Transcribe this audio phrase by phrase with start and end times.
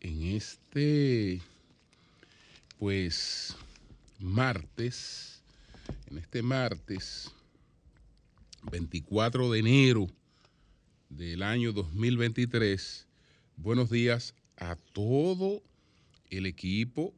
[0.00, 1.40] en este,
[2.78, 3.54] pues,
[4.18, 5.42] martes,
[6.10, 7.30] en este martes
[8.70, 10.06] 24 de enero
[11.10, 13.06] del año 2023,
[13.56, 15.62] buenos días a todo
[16.30, 17.12] el equipo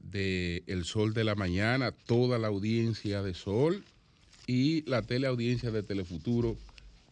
[0.00, 3.84] de El Sol de la Mañana, toda la audiencia de Sol
[4.46, 6.56] y la teleaudiencia de Telefuturo,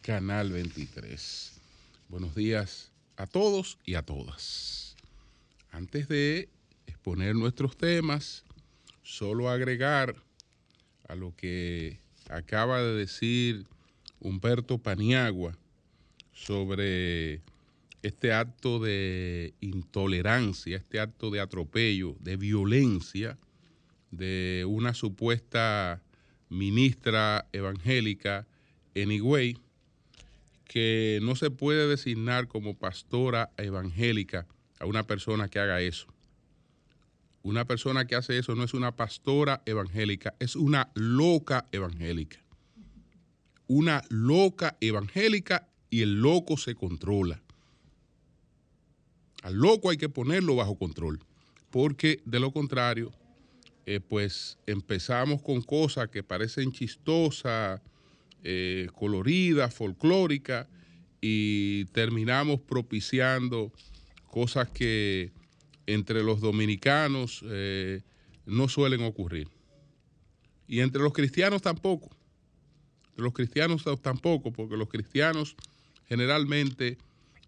[0.01, 1.53] Canal 23.
[2.09, 4.88] Buenos días a todos y a todas.
[5.71, 6.49] Antes de
[6.87, 8.43] exponer nuestros temas,
[9.03, 10.15] solo agregar
[11.07, 13.65] a lo que acaba de decir
[14.19, 15.57] Humberto Paniagua
[16.33, 17.41] sobre
[18.01, 23.37] este acto de intolerancia, este acto de atropello, de violencia
[24.11, 26.01] de una supuesta
[26.49, 28.47] ministra evangélica
[28.95, 29.09] en
[30.65, 34.47] que no se puede designar como pastora evangélica
[34.79, 36.07] a una persona que haga eso.
[37.43, 42.39] Una persona que hace eso no es una pastora evangélica, es una loca evangélica.
[43.67, 47.41] Una loca evangélica y el loco se controla.
[49.41, 51.19] Al loco hay que ponerlo bajo control,
[51.69, 53.11] porque de lo contrario,
[53.85, 57.81] eh, pues empezamos con cosas que parecen chistosas,
[58.43, 60.67] eh, coloridas, folclóricas,
[61.21, 63.71] y terminamos propiciando
[64.29, 65.31] cosas que
[65.85, 68.01] entre los dominicanos eh,
[68.45, 69.47] no suelen ocurrir.
[70.67, 72.09] Y entre los cristianos tampoco.
[73.09, 75.55] Entre los cristianos tampoco, porque los cristianos
[76.07, 76.97] generalmente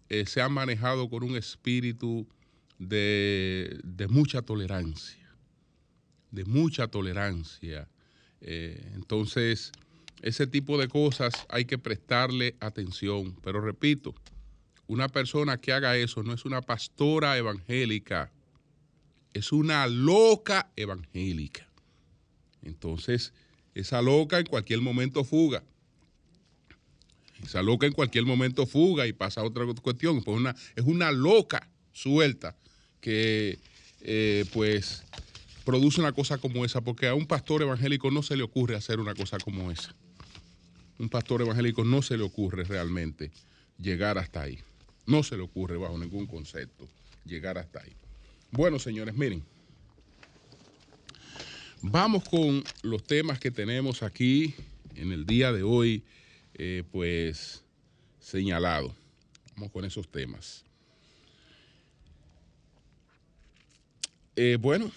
[0.10, 2.28] eh, se han manejado con un espíritu
[2.80, 5.36] de, mucha tolerancia,
[6.32, 7.88] de mucha tolerancia.
[8.42, 9.72] Eh, entonces,
[10.22, 13.36] ese tipo de cosas hay que prestarle atención.
[13.44, 14.16] Pero repito,
[14.92, 18.30] una persona que haga eso no es una pastora evangélica,
[19.34, 21.66] es una loca evangélica.
[22.62, 23.32] Entonces,
[23.74, 25.64] esa loca en cualquier momento fuga.
[27.42, 30.22] Esa loca en cualquier momento fuga y pasa a otra cuestión.
[30.24, 32.58] Pues es una loca suelta
[33.00, 33.60] que
[34.02, 35.04] eh, pues
[35.64, 39.00] produce una cosa como esa, porque a un pastor evangélico no se le ocurre hacer
[39.00, 39.96] una cosa como esa.
[41.00, 43.32] Un pastor evangélico no se le ocurre realmente
[43.78, 44.60] llegar hasta ahí.
[45.06, 46.88] No se le ocurre bajo ningún concepto
[47.26, 47.94] llegar hasta ahí.
[48.52, 49.44] Bueno, señores, miren.
[51.82, 54.54] Vamos con los temas que tenemos aquí
[54.96, 56.04] en el día de hoy,
[56.54, 57.64] eh, pues
[58.20, 58.96] señalado.
[59.56, 60.64] Vamos con esos temas.
[64.36, 64.92] Eh, bueno,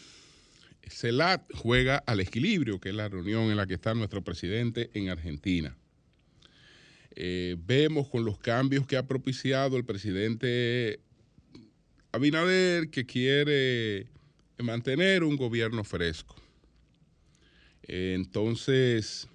[0.89, 5.09] CELAT juega al equilibrio, que es la reunión en la que está nuestro presidente en
[5.09, 5.77] Argentina.
[7.17, 10.99] Eh, vemos con los cambios que ha propiciado el presidente
[12.11, 14.09] Abinader que quiere
[14.59, 16.35] mantener un gobierno fresco.
[17.85, 19.29] Eh, entonces,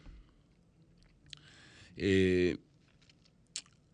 [1.96, 2.58] eh,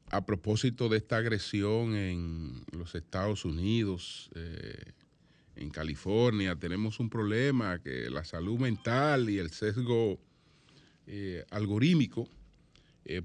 [0.09, 4.29] a propósito de esta agresión en los Estados Unidos,
[5.55, 10.19] en California, tenemos un problema que la salud mental y el sesgo
[11.49, 12.29] algorítmico,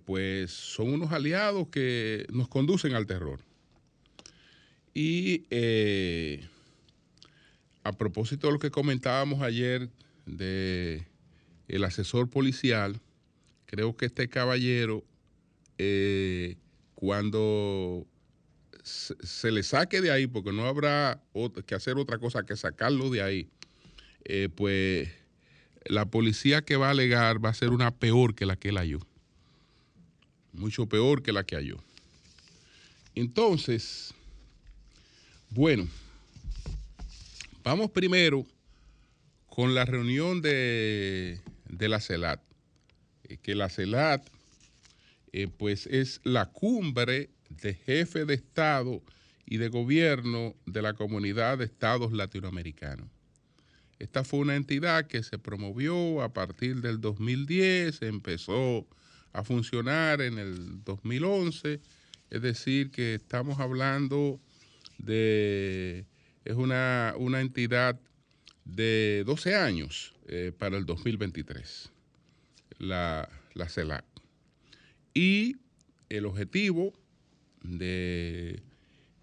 [0.04, 3.40] pues son unos aliados que nos conducen al terror.
[4.92, 5.44] Y
[7.84, 9.88] a propósito de lo que comentábamos ayer
[10.26, 11.06] de
[11.68, 13.00] el asesor policial,
[13.66, 15.04] creo que este caballero,
[15.78, 16.56] eh,
[16.94, 18.06] cuando
[18.82, 21.22] se, le saque de ahí, porque no habrá
[21.66, 23.48] que hacer otra cosa que sacarlo de ahí,
[24.24, 25.08] eh, pues
[25.84, 28.78] la policía que va a alegar va a ser una peor que la que él
[28.78, 28.98] halló.
[30.52, 31.78] Mucho peor que la que halló.
[33.14, 34.14] Entonces,
[35.50, 35.88] bueno,
[37.62, 38.46] vamos primero
[39.48, 42.40] con la reunión de, de la CELAT.
[43.24, 44.26] Eh, que la CELAT,
[45.32, 49.02] eh, pues, es la cumbre de jefe de Estado
[49.46, 53.08] y de Gobierno de la Comunidad de Estados Latinoamericanos.
[53.98, 58.86] Esta fue una entidad que se promovió a partir del 2010, empezó
[59.32, 61.80] a funcionar en el 2011,
[62.30, 64.40] es decir, que estamos hablando
[64.98, 66.06] de,
[66.44, 67.98] es una, una entidad
[68.64, 71.90] de 12 años eh, para el 2023,
[72.78, 74.04] la, la CELAC.
[75.14, 75.56] Y
[76.08, 76.92] el objetivo
[77.62, 78.62] de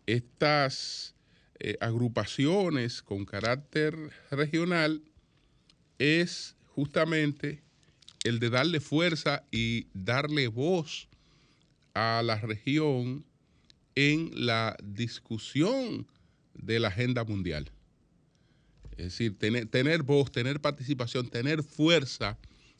[0.05, 1.15] estas
[1.59, 3.95] eh, agrupaciones con carácter
[4.31, 5.01] regional
[5.97, 7.63] es justamente
[8.27, 11.07] el de darle fuerza y darle voz
[11.93, 13.25] a la región
[13.95, 16.07] en la discusión
[16.53, 17.71] de la agenda mundial.
[18.91, 22.37] Es decir, tener, tener, voz, tener participación, tener fuerza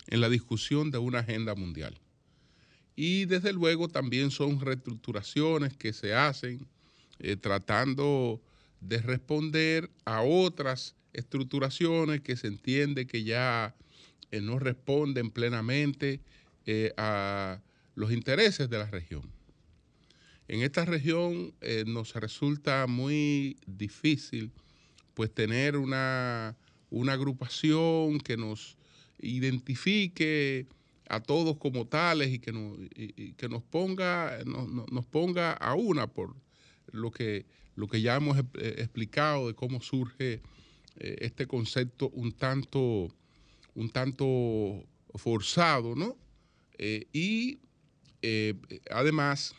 [0.08, 2.00] en la discusión de una agenda mundial.
[2.96, 6.68] Y desde luego también son reestructuraciones que se hacen
[7.20, 8.42] eh, tratando
[8.82, 13.76] de responder a otras estructuraciones que se entiende que ya
[14.32, 16.20] eh, no responden plenamente
[16.66, 17.62] eh, a
[17.96, 19.24] los intereses de la región.
[20.50, 24.52] En esta región eh, nos resulta muy difícil
[25.14, 26.56] pues tener una,
[26.90, 28.78] una agrupación que nos
[29.20, 30.68] identifique
[31.10, 32.78] a todos como tales y que nos,
[33.38, 36.36] que nos ponga, nos ponga a una por
[36.92, 37.46] lo que
[37.76, 40.42] lo que ya hemos explicado de cómo surge
[40.96, 43.14] este concepto un tanto,
[43.78, 44.84] un tanto
[45.14, 46.18] forzado, ¿no?
[46.80, 47.60] Eh, y
[48.90, 49.54] además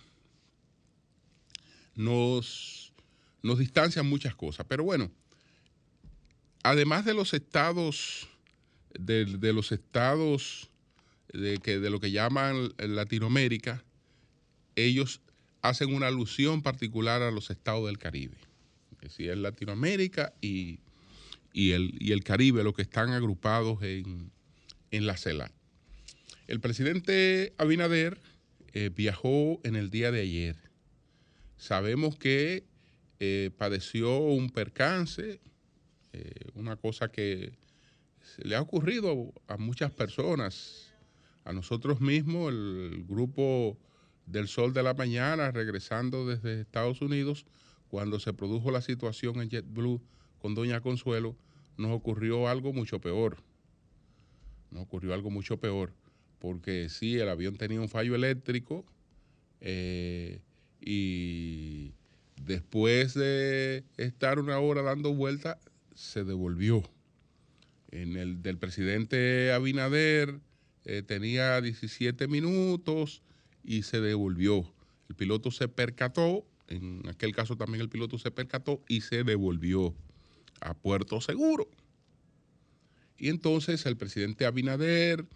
[1.94, 2.92] nos,
[3.42, 4.66] nos distancian muchas cosas.
[4.68, 5.10] Pero bueno,
[6.64, 8.28] además de los estados,
[8.98, 10.68] de, de los estados
[11.32, 13.84] de, que, de lo que llaman Latinoamérica,
[14.74, 15.20] ellos
[15.62, 18.36] hacen una alusión particular a los estados del Caribe.
[18.96, 20.80] Es decir, es Latinoamérica y,
[21.72, 24.30] el, el, Caribe los que están agrupados en,
[24.90, 25.52] la CELAC.
[26.46, 28.20] El presidente Abinader
[28.72, 30.56] eh, viajó en el día de ayer.
[31.56, 32.64] Sabemos que
[33.18, 35.40] eh, padeció un percance,
[36.12, 37.52] eh, una cosa que
[38.38, 40.92] le ha ocurrido a muchas personas,
[41.44, 43.76] a nosotros mismos, el grupo
[44.26, 47.46] del sol de la mañana regresando desde Estados Unidos,
[47.88, 50.00] cuando se produjo la situación en JetBlue
[50.38, 51.36] con Doña Consuelo,
[51.78, 53.38] nos ocurrió algo mucho peor.
[54.70, 55.94] Nos ocurrió algo mucho peor,
[56.40, 58.84] porque sí, el avión tenía un fallo eléctrico
[59.60, 60.40] eh,
[60.80, 61.92] y
[62.42, 65.58] después de estar una hora dando vuelta,
[65.94, 66.82] se devolvió.
[67.90, 70.40] En el del presidente Abinader
[70.84, 73.22] eh, tenía 17 minutos
[73.64, 74.70] y se devolvió.
[75.08, 79.94] El piloto se percató, en aquel caso también el piloto se percató y se devolvió
[80.60, 81.68] a Puerto Seguro.
[83.18, 85.26] Y entonces el presidente Abinader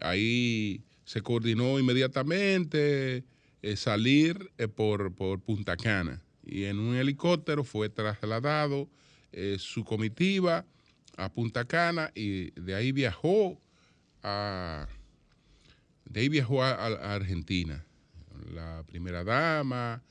[0.00, 3.24] ahí se coordinó inmediatamente
[3.62, 8.88] eh, salir eh, por, por, Punta Cana y en un helicóptero fue trasladado
[9.32, 10.64] eh, su comitiva
[11.16, 13.60] a Punta Cana y de ahí viajó
[14.22, 14.88] a
[16.04, 17.84] de ahí viajó a, Argentina.
[18.52, 20.02] La primera dama,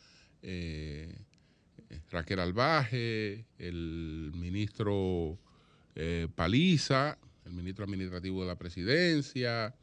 [2.11, 5.39] Raquel Albaje, el ministro
[5.95, 9.75] eh, Paliza, el ministro administrativo de la presidencia,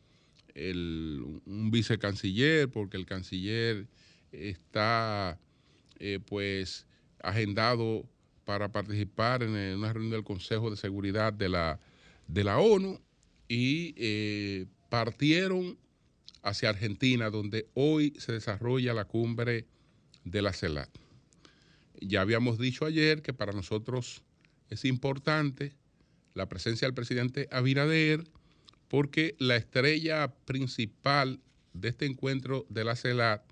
[0.54, 3.86] un vicecanciller, porque el canciller
[4.32, 5.38] está
[5.98, 6.86] eh, pues
[7.22, 8.08] agendado
[8.44, 11.80] para participar en una reunión del Consejo de Seguridad de la,
[12.28, 13.00] de la ONU
[13.48, 15.76] y partieron
[16.42, 19.66] hacia Argentina, donde hoy se desarrolla la cumbre
[20.24, 21.05] de la CELAC.
[22.00, 24.22] Ya habíamos dicho ayer que para nosotros
[24.68, 25.76] es importante
[26.34, 28.24] la presencia del presidente Abinader,
[28.88, 31.40] porque la estrella principal
[31.72, 33.42] de este encuentro de la CELAC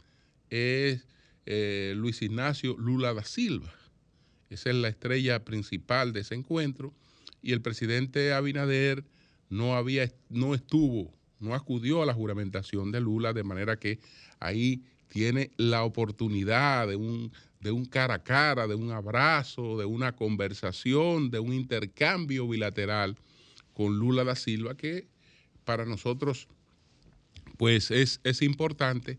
[0.51, 1.07] es
[1.47, 3.73] eh, Luis Ignacio Lula da Silva.
[4.51, 6.95] Esa es la estrella principal de ese encuentro
[7.43, 9.05] y el presidente Abinader
[9.49, 11.13] no, había, no estuvo
[11.45, 14.01] no acudió a la juramentación de Lula, de manera que
[14.41, 17.33] ahí tiene la oportunidad de un,
[17.65, 23.17] de un cara a cara, de un abrazo, de una conversación, de un intercambio bilateral
[23.73, 25.09] con Lula da Silva, que
[25.65, 26.47] para nosotros
[27.57, 29.19] pues es, es importante.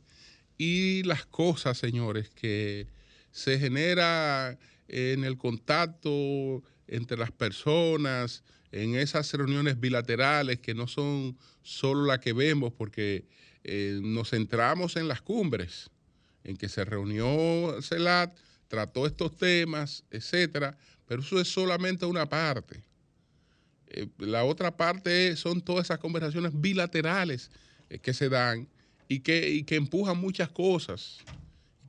[0.59, 2.87] Y las cosas, señores, que
[3.31, 11.35] se genera en el contacto entre las personas, en esas reuniones bilaterales que no son
[11.63, 13.25] solo las que vemos, porque
[13.63, 15.89] eh, nos centramos en las cumbres,
[16.45, 18.33] en que se reunió CELAT,
[18.67, 22.81] trató estos temas, etcétera, pero eso es solamente una parte.
[23.87, 27.51] Eh, la otra parte son todas esas conversaciones bilaterales
[27.89, 28.67] eh, que se dan
[29.07, 31.19] y que, y que empujan muchas cosas,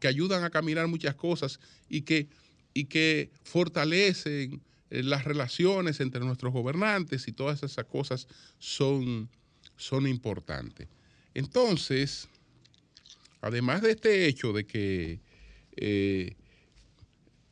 [0.01, 2.29] que ayudan a caminar muchas cosas y que,
[2.75, 4.61] y que fortalecen
[4.91, 8.27] eh, las relaciones entre nuestros gobernantes y todas esas cosas
[8.59, 9.29] son,
[9.77, 10.89] son importantes.
[11.35, 12.29] Entonces,
[13.41, 15.21] además de este hecho de que
[15.77, 16.37] eh,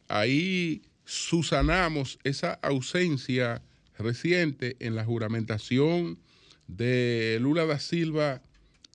[0.08, 3.62] ahí susanamos esa ausencia
[3.98, 6.18] reciente en la juramentación
[6.66, 8.42] de Lula da Silva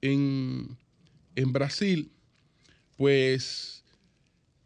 [0.01, 0.77] en,
[1.35, 2.11] en Brasil,
[2.97, 3.83] pues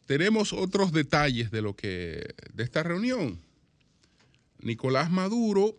[0.05, 3.39] tenemos otros detalles de lo que de esta reunión.
[4.59, 5.77] Nicolás Maduro,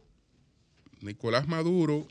[1.01, 2.07] Nicolás Maduro,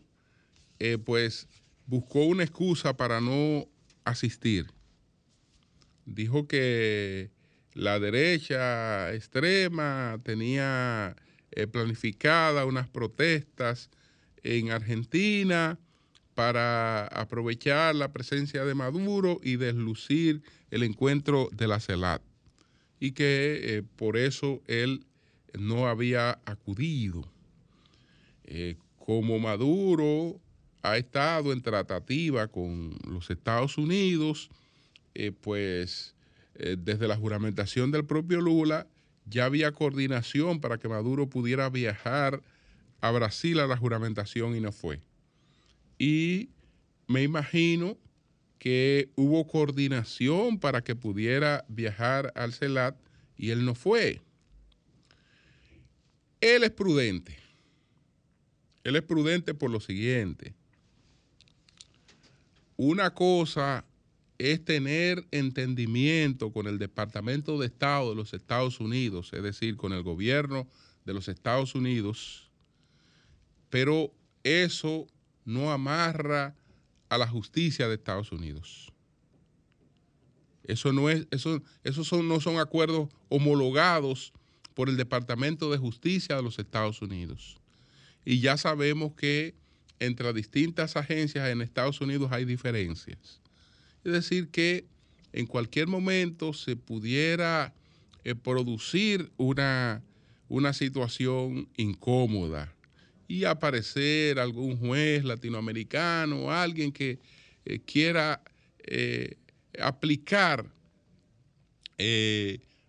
[0.79, 1.47] eh, pues
[1.85, 3.67] buscó una excusa para no
[4.05, 4.67] asistir.
[6.05, 7.31] Dijo que
[7.73, 11.15] la derecha extrema tenía
[11.51, 13.89] eh, planificada unas protestas
[14.43, 15.79] en Argentina
[16.35, 20.41] para aprovechar la presencia de Maduro y deslucir
[20.71, 22.21] el encuentro de la CELAT.
[22.99, 25.05] Y que eh, por eso él
[25.53, 27.29] no había acudido.
[28.45, 30.39] Eh, como Maduro
[30.83, 34.49] ha estado en tratativa con los Estados Unidos,
[35.15, 36.13] eh, pues
[36.55, 38.85] eh, desde la juramentación del propio Lula
[39.25, 42.41] ya había coordinación para que Maduro pudiera viajar
[42.99, 44.99] a Brasil a la juramentación y no fue.
[45.97, 46.49] Y
[47.07, 47.97] me imagino
[48.59, 52.97] que hubo coordinación para que pudiera viajar al CELAT
[53.37, 54.21] y él no fue.
[56.41, 57.37] Él es prudente.
[58.83, 60.53] Él es prudente por lo siguiente.
[62.85, 63.85] Una cosa
[64.37, 69.93] es tener entendimiento con el Departamento de Estado de los Estados Unidos, es decir, con
[69.93, 70.67] el gobierno
[71.05, 72.51] de los Estados Unidos,
[73.69, 74.11] pero
[74.43, 75.07] eso
[75.45, 76.57] no amarra
[77.07, 78.91] a la justicia de Estados Unidos.
[80.65, 84.33] Eso no es, eso, esos son, no son acuerdos homologados
[84.73, 87.61] por el Departamento de Justicia de los Estados Unidos.
[88.25, 89.55] Y ya sabemos que
[90.05, 93.39] entre las distintas agencias en Estados Unidos hay diferencias.
[94.03, 94.85] Es decir, que
[95.31, 97.73] en cualquier momento se pudiera
[98.23, 100.03] eh, producir una,
[100.47, 102.73] una situación incómoda
[103.27, 107.19] y aparecer algún juez latinoamericano o alguien que
[107.65, 108.41] eh, quiera
[108.79, 109.37] eh,
[109.79, 110.65] aplicar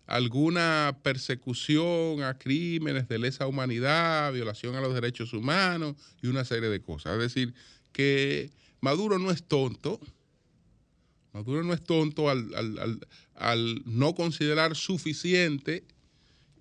[0.07, 6.69] alguna persecución a crímenes de lesa humanidad, violación a los derechos humanos y una serie
[6.69, 7.13] de cosas.
[7.13, 7.53] Es decir,
[7.91, 9.99] que Maduro no es tonto.
[11.33, 15.83] Maduro no es tonto al, no considerar suficiente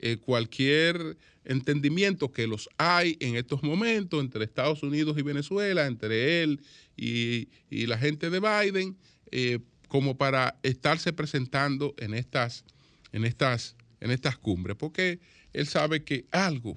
[0.00, 6.42] eh, cualquier entendimiento que los hay en estos momentos entre Estados Unidos y Venezuela, entre
[6.42, 6.60] él
[6.96, 8.96] y, la gente de Biden,
[9.30, 9.58] eh,
[9.88, 12.64] como para estarse presentando en estas
[13.14, 15.20] en estas, en estas cumbres, porque
[15.52, 16.74] él sabe que algo,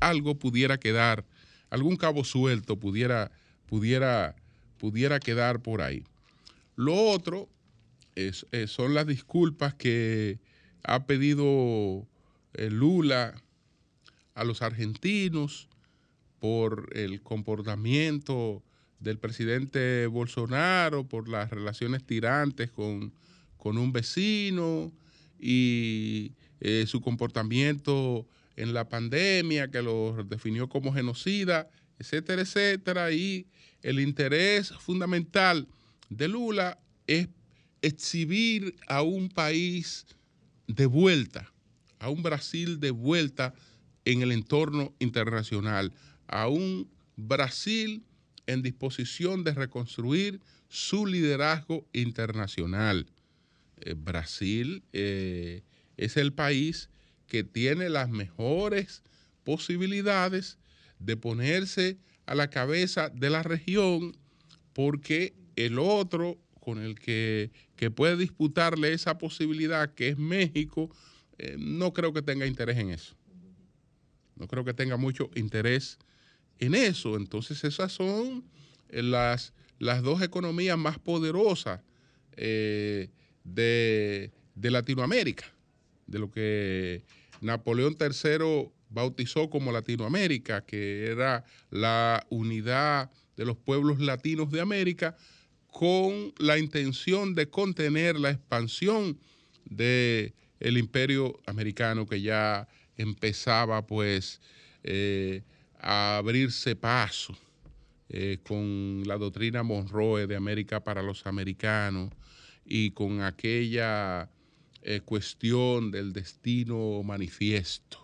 [0.00, 1.24] algo pudiera quedar,
[1.70, 3.30] algún cabo suelto pudiera,
[3.66, 4.34] pudiera,
[4.78, 6.02] pudiera quedar por ahí.
[6.74, 7.48] Lo otro
[8.16, 10.40] es, eh, son las disculpas que
[10.82, 12.04] ha pedido
[12.54, 13.40] eh, Lula
[14.34, 15.68] a los argentinos
[16.40, 18.64] por el comportamiento
[18.98, 23.12] del presidente Bolsonaro, por las relaciones tirantes con,
[23.56, 24.90] con un vecino,
[25.40, 31.68] y eh, su comportamiento en la pandemia, que lo definió como genocida,
[31.98, 33.12] etcétera, etcétera.
[33.12, 33.46] Y
[33.82, 35.66] el interés fundamental
[36.10, 37.28] de Lula es
[37.82, 40.06] exhibir a un país
[40.66, 41.50] de vuelta,
[41.98, 43.54] a un Brasil de vuelta
[44.04, 45.92] en el entorno internacional,
[46.26, 48.02] a un Brasil
[48.46, 53.06] en disposición de reconstruir su liderazgo internacional.
[53.80, 55.62] Eh, Brasil eh,
[55.96, 56.90] es el país
[57.26, 59.02] que tiene las mejores
[59.44, 60.58] posibilidades
[60.98, 64.16] de ponerse a la cabeza de la región
[64.72, 67.50] porque el otro con el que,
[67.94, 70.94] puede disputarle esa posibilidad, que es México,
[71.38, 73.16] eh, no creo que tenga interés en eso.
[74.36, 75.98] No creo que tenga mucho interés
[76.58, 77.16] en eso.
[77.16, 78.44] Entonces esas son
[78.90, 81.80] las, las dos economías más poderosas
[83.44, 85.46] de, Latinoamérica,
[86.06, 87.02] de lo que
[87.40, 95.16] Napoleón III bautizó como Latinoamérica, que era la unidad de los pueblos latinos de América,
[95.68, 99.18] con la intención de contener la expansión
[99.64, 104.40] de el imperio americano que ya empezaba pues
[104.82, 105.42] eh,
[105.78, 107.36] a abrirse paso
[108.08, 112.10] eh, con la doctrina Monroe de América para los americanos
[112.70, 114.30] y con aquella
[114.82, 117.98] eh, cuestión del destino manifiesto.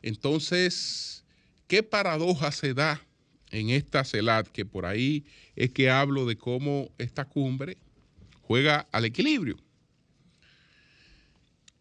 [0.00, 1.24] Entonces,
[1.68, 3.06] ¿qué paradoja se da
[3.50, 4.48] en esta CELAT?
[4.48, 7.76] Que por ahí es que hablo de cómo esta cumbre
[8.40, 9.58] juega al equilibrio.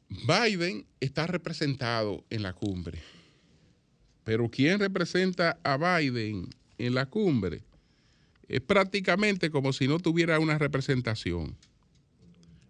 [0.09, 3.01] Biden está representado en la cumbre,
[4.25, 7.63] pero ¿quién representa a Biden en la cumbre?
[8.49, 11.55] Es prácticamente como si no tuviera una representación.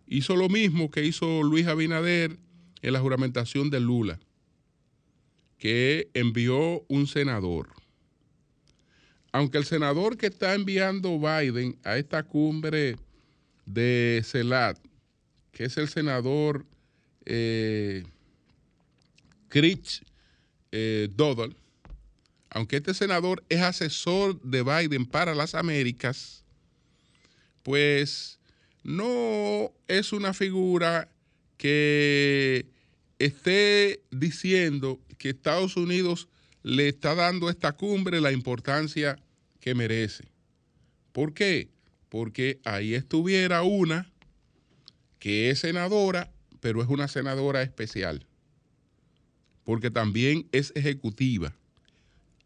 [0.08, 2.38] Hizo lo mismo que hizo Luis Abinader
[2.82, 4.20] en la juramentación de Lula,
[5.58, 7.70] que envió un senador.
[9.32, 12.98] Aunque el senador que está enviando Biden a esta cumbre
[13.66, 14.78] de CELAT,
[15.52, 16.66] que es el senador
[17.26, 18.04] eh,
[19.50, 20.04] Chris
[20.72, 21.56] eh, Doddle,
[22.50, 26.44] aunque este senador es asesor de Biden para las Américas,
[27.64, 28.35] pues
[28.86, 31.10] no es una figura
[31.58, 32.68] que
[33.18, 36.30] esté diciendo que Estados Unidos
[36.62, 39.18] le está dando a esta cumbre la importancia
[39.60, 40.26] que merece.
[41.14, 41.70] ¿Por qué?
[42.10, 44.12] Porque ahí estuviera una
[45.18, 48.28] que es senadora, pero es una senadora especial,
[49.64, 51.56] porque también es ejecutiva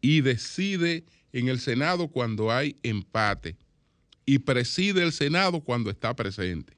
[0.00, 1.04] y decide
[1.34, 3.58] en el Senado cuando hay empate
[4.26, 6.74] y preside el Senado cuando está presente.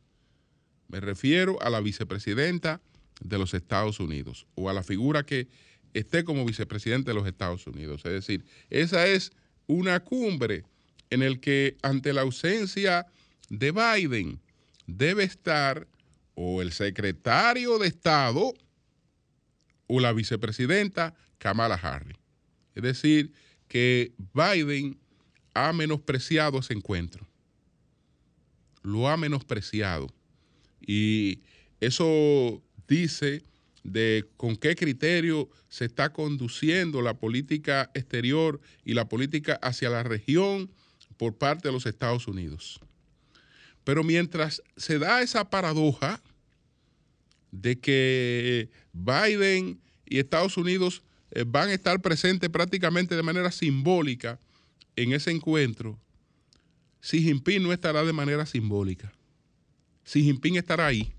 [0.88, 2.80] Me refiero a la vicepresidenta
[3.20, 5.48] de los Estados Unidos o a la figura que
[5.94, 8.02] esté como vicepresidente de los Estados Unidos.
[8.04, 9.32] Es decir, esa es
[9.66, 10.64] una cumbre
[11.10, 13.06] en el que ante la ausencia
[13.48, 14.40] de Biden
[14.86, 15.86] debe estar
[16.34, 18.54] o el secretario de Estado
[19.86, 22.16] o la vicepresidenta Kamala Harris.
[22.74, 23.32] Es decir,
[23.68, 24.98] que Biden
[25.54, 27.26] ha menospreciado ese encuentro.
[28.82, 30.08] Lo ha menospreciado.
[30.80, 31.40] Y
[31.80, 33.42] eso dice
[33.84, 40.02] de con qué criterio se está conduciendo la política exterior y la política hacia la
[40.02, 40.70] región
[41.16, 42.80] por parte de los Estados Unidos.
[43.84, 46.22] Pero mientras se da esa paradoja
[47.50, 54.38] de que Biden y Estados Unidos eh, van a estar presentes prácticamente de manera simbólica
[54.96, 55.98] en ese encuentro,
[57.02, 59.12] Xi Jinping no estará de manera simbólica.
[60.04, 61.12] Xi Jinping estará ahí.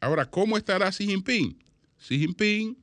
[0.00, 1.56] Ahora, ¿cómo estará Xi Jinping?
[1.98, 2.76] Xi Jinping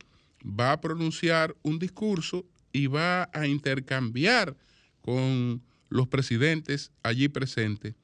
[0.44, 4.56] va a pronunciar un discurso y va a intercambiar
[5.02, 7.96] con los presidentes allí presentes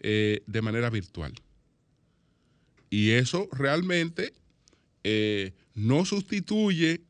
[0.00, 1.32] eh, de manera virtual.
[2.90, 4.32] Y eso realmente
[5.04, 7.02] eh, no sustituye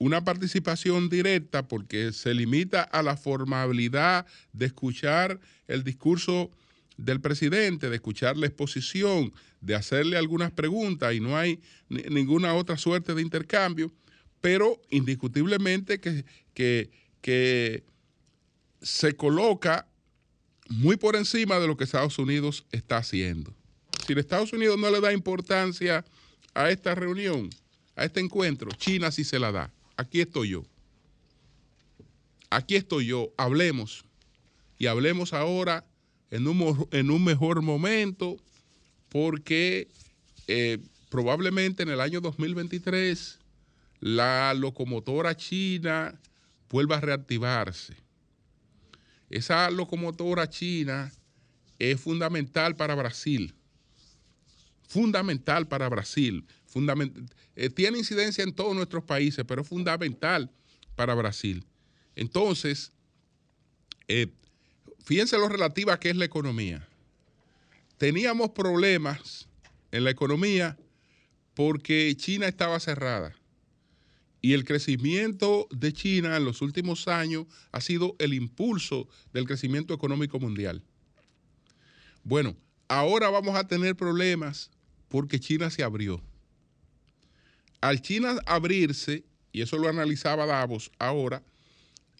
[0.00, 6.50] una participación directa porque se limita a la formabilidad de escuchar el discurso
[6.96, 11.60] del presidente, de escuchar la exposición, de hacerle algunas preguntas y no hay
[11.90, 13.92] ninguna otra suerte de intercambio,
[14.40, 17.84] pero indiscutiblemente que, que, que
[18.80, 19.86] se coloca
[20.70, 23.52] muy por encima de lo que Estados Unidos está haciendo.
[24.06, 26.06] Si Estados Unidos no le da importancia
[26.54, 27.50] a esta reunión,
[27.96, 29.70] a este encuentro, China sí se la da.
[30.00, 30.64] Aquí estoy yo.
[32.48, 33.34] Aquí estoy yo.
[33.36, 34.06] Hablemos.
[34.78, 35.84] Y hablemos ahora
[36.30, 38.38] en un, en un mejor momento
[39.10, 39.88] porque
[40.48, 40.78] eh,
[41.10, 43.38] probablemente en el año 2023
[44.00, 46.18] la locomotora china
[46.70, 47.94] vuelva a reactivarse.
[49.28, 51.12] Esa locomotora china
[51.78, 53.52] es fundamental para Brasil.
[54.88, 56.46] Fundamental para Brasil.
[57.56, 60.50] Eh, tiene incidencia en todos nuestros países, pero es fundamental
[60.94, 61.64] para Brasil.
[62.14, 62.92] Entonces,
[64.08, 64.28] eh,
[65.04, 66.86] fíjense lo relativa a qué es la economía.
[67.98, 69.48] Teníamos problemas
[69.90, 70.78] en la economía
[71.54, 73.34] porque China estaba cerrada.
[74.42, 79.92] Y el crecimiento de China en los últimos años ha sido el impulso del crecimiento
[79.92, 80.82] económico mundial.
[82.24, 82.56] Bueno,
[82.88, 84.70] ahora vamos a tener problemas
[85.08, 86.22] porque China se abrió.
[87.80, 91.42] Al China abrirse, y eso lo analizaba Davos ahora,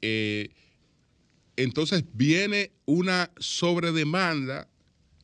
[0.01, 0.51] eh,
[1.57, 4.69] entonces viene una sobredemanda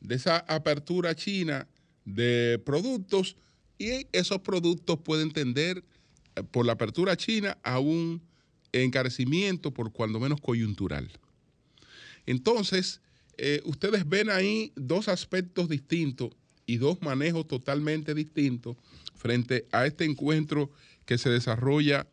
[0.01, 1.67] de esa apertura china
[2.05, 3.37] de productos
[3.79, 5.83] y esos productos pueden tender
[6.35, 8.21] eh, por la apertura china a un
[8.71, 11.09] encarecimiento por cuando menos coyuntural.
[12.25, 13.01] Entonces,
[13.37, 16.31] eh, ustedes ven ahí dos aspectos distintos
[16.67, 18.77] y dos manejos totalmente distintos
[19.15, 20.71] frente a este encuentro
[21.05, 22.05] que se desarrolla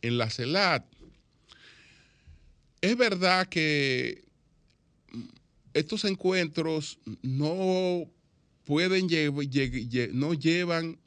[0.00, 0.86] en la CELAT.
[2.80, 4.24] Es verdad que
[5.74, 8.08] estos encuentros no
[8.64, 9.08] pueden
[10.12, 10.98] no llevan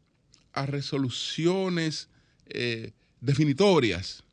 [0.53, 2.09] a resoluciones
[2.47, 4.23] eh, definitorias,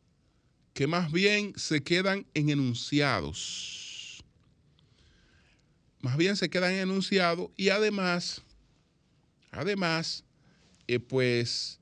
[0.75, 4.25] que más bien se quedan en enunciados.
[6.01, 8.43] Más bien se quedan en enunciados y además,
[9.51, 10.25] además,
[10.87, 11.81] eh, pues,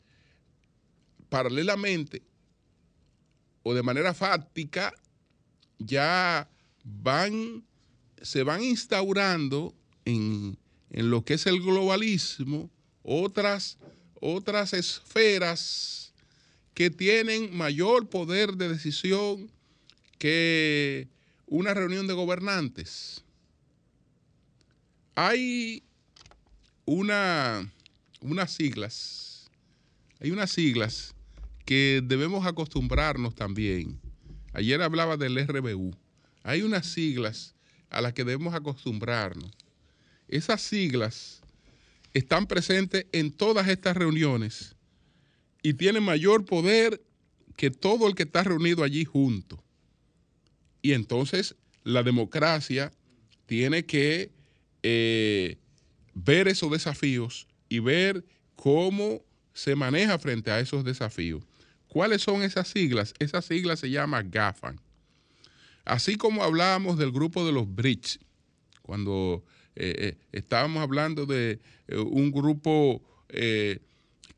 [1.29, 2.23] paralelamente
[3.63, 4.93] o de manera fáctica,
[5.79, 6.49] ya
[6.85, 7.65] van,
[8.23, 9.75] se van instaurando
[10.05, 10.57] en,
[10.91, 12.71] en lo que es el globalismo
[13.03, 13.79] otras,
[14.21, 16.13] otras esferas
[16.75, 19.51] que tienen mayor poder de decisión
[20.19, 21.09] que
[21.47, 23.25] una reunión de gobernantes.
[25.15, 25.83] Hay
[26.87, 27.71] una,
[28.21, 29.51] unas siglas,
[30.21, 31.15] hay unas siglas
[31.67, 34.01] que debemos acostumbrarnos también.
[34.53, 35.95] Ayer hablaba del RBU.
[36.43, 37.55] Hay unas siglas
[37.91, 39.51] a las que debemos acostumbrarnos.
[40.29, 41.43] Esas siglas
[42.15, 44.77] están presentes en todas estas reuniones
[45.63, 47.03] y tienen mayor poder
[47.57, 49.63] que todo el que está reunido allí junto.
[50.83, 52.93] Y entonces la democracia
[53.47, 54.31] tiene que
[54.83, 55.59] eh,
[56.17, 58.25] ver esos desafíos y ver
[58.57, 59.21] cómo
[59.53, 61.45] se maneja frente a esos desafíos.
[61.89, 63.15] ¿Cuáles son esas siglas?
[63.19, 64.81] Esas siglas se llaman GAFAN.
[65.85, 68.19] Así como hablábamos del grupo de los BRICS,
[68.83, 69.45] cuando
[69.77, 73.03] eh, eh, estábamos hablando de eh, un grupo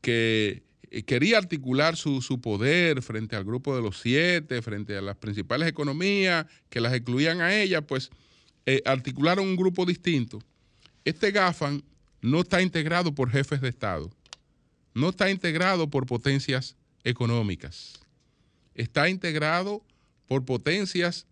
[0.01, 0.63] que
[1.05, 6.45] quería articular su, poder frente al grupo de los siete, frente a las principales economías
[6.69, 8.09] que las excluían a ellas, pues
[8.83, 10.39] articularon un grupo distinto.
[11.09, 11.83] Este GAFAN
[12.21, 14.11] no está integrado por jefes de Estado,
[14.93, 17.99] no está integrado por potencias económicas,
[18.75, 19.83] está integrado
[20.27, 21.25] por potencias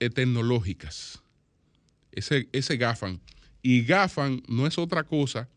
[0.00, 1.22] tecnológicas.
[2.10, 3.20] Ese, ese GAFAN.
[3.62, 5.48] Y GAFAN no es otra cosa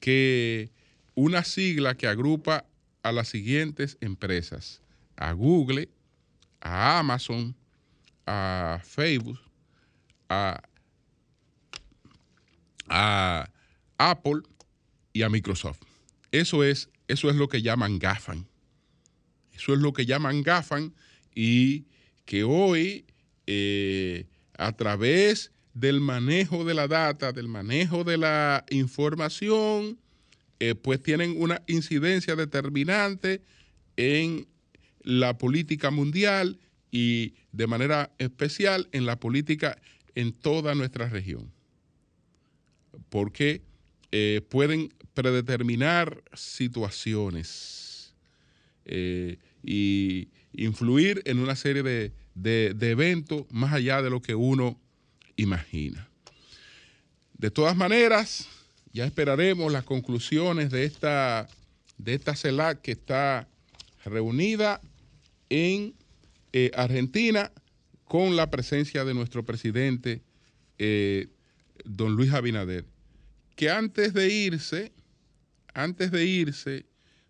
[0.00, 0.70] que
[1.14, 2.64] una sigla que agrupa
[3.02, 4.80] a las siguientes empresas.
[5.16, 5.90] A Google,
[6.62, 7.54] a Amazon,
[8.24, 9.38] a Facebook,
[10.30, 10.62] a,
[12.88, 13.50] a
[13.98, 14.42] Apple
[15.12, 15.82] y a Microsoft.
[16.32, 18.46] Eso es, eso es lo que llaman GAFAN.
[19.52, 20.94] Eso es lo que llaman GAFAN
[21.34, 21.86] y
[22.24, 23.06] que hoy
[23.46, 24.26] eh,
[24.58, 29.98] a través del manejo de la data, del manejo de la información,
[30.58, 33.42] eh, pues tienen una incidencia determinante
[33.96, 34.46] en
[35.02, 36.58] la política mundial
[36.90, 39.78] y de manera especial en la política
[40.14, 41.52] en toda nuestra región.
[43.08, 43.62] Porque
[44.12, 48.14] eh, pueden predeterminar situaciones
[49.64, 54.78] y influir en una serie de, de, eventos más allá de lo que uno
[55.36, 56.08] imagina.
[57.34, 58.48] De todas maneras,
[58.92, 61.48] ya esperaremos las conclusiones de esta,
[61.98, 63.48] de esta CELAC que está
[64.04, 64.80] reunida
[65.48, 65.94] en
[66.52, 67.52] eh, Argentina
[68.04, 70.22] con la presencia de nuestro presidente,
[70.78, 71.28] eh,
[71.84, 72.84] don Luis Abinader,
[73.54, 74.92] que antes de irse,
[75.74, 76.86] antes de irse,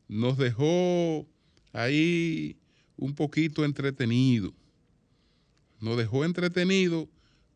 [0.09, 1.27] nos dejó
[1.73, 2.57] ahí
[2.97, 4.55] un poquito entretenido.
[5.81, 7.09] Nos dejó entretenido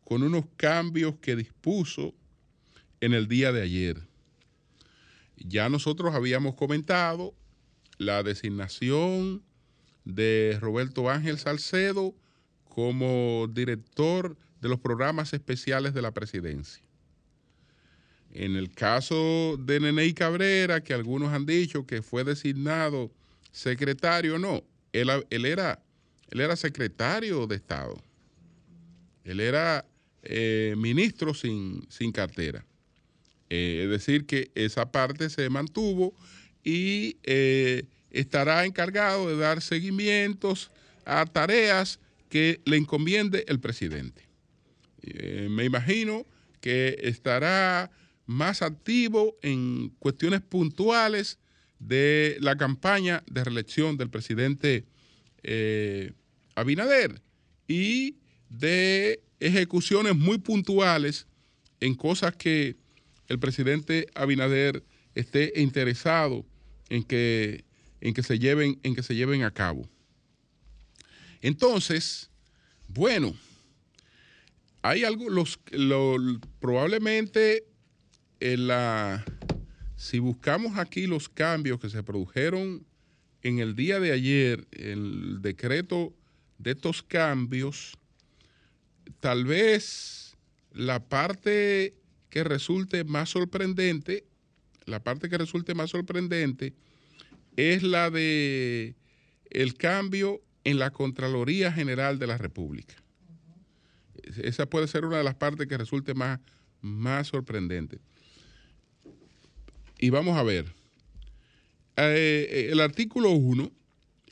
[0.03, 2.13] con unos cambios que dispuso
[2.99, 4.07] en el día de ayer.
[5.37, 7.33] Ya nosotros habíamos comentado
[7.97, 9.43] la designación
[10.05, 12.15] de Roberto Ángel Salcedo
[12.65, 16.83] como director de los programas especiales de la presidencia.
[18.33, 23.11] En el caso de Neney Cabrera, que algunos han dicho que fue designado
[23.51, 25.09] secretario, no, él,
[25.45, 25.83] era,
[26.29, 28.01] él era secretario de Estado.
[29.23, 29.85] Él era
[30.23, 32.65] eh, ministro sin, cartera.
[33.49, 36.13] Eh, es decir, que esa parte se mantuvo
[36.63, 40.71] y eh, estará encargado de dar seguimientos
[41.05, 44.30] a tareas que le encomiende el presidente.
[45.49, 46.25] Me imagino
[46.59, 47.91] que estará
[48.25, 51.39] más activo en cuestiones puntuales
[51.79, 54.85] de la campaña de reelección del presidente
[56.55, 57.21] Abinader
[57.67, 58.17] y
[58.49, 61.25] de ejecuciones muy puntuales
[61.79, 62.77] en cosas que
[63.27, 64.83] el presidente Abinader
[65.15, 66.45] esté interesado
[66.89, 67.65] en que,
[68.01, 69.89] en que, se, lleven, en que se lleven a cabo.
[71.41, 72.29] Entonces,
[72.87, 73.33] bueno,
[74.81, 75.59] hay algo, los,
[76.59, 77.65] probablemente
[78.39, 79.23] en la,
[79.95, 82.85] si buscamos aquí los cambios que se produjeron
[83.43, 86.13] en el día de ayer, el decreto
[86.57, 87.97] de estos cambios,
[89.19, 90.35] tal vez
[90.73, 91.95] la parte
[92.29, 94.25] que resulte más sorprendente,
[94.85, 96.73] la parte que resulte más sorprendente
[97.55, 98.95] es la de
[99.49, 103.00] el cambio en la Contraloría General de la República.
[104.43, 106.39] Esa puede ser una de las partes que resulte más,
[106.81, 107.99] más sorprendente.
[109.99, 110.73] Y vamos a ver.
[111.97, 113.71] Eh, el artículo 1,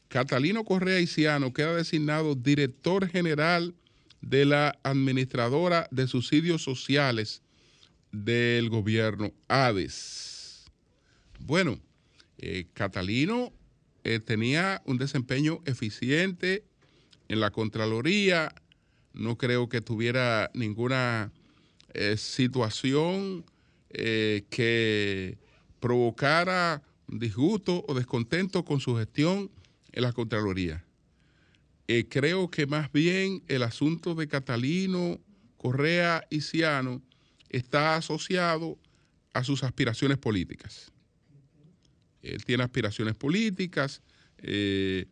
[0.07, 3.75] Catalino Correa Isiano queda designado director general
[4.21, 7.41] de la administradora de subsidios sociales
[8.11, 10.65] del gobierno ADES.
[11.39, 11.79] Bueno,
[12.39, 13.53] eh, Catalino
[14.03, 16.63] eh, tenía un desempeño eficiente
[17.27, 18.53] en la Contraloría,
[19.13, 21.31] no creo que tuviera ninguna
[21.93, 23.45] eh, situación
[23.91, 25.39] que
[25.79, 29.49] provocara disgusto o descontento con su gestión
[29.91, 30.85] en la Contraloría.
[32.09, 35.19] creo que más bien el asunto de Catalino
[35.57, 37.01] Correa y Ciano
[37.49, 38.77] está asociado
[39.33, 40.91] a sus aspiraciones políticas.
[42.21, 44.01] Él tiene aspiraciones políticas,
[44.37, 45.05] eh,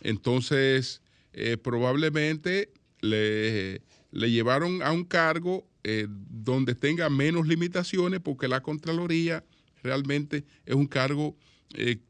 [0.00, 2.70] entonces eh, probablemente
[3.04, 9.44] le, llevaron a un cargo eh, donde tenga menos limitaciones porque la Contraloría
[9.82, 11.36] realmente es un cargo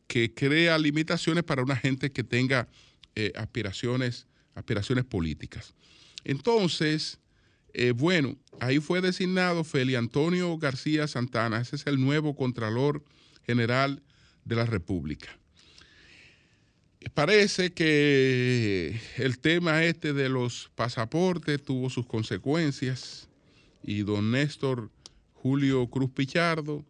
[0.07, 2.69] que crea limitaciones para una gente que tenga
[3.35, 5.75] aspiraciones, aspiraciones políticas.
[6.25, 7.19] Entonces,
[7.75, 13.05] eh, bueno, ahí fue designado Feli Antonio García Santana, ese es el nuevo Contralor
[13.45, 14.01] General
[14.45, 15.29] de la República.
[17.13, 23.29] Parece que el tema este de los pasaportes tuvo sus consecuencias
[23.83, 24.91] y don Néstor
[25.35, 26.85] Julio Cruz Pichardo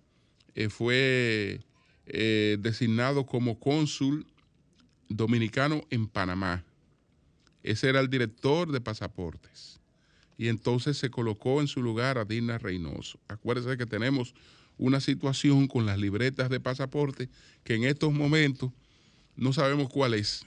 [0.54, 1.60] eh, fue
[2.06, 4.26] eh, designado como cónsul
[5.08, 6.64] dominicano en Panamá.
[7.62, 9.80] Ese era el director de pasaportes
[10.38, 13.18] y entonces se colocó en su lugar a Dina Reynoso.
[13.26, 14.34] Acuérdense que tenemos
[14.78, 17.28] una situación con las libretas de pasaporte
[17.62, 18.70] que en estos momentos
[19.36, 20.46] no sabemos cuál es.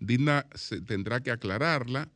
[0.00, 2.08] Dina se tendrá que aclararla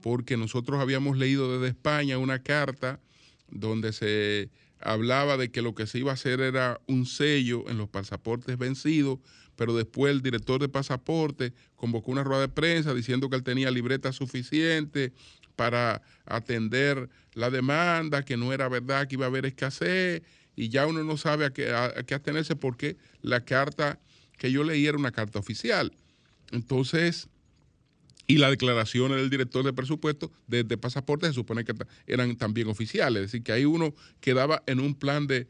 [0.00, 3.00] porque nosotros habíamos leído desde España una carta
[3.48, 4.50] donde se
[4.80, 8.58] hablaba de que lo que se iba a hacer era un sello en los pasaportes
[8.58, 9.20] vencidos,
[9.56, 13.70] pero después el director de pasaporte convocó una rueda de prensa diciendo que él tenía
[13.70, 15.12] libreta suficiente
[15.54, 20.22] para atender la demanda, que no era verdad que iba a haber escasez,
[20.56, 24.00] y ya uno no sabe a qué, atenerse porque la carta
[24.42, 25.92] que yo leí era una carta oficial.
[26.50, 27.28] Entonces,
[28.26, 31.72] y las declaraciones del director de presupuesto de, pasaporte se supone que
[32.08, 35.46] eran también oficiales, es decir, que ahí uno quedaba en un plan de,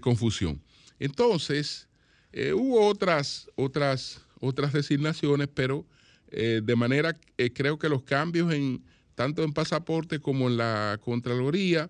[0.00, 0.60] confusión.
[0.98, 1.86] Entonces,
[2.32, 5.86] eh, hubo otras, otras, otras designaciones, pero
[6.32, 8.82] eh, de manera, eh, creo que los cambios en
[9.14, 11.88] tanto en pasaporte como en la Contraloría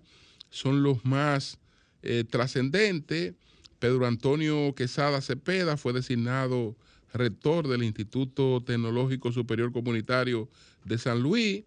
[0.50, 1.58] son los más
[2.02, 3.32] eh, trascendentes.
[3.78, 6.76] Pedro Antonio Quesada Cepeda fue designado
[7.12, 10.48] rector del Instituto Tecnológico Superior Comunitario
[10.84, 11.64] de San Luis.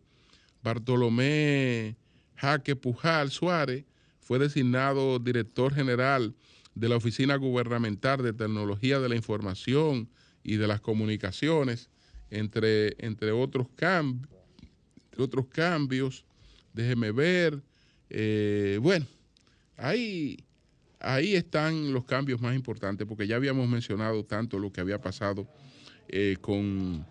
[0.64, 1.96] Bartolomé
[2.36, 3.86] Jaque Pujal Suárez
[4.20, 6.36] fue designado director general
[6.76, 10.10] de la Oficina Gubernamental de Tecnología de la Información
[10.44, 11.90] y de las Comunicaciones
[12.30, 14.30] entre, entre otros, cambios,
[15.18, 16.26] otros cambios.
[16.74, 17.62] Déjeme ver.
[18.10, 19.06] Eh, bueno,
[19.78, 20.38] ahí,
[21.00, 25.48] ahí están los cambios más importantes, porque ya habíamos mencionado tanto lo que había pasado
[26.08, 27.06] eh, con,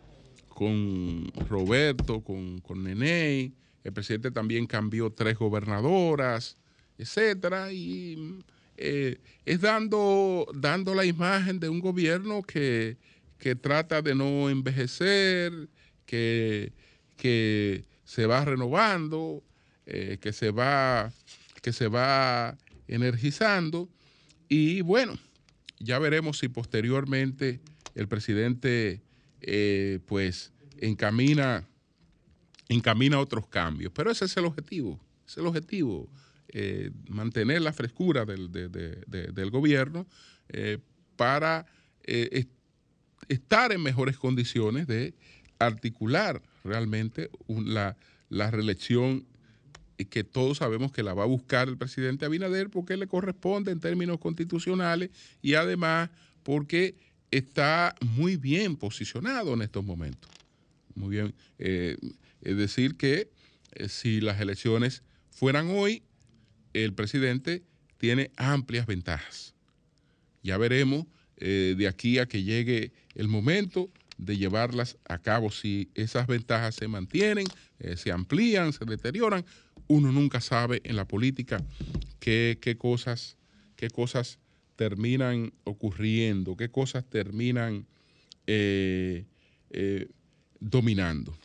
[0.49, 3.53] con Roberto, con, con Nene.
[3.85, 6.57] El presidente también cambió tres gobernadoras,
[6.99, 8.39] etcétera, y
[8.77, 12.97] eh, es dando, dando la imagen de un gobierno que,
[13.39, 15.53] que trata de no envejecer,
[16.05, 16.73] que,
[17.17, 19.43] que se va renovando,
[19.87, 21.13] eh, que, se va,
[21.63, 22.57] que se va
[22.89, 23.89] energizando.
[24.49, 25.19] Y bueno,
[25.79, 27.61] ya veremos si posteriormente
[27.95, 29.03] el presidente
[29.41, 31.67] eh, pues encamina,
[32.69, 33.93] encamina otros cambios.
[33.95, 36.09] Pero ese es el objetivo, es el objetivo,
[36.49, 40.07] eh, mantener la frescura del, del gobierno
[41.17, 41.67] para
[43.29, 45.15] estar en mejores condiciones de
[45.59, 47.97] articular realmente la,
[48.29, 49.27] la reelección
[50.07, 53.81] que todos sabemos que la va a buscar el presidente Abinader porque le corresponde en
[53.81, 55.11] términos constitucionales
[55.43, 56.11] y además
[56.43, 56.95] porque
[57.31, 60.31] está muy bien posicionado en estos momentos.
[60.95, 61.35] Muy bien.
[61.59, 61.97] Eh,
[62.43, 63.31] es decir, que
[63.73, 66.03] eh, si las elecciones fueran hoy,
[66.73, 67.63] el presidente
[67.99, 69.55] tiene amplias ventajas.
[70.43, 71.07] Ya veremos
[71.37, 75.51] eh, de aquí a que llegue el momento de llevarlas a cabo.
[75.51, 77.47] Si esas ventajas se mantienen,
[77.95, 79.45] se amplían, se deterioran,
[79.89, 81.65] uno nunca sabe en la política
[82.21, 83.37] qué, cosas,
[83.75, 84.39] qué cosas
[84.77, 87.87] terminan ocurriendo, qué cosas terminan
[88.47, 89.25] eh,
[89.71, 90.09] eh,
[90.61, 91.37] dominando.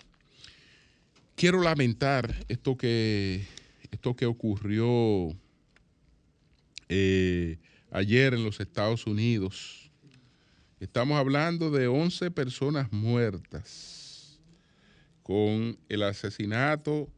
[1.36, 3.46] Quiero lamentar esto que,
[3.92, 5.36] esto que ocurrió
[6.90, 7.58] eh,
[7.92, 9.90] ayer en los Estados Unidos.
[10.80, 14.40] Estamos hablando de 11 personas muertas
[15.24, 17.10] con el asesinato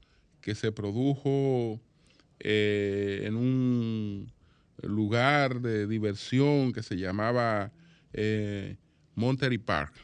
[0.46, 1.82] que se produjo
[2.40, 4.32] eh, en un
[4.84, 7.72] lugar de diversión que se llamaba
[8.14, 8.78] eh,
[9.16, 9.96] Monterey Park,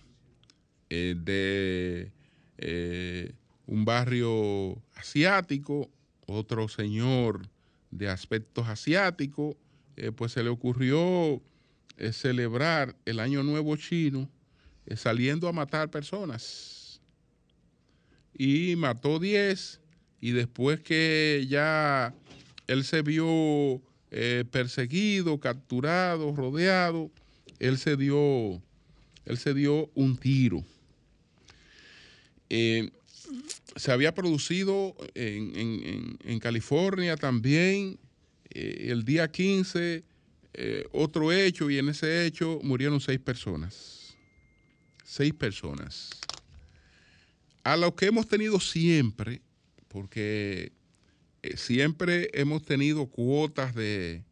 [0.90, 2.12] eh, de
[3.68, 5.92] un barrio asiático,
[6.26, 7.48] otro señor
[7.92, 9.56] de aspectos asiáticos,
[10.16, 11.40] pues se le ocurrió
[12.14, 14.28] celebrar el Año Nuevo Chino
[14.96, 17.00] saliendo a matar personas.
[18.34, 19.81] Y mató 10
[20.22, 22.14] y después que ya
[22.68, 23.82] él se vio
[24.12, 27.12] eh, perseguido, capturado, rodeado,
[27.60, 28.62] él se dio,
[29.26, 30.64] él se dio un tiro.
[32.50, 32.90] Eh,
[33.76, 37.98] se había producido en, en- en- California también
[38.50, 40.04] eh, el día 15
[40.54, 44.18] eh, otro hecho y en ese hecho murieron seis personas.
[45.06, 46.10] Seis personas.
[47.64, 49.42] A lo que hemos tenido siempre,
[49.92, 50.72] porque
[51.44, 54.24] eh, siempre hemos tenido cuotas de,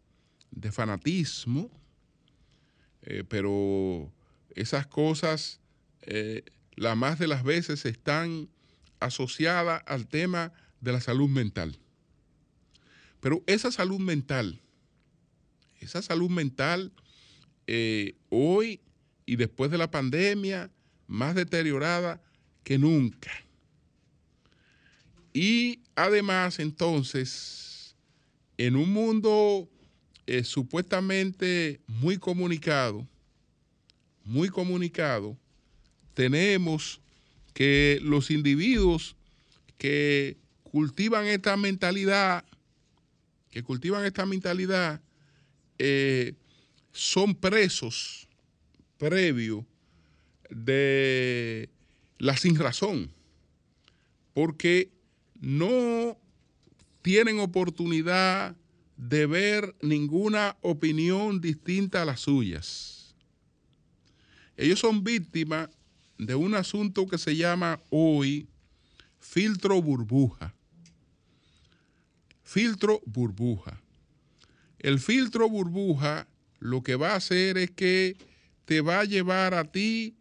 [0.52, 1.70] de fanatismo,
[3.02, 4.10] eh, pero
[4.56, 5.60] esas cosas,
[6.04, 6.44] eh,
[6.76, 8.48] la más de las veces están
[9.02, 11.78] asociadas al tema de la salud mental.
[13.20, 14.62] Pero esa salud mental,
[15.82, 16.94] esa salud mental,
[18.30, 18.82] hoy
[19.26, 20.72] y después de la pandemia,
[21.06, 22.22] más deteriorada
[22.64, 23.30] que nunca.
[25.42, 27.96] Y además, entonces,
[28.58, 29.70] en un mundo
[30.28, 33.08] eh, supuestamente muy comunicado,
[34.26, 35.38] muy comunicado,
[36.14, 37.00] tenemos
[37.54, 39.16] que los individuos
[39.78, 42.44] que cultivan esta mentalidad,
[43.50, 45.02] que cultivan esta mentalidad,
[45.78, 46.34] eh,
[46.92, 48.28] son presos
[48.98, 49.66] previo
[50.50, 51.70] de
[52.18, 53.10] la sin razón,
[54.34, 54.99] porque
[55.40, 56.18] no
[57.02, 58.56] tienen oportunidad
[58.98, 63.16] de ver ninguna opinión distinta a las suyas.
[64.58, 65.70] Ellos son víctimas
[66.18, 68.48] de un asunto que se llama hoy
[69.20, 70.54] filtro burbuja.
[72.44, 73.82] Filtro burbuja.
[74.80, 76.28] El filtro burbuja
[76.60, 78.18] lo que va a hacer es que
[78.66, 80.16] te va a llevar a ti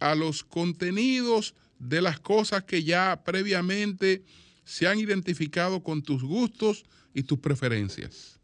[0.00, 4.22] a los contenidos de las cosas que ya previamente
[4.68, 8.38] se han identificado con tus gustos y tus preferencias.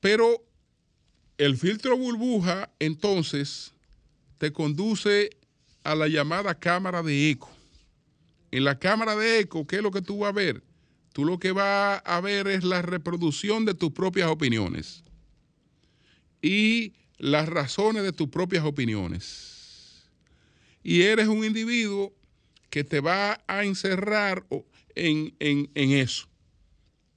[0.00, 0.44] Pero
[1.38, 3.72] el filtro burbuja entonces
[4.38, 5.30] te conduce
[5.84, 7.48] a la llamada cámara de eco.
[8.50, 10.64] En la cámara de eco, ¿qué es lo que tú vas a ver?
[11.12, 15.04] Tú lo que vas a ver es la reproducción de tus propias opiniones
[16.42, 20.02] y las razones de tus propias opiniones.
[20.82, 22.12] Y eres un individuo
[22.72, 24.46] que te va a encerrar
[24.94, 26.26] en, en- en eso.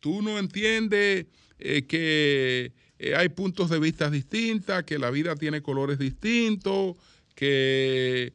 [0.01, 1.27] Tú no entiendes
[1.59, 6.97] eh, que eh, hay puntos de vista distintos, que la vida tiene colores distintos,
[7.35, 8.33] que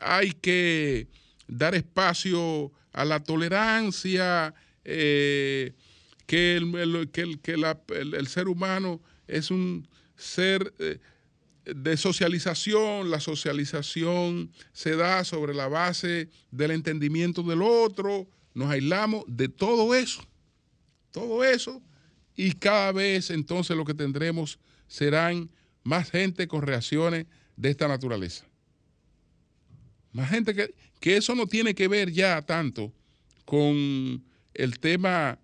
[0.00, 1.08] hay que
[1.48, 5.72] dar espacio a la tolerancia, eh,
[6.26, 10.72] que, el, que el- que el- ser humano es un ser
[11.64, 19.24] de socialización, la socialización se da sobre la base del entendimiento del otro, nos aislamos
[19.26, 20.22] de todo eso,
[21.10, 21.82] todo eso,
[22.34, 25.50] y cada vez entonces lo que tendremos serán
[25.84, 28.46] más gente con reacciones de esta naturaleza.
[30.12, 32.92] Más gente que, que eso no tiene que ver ya tanto
[33.44, 35.38] con el tema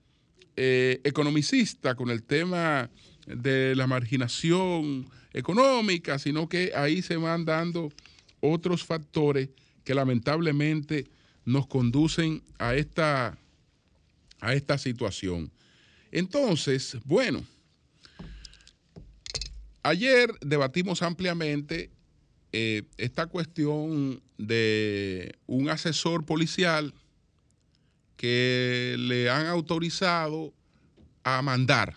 [0.57, 2.91] eh, economicista, con el tema
[3.29, 7.93] de la marginación económica, sino que ahí se van dando
[8.41, 9.51] otros factores
[9.85, 11.07] que lamentablemente
[11.45, 13.39] nos conducen a esta,
[14.41, 15.51] a esta situación.
[16.11, 17.45] Entonces, bueno,
[19.83, 21.91] ayer debatimos ampliamente
[22.53, 26.95] eh, esta cuestión de un asesor policial
[28.17, 30.53] que le han autorizado
[31.25, 31.97] a mandar.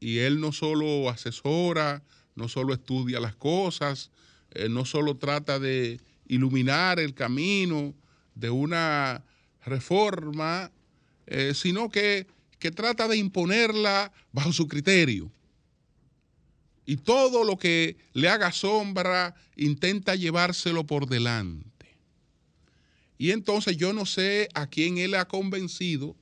[0.00, 2.02] Y él no solo asesora,
[2.34, 4.10] no solo estudia las cosas,
[4.52, 7.94] eh, no solo trata de iluminar el camino
[8.34, 9.24] de una
[9.64, 10.70] reforma,
[11.26, 12.26] eh, sino que,
[12.58, 15.32] que trata de imponerla bajo su criterio.
[16.84, 21.98] Y todo lo que le haga sombra intenta llevárselo por delante.
[23.18, 26.14] Y entonces yo no sé a quién él ha convencido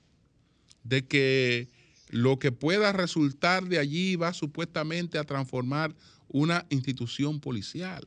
[0.85, 1.69] de que
[2.15, 5.97] lo que pueda resultar de allí va supuestamente a transformar
[6.29, 8.07] una institución policial.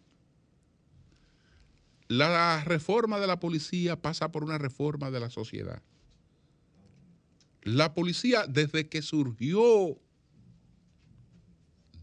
[2.07, 5.81] La reforma de la policía pasa por una reforma de la sociedad.
[7.63, 9.99] La policía desde que surgió,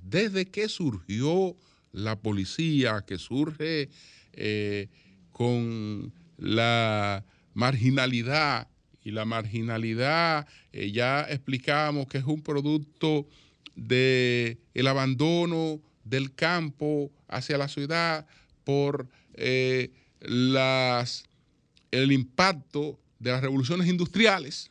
[0.02, 1.57] desde que surgió
[1.90, 3.88] la policía, que surge
[4.34, 4.90] eh,
[5.32, 7.24] con la
[7.55, 8.68] marginalidad,
[9.05, 13.28] y la marginalidad eh, ya explicamos que es un producto
[13.76, 18.26] del el abandono del campo hacia la ciudad
[18.64, 19.90] por eh,
[20.20, 24.70] el impacto de las revoluciones industriales.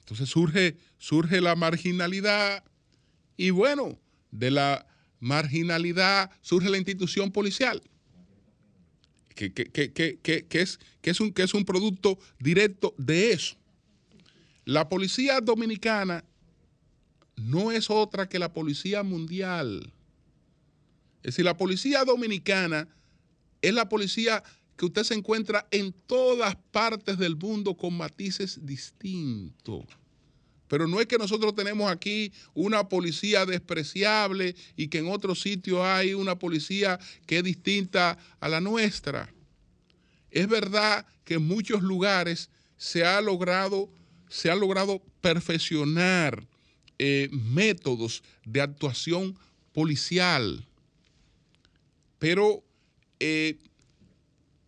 [0.00, 2.64] Entonces surge, surge la marginalidad
[3.36, 3.98] y bueno,
[4.30, 4.86] de la
[5.20, 7.82] marginalidad surge la institución policial,
[9.36, 13.56] que, es, que, es un, que es un producto directo de eso.
[14.64, 16.24] La policía dominicana
[17.36, 19.92] no es otra que la policía mundial.
[21.18, 22.88] Es decir, la policía dominicana
[23.62, 24.42] es la policía
[24.76, 29.84] que usted se encuentra en todas partes del mundo con matices distintos.
[30.68, 35.80] Pero no es que nosotros tenemos aquí una policía despreciable y que en otros sitios
[35.80, 39.32] hay una policía que es distinta a la nuestra.
[40.30, 43.88] Es verdad que en muchos lugares se ha logrado,
[44.28, 46.46] se ha logrado perfeccionar
[46.98, 49.38] eh, métodos de actuación
[49.72, 50.66] policial
[52.18, 52.64] pero
[53.20, 53.58] eh,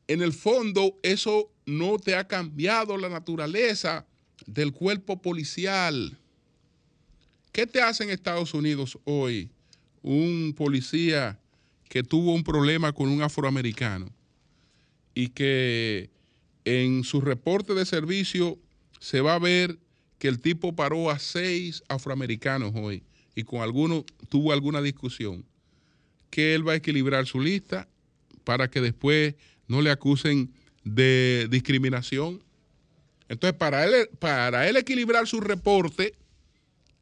[0.06, 4.06] en el fondo eso no te ha cambiado la naturaleza
[4.48, 6.18] del cuerpo policial.
[7.52, 9.50] ¿Qué te hace en Estados Unidos hoy
[10.02, 11.38] un policía
[11.88, 14.10] que tuvo un problema con un afroamericano
[15.14, 16.10] y que
[16.64, 18.58] en su reporte de servicio
[18.98, 19.78] se va a ver
[20.18, 25.44] que el tipo paró a seis afroamericanos hoy y con algunos tuvo alguna discusión?
[26.30, 27.88] que él va a equilibrar su lista
[28.44, 29.34] para que después
[29.66, 30.52] no le acusen
[30.84, 32.42] de discriminación.
[33.28, 36.14] Entonces, para él, para él equilibrar su reporte,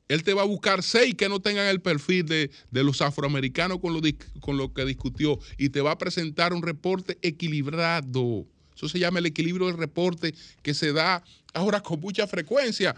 [0.09, 3.93] él te va a buscar seis que no tengan el perfil de, los afroamericanos con
[3.93, 4.01] lo,
[4.41, 8.47] con lo que discutió y te va a presentar un reporte equilibrado.
[8.75, 11.25] Eso se llama el equilibrio del reporte que se da
[11.55, 12.95] ahora con mucha frecuencia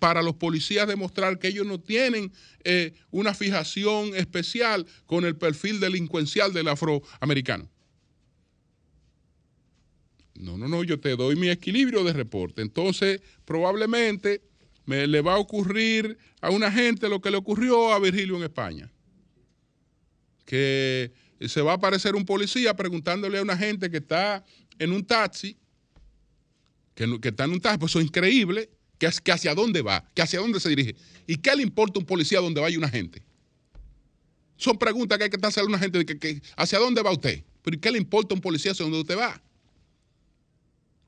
[0.00, 2.32] para los policías demostrar que ellos no tienen
[2.64, 7.70] eh, una fijación especial con el perfil delincuencial del afroamericano.
[10.40, 12.62] No, no, no, yo te doy mi equilibrio de reporte.
[12.62, 14.42] Entonces, probablemente
[14.86, 18.42] me, le va a ocurrir a una gente lo que le ocurrió a Virgilio en
[18.44, 18.90] España.
[20.44, 21.12] Que
[21.48, 24.44] se va a aparecer un policía preguntándole a una gente que está
[24.78, 25.56] en un taxi,
[26.94, 30.22] que, está en un taxi, pues eso es increíble, que, que hacia dónde va, que
[30.22, 30.96] hacia dónde se dirige.
[31.26, 33.22] ¿Y qué le importa a un policía donde vaya una gente?
[34.56, 37.42] Son preguntas que hay que hacerle a una gente, de que, ¿hacia dónde va usted?
[37.62, 39.40] ¿Pero qué le importa a un policía hacia dónde usted va?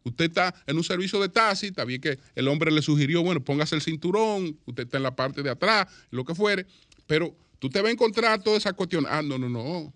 [0.05, 3.43] Usted está en un servicio de taxi, está bien que el hombre le sugirió, bueno,
[3.43, 6.67] póngase el cinturón, usted está en la parte de atrás, lo que fuere,
[7.07, 9.07] pero tú te vas a encontrar toda esa cuestión.
[9.09, 9.93] Ah, no, no, no.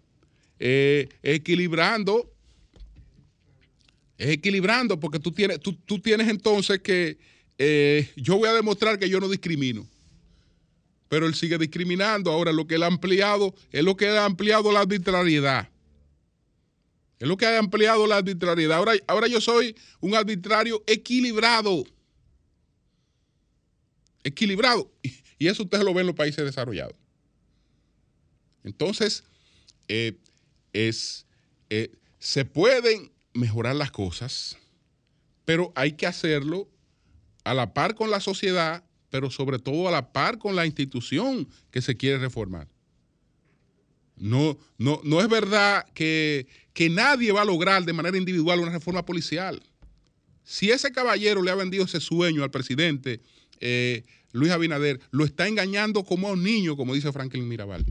[0.58, 2.32] Eh, equilibrando
[4.18, 7.18] es equilibrando, porque tú tienes, tú, tienes entonces que
[7.58, 9.86] eh, yo voy a demostrar que yo no discrimino.
[11.08, 12.32] Pero él sigue discriminando.
[12.32, 15.68] Ahora lo que él ha ampliado es lo que ha ampliado la arbitrariedad.
[17.18, 18.82] Es lo que ha ampliado la arbitrariedad.
[19.06, 21.84] Ahora, yo soy un arbitrario equilibrado.
[24.22, 24.90] Equilibrado.
[25.38, 26.94] Y, eso ustedes lo ven en los países desarrollados.
[28.64, 29.22] Entonces,
[29.88, 30.18] eh,
[30.72, 34.56] eh, se pueden mejorar las cosas,
[35.44, 36.68] pero hay que hacerlo
[37.44, 41.48] a la par con la sociedad, pero sobre todo a la par con la institución
[41.70, 42.66] que se quiere reformar.
[44.16, 46.46] No, no, no es verdad que,
[46.90, 49.62] nadie va a lograr de manera individual una reforma policial.
[50.44, 53.20] Si ese caballero le ha vendido ese sueño al presidente
[53.60, 57.84] eh, Luis Abinader, lo está engañando como a un niño, como dice Franklin Mirabal.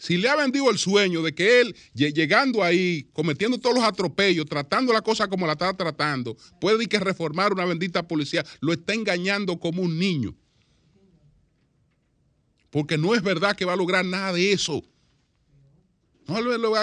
[0.00, 3.84] Si le ha vendido el sueño de que él, lle- llegando ahí, cometiendo todos los
[3.84, 8.72] atropellos, tratando la cosa como la está tratando, puede que reformar una bendita policía, lo
[8.72, 10.36] está engañando como un niño.
[12.70, 14.82] Porque no es verdad que va a lograr nada de eso.
[16.26, 16.36] No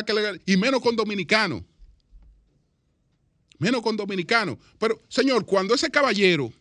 [0.04, 1.62] que y menos con dominicanos.
[3.60, 4.58] Menos con dominicanos.
[4.80, 6.52] Pero, señor, cuando ese caballero,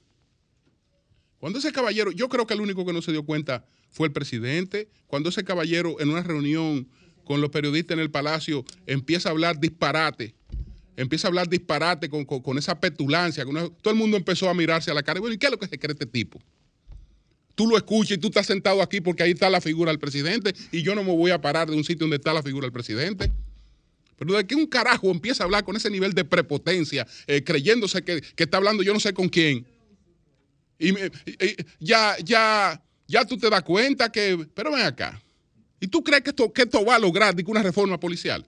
[1.38, 4.12] cuando ese caballero, yo creo que el único que no se dio cuenta fue el
[4.12, 4.88] presidente.
[5.06, 6.86] Cuando ese caballero en una reunión
[7.24, 10.34] con los periodistas en el palacio empieza a hablar disparate,
[10.96, 14.94] empieza a hablar disparate con, con- esa petulancia, todo el mundo empezó a mirarse a
[14.94, 15.18] la cara.
[15.18, 16.40] Y bueno, ¿y qué es lo que se cree este tipo?
[17.54, 20.54] Tú lo escuchas y tú estás sentado aquí porque ahí está la figura del presidente
[20.72, 22.72] y yo no me voy a parar de un sitio donde está la figura del
[22.72, 23.30] presidente.
[24.16, 28.02] Pero de que un carajo empieza a hablar con ese nivel de prepotencia, eh, creyéndose
[28.02, 29.66] que, que está hablando yo no sé con quién.
[30.78, 30.92] Y,
[31.78, 35.20] ya, ya, ya tú te das cuenta que, pero ven acá.
[35.80, 38.46] ¿Y tú crees que esto, que esto va a lograr una reforma policial?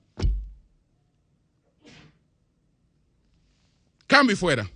[4.07, 4.71] Cambio y fuera.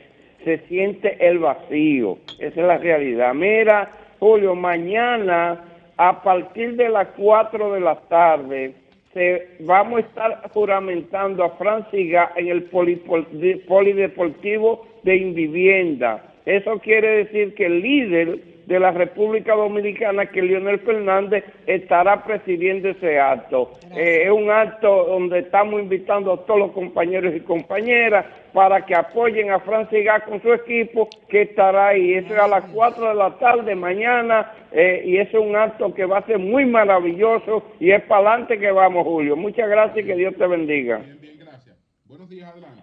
[0.44, 2.18] se siente el vacío.
[2.38, 3.32] Esa es la realidad.
[3.32, 5.64] Mira, Julio, mañana,
[5.98, 8.72] a partir de las 4 de la tarde,
[9.12, 16.24] se, vamos a estar juramentando a Franciga en el Polideportivo de Invivienda.
[16.46, 18.38] Eso quiere decir que el líder
[18.68, 23.72] de la República Dominicana, que Leonel Fernández, estará presidiendo ese acto.
[23.96, 28.94] Eh, es un acto donde estamos invitando a todos los compañeros y compañeras para que
[28.94, 32.12] apoyen a Franciga con su equipo, que estará ahí.
[32.12, 36.04] Eso es a las 4 de la tarde mañana, eh, y es un acto que
[36.04, 39.34] va a ser muy maravilloso, y es para adelante que vamos, Julio.
[39.34, 40.98] Muchas gracias y que Dios te bendiga.
[40.98, 41.74] Bien, bien, gracias.
[42.04, 42.82] Buenos días, adelante.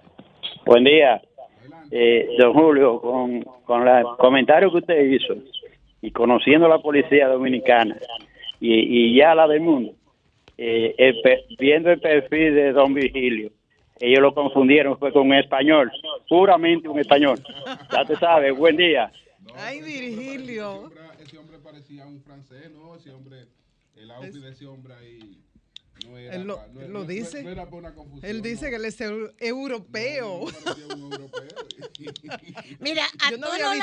[0.66, 1.22] Buen día,
[1.92, 5.36] eh, don Julio, con, con el comentario que usted hizo
[6.06, 7.98] y conociendo la policía dominicana
[8.60, 9.94] y, y ya la del mundo,
[10.56, 11.16] eh, el
[11.58, 13.52] viendo el perfil de don Virgilio,
[14.00, 15.92] ellos lo confundieron fue con un español,
[16.30, 17.40] puramente un español.
[17.92, 19.12] Ya te sabes, buen día.
[19.56, 20.70] Ay, Virgilio.
[20.70, 22.96] Ese hombre, ese hombre parecía un francés, ¿no?
[22.96, 23.38] Ese hombre,
[23.96, 25.38] el outfit de ese hombre ahí
[26.06, 26.36] no era.
[26.36, 27.44] Él lo- pa- no- él lo no- dice.
[27.44, 28.30] no era por una confusión.
[28.30, 28.70] Él dice no.
[28.72, 30.46] que él es eu- europeo.
[30.98, 31.30] No, no.
[32.80, 33.76] Mira, a Yo no todos había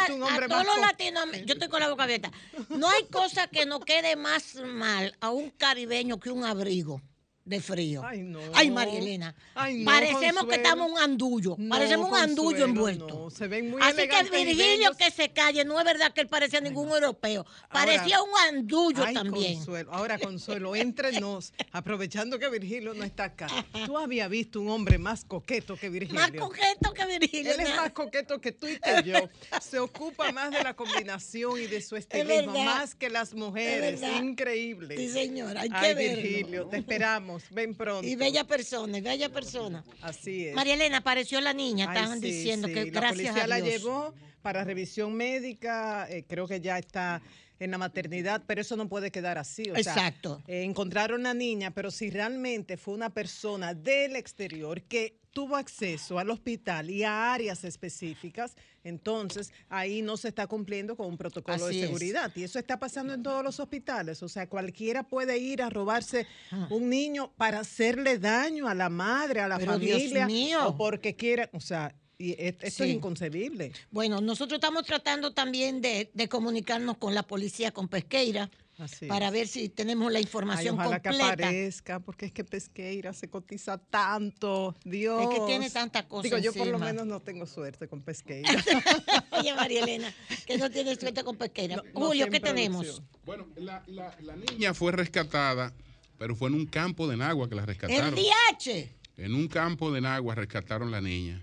[0.64, 2.30] los, latinoamericanos, yo estoy con la boca abierta,
[2.68, 7.00] no hay cosa que nos quede más mal a un caribeño que un abrigo
[7.45, 8.03] de frío.
[8.05, 8.38] Ay, no.
[8.55, 9.34] Ay, María Elena.
[9.55, 11.57] Ay, no, Parecemos que estamos un andullo.
[11.59, 13.07] No, Parecemos un andullo Consuelo, envuelto.
[13.09, 16.28] no, se ven muy Así que Virgilio que se calle, no es verdad que él
[16.28, 17.45] parecía ningún europeo.
[17.68, 19.57] Ahora- Parecía un andullo también.
[19.57, 19.93] Consuelo.
[19.93, 23.49] Ahora, Consuelo, entre nos, aprovechando que Virgilio no está acá.
[23.86, 26.20] ¿Tú habías visto un hombre más coqueto que Virgilio?
[26.20, 27.53] Más coqueto que Virgilio.
[27.55, 29.16] Él es más coqueto que tú y que yo.
[29.61, 34.01] Se ocupa más de la combinación y de su estilismo, más que las mujeres.
[34.01, 34.22] Es.
[34.22, 34.97] Increíble.
[34.97, 36.22] Sí, señora, hay que Ay, verlo.
[36.22, 37.31] Virgilio, te esperamos.
[37.50, 38.06] Ven pronto.
[38.06, 39.84] Y bella persona, y bella persona.
[40.00, 40.54] Así es.
[40.54, 42.74] María Elena, apareció la niña, Ay, estaban sí, diciendo sí.
[42.74, 43.68] que la gracias policía a la Dios.
[43.82, 47.22] llevó para revisión médica, eh, creo que ya está
[47.60, 49.62] en la maternidad, pero eso no puede quedar así.
[49.70, 50.42] o sea, Exacto.
[50.48, 56.18] eh, encontraron una niña, pero si realmente fue una persona del exterior que tuvo acceso
[56.18, 61.66] al hospital y a áreas específicas, entonces ahí no se está cumpliendo con un protocolo
[61.66, 61.86] Así de es.
[61.86, 62.32] seguridad.
[62.34, 64.22] Y eso está pasando en todos los hospitales.
[64.22, 66.26] O sea, cualquiera puede ir a robarse
[66.70, 69.58] un niño para hacerle daño a la madre, a la Ah.
[69.58, 70.66] Pero, Dios familia, mío.
[70.68, 71.48] o porque quiera.
[71.52, 72.90] O sea, y e- esto Sí.
[72.90, 73.72] es inconcebible.
[73.90, 79.26] Bueno, nosotros estamos tratando también de, de comunicarnos con la policía, con Pesqueira, Así para
[79.26, 79.32] es.
[79.32, 81.32] ver si tenemos la Ay, información ojalá que completa.
[81.34, 84.74] aparezca, porque es que Pesqueira se cotiza tanto.
[84.84, 85.22] Dios.
[85.22, 88.48] Es que tiene tanta cosa Digo, yo por lo menos no tengo suerte con Pesqueira.
[89.38, 90.12] Oye, María Elena,
[90.46, 91.76] que no tiene suerte con Pesqueira.
[91.76, 93.02] No- Julio, ¿qué en tenemos?
[93.24, 95.74] Bueno, la, la- la niña fue rescatada,
[96.18, 98.14] pero fue en un campo de Nagua que la El rescataron.
[98.14, 98.88] DH.
[99.18, 101.40] En un campo de Nagua rescataron la niña.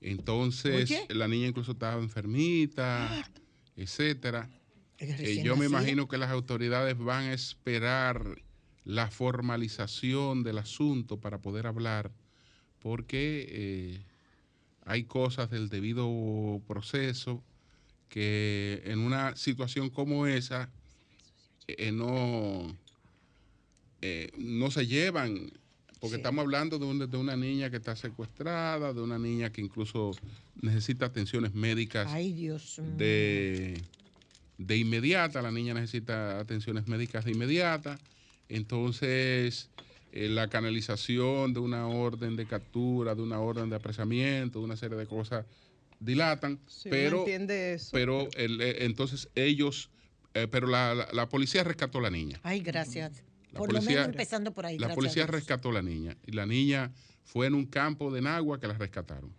[0.00, 1.06] Entonces, Oye.
[1.10, 3.28] la niña incluso estaba enfermita,
[3.76, 4.48] etcétera.
[4.98, 8.40] Eh, yo me imagino que las autoridades van a esperar
[8.84, 12.10] la formalización del asunto para poder hablar,
[12.80, 14.00] porque eh,
[14.84, 17.42] hay cosas del debido proceso
[18.08, 20.70] que en una situación como esa
[21.66, 22.74] eh, no,
[24.38, 25.50] no se llevan,
[25.98, 26.20] porque Sí.
[26.20, 30.12] estamos hablando de, un- de una niña que está secuestrada, de una niña que incluso
[30.62, 32.96] necesita atenciones médicas Ay, Dios mío.
[32.96, 33.82] de,
[34.58, 37.98] de inmediata, la niña necesita atenciones médicas de inmediata,
[38.48, 39.68] entonces
[40.12, 44.76] eh, la canalización de una orden de captura, de una orden de apresamiento, de una
[44.76, 45.44] serie de cosas
[46.00, 46.58] dilatan,
[46.90, 47.90] pero, entiende eso.
[47.92, 49.90] pero el- eh, entonces ellos,
[50.34, 52.40] eh, pero la, la- la policía rescató a la niña.
[52.42, 53.22] Ay, gracias.
[53.52, 54.78] La Por lo policía- menos empezando por ahí.
[54.78, 56.92] La policía rescató a la niña y la niña
[57.24, 59.32] fue en un campo de Nagua que la rescataron.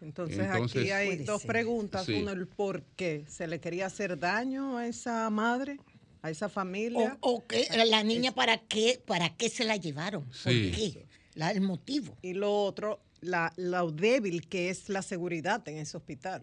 [0.00, 1.48] Entonces, Entonces- aquí hay dos ser.
[1.48, 2.06] preguntas.
[2.06, 2.14] Sí.
[2.14, 3.24] Uno, el por qué.
[3.28, 5.78] ¿Se le quería hacer daño a esa madre,
[6.22, 7.18] a esa O, familia?
[7.20, 10.24] o que la niña, ¿para qué, ¿para qué se la llevaron?
[10.24, 10.72] ¿Por Sí.
[10.74, 11.06] qué?
[11.34, 12.16] La- el motivo.
[12.22, 16.42] Y lo otro, la, lo débil que es la seguridad en ese hospital.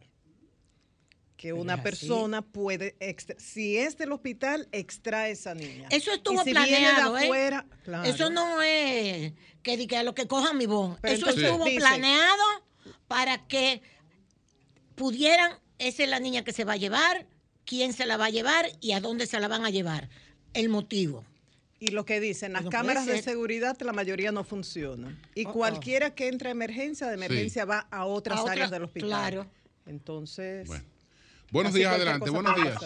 [1.35, 5.87] Que una persona puede, extra- si es del hospital, extrae esa niña.
[5.91, 7.23] Eso estuvo Y si viene de planeado, ¿eh?
[7.25, 8.09] afuera, claro.
[8.09, 10.65] Eso no es que diga lo que cojan mi.
[10.65, 12.43] Pero Eso entonces estuvo dice- planeado
[13.07, 13.81] para que
[14.95, 17.25] pudieran, esa es la niña que se va a llevar,
[17.65, 20.09] quién se la va a llevar y a dónde se la van a llevar.
[20.53, 21.23] El motivo.
[21.79, 25.19] Y lo que dicen, las No cámaras de seguridad, la mayoría no funcionan.
[25.35, 25.53] Y Oh, oh.
[25.53, 29.09] cualquiera que entre a emergencia, de emergencia va a otras A otra- áreas del hospital.
[29.09, 29.45] claro.
[29.85, 30.67] Entonces.
[30.67, 30.83] Bueno.
[31.51, 32.77] Buenos días, adelante, buenos días.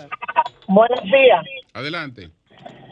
[0.67, 1.45] Buenos días.
[1.73, 2.29] Adelante.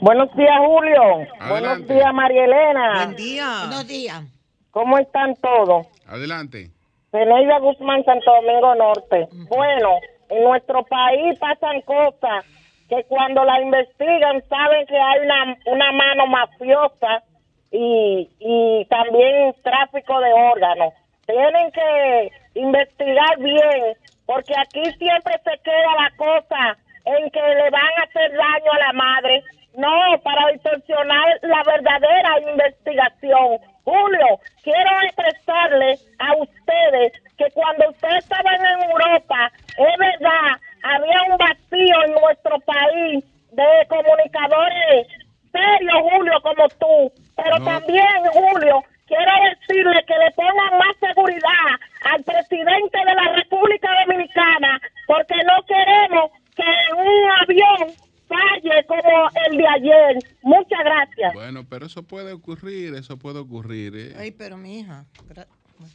[0.02, 1.02] Buenos días, Julio.
[1.40, 1.50] Adelante.
[1.50, 3.06] Buenos días, María Elena.
[3.06, 3.58] Buen día.
[3.68, 4.24] Buenos días.
[4.72, 5.86] ¿Cómo están todos?
[6.06, 6.72] Adelante.
[7.12, 9.28] Zeneida Guzmán, Santo Domingo Norte.
[9.50, 10.00] Bueno,
[10.30, 12.46] en nuestro país pasan cosas
[12.88, 17.24] que cuando la investigan saben que hay una, una mano mafiosa
[17.72, 20.94] y, y también tráfico de órganos.
[21.26, 23.96] Tienen que investigar bien,
[24.26, 28.80] porque aquí siempre se queda la cosa en que le van a hacer daño a
[28.80, 29.44] la madre.
[29.76, 33.60] No, para distorsionar la verdadera investigación.
[33.84, 41.38] Julio, quiero expresarle a ustedes que cuando ustedes estaban en Europa, es verdad, había un
[41.38, 45.08] vacío en nuestro país de comunicadores
[45.52, 47.12] serios, Julio, como tú.
[47.36, 47.66] Pero No.
[47.66, 51.80] también, Julio, quiero decirle que le pongan más seguridad
[52.12, 59.58] al presidente de la República Dominicana, porque no queremos que un avión falle como el
[59.58, 60.18] de ayer.
[60.44, 61.34] Muchas gracias.
[61.34, 64.14] Bueno, pero eso puede ocurrir, eso puede ocurrir, ¿eh?
[64.18, 65.06] Ay, pero mi hija,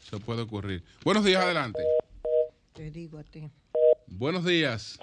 [0.07, 0.83] eso puede ocurrir.
[1.05, 1.83] Buenos días, adelante.
[2.75, 3.49] te digo a ti.
[4.07, 4.99] Buenos días.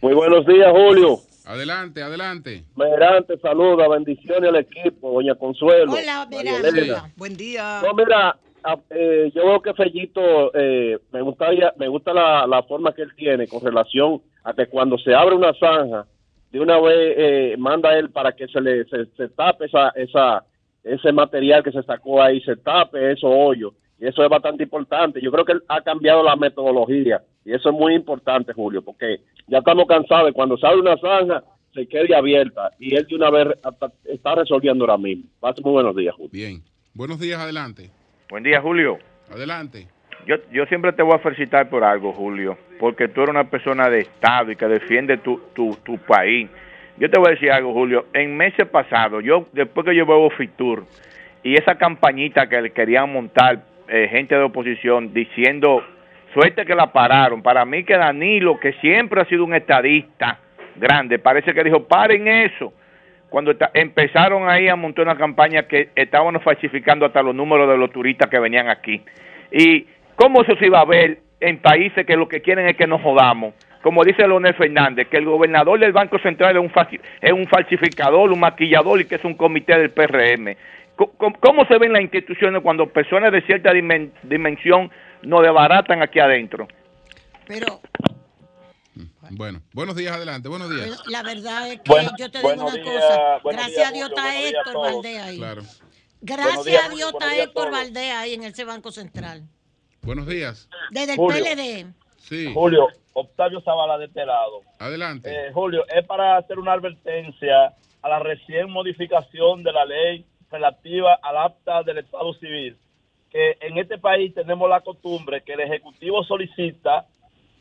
[0.00, 1.18] Muy buenos días, Julio.
[1.46, 2.64] Adelante, adelante.
[2.74, 5.92] Merante, saluda, bendiciones al equipo, doña Consuelo.
[5.92, 6.26] Hola.
[6.30, 7.12] Elena.
[7.16, 7.80] Buen día.
[7.84, 12.62] No, mira, a- eh, yo veo que Fellito, eh, me gusta, me gusta la, la
[12.62, 16.06] forma que él tiene con relación a que cuando se abre una zanja,
[16.54, 20.44] de una vez eh, manda él para que se le se, se tape esa, esa,
[20.84, 23.72] ese material que se sacó ahí, se tape esos hoyos.
[23.98, 25.20] Y eso es bastante importante.
[25.20, 27.22] Yo creo que él ha cambiado la metodología.
[27.44, 30.96] Y eso es muy importante, Julio, porque ya estamos cansados de cuando se abre una
[30.98, 31.42] zanja,
[31.74, 32.70] se quede abierta.
[32.78, 35.24] Y él de una vez hasta- está resolviendo ahora mismo.
[35.40, 36.30] Pase muy buenos días, Julio.
[36.32, 36.62] Bien.
[36.94, 37.90] Buenos días, adelante.
[38.30, 38.98] Buen día, Julio.
[39.28, 39.88] Adelante.
[40.26, 43.90] Yo, yo siempre te voy a felicitar por algo, Julio, porque tú eres una persona
[43.90, 46.48] de Estado y que defiende tu, tu, tu país.
[46.96, 48.06] Yo te voy a decir algo, Julio.
[48.12, 50.86] En meses pasados, yo después que yo veo Fitur
[51.42, 55.84] y esa campañita que le querían montar eh, gente de oposición diciendo,
[56.32, 57.42] suerte que la pararon.
[57.42, 60.38] Para mí que Danilo, que siempre ha sido un estadista
[60.76, 62.72] grande, parece que dijo, paren eso.
[63.28, 67.90] cuando empezaron ahí a montar una campaña que estaban falsificando hasta los números de los
[67.90, 69.02] turistas que venían aquí.
[69.52, 72.86] ¿Y cómo eso se iba a ver en países que lo que quieren es que
[72.86, 73.54] nos jodamos?
[73.82, 76.72] Como dice Leonel Fernández, que el gobernador del Banco Central es un,
[77.20, 80.56] es un falsificador, un maquillador y que es un comité del PRM.
[80.96, 84.90] Co- ¿Cómo se ven las instituciones cuando personas de cierta dimen- dimensión
[85.22, 86.66] nos desbaratan aquí adentro?
[87.46, 87.80] Pero
[89.30, 91.02] Bueno, buenos días, adelante, buenos días.
[91.08, 93.40] la verdad es que Bueno, yo te digo una días, cosa.
[93.44, 94.74] Gracias días, a Dios está Héctor.
[94.76, 95.36] Valdés ahí.
[95.38, 95.62] Claro.
[96.22, 97.70] Gracias días, a Dios está Héctor.
[97.70, 99.42] Valdés ahí en ese Banco Central.
[100.04, 100.68] Buenos días.
[100.90, 101.42] Desde el Julio.
[101.42, 101.86] PLD.
[102.18, 102.52] Sí.
[102.52, 104.60] Julio, Octavio Zavala de este lado.
[104.78, 105.30] Adelante.
[105.30, 111.18] Eh, Julio, es para hacer una advertencia a la recién modificación de la ley relativa
[111.22, 112.76] al acta del Estado Civil,
[113.30, 117.06] que en este país tenemos la costumbre que el Ejecutivo solicita,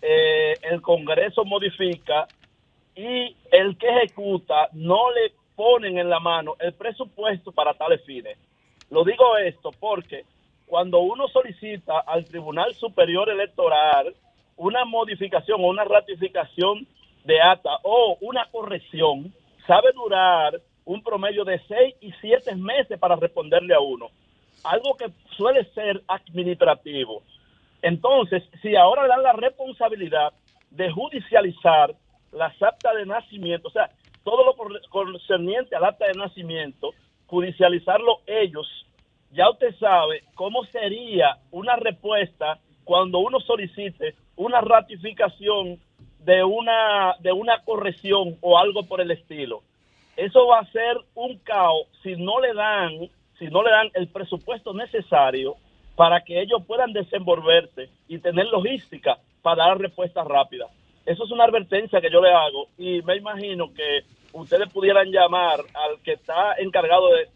[0.01, 2.27] eh, el Congreso modifica
[2.93, 8.37] y el que ejecuta no le ponen en la mano el presupuesto para tales fines.
[8.89, 10.25] Lo digo esto porque
[10.73, 14.15] cuando uno solicita al Tribunal Superior Electoral
[14.57, 16.87] una modificación o una ratificación
[17.25, 19.31] de acta o una corrección,
[19.67, 24.07] sabe durar un promedio de seis y siete meses para responderle a uno.
[24.63, 27.21] Algo que suele ser administrativo.
[27.83, 30.33] Entonces, si ahora dan la responsabilidad
[30.71, 31.93] de judicializar
[32.31, 33.91] las actas de nacimiento, o sea,
[34.23, 34.55] todo lo
[34.89, 36.95] concerniente al acta de nacimiento,
[37.27, 38.67] judicializarlo ellos,
[39.33, 45.79] ya usted sabe cómo sería una respuesta cuando uno solicite una ratificación
[46.19, 49.61] de una de una corrección o algo por el estilo.
[50.15, 53.09] Eso va a ser un caos si no le dan
[53.39, 55.55] si no le dan el presupuesto necesario
[55.95, 60.69] para que ellos puedan desenvolverse y tener logística para dar respuestas rápidas.
[61.05, 64.03] Eso es una advertencia que yo le hago y me imagino que
[64.33, 67.29] ustedes pudieran llamar al que está encargado de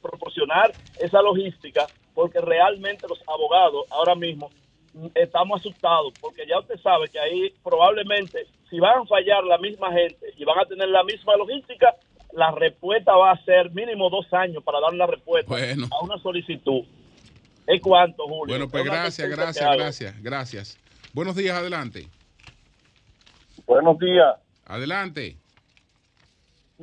[0.00, 4.50] proporcionar esa logística, porque realmente los abogados ahora mismo
[4.94, 9.58] mm, estamos asustados, porque ya usted sabe que ahí probablemente si van a fallar la
[9.58, 11.94] misma gente y van a tener la misma logística,
[12.32, 16.82] la respuesta va a ser mínimo dos años para dar una respuesta a una solicitud.
[17.66, 18.46] ¿Es cuánto, Julio?
[18.46, 20.78] Bueno, pues gracias, gracias, gracias, gracias.
[21.12, 22.08] Buenos días, adelante.
[23.66, 24.36] Buenos días.
[24.66, 25.43] Adelante.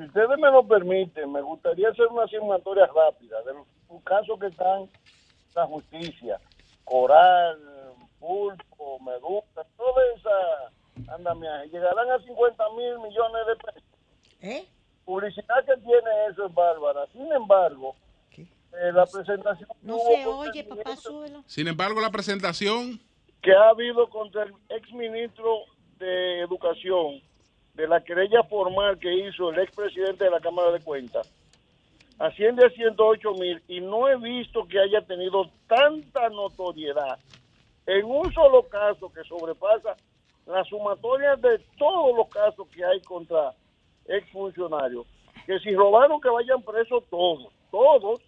[0.02, 4.40] Si ustedes me lo permiten, me gustaría hacer una sumatoria rápida de los un caso
[4.40, 4.90] que están en
[5.54, 6.40] la justicia.
[6.86, 7.60] Coral,
[8.20, 11.70] Pulpo, Medusa, toda esa andamiaje.
[11.70, 13.84] Llegarán a 50 mil millones de pesos.
[14.42, 14.66] ¿Eh?
[15.06, 17.06] Publicidad que tiene eso es bárbara.
[17.12, 17.96] Sin embargo,
[18.38, 21.44] eh, la presentación No se oye, papá, súbelo.
[21.46, 23.00] Sin embargo, la presentación.
[23.44, 25.66] que ha habido contra el exministro
[26.00, 27.22] de Educación
[27.74, 31.28] de la querella formal que hizo el expresidente de la Cámara de Cuentas
[32.20, 37.18] asciende a 108 mil y no he visto que haya tenido tanta notoriedad
[37.88, 39.96] en un solo caso que sobrepasa
[40.46, 43.54] la sumatoria de todos los casos que hay contra
[44.06, 45.06] exfuncionarios.
[45.46, 48.22] Que si robaron, que vayan presos todos, todos,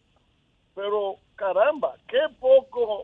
[0.73, 3.03] pero caramba, qué poco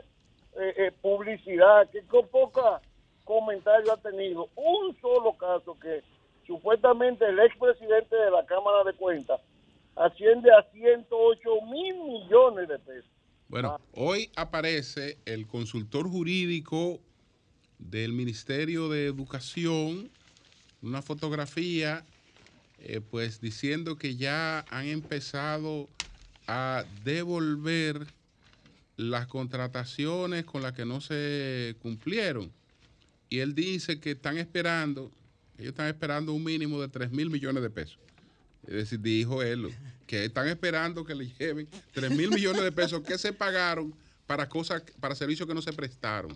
[0.60, 2.82] eh, eh, publicidad, qué co- poca
[3.26, 4.48] comentario ha tenido.
[4.56, 6.02] Un solo caso que
[6.50, 9.40] supuestamente el expresidente de la Cámara de Cuentas
[9.96, 13.12] asciende a 108 mil millones de pesos.
[13.48, 17.00] Bueno, hoy aparece el consultor jurídico
[17.78, 20.10] del Ministerio de Educación,
[20.82, 22.04] una fotografía,
[22.80, 25.88] eh, pues diciendo que ya han empezado
[26.48, 28.08] a devolver
[28.98, 32.52] las contrataciones con las que no se cumplieron.
[33.30, 35.12] Y él dice que están esperando,
[35.60, 37.98] ellos están esperando un mínimo de 3 mil millones de pesos.
[38.68, 39.70] Es decir, dijo él
[40.06, 43.94] que están esperando que le lleven 3 mil millones de pesos que se pagaron
[44.28, 46.36] para cosas, para servicios que no se prestaron.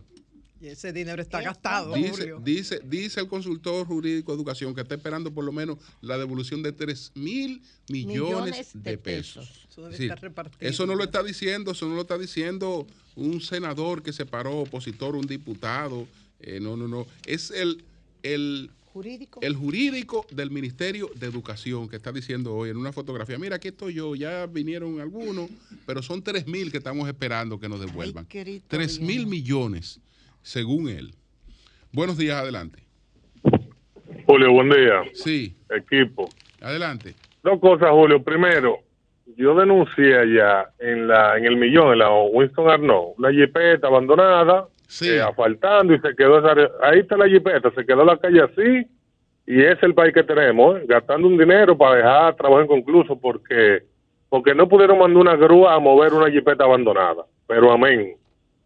[0.59, 2.39] Y ese dinero está gastado, Dice, Julio.
[2.41, 6.63] dice, dice el consultor jurídico de educación que está esperando por lo menos la devolución
[6.63, 8.15] de 3 mil millones,
[8.45, 9.45] Millones de, de pesos.
[9.49, 9.67] pesos.
[9.69, 10.57] Eso debe Es decir, estar repartido.
[10.69, 14.59] eso no lo está diciendo, eso no lo está diciendo un senador que se paró,
[14.59, 16.07] opositor, un diputado.
[16.39, 17.05] eh, no, no, no.
[17.26, 17.84] Es el,
[18.24, 19.39] el, Jurídico.
[19.41, 23.70] el jurídico del Ministerio de Educación que está diciendo hoy en una fotografía, mira, aquí
[23.70, 25.50] estoy yo, ya vinieron algunos,
[25.88, 28.28] pero son 3 mil que estamos esperando que nos devuelvan.
[28.28, 30.00] querido 3 mil millones,
[30.44, 31.16] según él.
[31.91, 32.84] Buenos días, adelante.
[34.28, 35.04] Julio, buen día.
[35.14, 35.56] Sí.
[35.70, 36.30] Equipo.
[36.62, 37.16] Adelante.
[37.44, 38.24] Dos cosas, Julio.
[38.24, 38.80] Primero,
[39.38, 44.68] yo denuncié allá en la en el millón, en la Winston Arnaud, una jipeta abandonada,
[45.01, 48.88] eh, asfaltando y se quedó esa, ahí está la jipeta, se quedó la calle así
[49.45, 50.86] y es el país que tenemos, ¿eh?
[50.88, 53.84] gastando un dinero para dejar trabajo inconcluso porque
[54.29, 57.23] porque no pudieron mandar una grúa a mover una jipeta abandonada.
[57.45, 58.15] Pero amén.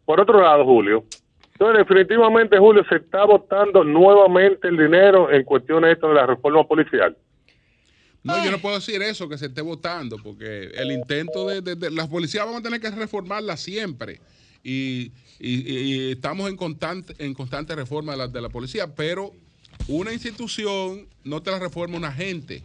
[0.05, 1.03] Por otro lado, Julio,
[1.51, 6.63] entonces definitivamente, Julio, se está votando nuevamente el dinero en cuestiones esto de la reforma
[6.65, 7.17] policial.
[8.23, 11.75] No, yo no puedo decir eso, que se esté votando, porque el intento de, de-
[11.75, 14.19] de- las policías vamos a tener que reformarla siempre.
[14.63, 15.71] Y, y-
[16.07, 19.31] y estamos en constante, en constante reforma de la, de la policía, pero
[19.87, 22.63] una institución no te la reforma una gente.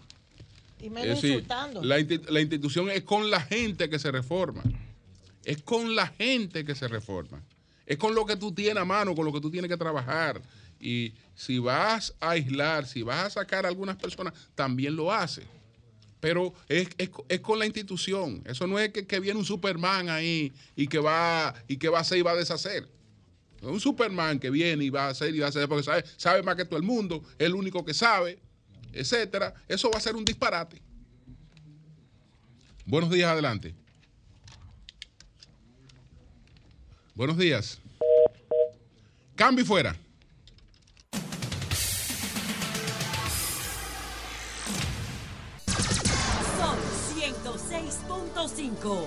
[0.81, 1.83] Y Es menos decir, insultando.
[1.83, 1.97] la,
[2.29, 4.62] la institución es con la gente que se reforma.
[5.45, 7.43] Es con la gente que se reforma.
[7.87, 10.41] Es con lo que tú tienes a mano, con lo que tú tienes que trabajar.
[10.81, 15.43] Y si vas a aislar, si vas a sacar a algunas personas, también lo hace.
[16.23, 18.45] Pero es, es, es con la institución.
[18.47, 21.99] Eso no es que, que viene un Superman ahí y que va y que va
[21.99, 22.89] a hacer y va a deshacer.
[23.61, 26.05] Es un Superman que viene y va a hacer y va a hacer porque sabe,
[26.16, 28.39] sabe más que todo el mundo, es el único que sabe,
[28.93, 29.53] etcétera.
[29.66, 30.81] Eso va a ser un disparate.
[32.87, 33.75] Buenos días, adelante.
[37.16, 37.81] Buenos días.
[39.35, 39.97] Cambio y fuera.
[48.43, 49.07] 106.5.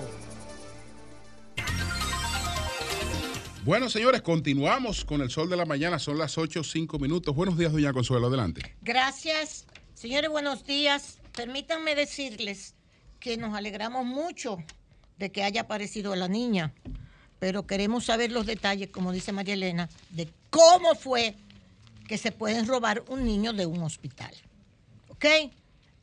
[3.64, 5.98] Bueno, señores, continuamos con el sol de la mañana.
[5.98, 7.34] Son las 8 5 minutos.
[7.34, 8.28] Buenos días, doña Consuelo.
[8.28, 8.76] Adelante.
[8.80, 9.66] Gracias.
[9.92, 11.18] Señores, buenos días.
[11.34, 12.74] Permítanme decirles
[13.20, 14.56] que nos alegramos mucho
[15.18, 16.72] de que haya aparecido la niña,
[17.38, 21.34] pero queremos saber los detalles, como dice María Elena, de cómo fue
[22.08, 24.34] que se pueden robar un niño de un hospital.
[25.08, 25.26] ¿Ok?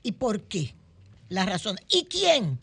[0.03, 0.75] ¿Y por qué?
[1.29, 1.77] La razón.
[1.89, 2.59] ¿Y quién?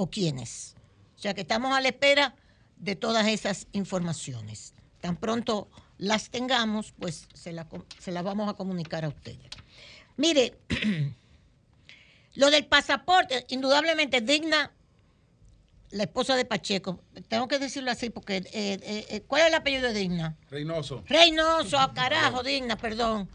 [0.00, 0.76] ¿O quiénes?
[1.18, 2.34] O sea que estamos a la espera
[2.78, 4.72] de todas esas informaciones.
[5.02, 7.66] Tan pronto las tengamos, pues se las
[7.98, 9.50] se las vamos a comunicar a ustedes.
[10.16, 10.56] Mire,
[12.34, 14.72] lo del pasaporte, indudablemente digna
[15.90, 17.04] la esposa de Pacheco.
[17.28, 20.38] Tengo que decirlo así porque, eh, eh, eh, ¿cuál es el apellido de Digna?
[20.50, 21.04] Reynoso.
[21.06, 23.28] Reynoso, ah, carajo, Digna, perdón.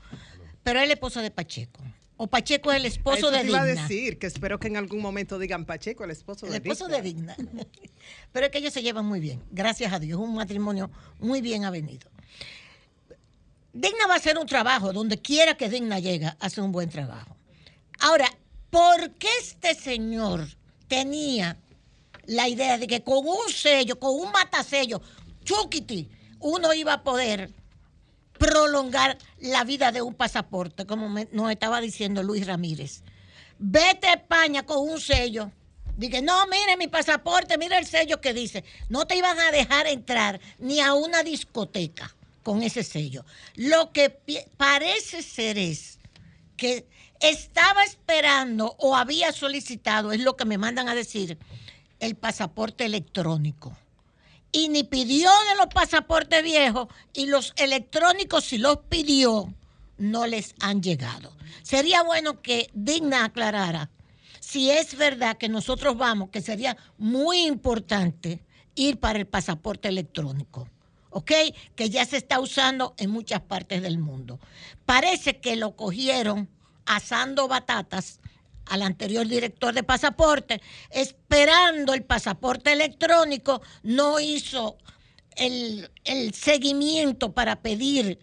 [0.64, 1.84] Pero es la esposa de Pacheco.
[2.18, 3.82] O Pacheco es el esposo de te iba a Digna.
[3.82, 7.36] decir, que espero que en algún momento digan Pacheco, el esposo El de esposo Digna.
[7.36, 7.68] de Digna.
[8.32, 10.20] Pero es que ellos se llevan muy bien, gracias a Dios.
[10.20, 10.90] Un matrimonio
[11.20, 12.10] muy bien avenido.
[13.74, 17.36] Digna va a hacer un trabajo, donde quiera que Digna llega, hace un buen trabajo.
[18.00, 18.30] Ahora,
[18.70, 20.48] ¿por qué este señor
[20.88, 21.58] tenía
[22.28, 25.02] la idea de que con un sello, con un matasello,
[25.44, 26.10] chuquiti,
[26.40, 27.52] uno iba a poder
[28.38, 33.02] prolongar la vida de un pasaporte, como me- nos estaba diciendo Luis Ramírez.
[33.58, 35.52] Vete a España con un sello.
[35.98, 38.64] Dije, no, mire mi pasaporte, mire el sello que dice.
[38.90, 42.14] No te iban a dejar entrar ni a una discoteca
[42.44, 43.26] con ese sello.
[43.56, 44.10] Lo que
[44.58, 46.00] parece ser es
[46.58, 46.86] que
[47.22, 51.38] estaba esperando o había solicitado, es lo que me mandan a decir,
[52.00, 53.76] el pasaporte electrónico
[54.56, 59.54] y ni pidió de los pasaportes viejos y los electrónicos si los pidió
[59.98, 61.36] no les han llegado.
[61.62, 63.90] Sería bueno que Digna aclarara
[64.40, 68.46] si es verdad que nosotros vamos, que sería muy importante
[68.76, 70.70] ir para el pasaporte electrónico.
[71.10, 71.32] ¿Ok?
[71.76, 74.40] Que ya se está usando en muchas partes del mundo.
[74.86, 76.48] Parece que lo cogieron
[76.86, 78.22] asando batatas
[78.68, 84.78] al anterior director de pasaporte, esperando el pasaporte electrónico, no hizo
[85.36, 85.90] el,
[86.34, 88.20] seguimiento para pedir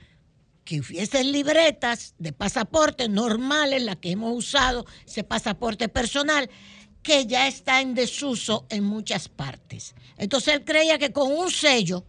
[0.64, 6.48] que hubiesen libretas de pasaporte normales, las que hemos usado, ese pasaporte personal,
[7.02, 9.94] que ya está en desuso en muchas partes.
[10.16, 12.04] Entonces él creía que con un sello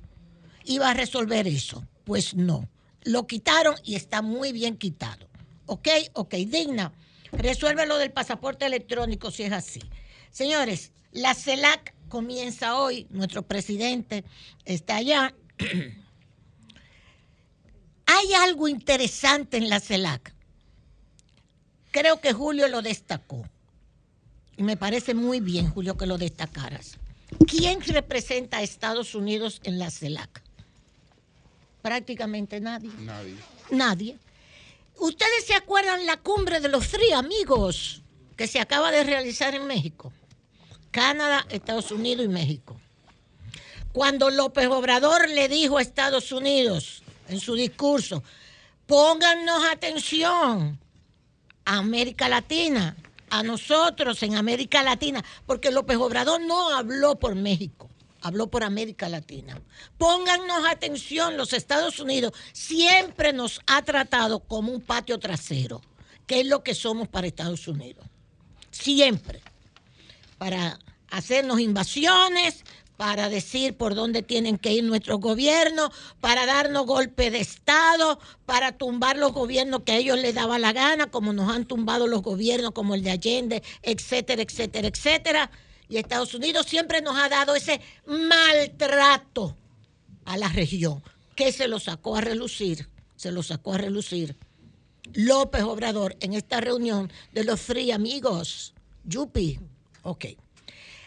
[0.65, 1.83] iba a resolver eso.
[2.03, 2.69] Pues no,
[3.03, 5.27] lo quitaron y está muy bien quitado.
[5.65, 5.87] ¿Ok?
[6.13, 6.93] Ok, digna.
[7.33, 9.81] Resuelve lo del pasaporte electrónico si es así.
[10.31, 14.23] Señores, la CELAC comienza hoy, nuestro presidente
[14.65, 15.33] está allá.
[18.05, 20.33] Hay algo interesante en la CELAC.
[21.91, 23.47] Creo que Julio lo destacó.
[24.57, 26.97] Y me parece muy bien, Julio, que lo destacaras.
[27.47, 30.43] ¿Quién representa a Estados Unidos en la CELAC?
[31.81, 32.91] Prácticamente nadie.
[32.99, 33.35] Nadie.
[33.71, 34.17] Nadie.
[34.97, 38.01] ¿Ustedes se acuerdan la cumbre de los Free Amigos
[38.37, 40.13] que se acaba de realizar en México?
[40.91, 42.79] Canadá, Estados Unidos y México.
[43.91, 48.23] Cuando López Obrador le dijo a Estados Unidos en su discurso,
[48.85, 50.79] póngannos atención
[51.65, 52.95] a América Latina,
[53.29, 57.89] a nosotros en América Latina, porque López Obrador no habló por México,
[58.23, 59.61] habló por América Latina.
[59.97, 65.81] Póngannos atención, los Estados Unidos siempre nos ha tratado como un patio trasero,
[66.25, 68.05] que es lo que somos para Estados Unidos.
[68.71, 69.41] Siempre.
[70.37, 72.63] Para hacernos invasiones,
[72.95, 75.89] para decir por dónde tienen que ir nuestros gobiernos,
[76.21, 80.71] para darnos golpe de Estado, para tumbar los gobiernos que a ellos les daba la
[80.71, 85.51] gana, como nos han tumbado los gobiernos como el de Allende, etcétera, etcétera, etcétera.
[85.93, 89.55] Y Estados Unidos siempre nos ha dado ese maltrato
[90.25, 91.03] a la región,
[91.35, 94.35] que se lo sacó a relucir, se lo sacó a relucir
[95.13, 98.73] López Obrador en esta reunión de los Free Amigos.
[99.03, 99.59] Yupi.
[100.01, 100.25] Ok.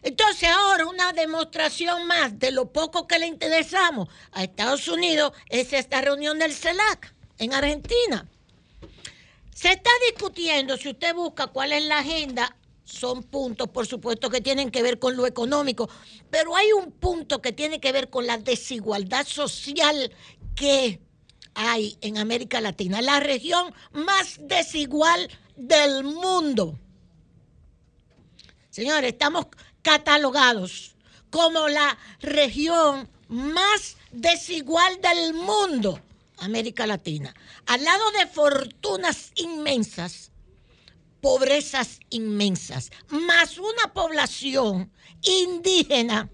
[0.03, 5.73] Entonces ahora una demostración más de lo poco que le interesamos a Estados Unidos es
[5.73, 8.25] esta reunión del CELAC en Argentina.
[9.53, 12.55] Se está discutiendo, si usted busca cuál es la agenda,
[12.87, 15.91] son puntos, por supuesto, que tienen que ver con lo económico,
[16.31, 20.13] pero hay un punto que tiene que ver con la desigualdad social
[20.55, 21.01] que
[21.55, 26.79] hay en América Latina, la región más desigual del mundo.
[28.71, 29.47] Señores, estamos
[29.83, 30.95] catalogados
[31.31, 36.01] como la región más desigual del mundo,
[36.39, 37.35] América Latina.
[37.67, 40.31] Al lado de fortunas inmensas,
[41.21, 44.93] pobrezas inmensas, más una población
[45.23, 46.31] indígena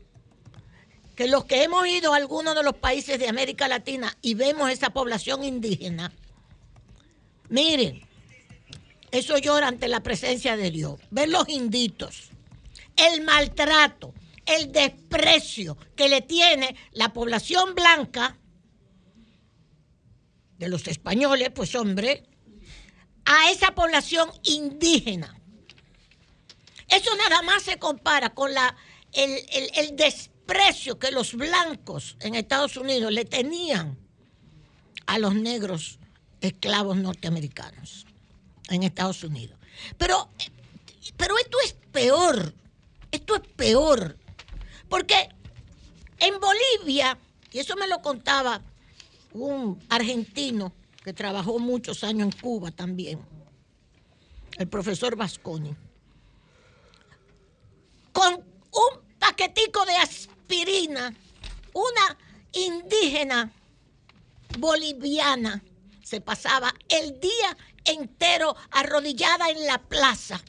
[1.17, 4.71] que los que hemos ido a algunos de los países de América Latina y vemos
[4.71, 6.13] esa población indígena,
[7.49, 8.03] miren,
[9.11, 10.99] eso llora ante la presencia de Dios.
[11.11, 12.31] Ver los inditos,
[12.97, 14.15] el maltrato,
[14.47, 18.39] el desprecio que le tiene la población blanca
[20.59, 22.25] de los españoles, pues hombre,
[23.25, 25.37] a esa población indígena.
[26.89, 28.51] Eso nada más se compara con
[29.13, 33.99] el- el desprecio que los blancos en Estados Unidos le tenían
[35.07, 35.99] a los negros
[36.41, 38.07] esclavos norteamericanos
[38.69, 39.59] en Estados Unidos.
[39.97, 40.29] Pero,
[41.17, 42.55] pero esto es peor,
[43.11, 44.19] esto es peor,
[44.89, 45.29] porque
[46.19, 47.19] en Bolivia,
[47.53, 48.61] y eso me lo contaba
[49.33, 50.73] un argentino
[51.05, 53.21] que trabajó muchos años en Cuba también,
[54.59, 55.75] el profesor Vasconi,
[58.13, 61.15] con un paquetico de aspirina,
[61.73, 62.19] una
[62.53, 63.51] indígena
[64.59, 65.63] boliviana
[66.03, 70.41] se pasaba el día entero arrodillada en la plaza,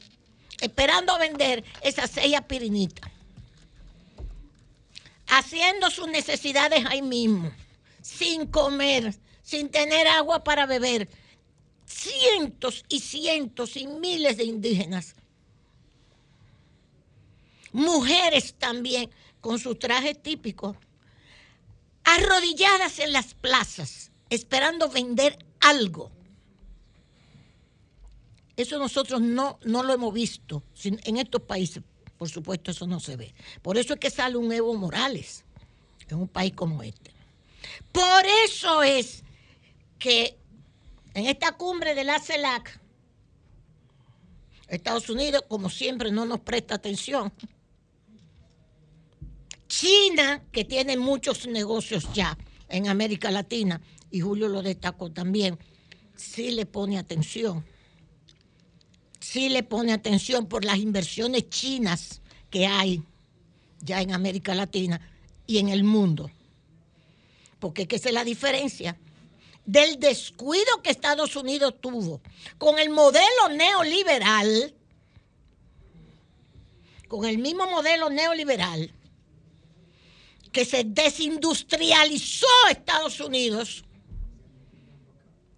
[0.60, 3.10] esperando vender esas seis aspirinitas,
[5.28, 7.50] haciendo sus necesidades ahí mismo,
[8.02, 11.08] sin comer, sin tener agua para beber.
[11.86, 15.14] Cientos y cientos y miles de indígenas.
[17.70, 20.76] Mujeres también con sus trajes típicos,
[22.04, 26.10] arrodilladas en las plazas, esperando vender algo.
[28.56, 30.62] Eso nosotros no, no lo hemos visto.
[30.84, 31.82] En estos países,
[32.16, 33.34] por supuesto, eso no se ve.
[33.60, 35.44] Por eso es que sale un Evo Morales
[36.08, 37.10] en un país como este.
[37.92, 39.23] Por eso es
[40.04, 40.36] que
[41.14, 42.78] en esta cumbre de la CELAC,
[44.68, 47.32] Estados Unidos, como siempre, no nos presta atención.
[49.66, 52.36] China, que tiene muchos negocios ya
[52.68, 53.80] en América Latina,
[54.10, 55.58] y Julio lo destacó también,
[56.14, 57.64] sí le pone atención.
[59.20, 63.02] Sí le pone atención por las inversiones chinas que hay
[63.80, 65.00] ya en América Latina
[65.46, 66.30] y en el mundo.
[67.58, 68.98] Porque es que esa es la diferencia
[69.64, 72.20] del descuido que Estados Unidos tuvo
[72.58, 74.74] con el modelo neoliberal,
[77.08, 78.92] con el mismo modelo neoliberal
[80.52, 83.84] que se desindustrializó Estados Unidos.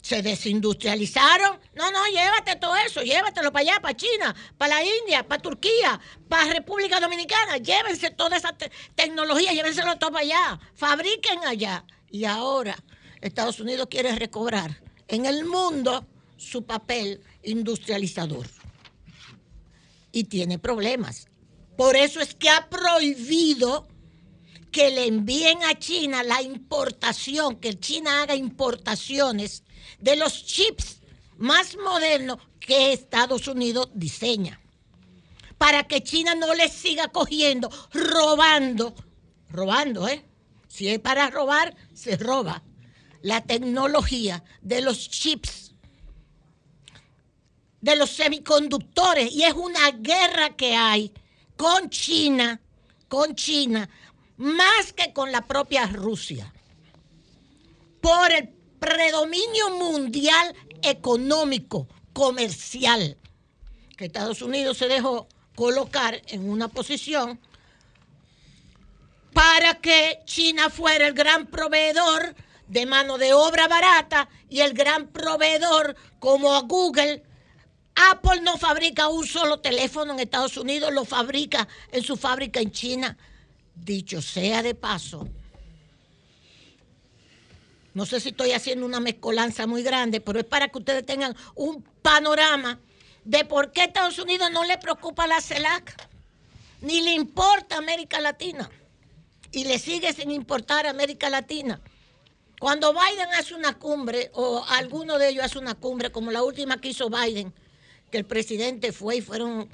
[0.01, 1.59] Se desindustrializaron.
[1.75, 6.01] No, no, llévate todo eso, llévatelo para allá, para China, para la India, para Turquía,
[6.29, 7.59] para República Dominicana.
[7.59, 10.61] Llévense toda esa te- tecnología, llévenselo todo para allá.
[10.75, 11.85] Fabriquen allá.
[12.09, 12.77] Y ahora
[13.21, 16.07] Estados Unidos quiere recobrar en el mundo
[16.37, 18.47] su papel industrializador.
[20.12, 21.29] Y tiene problemas.
[21.77, 23.87] Por eso es que ha prohibido
[24.71, 29.62] que le envíen a China la importación, que China haga importaciones
[30.01, 31.01] de los chips
[31.39, 34.61] más modernos que Estados Unidos diseña.
[35.59, 38.95] Para que China no les siga cogiendo, robando,
[39.49, 40.25] robando, ¿eh?
[40.69, 42.62] Si es para robar, se roba
[43.27, 45.72] la tecnología de los chips,
[47.81, 49.33] de los semiconductores.
[49.33, 51.12] Y es una guerra que hay
[51.57, 52.61] con China,
[53.09, 53.91] con China,
[54.37, 56.53] más que con la propia Rusia,
[58.01, 58.49] por el
[58.79, 63.16] predominio mundial económico, comercial,
[63.97, 67.41] que Estados Unidos se dejó colocar en una posición
[69.33, 72.37] para que China fuera el gran proveedor
[72.69, 77.23] de mano de obra barata y el gran proveedor como Google.
[77.95, 82.71] Apple no fabrica un solo teléfono en Estados Unidos, lo fabrica en su fábrica en
[82.71, 83.17] China.
[83.75, 85.29] Dicho sea de paso,
[87.97, 91.35] no sé si estoy haciendo una mezcolanza muy grande, pero es para que ustedes tengan
[91.55, 92.79] un panorama
[93.25, 95.97] de por qué Estados Unidos no le preocupa la CELAC,
[96.83, 98.71] ni le importa América Latina,
[99.51, 101.81] y le sigue sin importar América Latina.
[102.59, 106.81] Cuando Biden hace una cumbre, o alguno de ellos hace una cumbre, como la última
[106.81, 107.53] que hizo Biden,
[108.11, 109.69] que el presidente fue y fueron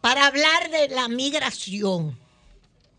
[0.00, 2.18] para hablar de la migración,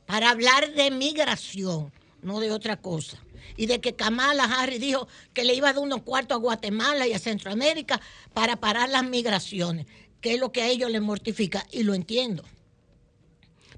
[0.05, 3.17] para hablar de migración, no de otra cosa.
[3.57, 7.07] Y de que Kamala Harris dijo que le iba a dar unos cuartos a Guatemala
[7.07, 8.01] y a Centroamérica
[8.33, 9.85] para parar las migraciones,
[10.21, 12.43] que es lo que a ellos les mortifica, y lo entiendo.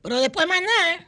[0.02, 1.08] Pero después más nada.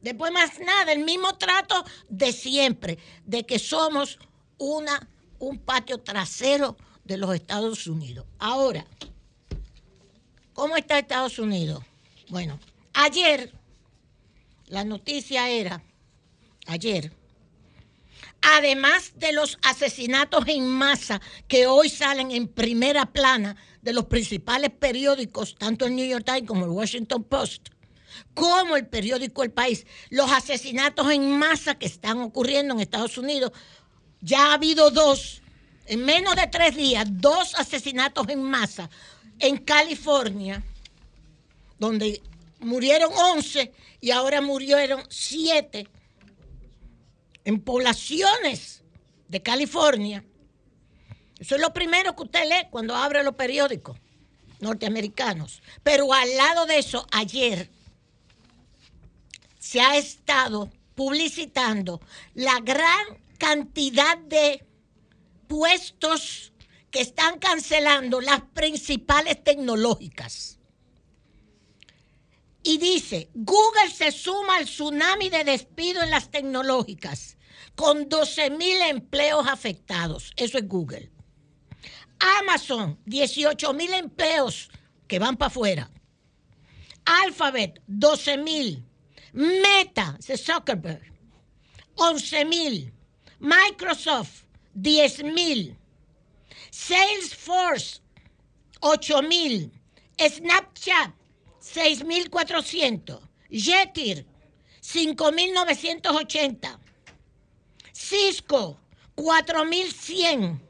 [0.00, 4.18] Después más nada, el mismo trato de siempre, de que somos
[4.58, 8.26] una, un patio trasero de los Estados Unidos.
[8.38, 8.86] Ahora,
[10.52, 11.84] ¿cómo está Estados Unidos?
[12.28, 12.58] Bueno,
[12.94, 13.52] ayer
[14.66, 15.82] la noticia era,
[16.66, 17.12] ayer,
[18.42, 24.70] además de los asesinatos en masa que hoy salen en primera plana de los principales
[24.70, 27.68] periódicos, tanto el New York Times como el Washington Post,
[28.34, 33.52] como el periódico El País, los asesinatos en masa que están ocurriendo en Estados Unidos,
[34.20, 35.42] ya ha habido dos,
[35.86, 38.90] en menos de tres días, dos asesinatos en masa
[39.38, 40.62] en California,
[41.78, 42.22] donde
[42.60, 45.88] murieron 11 y ahora murieron 7
[47.44, 48.82] en poblaciones
[49.28, 50.24] de California.
[51.38, 53.98] Eso es lo primero que usted lee cuando abre los periódicos
[54.60, 55.62] norteamericanos.
[55.82, 57.70] Pero al lado de eso, ayer
[59.76, 62.00] se ha estado publicitando
[62.32, 63.04] la gran
[63.36, 64.64] cantidad de
[65.48, 66.54] puestos
[66.90, 70.58] que están cancelando las principales tecnológicas.
[72.62, 77.36] Y dice, Google se suma al tsunami de despido en las tecnológicas,
[77.74, 80.32] con 12 mil empleos afectados.
[80.36, 81.10] Eso es Google.
[82.40, 84.70] Amazon, 18 mil empleos
[85.06, 85.90] que van para afuera.
[87.04, 88.85] Alphabet, 12 mil.
[89.36, 91.12] Meta, de Zuckerberg,
[91.96, 92.90] 11 mil.
[93.38, 95.76] Microsoft, 10 mil.
[96.70, 98.00] Salesforce,
[98.80, 99.70] 8 mil.
[100.18, 101.12] Snapchat,
[101.60, 103.20] 6.400.
[103.50, 104.24] Jetir,
[104.80, 106.78] 5.980.
[107.92, 108.80] Cisco,
[109.16, 110.62] 4.100.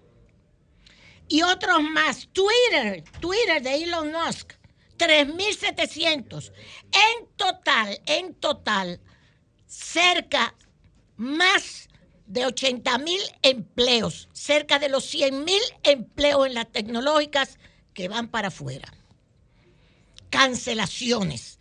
[1.28, 2.28] Y otros más.
[2.32, 4.54] Twitter, Twitter de Elon Musk,
[4.98, 6.52] 3.700.
[6.92, 9.00] En total, en total,
[9.66, 10.54] cerca
[11.16, 11.88] más
[12.26, 17.58] de 80 mil empleos, cerca de los 100 mil empleos en las tecnológicas
[17.94, 18.92] que van para afuera.
[20.30, 21.58] Cancelaciones.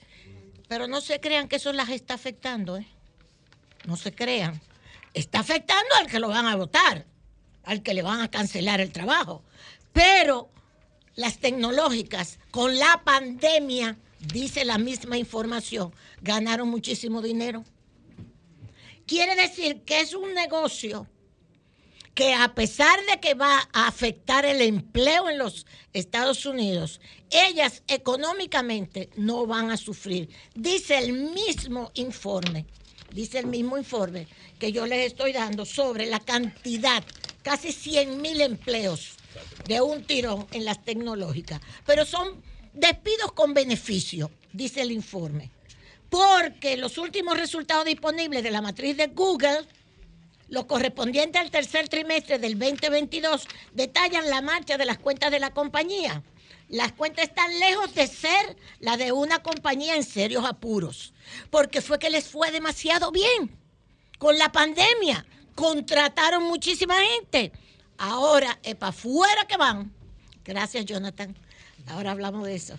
[0.68, 2.88] Pero no se crean que eso las está afectando, ¿eh?
[3.86, 4.60] No se crean.
[5.14, 7.06] Está afectando al que lo van a votar,
[7.64, 9.44] al que le van a cancelar el trabajo.
[9.94, 10.50] Pero
[11.16, 13.98] las tecnológicas, con la pandemia,
[14.32, 17.66] dice la misma información, ganaron muchísimo dinero.
[19.06, 21.06] Quiere decir que es un negocio
[22.14, 27.84] que a pesar de que va a afectar el empleo en los Estados Unidos, ellas
[27.90, 30.30] económicamente no van a sufrir.
[30.54, 32.68] Dice el mismo informe,
[33.12, 34.28] dice el mismo informe
[34.60, 37.04] que yo les estoy dando sobre la cantidad,
[37.44, 39.18] casi 100 mil empleos
[39.68, 41.62] de un tirón en las tecnológicas.
[41.86, 42.42] Pero son
[42.74, 45.52] despidos con beneficio, dice el informe.
[46.10, 49.66] Porque los últimos resultados disponibles de la matriz de Google,
[50.50, 55.52] los correspondientes al tercer trimestre del 2022, detallan la marcha de las cuentas de la
[55.52, 56.24] compañía.
[56.70, 61.14] Las cuentas están lejos de ser la de una compañía en serios apuros,
[61.52, 63.56] porque fue que les fue demasiado bien
[64.18, 65.26] con la pandemia.
[65.54, 67.52] Contrataron muchísima gente.
[67.98, 69.92] Ahora es para afuera que van.
[70.44, 71.36] Gracias, Jonathan.
[71.88, 72.76] Ahora hablamos de eso.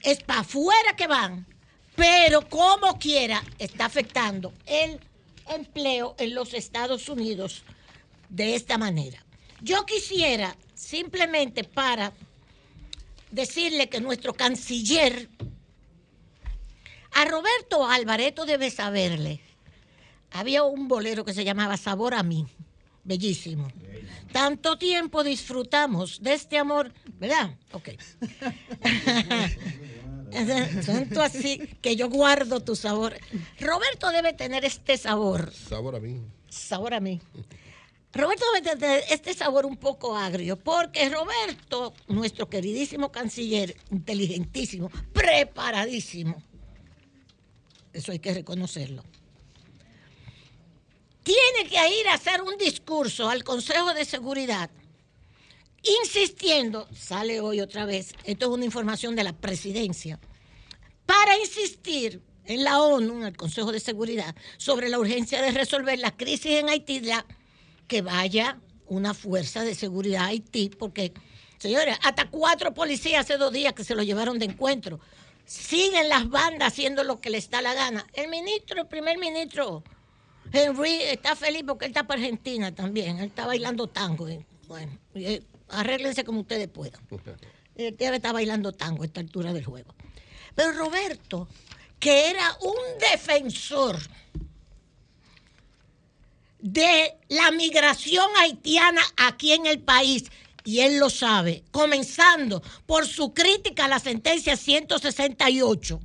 [0.00, 1.46] Es para afuera que van,
[1.96, 5.00] pero como quiera está afectando el
[5.48, 7.64] empleo en los Estados Unidos
[8.28, 9.24] de esta manera.
[9.60, 12.12] Yo quisiera simplemente para
[13.30, 15.28] decirle que nuestro canciller,
[17.12, 19.40] a Roberto Alvareto debe saberle
[20.30, 22.46] había un bolero que se llamaba Sabor a mí.
[23.08, 23.68] Bellísimo.
[24.32, 27.56] Tanto tiempo disfrutamos de este amor, ¿verdad?
[27.72, 27.88] Ok.
[30.84, 33.16] Tanto así que yo guardo tu sabor.
[33.58, 35.50] Roberto debe tener este sabor.
[35.54, 36.20] Sabor a mí.
[36.50, 37.18] Sabor a mí.
[38.12, 46.42] Roberto debe tener este sabor un poco agrio, porque Roberto, nuestro queridísimo canciller, inteligentísimo, preparadísimo,
[47.94, 49.02] eso hay que reconocerlo,
[51.28, 54.70] tiene que ir a hacer un discurso al Consejo de Seguridad,
[55.82, 60.18] insistiendo, sale hoy otra vez, esto es una información de la presidencia,
[61.04, 65.98] para insistir en la ONU, en el Consejo de Seguridad, sobre la urgencia de resolver
[65.98, 67.02] la crisis en Haití,
[67.86, 71.12] que vaya una fuerza de seguridad a Haití, porque,
[71.58, 74.98] señores, hasta cuatro policías hace dos días que se lo llevaron de encuentro.
[75.44, 78.06] Siguen las bandas haciendo lo que les da la gana.
[78.14, 79.82] El ministro, el primer ministro,
[80.52, 83.18] Henry, está feliz porque él está para Argentina también.
[83.18, 84.28] Él está bailando tango.
[84.28, 87.00] y, Bueno, y, eh, arréglense como ustedes puedan.
[87.76, 89.94] Él debe estar bailando tango a esta altura del juego.
[90.54, 91.48] Pero Roberto,
[91.98, 93.98] que era un defensor
[96.58, 100.24] de la migración haitiana aquí en el país,
[100.64, 106.00] y él lo sabe, comenzando por su crítica a la sentencia 168,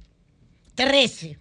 [0.76, 1.38] 13.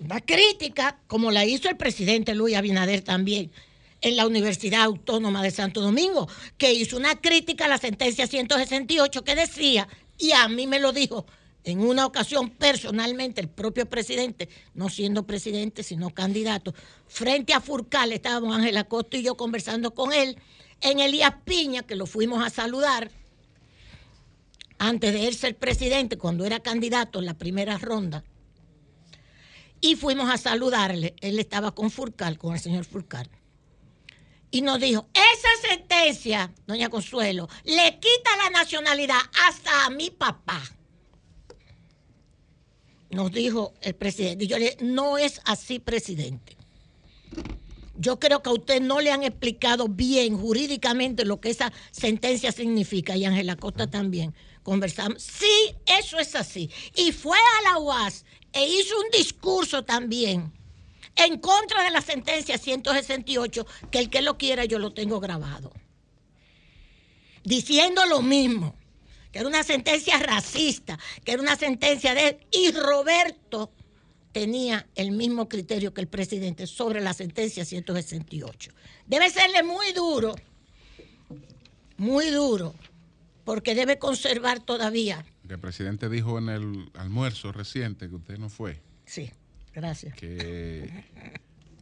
[0.00, 3.52] Una crítica, como la hizo el presidente Luis Abinader también,
[4.00, 9.22] en la Universidad Autónoma de Santo Domingo, que hizo una crítica a la sentencia 168
[9.22, 9.86] que decía,
[10.16, 11.26] y a mí me lo dijo
[11.64, 16.74] en una ocasión personalmente el propio presidente, no siendo presidente, sino candidato,
[17.06, 20.38] frente a Furcal, estábamos Ángela Costa y yo conversando con él,
[20.80, 23.10] en Elías Piña, que lo fuimos a saludar,
[24.78, 28.24] antes de él ser presidente, cuando era candidato en la primera ronda,
[29.80, 31.14] y fuimos a saludarle.
[31.20, 33.28] Él estaba con Furcal, con el señor Furcal.
[34.50, 40.60] Y nos dijo, esa sentencia, doña Consuelo, le quita la nacionalidad hasta a mi papá.
[43.10, 44.44] Nos dijo el presidente.
[44.44, 46.56] Y yo le dije, no es así, presidente.
[47.96, 52.50] Yo creo que a usted no le han explicado bien jurídicamente lo que esa sentencia
[52.50, 53.16] significa.
[53.16, 54.34] Y Ángela Costa también.
[54.62, 55.22] Conversamos.
[55.22, 56.70] Sí, eso es así.
[56.96, 60.52] Y fue a la UAS e hizo un discurso también
[61.16, 65.72] en contra de la sentencia 168, que el que lo quiera yo lo tengo grabado.
[67.44, 68.74] Diciendo lo mismo,
[69.32, 72.46] que era una sentencia racista, que era una sentencia de...
[72.50, 73.70] Y Roberto
[74.32, 78.72] tenía el mismo criterio que el presidente sobre la sentencia 168.
[79.06, 80.34] Debe serle muy duro,
[81.96, 82.74] muy duro,
[83.44, 85.24] porque debe conservar todavía.
[85.54, 89.30] El presidente dijo en el almuerzo reciente que usted no fue, Sí,
[89.74, 90.14] gracias.
[90.14, 90.88] que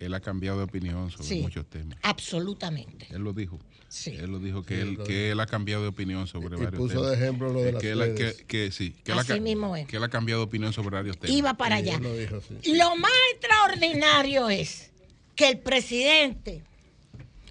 [0.01, 1.41] él ha cambiado de opinión sobre Sí.
[1.43, 1.99] muchos temas.
[2.03, 3.07] Absolutamente.
[3.11, 3.59] Él lo dijo.
[3.89, 4.11] Sí.
[4.17, 6.61] Él lo dijo que, Sí, él, lo que él ha cambiado de opinión sobre Y
[6.65, 7.11] varios puso temas.
[7.11, 8.37] de ejemplo lo de las que él, ha- redes.
[8.37, 9.87] que, que sí, que él, ha, Así mismo es.
[9.87, 11.37] que él ha cambiado de opinión sobre varios temas.
[11.37, 11.97] Iba para allá.
[11.97, 12.75] Él lo dijo, sí.
[12.75, 14.91] Lo más extraordinario es
[15.35, 16.63] que el presidente,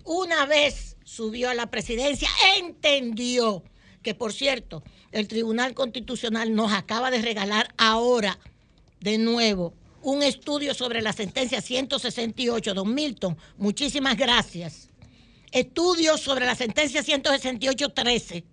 [0.03, 2.29] una vez subió a la presidencia,
[2.59, 3.63] entendió
[4.03, 4.83] que, por cierto,
[5.19, 8.37] el Tribunal Constitucional nos acaba de regalar ahora,
[8.99, 13.37] de nuevo, un estudio sobre la sentencia 168, don Milton.
[13.57, 14.89] Muchísimas gracias.
[15.51, 18.43] Estudios sobre la sentencia 168-13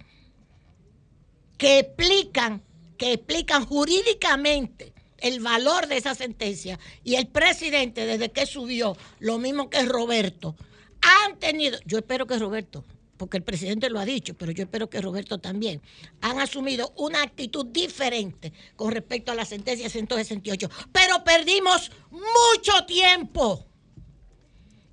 [1.59, 2.63] que explican,
[2.97, 9.39] que explican jurídicamente el valor de esa sentencia y el presidente desde que subió, lo
[9.39, 10.57] mismo que Roberto,
[11.01, 12.85] han tenido, yo espero que Roberto,
[13.17, 15.81] porque el presidente lo ha dicho, pero yo espero que Roberto también,
[16.21, 23.65] han asumido una actitud diferente con respecto a la sentencia 168, pero perdimos mucho tiempo,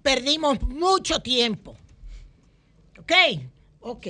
[0.02, 1.76] perdimos mucho tiempo.
[3.00, 3.12] ¿Ok?
[3.82, 4.08] Ok.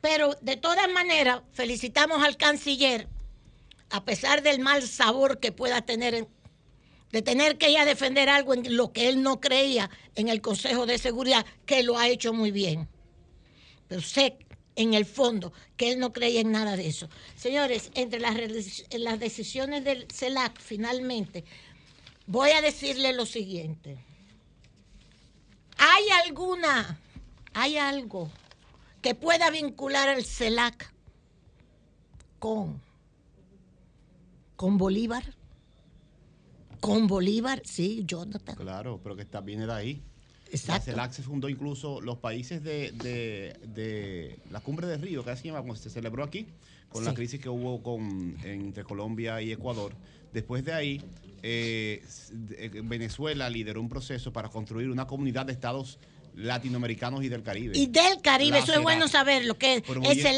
[0.00, 3.08] Pero de todas maneras, felicitamos al canciller,
[3.90, 6.28] a pesar del mal sabor que pueda tener, en-
[7.12, 10.40] de tener que ir a defender algo en lo que él no creía en el
[10.40, 12.88] Consejo de Seguridad, que lo ha hecho muy bien.
[13.90, 14.38] Pero sé
[14.76, 17.08] en el fondo que él no creía en nada de eso.
[17.34, 18.36] Señores, entre las,
[18.92, 21.44] las decisiones del CELAC, finalmente,
[22.28, 23.98] voy a decirle lo siguiente.
[25.76, 27.00] ¿Hay alguna,
[27.52, 28.30] hay algo
[29.02, 30.94] que pueda vincular al CELAC
[32.38, 32.80] con,
[34.54, 35.34] con Bolívar?
[36.78, 37.60] ¿Con Bolívar?
[37.64, 38.54] Sí, Jonathan.
[38.54, 40.02] Claro, pero que está, viene de ahí.
[40.50, 40.72] Exacto.
[40.72, 45.30] La CELAC se fundó incluso los países de, de- de la cumbre de Río, que
[45.30, 46.46] así se llama, cuando se celebró aquí,
[46.88, 49.92] con la crisis que hubo con, entre Colombia y Ecuador.
[50.32, 51.02] Después de ahí,
[51.42, 52.02] eh,
[52.52, 55.98] eh, Venezuela lideró un proceso para construir una comunidad de estados
[56.34, 57.76] latinoamericanos y del Caribe.
[57.76, 58.82] Y del Caribe, La eso es CELAC.
[58.82, 59.82] bueno saber lo que es.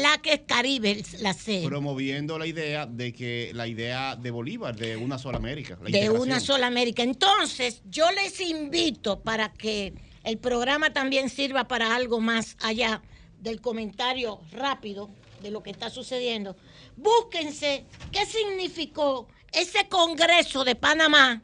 [0.01, 1.63] La que es Caribe, la C.
[1.65, 6.09] promoviendo la idea de que la idea de Bolívar de una sola América, la de
[6.09, 7.03] una sola América.
[7.03, 9.93] Entonces, yo les invito para que
[10.23, 13.01] el programa también sirva para algo más allá
[13.39, 15.09] del comentario rápido
[15.41, 16.55] de lo que está sucediendo.
[16.95, 21.41] Búsquense qué significó ese Congreso de Panamá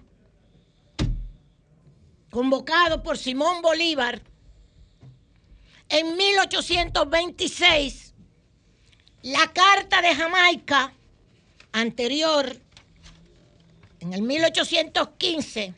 [2.32, 4.22] convocado por Simón Bolívar
[5.90, 8.14] en 1826,
[9.24, 10.94] la Carta de Jamaica
[11.72, 12.56] anterior
[14.00, 15.74] en el 1815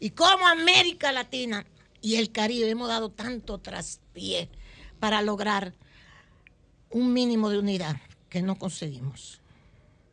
[0.00, 1.66] y cómo América Latina
[2.00, 4.48] y el Caribe hemos dado tanto traspié
[4.98, 5.74] para lograr
[6.90, 7.96] un mínimo de unidad
[8.28, 9.40] que no conseguimos.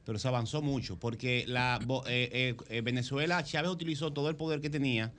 [0.06, 4.60] Pero se avanzó mucho porque la eh, eh, eh, Venezuela, Chávez utilizó todo el poder
[4.62, 5.14] que tenía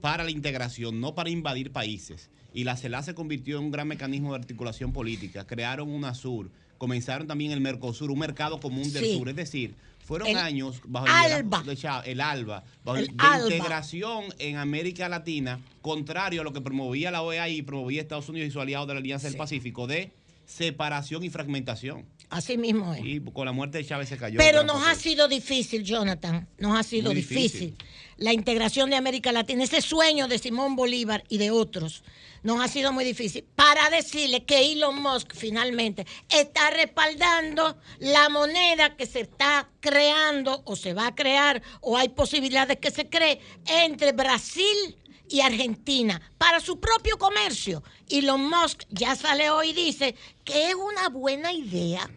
[0.00, 2.30] para la integración, no para invadir países.
[2.56, 5.46] Y la CELAC se convirtió en un gran mecanismo de articulación política.
[5.46, 9.18] Crearon UNASUR, comenzaron también el Mercosur, un mercado común del Sí.
[9.18, 9.28] sur.
[9.28, 11.62] Es decir, fueron El años bajo el ALBA.
[11.64, 13.46] de Chávez, el ALBA, bajo El el- de ALBA.
[13.56, 18.48] integración en América Latina, contrario a lo que promovía la OEA y promovía Estados Unidos
[18.48, 20.12] y su aliado de la Alianza del Pacífico, de
[20.46, 22.06] separación y fragmentación.
[22.28, 23.04] Así mismo es.
[23.04, 24.38] Y con la muerte de Chávez se cayó.
[24.38, 27.76] Pero nos ha sido difícil, Jonathan, nos ha sido difícil.
[28.16, 32.02] La integración de América Latina, ese sueño de Simón Bolívar y de otros,
[32.42, 33.44] nos ha sido muy difícil.
[33.54, 40.76] Para decirle que Elon Musk finalmente está respaldando la moneda que se está creando o
[40.76, 44.96] se va a crear o hay posibilidades que se cree entre Brasil
[45.28, 47.82] y Argentina para su propio comercio.
[48.08, 52.08] Elon Musk ya sale hoy y dice que es una buena idea.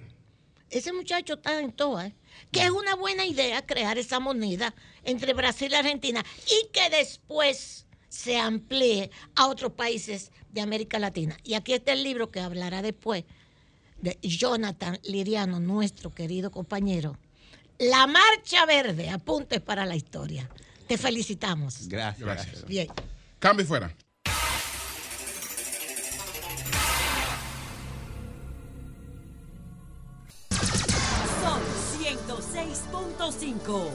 [0.69, 2.15] Ese muchacho está en toa, ¿eh?
[2.51, 4.73] que es una buena idea crear esa moneda
[5.03, 11.37] entre Brasil y Argentina y que después se amplíe a otros países de América Latina.
[11.43, 13.23] Y aquí está el libro que hablará después
[14.01, 17.17] de Jonathan Liriano, nuestro querido compañero.
[17.77, 20.49] La Marcha Verde, apuntes para la historia.
[20.89, 21.87] Te felicitamos.
[21.87, 22.25] Gracias.
[22.25, 22.65] Gracias.
[22.65, 22.87] Bien.
[23.37, 23.95] Cambio y fuera.
[31.43, 31.61] Sol
[31.99, 33.91] 106.5.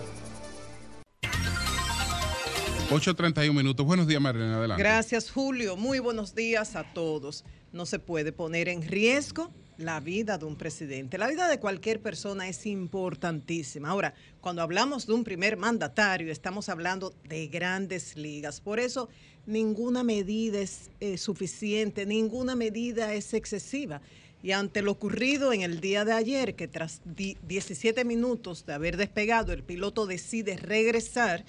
[2.91, 3.85] 8.31 minutos.
[3.85, 4.59] Buenos días, Marilena.
[4.59, 4.81] Adelante.
[4.81, 5.77] Gracias, Julio.
[5.77, 7.45] Muy buenos días a todos.
[7.73, 11.19] No se puede poner en riesgo la vida de un presidente.
[11.19, 13.89] La vida de cualquier persona es importantísima.
[13.91, 18.61] Ahora, cuando hablamos de un primer mandatario, estamos hablando de grandes ligas.
[18.61, 19.09] Por eso,
[19.47, 24.01] ninguna medida es eh, suficiente, ninguna medida es excesiva.
[24.43, 28.75] Y ante lo ocurrido en el día de ayer, que tras di- 17 minutos de
[28.75, 31.45] haber despegado, el piloto decide regresar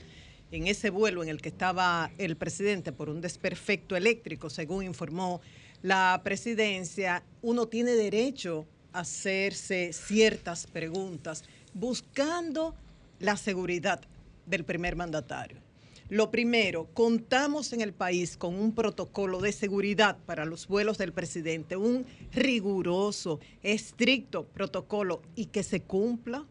[0.52, 5.42] en ese vuelo en el que estaba el presidente por un desperfecto eléctrico, según informó
[5.82, 11.44] la presidencia, uno tiene derecho a hacerse ciertas preguntas
[11.74, 12.76] buscando
[13.20, 14.02] la seguridad
[14.46, 15.66] del primer mandatario.
[16.10, 21.14] Lo primero, contamos en el país con un protocolo de seguridad para los vuelos del
[21.14, 26.46] presidente, un riguroso, estricto protocolo y que se cumpla.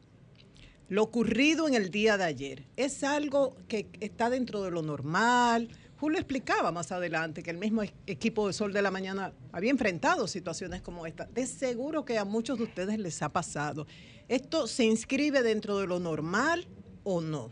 [0.88, 5.68] Lo ocurrido en el día de ayer es algo que está dentro de lo normal.
[6.04, 10.28] Julio explicaba más adelante que el mismo equipo de Sol de la Mañana había enfrentado
[10.28, 11.24] situaciones como esta.
[11.24, 13.86] De seguro que a muchos de ustedes les ha pasado.
[14.28, 16.66] ¿Esto se inscribe dentro de lo normal
[17.04, 17.48] o no?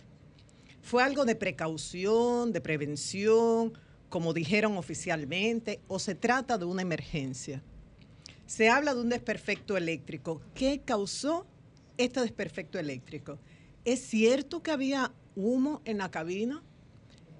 [0.83, 3.73] ¿Fue algo de precaución, de prevención,
[4.11, 7.63] como dijeron oficialmente, o se trata de una emergencia?
[8.45, 10.43] Se habla de un desperfecto eléctrico.
[10.55, 11.47] ¿Qué causó
[11.97, 13.39] este desperfecto eléctrico?
[13.87, 16.63] ¿Es cierto que había humo en la cabina?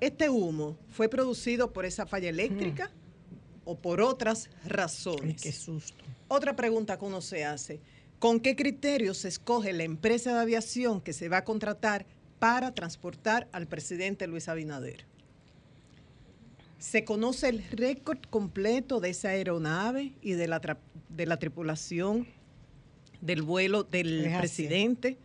[0.03, 2.91] ¿Este humo fue producido por esa falla eléctrica
[3.65, 5.41] o por otras razones?
[5.41, 6.03] qué susto.
[6.27, 7.79] Otra pregunta que uno se hace.
[8.19, 12.05] ¿Con qué criterios se escoge la empresa de aviación que se va a contratar
[12.41, 15.05] para transportar al presidente Luis Abinader?
[16.81, 20.79] ¿Se conoce el récord completo de esa aeronave y de la, tra-
[21.11, 22.27] de la tripulación
[23.21, 25.17] del vuelo del presidente?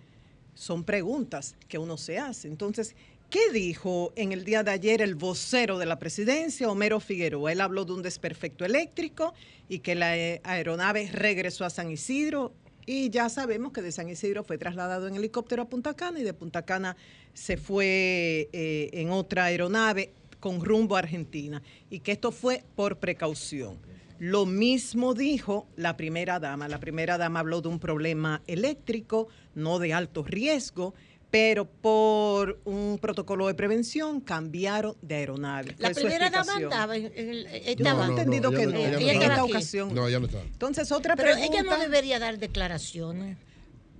[0.54, 2.48] Son preguntas que uno se hace.
[2.48, 2.96] Entonces,
[3.30, 7.52] ¿qué dijo en el día de ayer el vocero de la presidencia, Homero Figueroa?
[7.52, 9.34] Él habló de un desperfecto eléctrico
[9.68, 12.54] y que la eh, aeronave regresó a San Isidro.
[12.86, 16.24] Y ya sabemos que de San Isidro fue trasladado en helicóptero a Punta Cana y
[16.24, 16.96] de Punta Cana
[17.34, 22.98] se fue eh, en otra aeronave con rumbo a Argentina y que esto fue por
[22.98, 23.78] precaución.
[24.20, 26.68] Lo mismo dijo la primera dama.
[26.68, 30.96] La primera dama habló de un problema eléctrico, no de alto riesgo,
[31.30, 35.76] pero por un protocolo de prevención cambiaron de aeronave.
[35.78, 36.96] La Fue primera dama andaba.
[36.96, 38.06] en- el- Yo estaba.
[38.08, 39.24] tengo entendido ella que no- no, ella no en estaba.
[39.34, 39.52] esta aquí.
[39.52, 39.94] ocasión.
[39.96, 40.42] No, ya no está.
[40.42, 41.60] Entonces, otra Pero pregunta.
[41.60, 43.38] ella no debería dar declaraciones.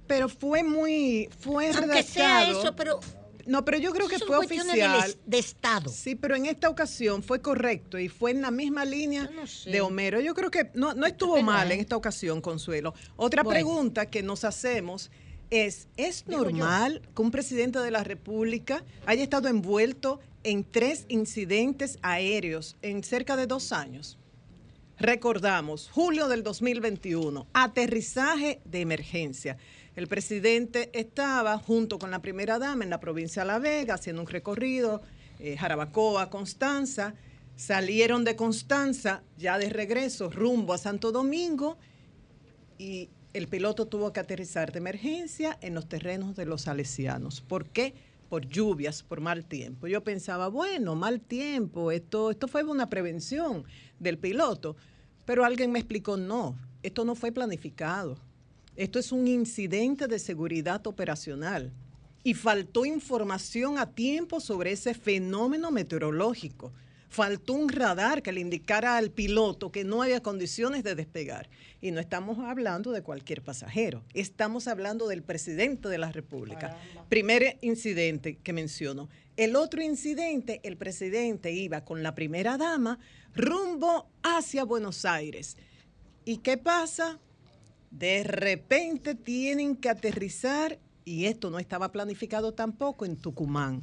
[0.08, 3.00] Pero fue muy, fue Aunque sea eso, pero
[3.46, 5.16] No, pero yo creo que son fue oficial.
[5.26, 5.90] de Estado.
[5.90, 9.30] Sí, pero en esta ocasión fue correcto y fue en la misma línea
[9.66, 10.20] de Homero.
[10.20, 11.76] Yo creo que no, no estuvo mal ¿eh?
[11.76, 12.94] en esta ocasión, Consuelo.
[13.16, 13.56] Otra Bueno.
[13.56, 15.12] pregunta que nos hacemos
[15.50, 22.00] es, ¿es normal que un presidente de la República haya estado envuelto en tres incidentes
[22.02, 24.18] aéreos en cerca de dos años?
[25.00, 29.58] Recordamos, julio del 2021, aterrizaje de emergencia.
[29.96, 34.24] El presidente estaba junto con la primera dama en la provincia de La Vega haciendo
[34.24, 35.02] un recorrido,
[35.40, 37.14] eh, Jarabacoa, Constanza.
[37.56, 41.78] Salieron de Constanza ya de regreso rumbo a Santo Domingo
[42.78, 47.42] y el piloto tuvo que aterrizar de emergencia en los terrenos de los salesianos.
[47.42, 47.94] ¿Por qué?
[48.30, 49.88] Por lluvias, por mal tiempo.
[49.88, 53.64] Yo pensaba, bueno, mal tiempo, esto, esto fue una prevención
[54.00, 54.76] del piloto.
[55.26, 58.18] Pero alguien me explicó, no, esto no fue planificado.
[58.76, 61.72] Esto es un incidente de seguridad operacional.
[62.24, 66.74] Y faltó información a tiempo sobre ese fenómeno meteorológico.
[67.10, 71.50] Faltó un radar que le indicara al piloto que no había condiciones de despegar.
[71.80, 76.78] Y no estamos hablando de cualquier pasajero, estamos hablando del presidente de la República.
[77.08, 79.10] Primer incidente que menciono.
[79.38, 83.00] El otro incidente, el presidente iba con la primera dama
[83.36, 85.58] rumbo hacia Buenos Aires.
[86.26, 87.20] ¿Y qué pasa?
[87.92, 93.82] De repente tienen que aterrizar, y esto no estaba planificado tampoco, en Tucumán,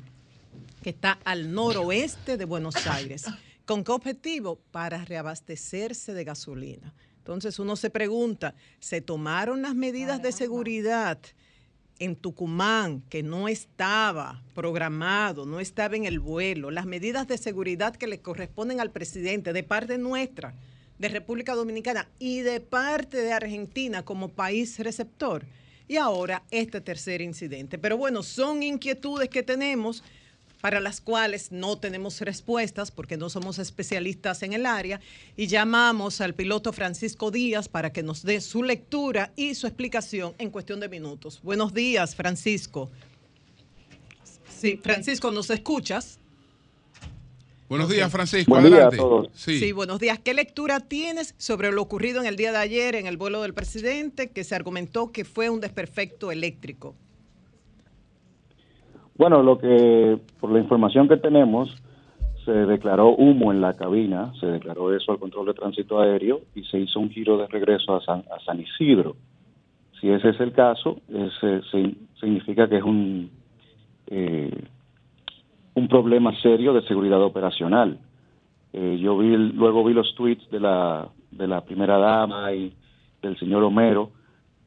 [0.85, 3.24] que está al noroeste de Buenos Aires.
[3.65, 4.61] ¿Con qué objetivo?
[4.70, 6.93] Para reabastecerse de gasolina.
[7.16, 11.19] Entonces uno se pregunta, ¿se tomaron las medidas de seguridad
[11.98, 16.70] en Tucumán que no estaba programado, no estaba en el vuelo?
[16.70, 20.52] Las medidas de seguridad que le corresponden al presidente de parte nuestra,
[20.98, 25.47] de República Dominicana y de parte de Argentina como país receptor.
[25.89, 27.78] Y ahora este tercer incidente.
[27.78, 30.05] Pero bueno, son inquietudes que tenemos
[30.65, 34.99] para las cuales no tenemos respuestas porque no somos especialistas en el área
[35.36, 40.32] y llamamos al piloto Francisco Díaz para que nos dé su lectura y su explicación
[40.39, 41.41] en cuestión de minutos.
[41.43, 42.91] Buenos días, Francisco.
[44.49, 46.19] Sí, Francisco, ¿nos escuchas?
[47.69, 48.53] Buenos días, Francisco.
[48.53, 48.97] Buen día a adelante.
[48.97, 49.28] todos.
[49.35, 49.70] Sí.
[49.73, 50.19] buenos días.
[50.19, 53.53] ¿Qué lectura tienes sobre lo ocurrido en el día de ayer en el vuelo del
[53.53, 56.95] presidente que se argumentó que fue un desperfecto eléctrico?
[59.16, 61.74] Bueno, lo que, por la información que tenemos,
[62.45, 66.62] se declaró humo en la cabina, se declaró eso al control de tránsito aéreo y
[66.65, 69.16] se hizo un giro de regreso a San, a San Isidro.
[70.01, 73.31] Si ese es el caso, ese si- significa que es un,
[74.09, 74.51] eh,
[75.74, 77.99] un problema serio de seguridad operacional.
[78.73, 82.74] Eh, yo vi, luego vi los tweets de la, de la primera dama y
[83.23, 84.11] del señor Homero,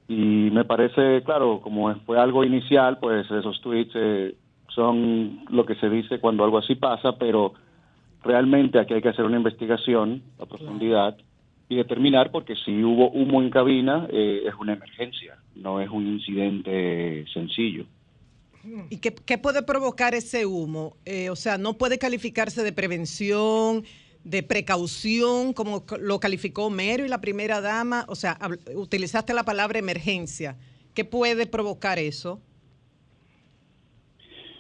[0.07, 4.35] y me parece, claro, como fue algo inicial, pues esos tweets eh,
[4.69, 7.53] son lo que se dice cuando algo así pasa, pero
[8.23, 11.17] realmente aquí hay que hacer una investigación a profundidad
[11.69, 16.07] y determinar, porque si hubo humo en cabina, eh, es una emergencia, no es un
[16.07, 17.85] incidente sencillo.
[18.89, 20.95] ¿Y qué, qué puede provocar ese humo?
[21.05, 23.83] Eh, o sea, no puede calificarse de prevención,
[24.29, 28.05] de precaución, como lo calificó Homero y la primera dama.
[28.07, 28.37] O sea,
[28.75, 30.57] utilizaste la palabra emergencia.
[30.93, 32.39] ¿Qué puede provocar eso?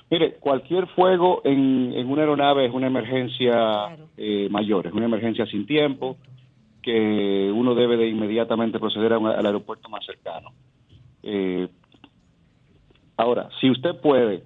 [0.09, 5.45] Mire, cualquier fuego en, en una aeronave es una emergencia eh, mayor, es una emergencia
[5.47, 6.15] sin tiempo
[6.81, 10.53] que uno debe de inmediatamente proceder a un- al aeropuerto más cercano.
[11.23, 11.67] Eh,
[13.17, 14.43] ahora, si usted puede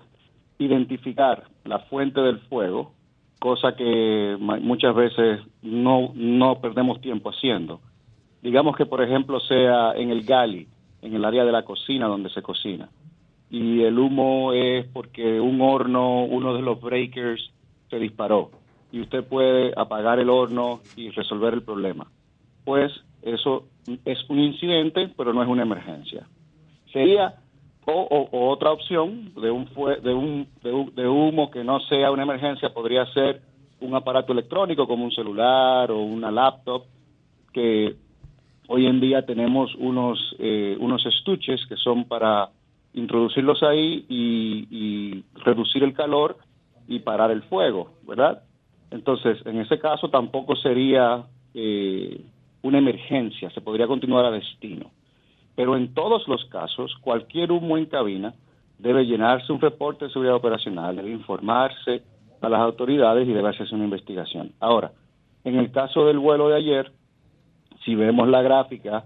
[0.58, 2.94] identificar la fuente del fuego,
[3.42, 7.82] cosa que muchas veces no, no perdemos tiempo haciendo,
[8.44, 10.68] digamos que por ejemplo sea en el gali,
[11.02, 12.88] en el área de la cocina donde se cocina,
[13.50, 17.52] y el humo es porque un horno, uno de los breakers
[17.90, 18.52] se disparó
[18.92, 22.06] y usted puede apagar el horno y resolver el problema.
[22.64, 22.92] Pues
[23.24, 23.66] eso
[24.06, 26.28] es un incidente, pero no es una emergencia.
[26.94, 27.41] Sería
[27.86, 32.74] o, otra opción de un, fue- de, un- de humo que no sea una emergencia,
[32.74, 33.42] podría ser
[33.80, 36.84] un aparato electrónico como un celular o una laptop
[37.52, 37.96] que
[38.68, 42.50] hoy en día tenemos unos eh, unos estuches que son para
[42.94, 46.38] introducirlos ahí y, y reducir el calor
[46.88, 48.44] y parar el fuego, ¿verdad?
[48.92, 52.22] Entonces, en ese caso tampoco sería eh,
[52.62, 54.92] una emergencia, se podría continuar a destino.
[55.56, 58.34] Pero en todos los casos, cualquier humo en cabina
[58.80, 62.04] debe llenarse un reporte de seguridad operacional, debe informarse
[62.42, 64.54] a las autoridades y debe hacerse una investigación.
[64.60, 64.92] Ahora,
[65.44, 66.92] en el caso del vuelo de ayer,
[67.86, 69.06] si vemos la gráfica,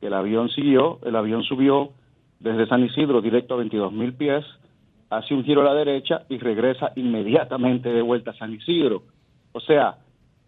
[0.00, 1.90] que el avión siguió, el avión subió
[2.40, 4.44] desde San Isidro directo a 22 mil pies,
[5.10, 9.04] hace un giro a la derecha y regresa inmediatamente de vuelta a San Isidro.
[9.52, 9.98] O sea,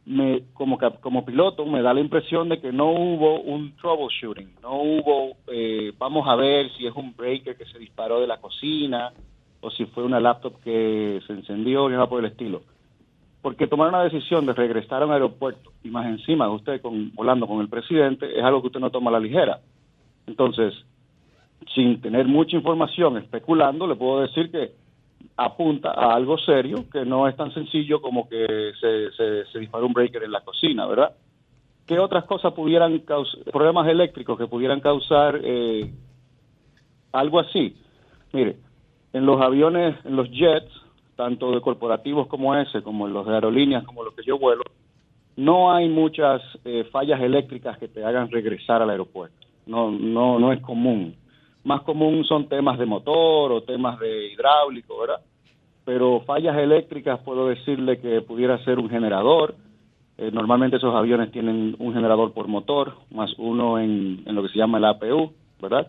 [0.06, 4.74] me, como, como piloto me da la impresión de que no hubo un troubleshooting, no
[4.74, 9.12] hubo, eh, vamos a ver si es un breaker que se disparó de la cocina
[9.60, 12.62] o si fue una laptop que se encendió, ni nada por el estilo.
[13.40, 17.46] Porque tomar una decisión de regresar a un aeropuerto y más encima usted con, volando
[17.46, 19.60] con el presidente es algo que usted no toma a la ligera.
[20.26, 20.74] Entonces,
[21.74, 24.72] sin tener mucha información, especulando, le puedo decir que
[25.36, 29.92] apunta a algo serio, que no es tan sencillo como que se, se, se un
[29.92, 31.14] breaker en la cocina, ¿verdad?
[31.86, 35.92] ¿Qué otras cosas pudieran causar, problemas eléctricos que pudieran causar eh,
[37.12, 37.76] algo así?
[38.32, 38.56] Mire,
[39.12, 40.70] en los aviones, en los jets,
[41.16, 44.62] tanto de corporativos como ese, como en los de aerolíneas, como los que yo vuelo,
[45.36, 49.36] no hay muchas eh, fallas eléctricas que te hagan regresar al aeropuerto.
[49.66, 51.16] No, no, no es común.
[51.64, 55.20] Más común son temas de motor o temas de hidráulico, ¿verdad?
[55.84, 59.54] Pero fallas eléctricas puedo decirle que pudiera ser un generador.
[60.18, 64.58] Eh, normalmente esos aviones tienen un generador por motor, más uno en, lo que se
[64.58, 65.88] llama el APU, ¿verdad?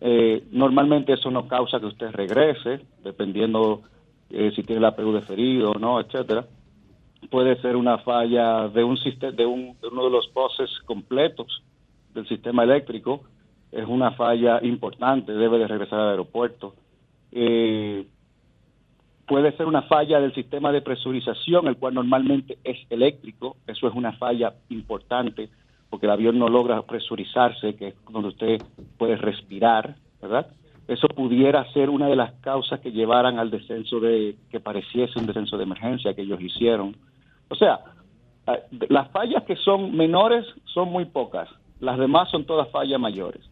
[0.00, 3.82] Eh, normalmente eso no causa que usted regrese, dependiendo
[4.30, 6.46] eh, si tiene el APU deferido o no, etcétera.
[7.30, 11.62] Puede ser una falla de un sistema, de, un, de uno de los buses completos
[12.14, 13.22] del sistema eléctrico.
[13.74, 16.74] Es una falla importante, debe de regresar al aeropuerto.
[17.32, 18.06] Eh,
[19.26, 23.56] puede ser una falla del sistema de presurización, el cual normalmente es eléctrico.
[23.66, 25.48] Eso es una falla importante
[25.90, 28.62] porque el avión no logra presurizarse, que es donde usted
[28.96, 30.48] puede respirar, ¿verdad?
[30.86, 35.26] Eso pudiera ser una de las causas que llevaran al descenso de, que pareciese un
[35.26, 36.96] descenso de emergencia que ellos hicieron.
[37.48, 37.80] O sea,
[38.46, 41.48] ah, las fallas que son menores son muy pocas,
[41.80, 43.42] las demás son todas fallas mayores.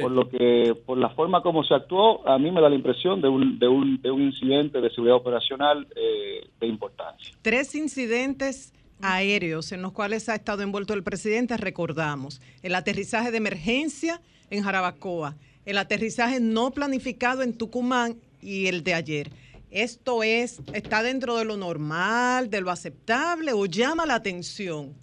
[0.00, 3.20] Por lo que, por la forma como se actuó, a mí me da la impresión
[3.20, 7.34] de un, de un, de un incidente de seguridad operacional eh, de importancia.
[7.42, 12.40] Tres incidentes aéreos en los cuales ha estado envuelto el presidente, recordamos.
[12.62, 15.34] El aterrizaje de emergencia en Jarabacoa,
[15.66, 19.30] el aterrizaje no planificado en Tucumán y el de ayer.
[19.70, 24.94] ¿Esto es, está dentro de lo normal, de lo aceptable o llama la atención?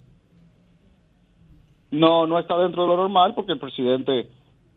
[1.90, 4.30] No, no está dentro de lo normal porque el presidente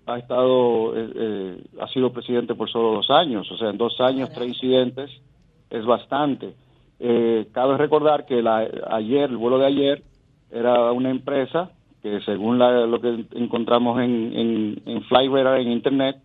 [0.05, 3.99] ha estado, eh, eh, ha sido presidente por solo dos años, o sea, en dos
[4.01, 5.09] años tres incidentes
[5.69, 6.53] es bastante.
[6.99, 10.03] Eh, cabe recordar que la, ayer, el vuelo de ayer,
[10.51, 11.71] era una empresa
[12.01, 16.17] que según la- lo que encontramos en, en, en Flightradar en internet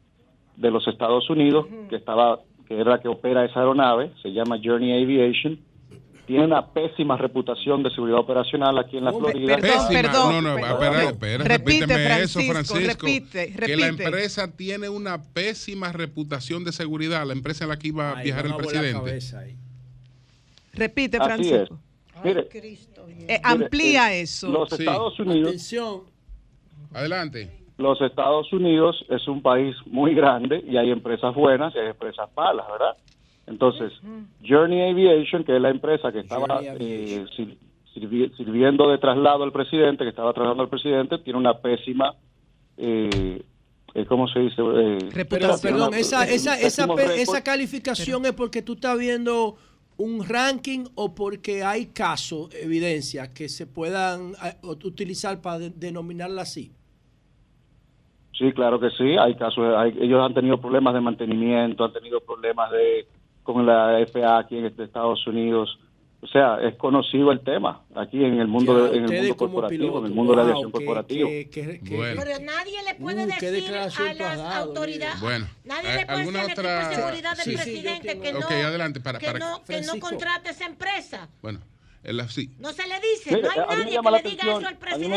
[0.56, 4.58] de los Estados Unidos, que estaba, que era la que opera esa aeronave, se llama
[4.62, 5.58] Journey Aviation,
[6.28, 9.56] tiene una pésima reputación de seguridad operacional aquí en la Florida.
[9.56, 10.02] Pésima.
[10.02, 15.90] no, no, espera, espera, Repite, repíteme eso, Francisco, repite, Que la empresa tiene una pésima
[15.90, 19.18] reputación de seguridad, la empresa en la que iba a viajar el presidente.
[20.74, 21.78] Repite, Así Francisco.
[22.14, 22.24] es.
[22.24, 22.48] Mire,
[23.26, 24.50] Eh, amplía Mire, eso.
[24.50, 25.74] Los Estados Unidos.
[26.92, 27.50] Adelante.
[27.78, 32.28] Los Estados Unidos es un país muy grande y hay empresas buenas y hay empresas
[32.36, 32.96] malas, ¿verdad?
[33.48, 33.92] Entonces,
[34.46, 37.56] Journey Aviation, que es la empresa que estaba eh, sir-
[37.94, 42.14] sirvi- sirviendo de traslado al presidente, que estaba trasladando al presidente, tiene una pésima,
[42.76, 43.42] eh,
[43.94, 44.60] eh, ¿cómo se dice?
[44.60, 44.98] Eh,
[45.60, 49.56] perdón, una- esa, esa, esa, esa calificación es porque tú estás viendo
[49.96, 54.54] un ranking o porque hay casos, evidencia, que se puedan eh,
[54.84, 56.70] utilizar para de- denominarla así.
[58.32, 59.16] Sí, claro que sí.
[59.18, 63.06] Hay casos, hay- ellos han tenido problemas de mantenimiento, han tenido problemas de
[63.52, 65.78] con la FAA aquí en este- Estados Unidos.
[66.20, 69.98] O sea, es conocido el tema aquí en el mundo, de- en el mundo corporativo,
[70.00, 71.28] en el mundo de la aviación corporativa.
[71.28, 72.22] que- que- que- Bueno.
[72.24, 75.20] Pero nadie le puede Uh, qué decir declaración a las dado, autoridades.
[75.20, 77.54] Bueno, Nadie eh, le puede ¿alguna decir al equipo otra- de seguridad del Sí.
[77.54, 80.08] presidente que no, Ok, adelante, para- que para- no, que no Francisco.
[80.08, 81.28] contrate esa empresa.
[81.40, 81.60] Bueno,
[82.02, 82.50] en la- sí.
[82.58, 84.98] No se le dice, Mire, no hay nadie que le diga atención, eso al a
[84.98, 85.08] mí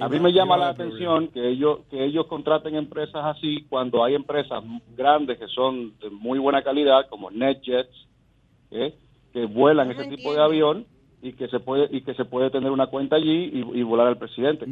[0.00, 4.14] A mí me llama la atención que ellos que ellos contraten empresas así cuando hay
[4.14, 4.62] empresas
[4.96, 8.06] grandes que son de muy buena calidad como NetJets
[8.70, 8.94] ¿eh?
[9.32, 10.86] que vuelan ese tipo de avión
[11.22, 14.06] y que se puede y que se puede tener una cuenta allí y, y volar
[14.08, 14.66] al presidente.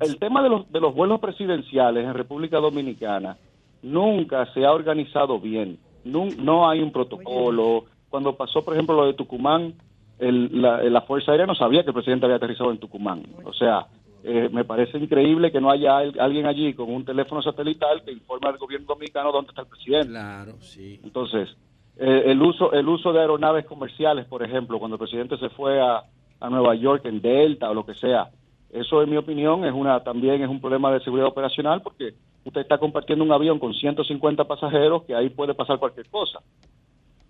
[0.00, 3.36] El tema de los de los vuelos presidenciales en República Dominicana
[3.82, 5.78] nunca se ha organizado bien.
[6.04, 7.84] Nun- No, hay un protocolo.
[8.08, 9.74] Cuando pasó, por ejemplo, lo de Tucumán,
[10.18, 13.22] el- la, la Fuerza Aérea no sabía que el presidente había aterrizado en Tucumán.
[13.44, 13.86] O sea,
[14.22, 18.12] Eh, me parece increíble que no haya al- alguien allí con un teléfono satelital que
[18.12, 20.08] informe al gobierno dominicano dónde está el presidente.
[20.08, 21.00] Claro, sí.
[21.02, 21.48] Entonces,
[21.96, 25.80] eh, el uso el uso de aeronaves comerciales, por ejemplo, cuando el presidente se fue
[25.80, 26.02] a,
[26.40, 28.28] a Nueva York en Delta o lo que sea,
[28.70, 32.14] eso en mi opinión es una también es un problema de seguridad operacional porque
[32.44, 36.40] usted está compartiendo un avión con 150 pasajeros que ahí puede pasar cualquier cosa.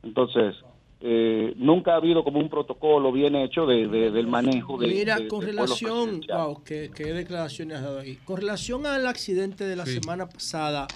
[0.02, 0.56] Entonces,
[1.02, 5.18] eh, nunca ha habido como un protocolo bien hecho de, de- del manejo de Mira,
[5.18, 8.16] de- con relación, wow, qué, qué declaraciones has dado ahí.
[8.24, 10.86] Con relación al accidente de la semana pasada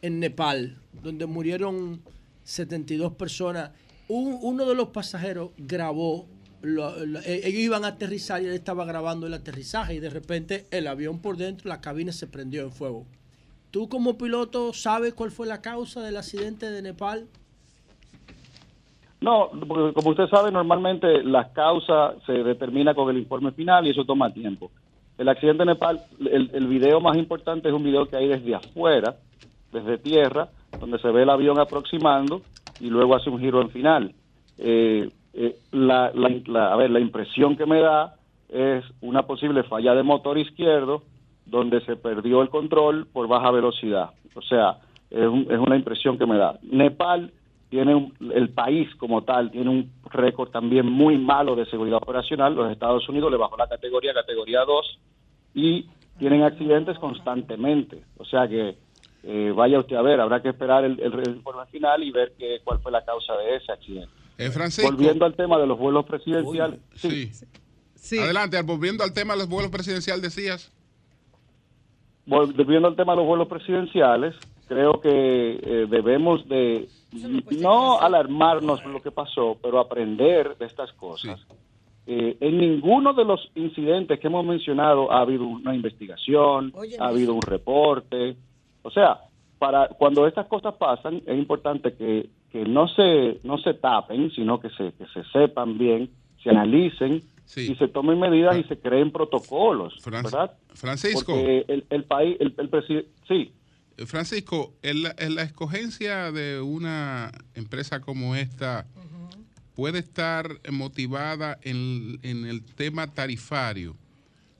[0.00, 2.00] en Nepal, donde murieron
[2.44, 3.70] 72 personas,
[4.08, 6.26] un- uno de los pasajeros grabó,
[6.62, 10.08] lo- lo- eh, ellos iban a aterrizar y él estaba grabando el aterrizaje y de
[10.10, 13.04] repente el avión por dentro, la cabina se prendió en fuego.
[13.70, 17.26] ¿Tú como piloto sabes cuál fue la causa del accidente de Nepal?
[19.24, 23.90] No, porque como usted sabe, normalmente la causa se determina con el informe final y
[23.90, 24.70] eso toma tiempo.
[25.16, 29.16] El accidente en Nepal, el, video más importante es un video que hay desde afuera,
[29.72, 32.42] desde tierra, donde se ve el avión aproximando
[32.78, 34.14] y luego hace un giro en final.
[34.58, 38.16] Eh, eh, la- la- a ver, la impresión que me da
[38.50, 41.04] es una posible falla de motor izquierdo
[41.46, 44.10] donde se perdió el control por baja velocidad.
[44.34, 44.76] O sea,
[45.10, 46.58] es, un- es una impresión que me da.
[46.62, 47.32] Nepal
[47.74, 52.54] tiene un- el país como tal tiene un récord también muy malo de seguridad operacional.
[52.54, 55.00] Los Estados Unidos le bajó la categoría, categoría 2,
[55.54, 55.86] y
[56.20, 58.04] tienen accidentes constantemente.
[58.16, 58.76] O sea que
[59.24, 62.60] eh, vaya usted a ver, habrá que esperar el, el informe final y ver qué,
[62.62, 64.10] cuál fue la causa de ese accidente.
[64.38, 64.92] Eh, Francisco.
[64.92, 66.78] Volviendo al tema de los vuelos presidenciales.
[66.94, 68.18] Sí.
[68.20, 70.70] Adelante, volviendo al tema de los vuelos presidenciales, decías.
[72.26, 74.34] Volviendo al tema de los vuelos presidenciales,
[74.68, 75.10] creo que
[75.62, 76.88] eh, debemos de
[77.58, 81.40] no alarmarnos por lo que pasó, pero aprender de estas cosas.
[82.06, 87.34] Eh, en ninguno de los incidentes que hemos mencionado ha habido una investigación, ha habido
[87.34, 88.36] un reporte.
[88.82, 89.20] O sea,
[89.58, 94.60] para cuando estas cosas pasan es importante que, que no se no se tapen, sino
[94.60, 96.10] que se que se sepan bien,
[96.42, 97.22] se analicen
[97.56, 100.52] y se tomen medidas y se creen protocolos, ¿verdad?
[100.74, 101.32] Francisco.
[101.32, 103.52] Porque el, el país, el, el presidente, sí.
[104.06, 108.86] Francisco, en la, en la escogencia de una empresa como esta
[109.74, 113.96] puede estar motivada en, en el tema tarifario.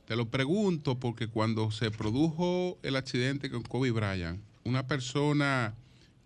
[0.07, 5.75] Te lo pregunto porque cuando se produjo el accidente con Kobe Bryant, una persona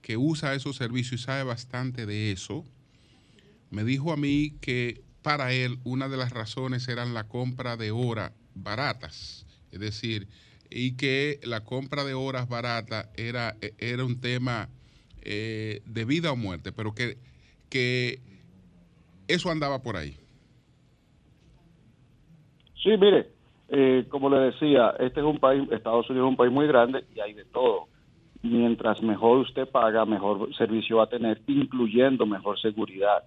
[0.01, 2.65] que usa esos servicios y sabe bastante de eso,
[3.71, 7.91] me dijo a mí que para él una de las razones eran la compra de
[7.91, 9.45] horas baratas.
[9.71, 10.29] Es decir,
[10.71, 14.69] y que la compra de horas baratas era, era un tema
[15.23, 17.17] eh, de vida o muerte, pero que,
[17.71, 18.21] que
[19.27, 20.17] eso andaba por ahí.
[22.83, 23.29] Sí, mire,
[23.69, 27.05] eh, como le decía, este es un país, Estados Unidos es un país muy grande
[27.15, 27.89] y hay de todo.
[28.43, 33.25] Mientras mejor usted paga, mejor servicio va a tener, incluyendo mejor seguridad.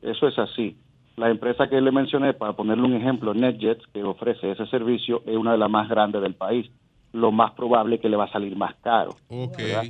[0.00, 0.76] Eso es así.
[1.16, 5.36] La empresa que le mencioné, para ponerle un ejemplo, NetJets, que ofrece ese servicio, es
[5.36, 6.68] una de las más grandes del país.
[7.14, 9.16] Lo más probable es que le va a salir más caro.
[9.28, 9.56] Ok.
[9.56, 9.84] ¿verdad?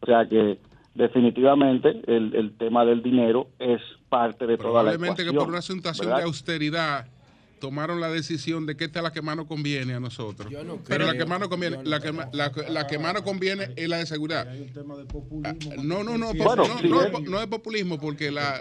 [0.00, 0.58] O sea que
[0.94, 5.62] definitivamente el, el tema del dinero es parte de toda la Probablemente que por una
[5.62, 6.18] situación ¿verdad?
[6.20, 7.06] de austeridad
[7.60, 10.48] tomaron la decisión de que esta es la que más nos conviene a nosotros.
[10.64, 13.22] no Pero la que más nos conviene, la que, ma- la, la que más nos
[13.22, 14.46] conviene es la de seguridad.
[15.44, 17.12] Ah, No, no, no, Bueno, no, sí, no, eh.
[17.28, 18.54] no es populismo porque la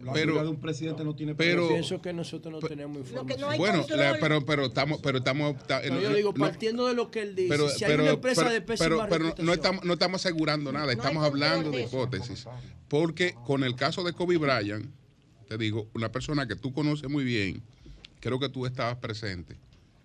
[0.00, 3.56] La pero de un presidente no tiene pero Yo pienso que nosotros no tenemos información.
[3.56, 6.94] bueno, la- pero pero estamos pero estamos ta- No, no, yo digo, no, partiendo de
[6.94, 9.44] lo que él dice, pero, si hay pero, una empresa pero- de pésima pero- pero
[9.44, 12.44] no estamos, no estamos asegurando nada, estamos hablando de hipótesis.
[12.88, 14.90] Porque con el caso de Kobe Bryant,
[15.48, 17.62] te digo, una persona que tú conoces muy bien,
[18.20, 19.56] creo que tú estabas presente,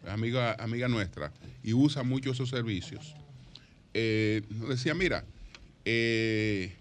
[0.07, 1.33] amiga, amiga nuestra,
[1.63, 3.15] y usa mucho esos servicios,
[3.93, 5.25] eh, decía, mira,
[5.83, 6.75] eh,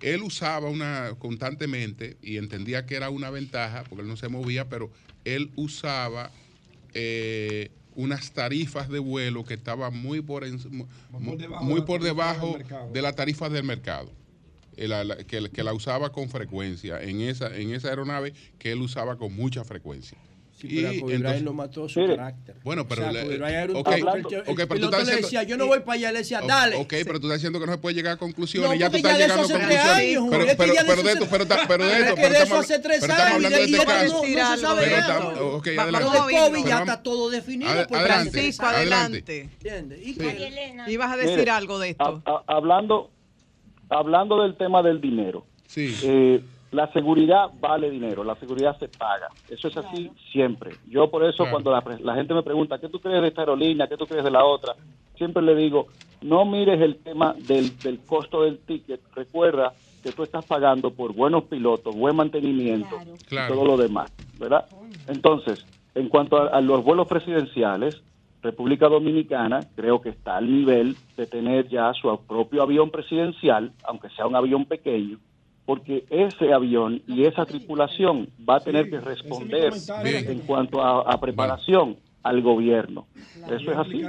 [0.00, 4.68] él usaba una constantemente y entendía que era una ventaja, porque él no se movía,
[4.68, 4.90] pero
[5.24, 6.30] él usaba
[6.94, 12.52] eh, unas tarifas de vuelo que estaban muy por, en- muy, debajo muy por debajo
[12.92, 14.10] de las tarifas del mercado.
[14.76, 18.70] Eh, la- la- que, que la usaba con frecuencia en esa, en esa aeronave que
[18.72, 20.16] él usaba con mucha frecuencia.
[20.60, 22.56] Sí, pero Bryant entonces- lo mató su Mire, carácter.
[22.64, 24.68] Bueno, pero O sea, le- Kobe Bryant era un ok, tipo que el- ok, el
[24.68, 26.74] pero tú estás decía, yo no voy para allá, le decía, dale.
[26.76, 28.68] Ok, pero tú estás diciendo que no se puede llegar a conclusiones.
[28.68, 29.78] No, ya tú estás llegando a conclusiones.
[29.78, 33.20] años, pero, pero, de esto, pero, pero de esto, pero de eso hace tres años,
[33.20, 34.22] hablando y de este y esto no-
[34.56, 35.18] se sabe nada.
[35.42, 36.64] ok, adelante.
[36.66, 37.70] Ya está todo definido.
[37.88, 39.40] Francisco, adelante.
[39.42, 40.00] ¿Entiendes?
[40.02, 40.18] Y Sí.
[40.18, 42.20] que- Ibas a decir algo de esto.
[42.48, 43.10] hablando,
[43.90, 45.46] hablando del tema del dinero.
[45.68, 45.94] Sí.
[46.70, 49.28] La seguridad vale dinero, la seguridad se paga.
[49.48, 50.72] Eso es así siempre.
[50.88, 51.50] Yo por eso Claro.
[51.52, 53.86] cuando la, pre- la gente me pregunta, ¿qué tú crees de esta aerolínea?
[53.88, 54.74] ¿Qué tú crees de la otra?
[55.16, 55.86] Siempre le digo,
[56.22, 59.00] no mires el tema del, del costo del ticket.
[59.14, 59.72] Recuerda
[60.02, 62.96] que tú estás pagando por buenos pilotos, buen mantenimiento
[63.28, 63.54] Claro.
[63.54, 64.66] y todo lo demás, ¿verdad?
[65.08, 65.64] Entonces,
[65.94, 68.00] en cuanto a, a los vuelos presidenciales,
[68.42, 74.08] República Dominicana creo que está al nivel de tener ya su propio avión presidencial, aunque
[74.10, 75.18] sea un avión pequeño,
[75.68, 79.70] porque ese avión y esa tripulación va a tener que responder
[80.30, 83.06] en cuanto a, a preparación al gobierno.
[83.50, 84.02] Eso es así.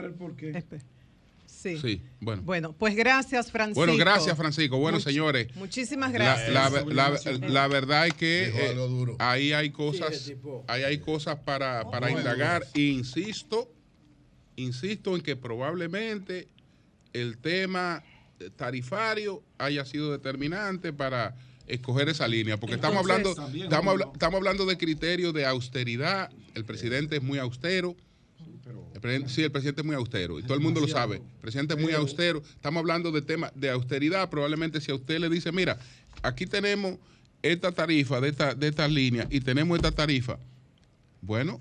[1.46, 1.78] Sí.
[1.78, 2.44] Sí, bueno.
[2.44, 3.82] Bueno, pues gracias, Francisco.
[3.86, 4.78] Bueno, gracias, Francisco.
[4.78, 5.54] Bueno, Much- señores.
[5.58, 6.50] Muchísimas gracias.
[6.54, 10.32] la- la- la verdad es que eh, ahí hay cosas,
[10.70, 12.64] ahí hay cosas para, para indagar.
[12.74, 13.68] Insisto,
[14.56, 16.48] insisto en que probablemente
[17.12, 18.02] el tema
[18.56, 21.36] tarifario haya sido determinante para
[21.70, 26.30] escoger esa línea, porque estamos hablando, también, estamos, habla- estamos hablando de criterios de austeridad.
[26.56, 27.96] El presidente es muy austero.
[29.02, 31.18] El sí, el presidente es muy austero y todo el mundo lo sabe.
[31.18, 32.44] El presidente es muy austero.
[32.56, 34.30] Estamos hablando de temas de austeridad.
[34.30, 35.80] Probablemente si a usted le dice, mira,
[36.22, 36.98] aquí tenemos
[37.42, 40.38] esta tarifa de esta, de estas líneas y tenemos esta tarifa,
[41.22, 41.60] bueno,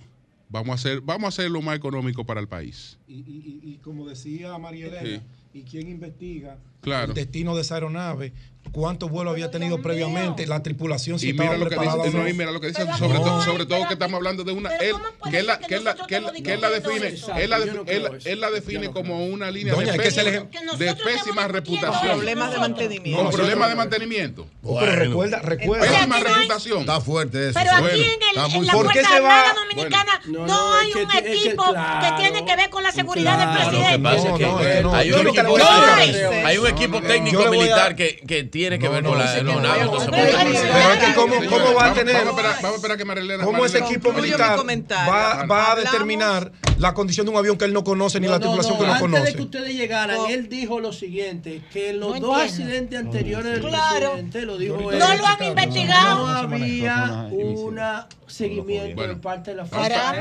[0.48, 2.98] vamos a hacer, vamos a hacer lo más económico para el país.
[3.06, 5.20] Y, y- y- y como decía María Elena,
[5.52, 5.58] Sí.
[5.60, 7.08] ¿y quién investiga Claro.
[7.08, 8.32] el destino de esa aeronave?
[8.70, 10.46] ¿Cuántos vuelos había tenido previamente?
[10.46, 12.82] La tripulación si Y estaba mira lo que dice, no, y mira lo que dice,
[12.98, 14.94] sobre todo, sobre todo que estamos hablando de una, él,
[15.30, 17.06] que él la, que él la, que él, que él la define,
[17.38, 20.76] él la, defi- él, él la define como una línea Doña, de, es que pésima,
[20.76, 21.92] de pésima reputación.
[22.08, 23.22] Con problemas de mantenimiento.
[23.22, 24.46] Con problemas de mantenimiento.
[24.62, 25.86] Pero recuerda, recuerda.
[25.90, 26.80] Pésima reputación.
[26.80, 27.58] Está fuerte eso.
[27.58, 28.72] Pero aquí Bueno, en, el, en la.
[28.74, 30.46] Fuerza Armada Dominicana Bueno.
[30.46, 32.68] no, No, no, hay es que un es que equipo claro, que tiene que ver
[32.70, 34.18] con la seguridad claro, del que presidente.
[34.18, 34.94] es que No, es que no.
[34.94, 39.18] hay un equipo, un Yo técnico militar que, que tiene que No, ver no, con
[39.18, 42.24] la no, entonces, pero pues, es que- pero es que cómo- cómo va a tener-
[42.24, 43.44] Vamos a esperar, que Marilena.
[43.44, 44.58] ¿Cómo ese equipo militar
[45.48, 48.38] va, a determinar la condición de un avión que él no conoce ni No, la
[48.38, 49.24] no, tripulación no, que no Antes conoce?
[49.30, 50.26] de que ustedes llegaran, No.
[50.28, 52.64] él dijo lo siguiente, que los No dos entiendo.
[52.64, 54.10] accidentes anteriores del Claro.
[54.12, 56.26] presidente, lo dijo él, No lo han investigado.
[56.26, 57.78] no había un
[58.26, 59.14] seguimiento Bueno.
[59.14, 60.14] de parte de la fuerza.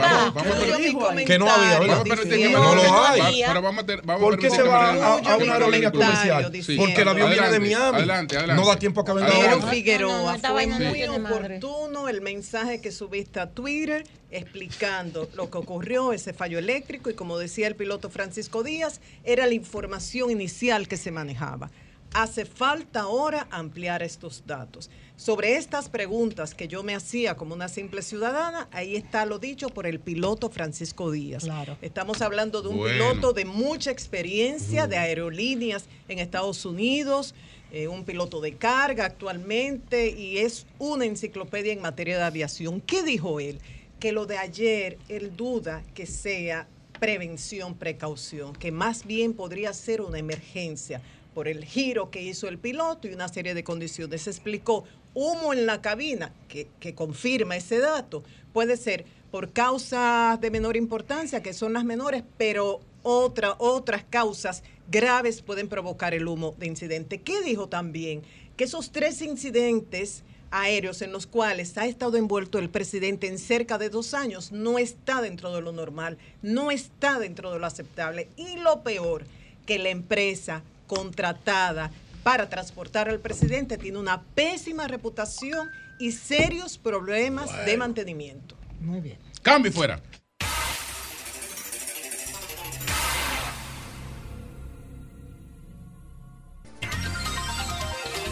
[1.26, 2.04] Que no había, ¿verdad?
[2.52, 3.42] No lo hay.
[3.48, 5.92] Pero vamos a ter- vamos a ¿Por qué se va a, Marilena- a una aerolínea
[5.92, 6.52] comercial?
[6.52, 7.96] diciendo- Porque el avión viene de Miami.
[7.98, 8.62] adelante, adelante.
[8.64, 9.28] No da tiempo a que venga.
[9.70, 15.50] Figueroa, No, no, esta fue muy oportuno el mensaje que subiste a Twitter explicando lo
[15.50, 20.32] que ocurrió, ese fallo eléctrico, y como decía el piloto Francisco Díaz, era la información
[20.32, 21.72] inicial que se manejaba.
[22.14, 24.90] Hace falta ahora ampliar estos datos.
[25.18, 29.70] Sobre estas preguntas que yo me hacía como una simple ciudadana, ahí está lo dicho
[29.70, 31.44] por el piloto Francisco Díaz.
[31.44, 31.78] Claro.
[31.82, 32.94] Estamos hablando de un Bueno.
[33.12, 37.36] piloto de mucha experiencia de aerolíneas en Estados Unidos,
[37.74, 42.80] eh, un piloto de carga actualmente y es una enciclopedia en materia de aviación.
[42.80, 43.60] ¿Qué dijo él?
[44.00, 46.68] Que lo de ayer, él duda que sea
[47.00, 51.02] prevención, precaución, que más bien podría ser una emergencia
[51.34, 54.24] por el giro que hizo el piloto y una serie de condiciones.
[54.24, 54.84] Se explicó
[55.14, 58.24] humo en la cabina, que, que confirma ese dato.
[58.54, 64.64] Puede ser por causas de menor importancia, que son las menores, pero otra, otras causas
[64.90, 67.22] graves pueden provocar el humo de incidente.
[67.22, 68.22] ¿Qué dijo también?
[68.56, 73.78] Que esos tres incidentes aéreos en los cuales ha estado envuelto el presidente en cerca
[73.78, 78.30] de dos años no está dentro de lo normal, no está dentro de lo aceptable.
[78.36, 79.26] Y lo peor,
[79.66, 81.92] que la empresa contratada
[82.24, 85.70] para transportar al presidente tiene una pésima reputación
[86.00, 88.56] y serios problemas de mantenimiento.
[88.80, 89.18] Muy bien.
[89.42, 90.02] Cambio fuera.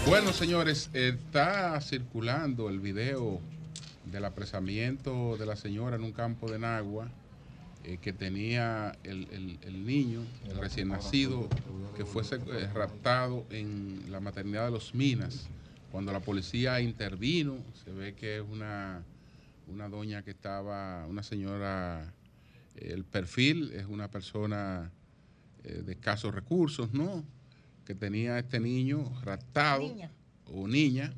[0.07, 3.39] Bueno, señores, está circulando el video
[4.05, 7.09] del apresamiento de la señora en un campo de Nagua
[7.83, 11.49] eh, que tenía el, el- el niño, el recién nacido,
[11.97, 15.47] que fue eh, raptado en la maternidad de los Minas.
[15.91, 19.03] Cuando la policía intervino, se ve que es una,
[19.67, 22.13] una doña que estaba, una señora,
[22.75, 24.91] el perfil es una persona
[25.63, 27.23] eh, de escasos recursos, ¿no?
[27.85, 30.11] Que tenía este niño raptado Niña.
[30.51, 31.13] o niña.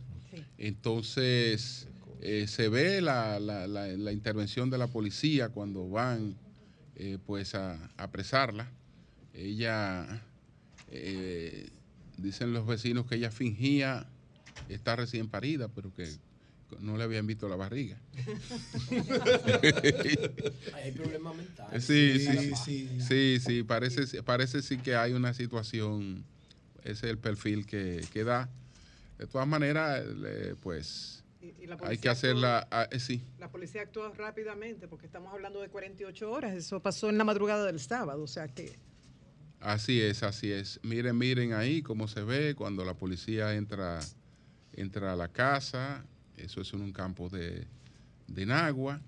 [0.58, 1.88] Entonces,
[2.22, 6.36] eh, se ve la, la- la- la intervención de la policía cuando van
[6.96, 8.70] eh, pues a, apresarla.
[9.34, 10.24] Ella,
[10.92, 11.70] eh,
[12.18, 14.08] dicen los vecinos que ella fingía
[14.68, 16.10] estar recién parida, pero que
[16.82, 17.98] no le habían visto la barriga.
[20.74, 21.86] Hay problemas mentales.
[21.86, 23.02] Sí, sí, Sí, sí, sí.
[23.02, 26.24] sí, sí, parece, parece sí que hay una situación,
[26.84, 28.50] ese es el perfil que, que da.
[29.18, 30.04] De todas maneras,
[30.62, 33.24] pues y la hay que hacerla, ah, eh, sí.
[33.40, 36.54] La policía actúa rápidamente porque estamos hablando de 48 horas.
[36.56, 38.76] Eso pasó en la madrugada del sábado, o sea que
[39.60, 40.80] Así es, así es.
[40.84, 44.00] Miren, miren ahí cómo se ve cuando la policía entra,
[44.74, 46.06] entra a la casa.
[46.38, 47.66] Eso es en un campo de,
[48.28, 49.02] de Nagua.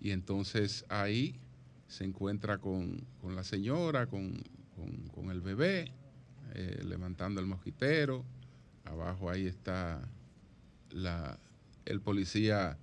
[0.00, 1.38] Y entonces ahí
[1.86, 4.42] se encuentra con, con la señora, con,
[4.74, 5.92] con- con el bebé,
[6.54, 8.24] eh, levantando el mosquitero.
[8.84, 10.00] Abajo ahí está
[10.90, 11.38] la,
[11.86, 12.76] el policía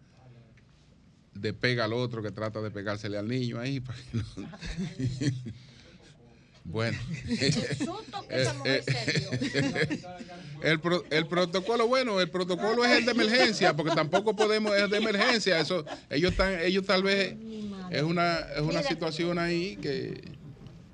[1.34, 3.80] despega al otro que trata de pegársele al niño ahí.
[3.81, 4.49] para que no-
[6.64, 6.98] bueno.
[8.53, 10.07] mujer se
[10.64, 14.89] el, pro- el protocolo, bueno, el protocolo es el de emergencia, porque tampoco podemos, es
[14.89, 15.60] de emergencia.
[15.60, 17.35] Eso, ellos están, ellos tal vez
[17.89, 20.22] es una, es una situación ahí que,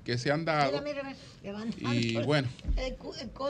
[0.08, 0.80] que se han dado.
[0.80, 2.48] Mira, mira, levantando Y bueno.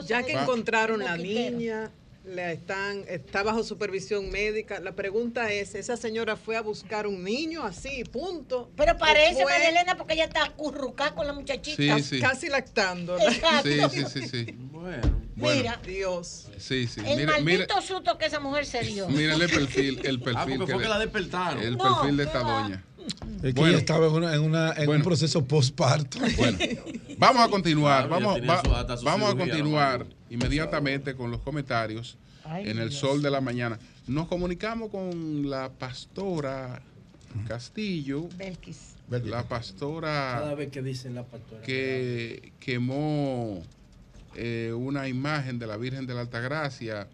[0.05, 1.89] ya que encontraron la niña,
[2.25, 4.81] la están, está bajo supervisión médica.
[4.81, 8.69] La pregunta es, ¿esa señora fue a buscar un niño así, punto?
[8.75, 11.95] Pero parece, ¿O fue María Elena, porque ella está acurrucada con la muchachita.
[11.97, 12.19] Sí, sí.
[12.19, 13.17] Casi lactando.
[13.63, 14.45] Sí, sí, sí, sí.
[14.57, 15.17] Bueno.
[15.37, 15.55] Bueno.
[15.61, 16.49] Mira, Dios.
[16.57, 16.99] Sí, sí.
[16.99, 19.07] el Mire, mire, maldito susto que esa mujer se dio.
[19.07, 20.35] mire el perfil, el perfil.
[20.37, 21.63] Ah, porque que fue le- que la despertaron.
[21.63, 22.61] El No, perfil de ¿qué esta va?
[22.63, 22.83] doña.
[23.07, 23.13] Es
[23.43, 23.67] que Bueno.
[23.69, 26.19] ella estaba en, una- en una- en un proceso postparto.
[26.37, 26.57] Bueno,
[27.17, 28.07] vamos a continuar.
[28.07, 32.17] Claro, vamos ya tenía va- su- hasta su vamos a continuar inmediatamente con los comentarios
[32.43, 32.99] Ay, en el Dios.
[32.99, 33.79] sol de la mañana.
[34.07, 36.81] Nos comunicamos con la pastora
[37.47, 38.95] Castillo, Belkis.
[39.09, 41.61] la Cada pastora vez que dicen la pastora.
[41.61, 43.61] que quemó
[44.35, 47.07] eh, una imagen de la Virgen de la Altagracia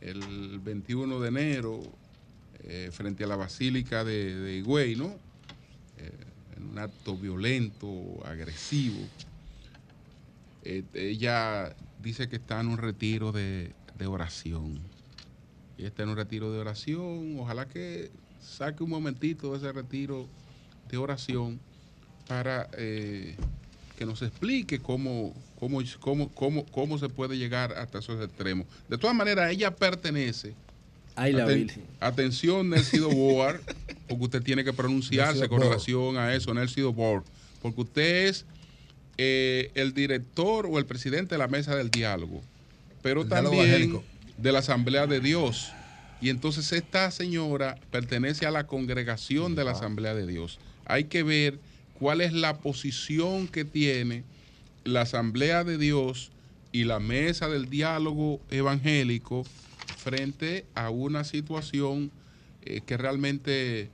[0.00, 1.80] el 21 de enero
[2.64, 5.14] eh, frente a la Basílica de, de Higüey, ¿no?
[5.98, 6.10] Eh,
[6.56, 7.88] en un acto violento,
[8.24, 9.00] agresivo.
[10.64, 14.80] Eh, ella dice que está en un retiro de, de oración.
[15.78, 17.38] Está en un retiro de oración.
[17.38, 18.10] Ojalá que
[18.40, 20.26] saque un momentito de ese retiro
[20.88, 21.60] de oración
[22.28, 23.36] para eh,
[23.96, 28.66] que nos explique cómo, cómo, cómo, cómo, cómo se puede llegar hasta esos extremos.
[28.88, 30.54] De todas maneras, ella pertenece.
[31.14, 31.82] Ay, la aten- Virgen.
[32.00, 33.60] atención, Nelsido Board,
[34.08, 35.68] porque usted tiene que pronunciarse Nelsido con Board.
[35.70, 37.24] relación a eso, Nelsido Board,
[37.60, 38.44] porque usted es
[39.18, 42.40] eh, el director o el presidente de la mesa del diálogo,
[43.02, 44.00] pero El también
[44.38, 45.70] de la Asamblea de Dios.
[46.20, 50.58] Y entonces esta señora pertenece a la congregación de la Asamblea de Dios.
[50.86, 51.58] Hay que ver
[51.98, 54.22] cuál es la posición que tiene
[54.84, 56.30] la Asamblea de Dios
[56.72, 59.44] y la mesa del diálogo evangélico
[59.96, 62.10] frente a una situación
[62.62, 63.90] eh, que realmente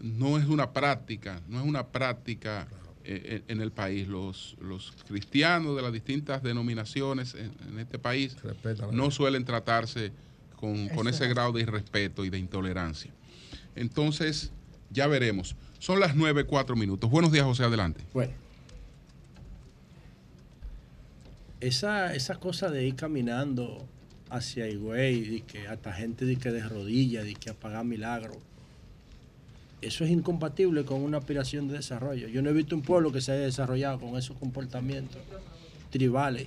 [0.00, 2.66] no es una práctica, no es una práctica
[3.04, 4.08] eh, en el país.
[4.08, 8.36] Los, los cristianos de las distintas denominaciones en, en este país
[8.92, 10.12] no suelen tratarse
[10.56, 13.10] con, con ese grado de irrespeto y de intolerancia.
[13.74, 14.52] Entonces,
[14.90, 15.56] ya veremos.
[15.78, 17.10] Son las 9, 4 minutos.
[17.10, 18.04] Buenos días, José, adelante.
[18.12, 18.32] Bueno.
[21.60, 23.86] Esa, esa cosa de ir caminando
[24.32, 28.38] hacia Higüey, y que hasta gente de que de rodillas, de que apagar milagros,
[29.82, 32.28] eso es incompatible con una aspiración de desarrollo.
[32.28, 35.20] Yo no he visto un pueblo que se haya desarrollado con esos comportamientos
[35.90, 36.46] tribales.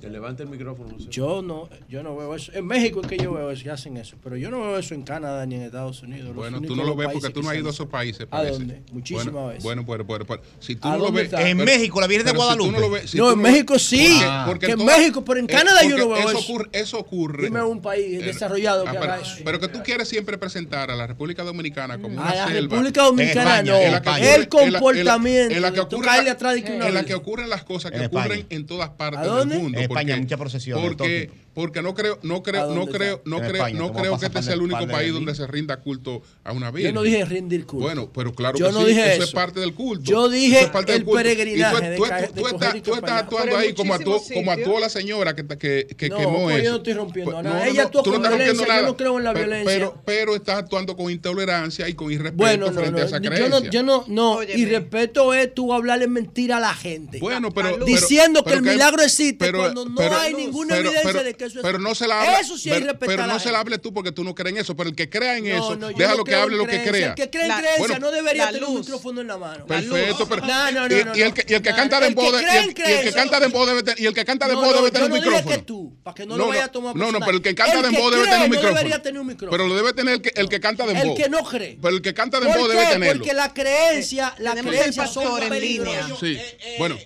[0.00, 0.96] Que levante el micrófono.
[1.10, 2.52] Yo no, yo no veo eso.
[2.54, 4.94] En México es que yo veo eso, que hacen eso, pero yo no veo eso
[4.94, 6.26] en Canadá ni en Estados Unidos.
[6.28, 8.26] Los Bueno, tú no lo ves porque tú que no has ido a esos países.
[8.30, 8.82] ¿A dónde?
[8.92, 9.64] Muchísimas bueno, veces.
[9.64, 11.24] Bueno, pero, pero, pero, si tú ¿A no lo ves.
[11.24, 11.48] está?
[11.48, 12.70] En pero- México, la Virgen de si Guadalupe.
[12.72, 14.08] no lo ves- si No, tú en México sí.
[14.20, 16.28] Porque- porque que en toda- México, pero en eh, Canadá yo no veo eso.
[16.30, 16.38] eso.
[16.38, 17.44] Ocurre, eso ocurre.
[17.44, 19.36] Dime un país Eh, desarrollado que ah, haga pero, eso.
[19.44, 22.76] pero que tú quieres siempre presentar a la República Dominicana como una A la selva.
[22.76, 23.72] República Dominicana no.
[23.74, 28.90] que El comportamiento En la que que que ocurren las cosas que ocurren en todas
[28.90, 29.87] partes ¿A del mundo.
[29.88, 31.30] España, porque- muchas procesiones, Porque.
[31.58, 34.42] Porque no creo, no ¿A creo, no creo, no creo, España, no creo que este
[34.44, 36.94] sea el único país donde se rinda culto a una Yo virgen.
[36.94, 37.84] no dije rendir culto.
[37.84, 40.04] Bueno, pero claro Yo que no sí, dije eso, es parte del culto.
[40.04, 41.18] Yo dije es parte del el culto.
[41.20, 44.88] Y tú- peregrinaje tú, de tú- estás, tú actuando ahí como actuó, como actuó la
[44.88, 46.64] señora que, que, que No, quemó pues eso.
[46.64, 47.66] yo no estoy rompiendo Pues, nada.
[47.66, 49.64] Ella actuó con violencia, yo no creo en la violencia.
[49.74, 53.48] Pero, pero estás actuando con intolerancia y con irrespeto frente a esa yo creencia.
[53.60, 54.60] no, yo no, no, Óyeme.
[54.60, 57.18] y respeto es tú hablarle mentira a la gente.
[57.18, 61.58] Bueno, pero, diciendo que el milagro existe cuando no hay ninguna evidencia de que eso
[61.58, 62.40] es Pero no se la habla.
[62.40, 64.60] Eso sí es pero, pero no se la hable tú porque tú no crees en
[64.62, 64.76] eso.
[64.76, 66.82] Pero el que crea en No, eso, no, déjalo no que hable en lo que
[66.82, 67.08] crea.
[67.08, 69.66] El que cree en creencia bueno, no debería tener un micrófono en la mano.
[69.66, 71.76] Perfecto, pero No, no, no, y, no, y el que, y el que no.
[71.76, 74.52] canta de- en y el que canta dembow debe tener y el que canta No,
[74.52, 75.56] dembow no, debe tener no un micrófono.
[75.56, 77.76] que tú, para que no lo vaya a tomar No, no, pero el que canta
[77.76, 78.74] que dembow debe tener un no micrófono.
[78.76, 79.50] debería tener un micrófono.
[79.50, 81.16] Pero lo debe tener el que, canta dembow.
[81.16, 81.78] El que no cree.
[81.80, 83.18] Pero el que canta ¿Por dembow debe tenerlo.
[83.20, 86.08] Porque la creencia, la creencia son en línea.
[86.18, 86.38] Sí.
[86.78, 86.96] Bueno,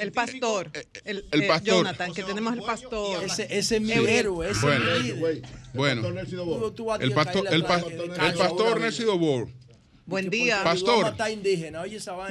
[0.00, 0.70] El pastor.
[1.04, 1.74] El, el eh, pastor.
[1.84, 3.24] Jonathan, que tenemos el pastor.
[3.24, 4.50] Ese, ese es mi héroe.
[4.50, 4.66] Ese
[5.72, 9.48] Bueno, el caerle pastor, el, eh, el pastor Nelson Obor.
[10.06, 10.62] Buen día.
[10.62, 11.14] Pastor.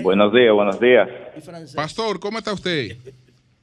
[0.01, 1.09] Buenos días, buenos días.
[1.75, 2.97] Pastor, ¿cómo está usted?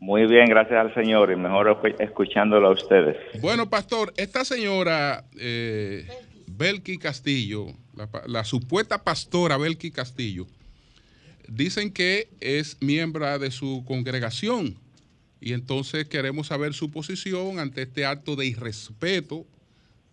[0.01, 3.17] Muy bien, gracias al Señor y mejor escu- escuchándolo a ustedes.
[3.41, 6.09] Bueno, pastor, esta señora eh,
[6.47, 10.47] Belki Castillo, la, la supuesta pastora Belki Castillo,
[11.51, 14.77] dicen que es miembro de su congregación
[15.41, 19.45] y entonces queremos saber su posición ante este acto de irrespeto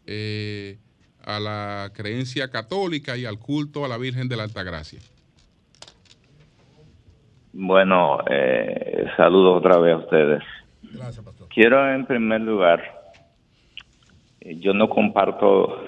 [0.06, 0.78] eh,
[1.24, 5.00] a la creencia católica y al culto a la Virgen de la Altagracia.
[7.54, 10.44] Bueno, eh, saludos otra vez a ustedes.
[11.54, 12.82] Quiero en primer lugar,
[14.42, 15.84] eh, yo no comparto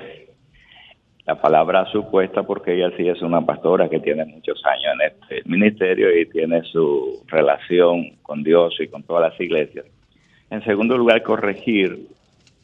[1.30, 5.48] la palabra supuesta porque ella sí es una pastora que tiene muchos años en este
[5.48, 9.86] ministerio y tiene su relación con Dios y con todas las iglesias.
[10.50, 12.08] En segundo lugar, corregir,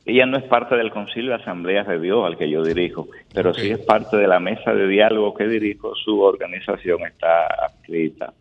[0.03, 3.53] ella no es parte del Concilio de Asambleas de Dios al que yo dirijo, pero
[3.53, 5.93] sí es parte de la mesa de diálogo que dirijo.
[5.93, 8.33] Su organización está adscrita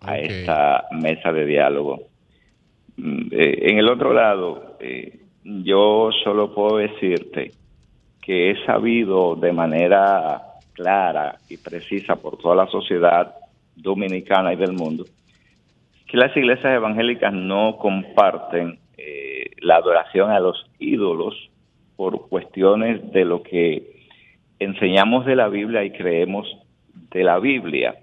[0.00, 2.00] a esta mesa de diálogo.
[2.96, 7.52] Mm, eh, en el otro lado, eh, yo solo puedo decirte
[8.26, 10.42] que he sabido de manera
[10.72, 13.34] clara y precisa por toda la sociedad
[13.76, 15.06] dominicana y del mundo
[16.06, 21.34] que las iglesias evangélicas no comparten eh, la adoración a los ídolos
[21.96, 23.82] por cuestiones de lo que
[24.58, 26.46] enseñamos de la Biblia y creemos
[27.12, 27.96] de la Biblia.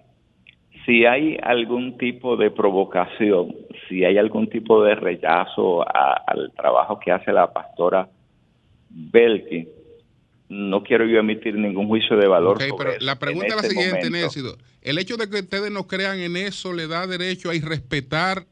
[0.85, 3.55] Si hay algún tipo de provocación,
[3.87, 8.07] si hay algún tipo de rechazo a- al trabajo que hace la pastora
[8.89, 9.67] Belki,
[10.49, 12.61] no quiero yo emitir ningún juicio de valor.
[12.61, 14.09] Sobre pero la pregunta es la este siguiente.
[14.09, 14.57] Nécido.
[14.81, 18.45] El hecho de que ustedes no crean en eso le da derecho a irrespetar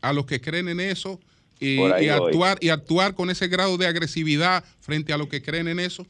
[0.00, 1.20] a los que creen en eso
[1.60, 2.08] y, voy.
[2.08, 6.06] actuar y actuar con ese grado de agresividad frente a los que creen en eso.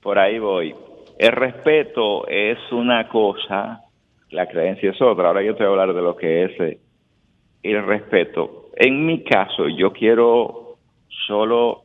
[0.00, 0.74] Por ahí voy.
[1.18, 3.80] El respeto es una cosa,
[4.30, 5.28] la creencia es otra.
[5.28, 6.78] Ahora yo te voy a hablar de lo que es eh,
[7.62, 8.70] el respeto.
[8.76, 10.78] En mi caso, yo quiero
[11.26, 11.84] solo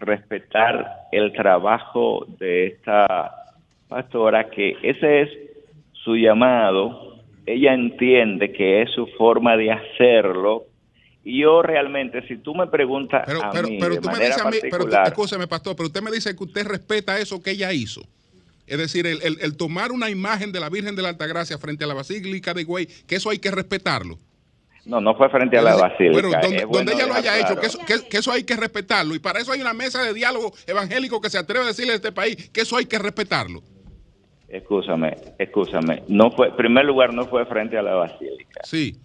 [0.00, 3.30] respetar el trabajo de esta
[3.88, 5.28] pastora, que ese es
[5.92, 7.18] su llamado.
[7.46, 10.64] Ella entiende que es su forma de hacerlo.
[11.24, 14.12] Y yo realmente, si tú me preguntas Pero, a pero, mí pero de tú me
[14.12, 16.66] manera dices a mí, pero tú- particular, escúchame, pastor, pero usted me dice que usted
[16.66, 18.02] respeta eso que ella hizo.
[18.66, 21.84] Es decir, el, el- el tomar una imagen de la Virgen de la Altagracia frente
[21.84, 24.18] a la Basílica de Güey, que eso hay que respetarlo.
[24.86, 26.12] No, no fue frente a la basílica.
[26.12, 28.44] Bueno, donde, es bueno donde ella lo haya hecho, que eso, que- que eso hay
[28.44, 29.14] que respetarlo.
[29.14, 31.96] Y para eso hay una mesa de diálogo evangélico que se atreve a decirle a
[31.96, 33.62] este país que eso hay que respetarlo.
[34.48, 36.02] Escúchame, escúchame.
[36.08, 38.60] No fue, en primer lugar, no fue frente a la basílica.
[38.64, 38.96] Sí.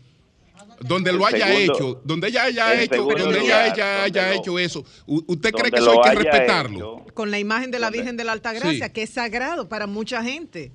[0.81, 4.29] Donde El lo haya segundo- hecho, donde ella haya hecho, donde ella haya, donde haya
[4.31, 7.05] lo- hecho eso, ¿usted cree que eso hay que respetarlo?
[7.13, 8.93] Con la imagen de la Virgen de la Altagracia, Sí.
[8.93, 10.71] que es sagrado para mucha gente.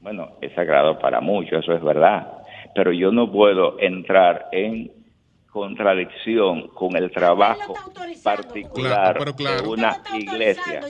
[0.00, 2.32] Bueno, es sagrado para muchos, eso es verdad.
[2.74, 4.90] Pero yo no puedo entrar en
[5.50, 7.74] contradicción con el trabajo
[8.22, 9.62] particular Claro, pero claro.
[9.62, 10.80] de una iglesia.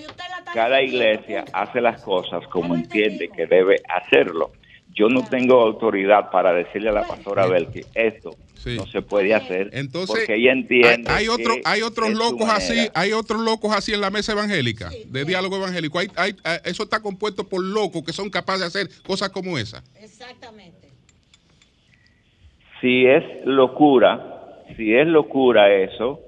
[0.52, 4.52] Cada iglesia hace las cosas como entiende que debe hacerlo.
[4.92, 8.30] Yo no tengo autoridad para decirle a la pastora Belki, esto
[8.76, 12.48] no se puede hacer Entonces, porque ella entiende hay, hay otro- que hay otros locos
[12.50, 15.98] así, hay otros locos así en la mesa evangélica, de diálogo evangélico.
[16.00, 19.56] Hay, hay- eh, eso está compuesto por locos que son capaces de hacer cosas como
[19.56, 19.82] esa.
[22.80, 26.20] Si es locura, si es locura eso,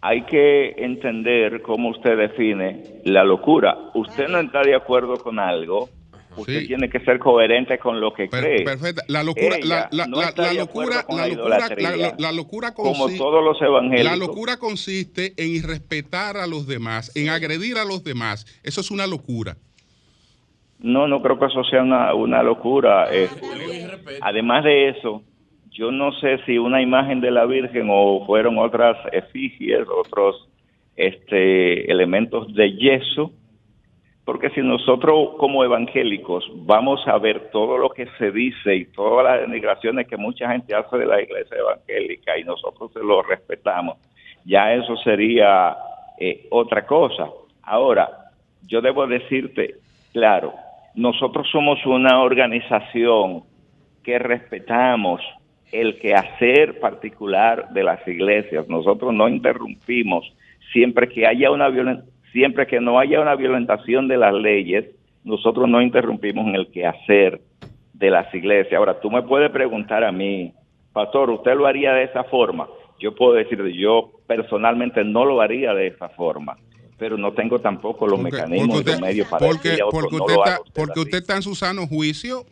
[0.00, 3.76] hay que entender cómo usted define la locura.
[3.94, 5.88] Usted no está de acuerdo con algo,
[6.36, 8.64] usted tiene que ser coherente con lo que cree.
[9.08, 11.26] La locura, la, la- no la- está la de locura, la
[11.58, 12.32] la,
[12.74, 14.04] como todos los evangélicos.
[14.04, 18.46] la locura consiste en irrespetar a los demás, en agredir a los demás.
[18.62, 19.56] Eso es una locura.
[20.80, 23.08] No, no creo que eso sea una, una locura.
[23.12, 23.28] eh,
[24.20, 25.22] además de eso,
[25.70, 30.48] yo no sé si una imagen de la Virgen o fueron otras efigies, otros
[30.96, 33.30] este, elementos de yeso,
[34.24, 39.24] porque si nosotros como evangélicos vamos a ver todo lo que se dice y todas
[39.24, 43.96] las denigraciones que mucha gente hace de la iglesia evangélica y nosotros se lo respetamos,
[44.44, 45.76] ya eso sería
[46.18, 47.28] eh, otra cosa.
[47.62, 48.32] Ahora,
[48.66, 49.76] yo debo decirte,
[50.12, 50.52] claro,
[50.98, 53.44] nosotros somos una organización
[54.02, 55.20] que respetamos
[55.70, 58.68] el quehacer particular de las iglesias.
[58.68, 60.24] Nosotros no interrumpimos
[60.72, 61.68] siempre que haya una
[62.32, 64.86] siempre que no haya una violentación de las leyes,
[65.22, 67.42] nosotros no interrumpimos en el quehacer
[67.92, 68.76] de las iglesias.
[68.76, 70.52] Ahora, tú me puedes preguntar a mí,
[70.92, 72.66] pastor, ¿usted lo haría de esa forma?
[72.98, 76.56] Yo puedo decir, yo personalmente no lo haría de esa forma,
[76.98, 80.16] pero no tengo tampoco los mecanismos y los medios para porque, decirle a otro, porque
[80.16, 82.46] usted, lo está, usted porque usted está en su sano juicio,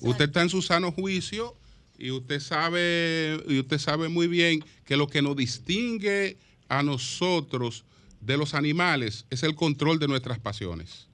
[0.00, 1.54] usted está en su sano juicio
[1.98, 7.84] y usted sabe y usted sabe muy bien que lo que nos distingue a nosotros
[8.20, 11.08] de los animales es el control de nuestras pasiones.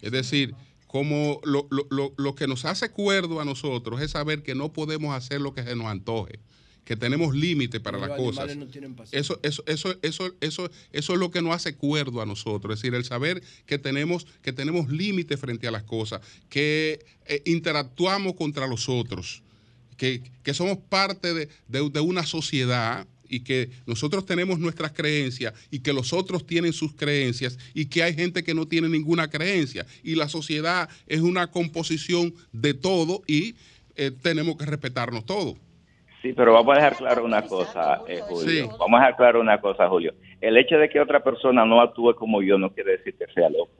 [0.00, 0.54] Es decir,
[0.86, 4.72] como lo, lo- lo- lo que nos hace cuerdo a nosotros es saber que no
[4.72, 6.38] podemos hacer lo que se nos antoje,
[6.88, 8.44] que tenemos límite para las cosas.
[8.56, 8.64] no.
[9.12, 12.80] Eso, eso, eso, eso, eso, eso es lo que nos hace cuerdo a nosotros, es
[12.80, 18.36] decir, el saber que tenemos, que tenemos límite frente a las cosas, que eh, interactuamos
[18.36, 19.42] contra los otros,
[19.98, 25.52] que, que somos parte de, de- de una sociedad y que nosotros tenemos nuestras creencias
[25.70, 29.28] y que los otros tienen sus creencias y que hay gente que no tiene ninguna
[29.28, 33.56] creencia y la sociedad es una composición de todo y
[33.96, 35.56] eh, tenemos que respetarnos todos.
[36.22, 38.48] Sí, pero vamos a dejar claro una cosa, eh, Julio.
[38.64, 38.68] Sí.
[38.78, 40.12] Vamos a dejar claro una cosa, Julio.
[40.40, 43.48] El hecho de que otra persona no actúe como yo no quiere decir que sea
[43.48, 43.70] loco.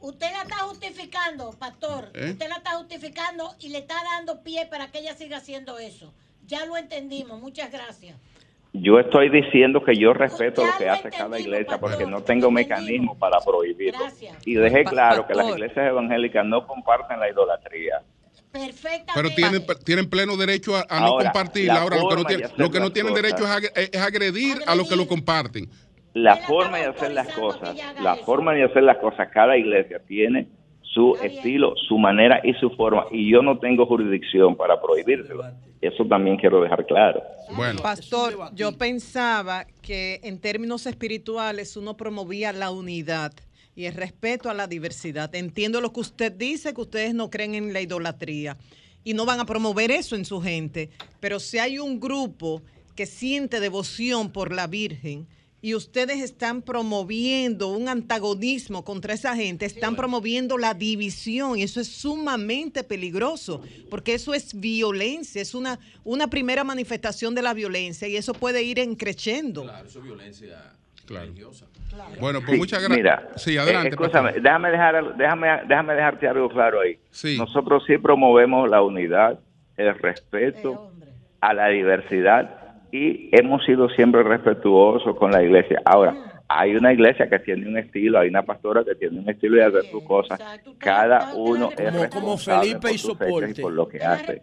[0.00, 2.10] Usted la está justificando, pastor.
[2.14, 2.30] ¿Eh?
[2.32, 6.12] Usted la está justificando y le está dando pie para que ella siga haciendo eso.
[6.46, 7.40] Ya lo entendimos.
[7.40, 8.16] Muchas gracias.
[8.74, 13.18] Yo estoy diciendo que yo respeto lo que hace cada iglesia porque no tengo mecanismo
[13.18, 14.04] para prohibirlo.
[14.44, 18.02] Y dejé Pa- claro que las iglesias evangélicas no comparten la idolatría.
[19.14, 22.50] Pero tienen, tienen pleno derecho a, a no Ahora, la Ahora, lo que no, tienen-
[22.56, 25.68] lo que no tienen derecho es agredir a los que lo comparten.
[26.14, 30.48] La forma de hacer las cosas, la forma de hacer las cosas, cada iglesia tiene
[30.82, 35.44] su estilo, su manera y su forma, y yo no tengo jurisdicción para prohibírselo.
[35.82, 37.22] Eso también quiero dejar claro.
[37.54, 37.82] Bueno.
[37.82, 43.32] Pastor, yo pensaba que en términos espirituales uno promovía la unidad
[43.76, 45.32] y el respeto a la diversidad.
[45.34, 48.56] Entiendo lo que usted dice, que ustedes no creen en la idolatría
[49.04, 50.90] y no van a promover eso en su gente,
[51.20, 52.62] pero si hay un grupo
[52.96, 55.28] que siente devoción por la Virgen
[55.60, 61.80] y ustedes están promoviendo un antagonismo contra esa gente, están promoviendo la división y eso
[61.80, 68.08] es sumamente peligroso, porque eso es violencia, es una, una primera manifestación de la violencia
[68.08, 69.64] y eso puede ir en creciendo.
[69.64, 70.72] Claro, eso es violencia
[71.08, 71.66] religiosa.
[72.20, 72.96] Bueno, pues Sí, muchas gracias.
[72.98, 73.88] Mira, Sí, adelante.
[73.88, 76.98] eh, escúchame, déjame, dejar, déjame, déjame dejarte algo claro ahí.
[77.38, 79.38] Nosotros sí promovemos la unidad,
[79.76, 80.90] el respeto
[81.40, 82.50] a la diversidad
[82.92, 85.80] y hemos sido siempre respetuosos con la iglesia.
[85.84, 86.14] Ahora,
[86.48, 89.64] hay una iglesia que tiene un estilo, hay una pastora que tiene un estilo de
[89.64, 90.38] hacer sus cosas.
[90.78, 93.50] Cada uno es Como- como responsable Felipe y sus fechas soporte.
[93.50, 94.40] y por lo que hace.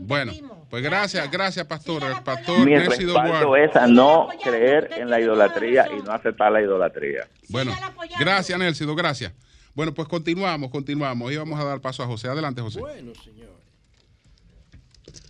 [0.00, 0.32] Bueno,
[0.68, 2.02] pues gracias, gracias, pastor.
[2.04, 6.60] El pastor Mi respaldo es a no creer en la idolatría y no aceptar la
[6.60, 7.28] idolatría.
[7.50, 7.72] Bueno,
[8.18, 9.32] gracias, Nelsido, gracias.
[9.74, 11.30] Bueno, pues continuamos, continuamos.
[11.32, 12.26] Y vamos a dar paso a José.
[12.26, 12.80] Adelante, José.
[12.80, 13.48] Bueno, señor.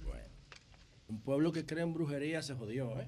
[0.07, 0.25] Bueno,
[1.09, 3.07] un pueblo que cree en brujería se jodió, ¿eh?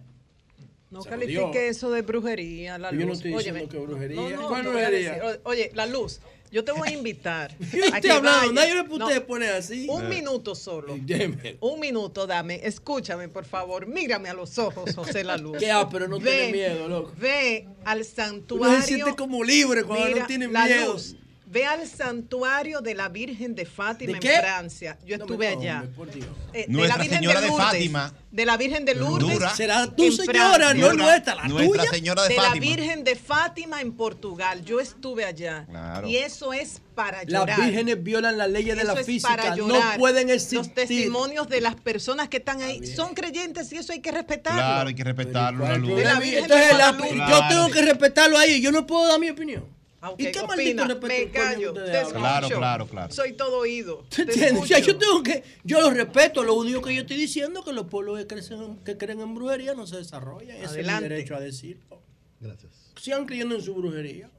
[0.90, 3.18] No Se califique eso de brujería, la Yo no luz.
[3.18, 4.16] estoy Óyeme, diciendo que brujería.
[4.20, 5.38] No, no, ¿Cuál brujería?
[5.44, 6.18] Oye, la luz,
[6.50, 7.56] yo te voy a invitar.
[7.72, 9.86] Yo a estoy hablando, nadie me usted pone así.
[9.88, 10.08] Un Eh.
[10.08, 10.96] minuto solo.
[11.00, 11.58] Deme.
[11.60, 12.60] Un minuto, dame.
[12.64, 13.86] Escúchame, por favor.
[13.86, 15.58] Mírame a los ojos, José La Luz.
[15.60, 17.12] Qué áspero, no Ve- tiene miedo, loco.
[17.18, 18.80] Ve al Uno santuario.
[18.80, 20.92] se siente como libre cuando Mira, no tiene La miedo.
[20.94, 21.14] Luz,
[21.50, 24.40] Ve al santuario de la Virgen de Fátima ¿De en?
[24.40, 24.96] Francia.
[25.04, 25.74] Yo No, estuve no, allá.
[25.80, 26.28] hombre, por Dios.
[26.52, 28.14] Eh, Nuestra Señora de Lourdes, Fátima.
[28.30, 29.28] De la Virgen de Lourdes.
[29.32, 29.50] Dura.
[29.56, 31.90] Será tu señora, no nuestra, la Nuestra tuya.
[31.90, 32.54] Señora de de Fátima.
[32.54, 34.64] la Virgen de Fátima en Portugal.
[34.64, 35.66] Yo estuve allá.
[35.68, 36.06] Claro.
[36.08, 37.60] Y eso es para Las llorar.
[37.60, 39.34] vírgenes violan las leyes de la física.
[39.36, 40.58] para No pueden existir.
[40.58, 44.60] Los testimonios de las personas que están ahí son creyentes y eso hay que respetarlo.
[44.60, 45.64] Claro, hay que respetarlo.
[45.66, 45.96] la luz.
[45.96, 47.24] De la Virgen Entonces, de la- Guadalupe.
[47.28, 48.60] yo tengo que respetarlo ahí.
[48.60, 49.79] Yo no puedo dar mi opinión.
[50.02, 52.10] Ah, ok, ¿Y qué opina, maldito respeto me callo, te hablan?
[52.12, 52.58] Claro, escucho.
[52.58, 53.12] claro, claro.
[53.12, 54.06] Soy todo oído.
[54.16, 54.22] ¿Te?
[54.22, 54.78] O sea, escucho.
[54.78, 57.86] yo tengo que, yo lo respeto, lo único que yo estoy diciendo es que los
[57.86, 60.56] pueblos que, crecen- que creen en brujería no se desarrollan.
[60.56, 61.08] Ese es mi Adelante.
[61.10, 62.00] derecho a decirlo.
[62.40, 62.92] Gracias.
[62.98, 64.30] Sigan creyendo en su brujería.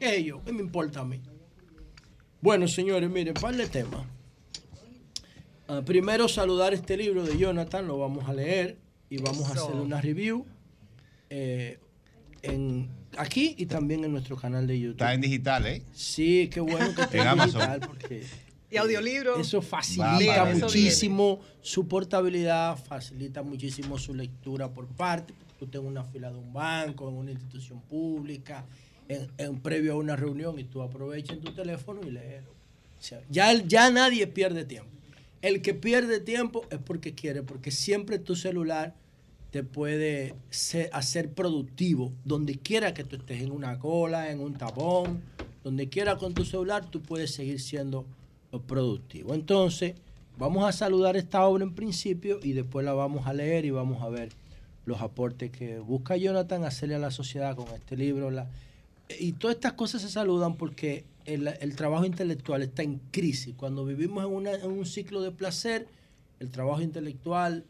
[0.00, 0.40] ¿Qué es ellos?
[0.44, 1.20] ¿Qué me importa a mí?
[2.40, 4.04] Bueno, señores, miren, par de temas.
[5.68, 8.76] Ah, primero, saludar este libro de Jonathan, lo vamos a leer
[9.08, 10.44] y vamos a hacer una review
[11.30, 11.78] eh,
[12.42, 14.92] en, aquí y también en nuestro canal de YouTube.
[14.92, 15.82] Está en digital, ¿eh?
[15.92, 18.22] Sí, qué bueno que esté En digital porque
[18.70, 19.38] Y audiolibro.
[19.38, 25.34] eso facilita muchísimo su portabilidad, facilita muchísimo su lectura por parte.
[25.58, 28.64] Tú tengas una fila de un banco, en una institución pública,
[29.08, 32.42] en, en previo a una reunión y tú aprovechas en tu teléfono y lees.
[32.98, 34.90] O sea, ya, ya nadie pierde tiempo.
[35.42, 38.94] El que pierde tiempo es porque quiere, porque siempre tu celular
[39.54, 42.12] te puede se- hacer productivo.
[42.24, 45.22] Donde quiera que tú estés, en una cola, en un tapón,
[45.62, 48.04] donde quiera con tu celular, tú puedes seguir siendo
[48.66, 49.32] productivo.
[49.32, 49.94] Entonces,
[50.36, 54.02] Vamos a saludar esta obra en principio y después la vamos a leer y vamos
[54.02, 54.30] a ver
[54.84, 58.28] los aportes que busca Jonathan hacerle a la sociedad con este libro.
[59.20, 63.54] Y todas estas cosas se saludan porque el, trabajo intelectual está en crisis.
[63.56, 65.86] Cuando vivimos en, en un ciclo de placer,
[66.40, 67.64] el trabajo intelectual,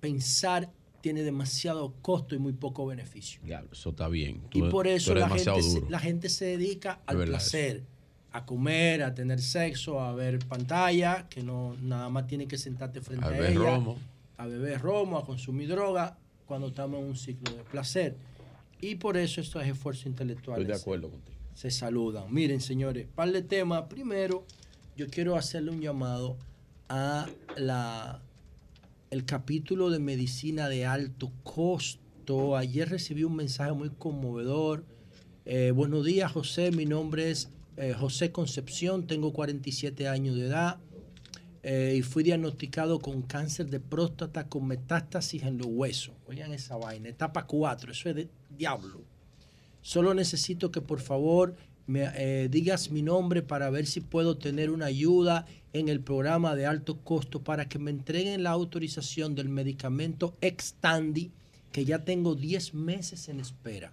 [0.00, 0.70] pensar,
[1.04, 3.38] tiene demasiado costo y muy poco beneficio.
[3.44, 4.40] Diablo, eso está bien.
[4.54, 5.90] Y por eso la gente, se, duro.
[5.90, 7.82] la gente se dedica al placer,
[8.32, 13.02] a comer, a tener sexo, a ver pantalla, que no nada más tiene que sentarte
[13.02, 13.98] frente A a, ella, romo.
[14.38, 16.16] a beber romo, a consumir droga,
[16.46, 18.16] cuando estamos en un ciclo de placer.
[18.80, 21.36] Y por eso estos esfuerzos intelectuales Estoy de acuerdo contigo.
[21.52, 22.32] se saludan.
[22.32, 23.82] Miren, señores, par de temas.
[23.90, 24.46] Primero,
[24.96, 26.38] yo quiero hacerle un llamado
[26.88, 27.26] a
[27.58, 28.22] la
[29.14, 32.56] el capítulo de medicina de alto costo.
[32.56, 34.84] Ayer recibí un mensaje muy conmovedor.
[35.44, 36.72] Eh, buenos días, José.
[36.72, 39.06] Mi nombre es eh, José Concepción.
[39.06, 40.78] Tengo 47 años de edad
[41.62, 46.16] eh, y fui diagnosticado con cáncer de próstata con metástasis en los huesos.
[46.26, 48.28] Oigan esa vaina, etapa 4, eso es de
[48.58, 49.00] diablo.
[49.80, 51.54] Solo necesito que por favor
[51.86, 56.54] me eh, digas mi nombre para ver si puedo tener una ayuda en el programa
[56.54, 61.32] de alto costo para que me entreguen la autorización del medicamento Extandi,
[61.72, 63.92] que ya tengo 10 meses en espera.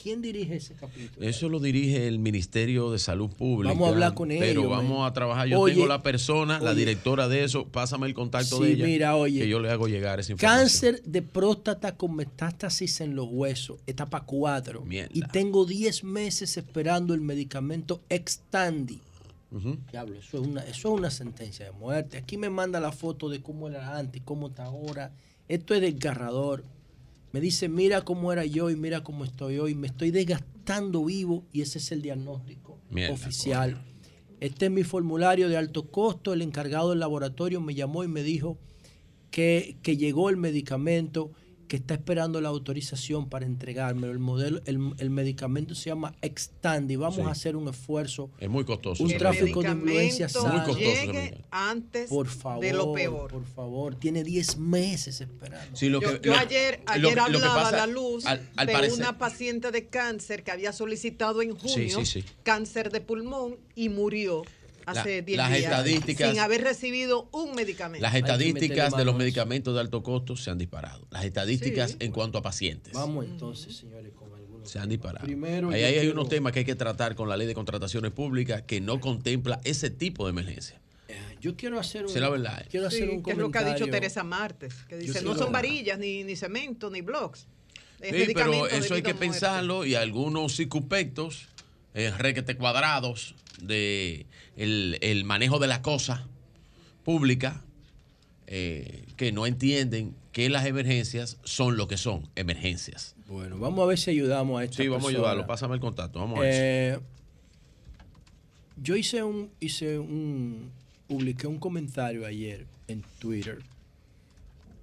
[0.00, 1.26] ¿Quién dirige ese capítulo?
[1.26, 3.72] Eso lo dirige el Ministerio de Salud Pública.
[3.72, 5.08] Vamos a hablar con Pero ellos, vamos man.
[5.08, 5.46] a trabajar.
[5.48, 7.66] Yo Oye, tengo la persona, la directora de eso.
[7.68, 8.84] Pásame el contacto Sí, de ella.
[8.84, 9.40] mira, oye.
[9.40, 10.60] Que yo le hago llegar esa información.
[10.60, 14.82] Cáncer de próstata con metástasis en los huesos, etapa 4.
[14.82, 15.10] Mierda.
[15.14, 19.00] Y tengo 10 meses esperando el medicamento Extandi.
[19.90, 22.16] Diablo, eso es, una, eso es una sentencia de muerte.
[22.16, 25.12] Aquí me manda la foto de cómo era antes, cómo está ahora.
[25.46, 26.64] Esto es desgarrador.
[27.32, 29.74] Me dice, mira cómo era yo y mira cómo estoy hoy.
[29.74, 33.82] Me estoy desgastando vivo y ese es el diagnóstico Mierda, oficial.
[34.40, 36.34] Este es mi formulario de alto costo.
[36.34, 38.58] El encargado del laboratorio me llamó y me dijo
[39.30, 41.32] que, que llegó el medicamento,
[41.72, 44.12] que está esperando la autorización para entregármelo.
[44.12, 46.96] El, modelo, el, el medicamento se llama Extandi.
[46.96, 47.22] Vamos Sí.
[47.22, 48.30] a hacer un esfuerzo.
[48.38, 49.02] Es muy costoso.
[49.02, 49.86] Un tráfico de medicamento.
[49.90, 53.30] influencia Muy costoso Llegue antes Por favor, de lo peor.
[53.30, 53.94] por favor.
[53.94, 55.74] Tiene 10 meses esperando.
[55.74, 57.86] Sí, lo yo que- yo lo- ayer, lo- ayer lo que hablaba pasa, a la
[57.86, 62.04] luz al- al de parecer- una paciente de cáncer que había solicitado en junio Sí,
[62.04, 62.24] sí, sí.
[62.42, 64.42] cáncer de pulmón y murió
[64.86, 68.02] hace La- 10 las días estadísticas- sin haber recibido un medicamento.
[68.02, 71.06] Las estadísticas de los medicamentos de alto costo se han disparado.
[71.10, 71.96] Las estadísticas Sí.
[72.00, 74.70] en cuanto a pacientes Vamos entonces, señores, con algunos.
[74.70, 75.24] se han disparado.
[75.24, 78.10] Primero, ahí hay quiero- unos temas que hay que tratar con la ley de contrataciones
[78.12, 80.78] públicas que no contempla ese tipo de emergencia.
[81.40, 82.64] Yo quiero hacer un, Sí, la verdad.
[82.70, 83.92] quiero hacer Sí, un que es lo que ha dicho comentario.
[84.00, 87.48] Teresa Martes, que dice, no son varillas, ni, ni cemento, ni blogs.
[88.00, 91.48] Es Sí, pero eso hay que pensarlo y algunos circunspectos,
[91.94, 94.26] eh, requete cuadrados de
[94.56, 96.22] el, el manejo de las cosas
[97.04, 97.56] públicas
[98.46, 103.14] eh, que no entienden que las emergencias son lo que son, emergencias.
[103.26, 105.46] Bueno, vamos a ver si ayudamos a esta Sí, vamos a ayudarlo.
[105.46, 106.18] Pásame el contacto.
[106.18, 106.52] Vamos a ver.
[106.54, 107.00] Eh,
[108.76, 110.70] yo hice un, hice un,
[111.06, 113.60] publiqué un comentario ayer en Twitter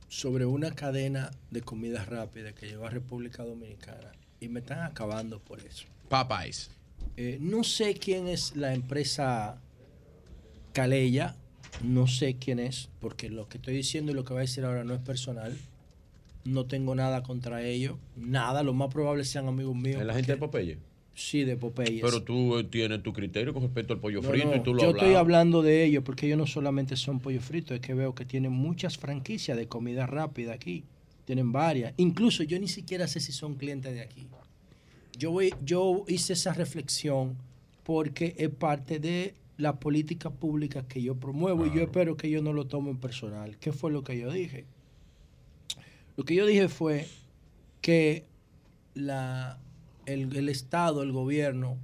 [0.08, 5.40] sobre una cadena de comida rápida que llegó a República Dominicana y me están acabando
[5.40, 5.86] por eso.
[6.08, 6.72] Popeyes.
[7.22, 9.60] Eh, no sé quién es la empresa
[10.72, 11.36] Calella,
[11.84, 14.64] no sé quién es, porque lo que estoy diciendo y lo que voy a decir
[14.64, 15.54] ahora no es personal.
[16.46, 20.00] No tengo nada contra ellos, nada, lo más probable sean amigos míos.
[20.00, 20.78] ¿Es la gente de Popeye?
[21.14, 22.02] Sí, de Popeyes.
[22.02, 24.74] Pero tú eh, tienes tu criterio con respecto al pollo No, frito no, y tú
[24.74, 27.94] lo yo estoy hablando de ellos porque ellos no solamente son pollo frito, es que
[27.94, 30.86] veo que tienen muchas franquicias de comida rápida aquí.
[31.26, 31.94] Tienen varias.
[31.98, 34.26] Incluso yo ni siquiera sé si son clientes de aquí.
[35.20, 37.36] Yo, voy, yo hice esa reflexión
[37.84, 42.42] porque es parte de la política pública que yo promuevo y yo espero que ellos
[42.42, 43.58] no lo tomen personal.
[43.58, 44.64] ¿Qué fue lo que yo dije?
[46.16, 47.06] Lo que yo dije fue
[47.82, 48.24] que
[48.94, 49.60] la,
[50.06, 51.78] el, el Estado, el gobierno,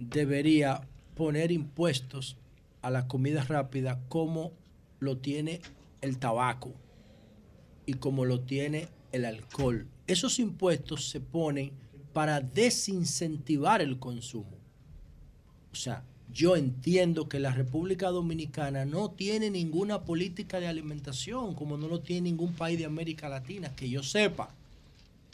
[0.00, 0.80] debería
[1.14, 2.36] poner impuestos
[2.80, 4.50] a la comida rápida como
[4.98, 5.60] lo tiene
[6.00, 6.72] el tabaco
[7.86, 9.86] y como lo tiene el alcohol.
[10.08, 11.81] Esos impuestos se ponen
[12.12, 14.56] para desincentivar el consumo.
[15.72, 21.76] O sea, yo entiendo que la República Dominicana no tiene ninguna política de alimentación, como
[21.76, 24.48] no lo tiene ningún país de América Latina, que yo sepa.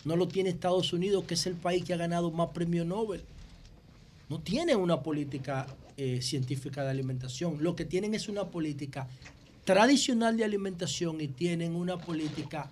[0.04, 3.22] No lo tiene Estados Unidos, que es el país que ha ganado más premios Nobel.
[4.28, 7.62] No tiene una política eh, científica de alimentación.
[7.62, 9.08] Lo que tienen es una política
[9.64, 12.70] tradicional de alimentación y tienen una política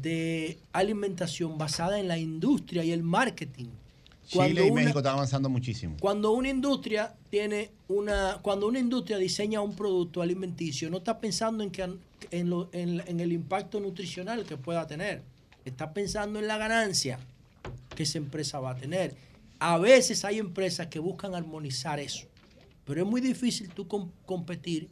[0.00, 3.66] de alimentación basada en la industria y el marketing.
[4.26, 5.96] Chile y una- México están avanzando muchísimo.
[6.00, 11.64] Cuando una industria tiene una, cuando una industria diseña un producto alimenticio, no está pensando
[11.64, 11.82] en que
[12.30, 15.22] en, lo- en- en el impacto nutricional que pueda tener,
[15.64, 17.18] está pensando en la ganancia
[17.94, 19.16] que esa empresa va a tener.
[19.60, 22.26] A veces hay empresas que buscan armonizar eso,
[22.84, 24.88] pero es muy difícil tú com- competir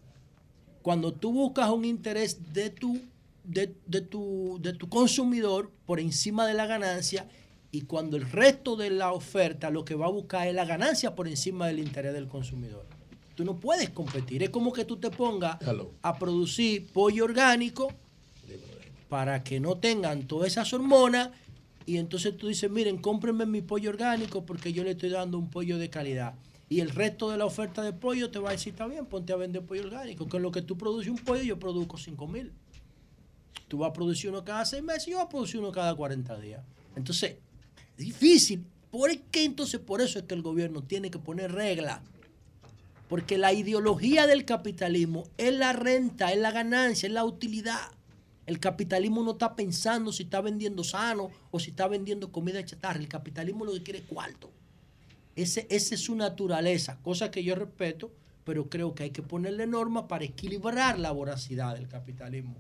[0.83, 3.01] cuando tú buscas un interés de tu,
[3.47, 7.29] de, de tu, de tu consumidor por encima de la ganancia
[7.71, 11.15] y cuando el resto de la oferta lo que va a buscar es la ganancia
[11.15, 12.87] por encima del interés del consumidor.
[13.35, 14.43] Tú no puedes competir.
[14.43, 15.59] Es como que tú te pongas
[16.03, 17.93] a producir pollo orgánico
[19.09, 21.31] para que no tengan todas esas hormonas
[21.85, 25.51] y entonces tú dices, miren, cómprenme mi pollo orgánico porque yo le estoy dando un
[25.51, 26.35] pollo de calidad.
[26.69, 29.33] Y el resto de la oferta de pollo te va a decir, está bien, ponte
[29.33, 32.53] a vender pollo orgánico, que lo que tú produces un pollo, yo produzco 5 mil.
[33.69, 36.39] Tú vas a producir uno cada seis meses, yo voy a producir uno cada 40
[36.39, 36.63] días.
[36.95, 37.37] Entonces,
[37.99, 38.65] es difícil.
[38.91, 42.01] ¿Por qué entonces por eso es que el gobierno tiene que poner reglas?
[43.09, 47.91] Porque la ideología del capitalismo es la renta, es la ganancia, es la utilidad.
[48.47, 53.01] El capitalismo no está pensando si está vendiendo sano o si está vendiendo comida chatarra.
[53.01, 54.51] El capitalismo lo que quiere es cuarto.
[55.35, 58.11] Ese, esa es su naturaleza, cosa que yo respeto,
[58.45, 62.55] pero creo que hay que ponerle normas para equilibrar la voracidad del capitalismo.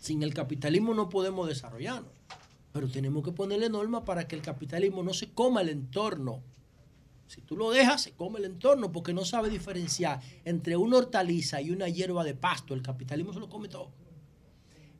[0.00, 2.10] Sin el capitalismo no podemos desarrollarnos,
[2.72, 6.42] pero tenemos que ponerle normas para que el capitalismo no se coma el entorno.
[7.26, 11.60] Si tú lo dejas, se come el entorno porque no sabe diferenciar entre una hortaliza
[11.60, 12.74] y una hierba de pasto.
[12.74, 13.90] El capitalismo se lo come todo.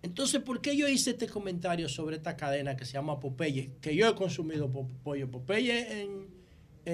[0.03, 3.73] Entonces, ¿por qué yo hice este comentario sobre esta cadena que se llama Popeye?
[3.81, 6.27] Que yo he consumido po- pollo Popeye en,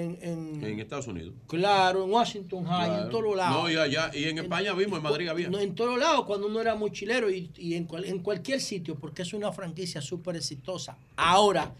[0.03, 1.33] en, en- En Estados Unidos.
[1.47, 3.63] claro, en Washington High, en todos lados.
[3.63, 5.49] No, y allá, y en España vimos, en Madrid había.
[5.49, 8.95] No, en todos lados, cuando uno era mochilero y, y en, cual- en cualquier sitio,
[8.95, 10.97] porque es una franquicia súper exitosa.
[11.15, 11.73] Ahora,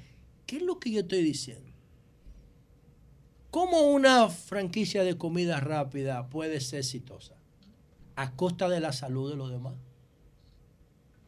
[0.46, 1.72] ¿qué es lo que yo estoy diciendo?
[3.52, 7.34] ¿Cómo una franquicia de comida rápida puede ser exitosa?
[8.16, 9.76] A costa de la salud de los demás.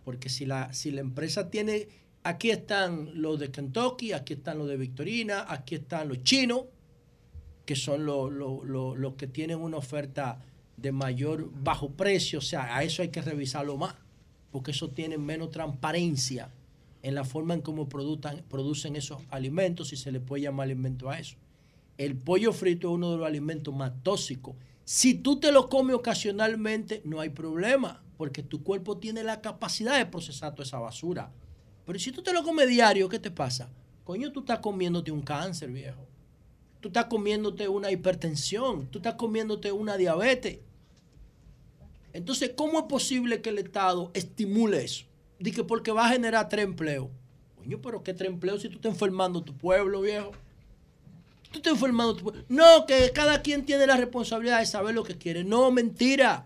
[0.04, 1.88] Porque si la, si la empresa tiene,
[2.24, 6.64] aquí están los de Kentucky, aquí están los de Victorina, aquí están los chinos,
[7.70, 10.40] que son los los- los que tienen una oferta
[10.76, 13.94] de mayor bajo precio, o sea, a eso hay que revisarlo más,
[14.50, 16.50] porque eso tiene menos transparencia
[17.04, 21.12] en la forma en cómo produtan- producen esos alimentos, si se le puede llamar alimento
[21.12, 21.36] a eso.
[22.00, 24.56] El pollo frito es uno de los alimentos más tóxicos.
[24.84, 29.96] Si tú te lo comes ocasionalmente, no hay problema, porque tu cuerpo tiene la capacidad
[29.96, 31.32] de procesar toda esa basura.
[31.86, 33.70] Pero si tú te lo comes diario, ¿qué te pasa?
[34.06, 36.08] Coño, tú estás comiéndote un cáncer, viejo.
[36.82, 40.60] Tú estás comiéndote una hipertensión, tú estás comiéndote una diabetes.
[42.14, 45.06] Entonces, ¿cómo es posible que el Estado estimule eso?
[45.40, 47.08] Dice porque va a generar tres empleos.
[47.58, 50.32] Coño, pero ¿qué tres empleos si tú estás enfermando tu pueblo, viejo?
[51.52, 52.44] Tú estás enfermando tu pueblo.
[52.50, 55.44] No, que cada quien tiene la responsabilidad de saber lo que quiere.
[55.44, 56.46] No, mentira.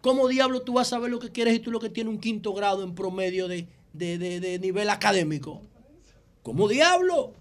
[0.00, 2.20] ¿Cómo diablo tú vas a saber lo que quieres y tú lo que tienes un
[2.20, 5.60] quinto grado en promedio de, de- de- de nivel académico?
[6.42, 7.34] ¿Cómo diablo?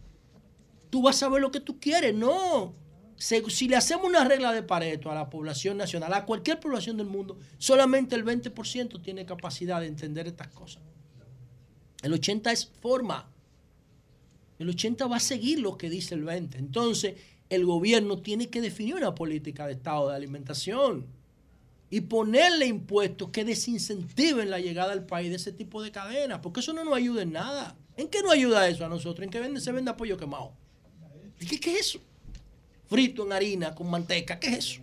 [0.89, 2.13] Tú vas a saber lo que tú quieres.
[2.15, 2.73] No.
[3.17, 7.07] Si le hacemos una regla de Pareto a la población nacional, a cualquier población del
[7.07, 10.81] mundo, solamente el 20% tiene capacidad de entender estas cosas.
[12.01, 13.29] El 80% es forma.
[14.57, 16.55] El 80% va a seguir lo que dice el 20%.
[16.55, 17.15] Entonces,
[17.49, 21.07] el gobierno tiene que definir una política de estado de alimentación
[21.89, 26.59] y ponerle impuestos que desincentiven la llegada al país de ese tipo de cadenas, porque
[26.59, 27.75] eso no nos ayuda en nada.
[27.97, 29.23] ¿En qué nos ayuda eso a nosotros?
[29.25, 30.53] ¿En que vende, se vende pollo quemado?
[31.39, 31.99] ¿Y ¿Qué, qué es eso?
[32.87, 34.81] Frito en harina con manteca, ¿qué es eso?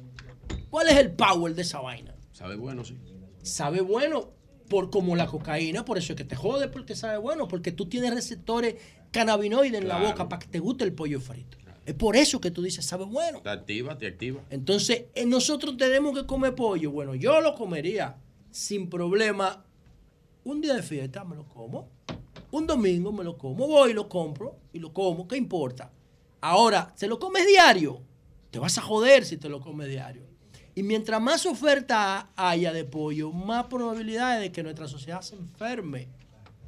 [0.70, 2.14] ¿Cuál es el power de esa vaina?
[2.32, 2.96] Sabe bueno, sí.
[3.42, 4.30] Sabe bueno
[4.68, 7.86] por como la cocaína, por eso es que te jode porque sabe bueno, porque tú
[7.86, 8.76] tienes receptores
[9.12, 11.56] cannabinoides en la boca para que te guste el pollo frito.
[11.86, 13.40] Es por eso que tú dices, sabe bueno.
[13.42, 14.42] Te activa, te activa.
[14.50, 16.90] Entonces, eh, nosotros tenemos que comer pollo.
[16.90, 18.16] Bueno, yo lo comería
[18.50, 19.64] sin problema.
[20.42, 21.88] Un día de fiesta me lo como.
[22.50, 23.68] Un domingo me lo como.
[23.68, 25.28] Voy y lo compro y lo como.
[25.28, 25.92] ¿Qué importa?
[26.48, 28.00] Ahora, ¿se lo comes diario?
[28.52, 30.22] Te vas a joder si te lo comes diario.
[30.76, 36.06] Y mientras más oferta haya de pollo, más probabilidades de que nuestra sociedad se enferme.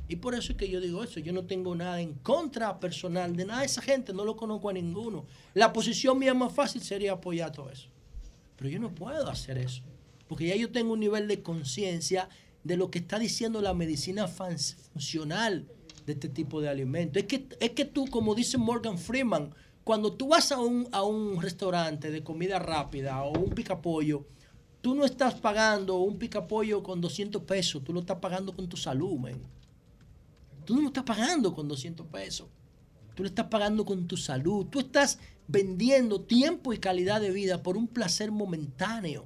[0.09, 1.21] Y por eso es que yo digo eso.
[1.21, 4.13] Yo no tengo nada en contra personal de nada de esa gente.
[4.13, 5.27] No lo conozco a ninguno.
[5.55, 7.89] La posición mía más fácil sería apoyar todo eso.
[8.57, 9.83] Pero yo no puedo hacer eso.
[10.27, 12.29] Porque ya yo tengo un nivel de conciencia
[12.65, 15.69] de lo que está diciendo la medicina funcional
[16.05, 17.23] de este tipo de alimentos.
[17.23, 19.55] Es que, es que tú, como dice Morgan Freeman,
[19.89, 24.27] cuando tú vas a un, a un restaurante de comida rápida o un picapollo,
[24.83, 28.77] tú no estás pagando un picapollo con 200 pesos, tú lo estás pagando con tu
[28.77, 29.41] salud, man.
[30.67, 32.49] Tú no lo estás pagando con 200 pesos.
[33.15, 34.67] Tú le estás pagando con tu salud.
[34.67, 39.25] Tú estás vendiendo tiempo y calidad de vida por un placer momentáneo.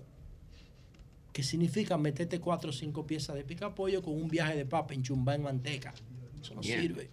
[1.33, 4.95] Que significa meterte cuatro o cinco piezas de pica pollo con un viaje de papa
[4.95, 5.93] en chumba en manteca.
[6.41, 6.83] Eso no Bien.
[6.83, 7.11] sirve.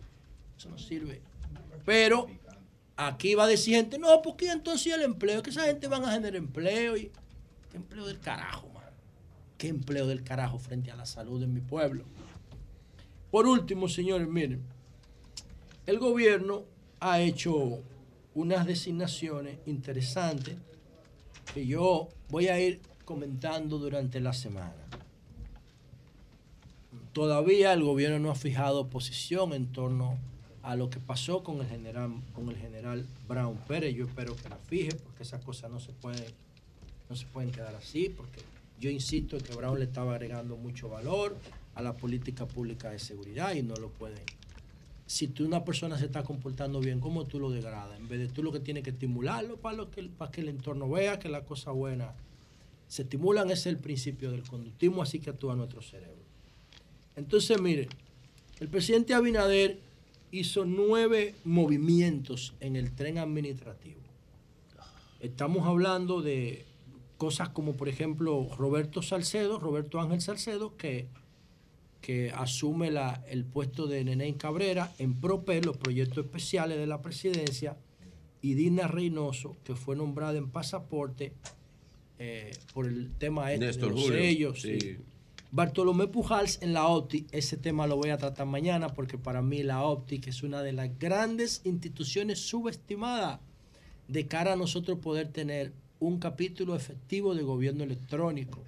[0.55, 1.23] Eso no sirve.
[1.83, 2.27] Pero
[2.99, 6.11] aquí va a decir gente, no, porque entonces el empleo, que esa gente van a
[6.11, 7.11] generar empleo y
[7.71, 8.83] qué empleo del carajo, man.
[9.57, 12.03] Qué empleo del carajo frente a la salud de mi pueblo.
[13.31, 14.61] Por último, señores, miren,
[15.85, 16.63] el gobierno
[16.99, 17.79] ha hecho
[18.35, 20.57] unas designaciones interesantes
[21.53, 24.75] que yo voy a ir comentando durante la semana.
[27.13, 30.38] Todavía el gobierno no ha fijado posición en torno a
[30.75, 33.95] lo que pasó con el general, con el general Brown Pérez.
[33.95, 36.25] Yo espero que la fije, porque esas cosas no se pueden,
[37.09, 38.41] no se pueden quedar así, porque
[38.79, 41.37] yo insisto en que Brown le estaba agregando mucho valor
[41.75, 44.23] a la política pública de seguridad y no lo pueden.
[45.05, 47.97] Si tú una persona se está comportando bien, ¿cómo tú lo degradas?
[47.97, 50.87] En vez de tú lo que tienes que estimularlo para, que, para que el entorno
[50.89, 52.13] vea que la cosa buena
[52.87, 56.23] se estimulan, es el principio del conductismo, así que actúa nuestro cerebro.
[57.15, 57.87] Entonces, mire,
[58.59, 59.79] el presidente Abinader
[60.31, 63.99] hizo nueve movimientos en el tren administrativo.
[65.19, 66.65] Estamos hablando de
[67.17, 71.07] cosas como, por ejemplo, Roberto Salcedo, Roberto Ángel Salcedo, que,
[72.01, 77.01] que asume la- el puesto de Nenén Cabrera en PROPE, los proyectos especiales de la
[77.01, 77.77] presidencia,
[78.41, 81.33] y Dina Reynoso, que fue nombrada en pasaporte
[82.19, 84.61] eh, por el tema este Néstor de los Julio, sellos.
[84.61, 84.97] sí.
[85.51, 89.63] Bartolomé Pujals en la OPTI, ese tema lo voy a tratar mañana porque para mí
[89.63, 93.39] la OPTI, es una de las grandes instituciones subestimadas
[94.07, 98.63] de cara a nosotros poder tener un capítulo efectivo de gobierno electrónico.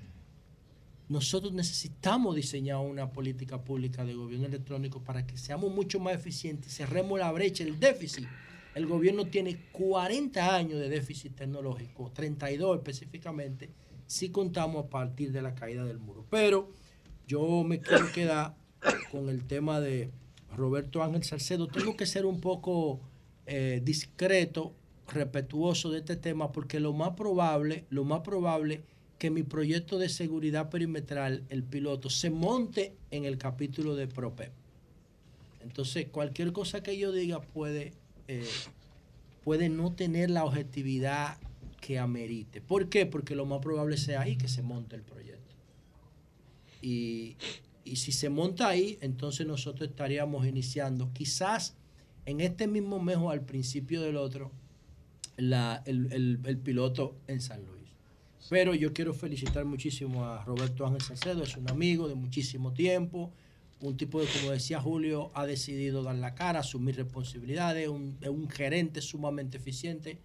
[1.07, 6.73] Nosotros necesitamos diseñar una política pública de gobierno electrónico para que seamos mucho más eficientes
[6.73, 8.27] cerremos la brecha, el déficit.
[8.73, 13.69] El gobierno tiene 40 años de déficit tecnológico, 32 específicamente,
[14.11, 16.25] si contamos a partir de la caída del muro.
[16.29, 16.69] Pero
[17.27, 18.55] yo me quiero quedar
[19.09, 20.11] con el tema de
[20.57, 21.69] Roberto Ángel Salcedo.
[21.69, 22.99] Tengo que ser un poco
[23.45, 24.73] eh, discreto,
[25.07, 28.81] respetuoso de este tema, porque lo más probable, lo más probable
[29.17, 34.51] que mi proyecto de seguridad perimetral, el piloto, se monte en el capítulo de PROPEP.
[35.61, 37.93] Entonces, cualquier cosa que yo diga puede,
[38.27, 38.43] eh,
[39.45, 41.37] puede no tener la objetividad
[41.81, 42.61] que amerite.
[42.61, 43.05] ¿Por qué?
[43.05, 45.55] Porque lo más probable sea ahí que se monte el proyecto.
[46.81, 47.35] Y,
[47.83, 51.75] y si se monta ahí, entonces nosotros estaríamos iniciando, quizás
[52.25, 54.51] en este mismo mes o al principio del otro,
[55.37, 57.81] la- el, el- el piloto en San Luis.
[58.49, 63.31] Pero yo quiero felicitar muchísimo a Roberto Ángel Salcedo, es un amigo de muchísimo tiempo,
[63.81, 68.29] un tipo que, como decía Julio, ha decidido dar la cara, asumir responsabilidades, un, es
[68.29, 70.19] un gerente sumamente eficiente.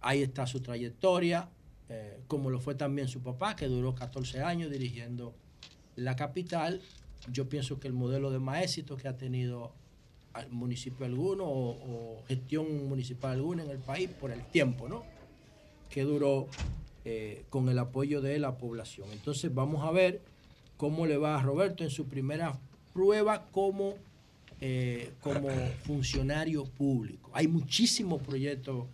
[0.00, 1.48] Ahí está su trayectoria,
[1.88, 5.34] eh, como lo fue también su papá, que duró 14 años dirigiendo
[5.96, 6.80] la capital.
[7.30, 9.72] Yo pienso que el modelo de más éxito que ha tenido
[10.32, 15.02] al municipio alguno o, gestión municipal alguna en el país por el tiempo, ¿no?
[15.88, 16.46] Que duró
[17.04, 19.08] eh, con el apoyo de la población.
[19.12, 20.20] Entonces vamos a ver
[20.76, 22.58] cómo le va a Roberto en su primera
[22.92, 23.94] prueba como,
[24.60, 25.48] eh, como
[25.82, 27.30] funcionario público.
[27.34, 28.86] Hay muchísimos proyectos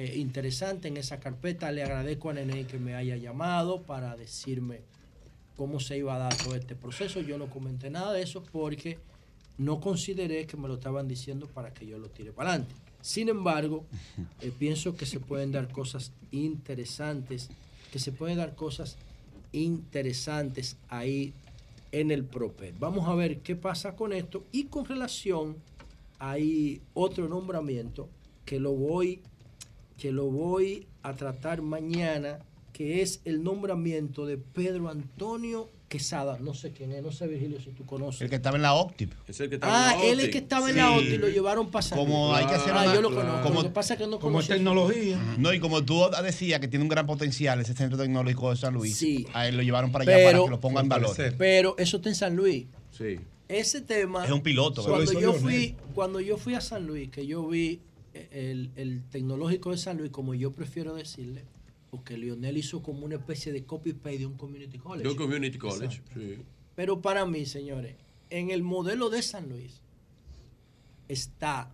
[0.00, 1.70] eh, interesantes en esa carpeta.
[1.70, 4.80] Le agradezco a Nene que me haya llamado para decirme
[5.56, 7.20] cómo se iba a dar todo este proceso.
[7.20, 8.96] Yo no comenté nada de eso porque
[9.58, 12.74] no consideré que me lo estaban diciendo para que yo lo tire para adelante.
[13.02, 13.84] Sin embargo,
[14.40, 17.50] eh, pienso que se pueden dar cosas interesantes,
[17.92, 18.96] que se pueden dar cosas
[19.52, 21.34] interesantes ahí
[21.92, 22.72] en el PROPER.
[22.78, 25.56] Vamos a ver qué pasa con esto y con relación
[26.18, 28.08] hay otro nombramiento
[28.46, 29.20] que lo voy
[30.00, 32.38] que lo voy a tratar mañana,
[32.72, 36.38] que es el nombramiento de Pedro Antonio Quesada.
[36.40, 38.22] No sé quién es, no sé Virgilio si tú conoces.
[38.22, 39.12] El que estaba en la OPTIP.
[39.26, 42.02] Es el que Ah, él es que estaba en la OTI y lo llevaron pasando.
[42.04, 43.42] Como hay que hacer Ah, una- yo lo conozco.
[43.42, 44.56] como- lo que pasa es que no como conocía-
[45.38, 48.72] No, y como tú decías que tiene un gran potencial ese centro tecnológico de San
[48.72, 49.26] Luis, Sí.
[49.34, 51.14] a él lo llevaron para allá para que lo ponga en valor.
[51.36, 52.66] pero eso está en San Luis.
[52.96, 53.18] Sí.
[53.48, 54.24] Ese tema.
[54.24, 54.84] Es un piloto.
[54.84, 57.80] Cuando yo fui, cuando yo fui a San Luis, que yo vi
[58.14, 61.44] el, el tecnológico de San Luis, como yo prefiero decirle,
[61.90, 65.02] porque Lionel hizo como una especie de copy-paste de un community college.
[65.04, 65.96] De un community college.
[65.96, 66.20] Exacto.
[66.20, 66.36] Sí.
[66.76, 67.96] Pero para mí, señores,
[68.30, 69.80] en el modelo de San Luis
[71.08, 71.70] está,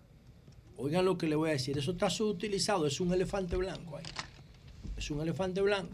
[0.79, 4.05] oigan lo que le voy a decir, eso está subutilizado, es un elefante blanco ahí.
[4.97, 5.93] Es un elefante blanco.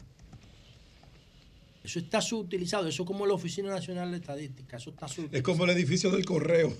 [1.82, 5.52] Eso está subutilizado, eso es como la Oficina Nacional de Estadística, eso está Es subutilizado.
[5.52, 6.72] como el edificio del correo.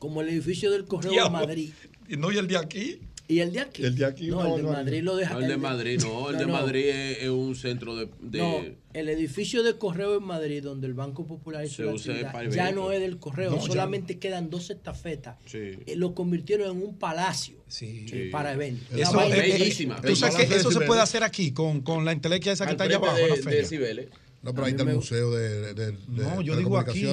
[0.00, 1.38] Como el edificio del Correo de Diablo.
[1.38, 1.70] Madrid.
[2.08, 2.98] Y no, y el de aquí.
[3.28, 3.84] ¿Y el de aquí?
[3.84, 5.34] El de aquí, No, no, el de no, Madrid lo deja.
[5.34, 6.30] No, el de Madrid, no.
[6.30, 6.52] El de no.
[6.52, 8.08] Madrid es, es un centro de.
[8.20, 11.92] de- No, el edificio de correo en Madrid, donde el Banco Popular hizo Se la
[11.92, 15.36] usa actividad, ya no es del correo, solamente quedan dos estafetas.
[15.46, 15.58] Sí.
[15.86, 18.98] Eh, Lo convirtieron en un palacio eh, para eventos.
[18.98, 22.10] Eso, Una eh, eh, Tú sabes que eso se puede hacer aquí con, con la
[22.10, 24.08] entelequia esa que está allá abajo en la feria.
[24.42, 27.06] No, pero ahí está el museo de, de, de No, yo digo aquí.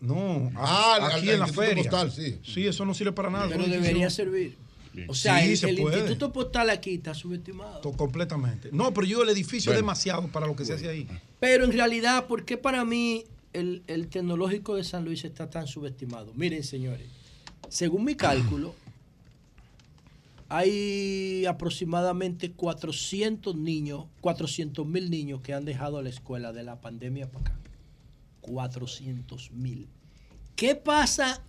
[0.00, 1.82] No, Ah, a- aquí al en la Instituto feria.
[1.90, 2.38] Postal, sí.
[2.44, 3.48] Sí, eso no sirve para nada.
[3.48, 4.56] Pero debería servir.
[5.08, 5.98] O sea, Sí, el, se el puede.
[5.98, 7.80] Instituto Postal aquí está subestimado.
[7.80, 8.68] To- Completamente.
[8.72, 11.08] No, pero yo el edificio es demasiado para lo que se hace ahí.
[11.40, 15.66] Pero en realidad, ¿por qué para mí el, el tecnológico de San Luis está tan
[15.66, 16.32] subestimado?
[16.34, 17.08] Miren, señores,
[17.68, 18.74] según mi cálculo,
[20.48, 27.28] hay aproximadamente 400 niños, 400 mil niños que han dejado la escuela de la pandemia
[27.30, 27.58] para acá.
[28.44, 29.88] 400 mil.
[30.56, 31.42] ¿Qué pasa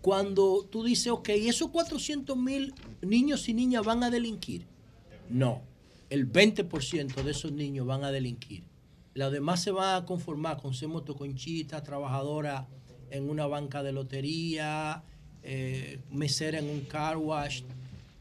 [0.00, 4.66] cuando tú dices, ok, esos 400 mil niños y niñas van a delinquir?
[5.28, 5.62] No,
[6.10, 8.64] el 20% de esos niños van a delinquir.
[9.14, 12.66] Los demás se van a conformar con ser motoconchita, trabajadora
[13.10, 15.02] en una banca de lotería,
[15.42, 17.62] eh, mesera en un car wash,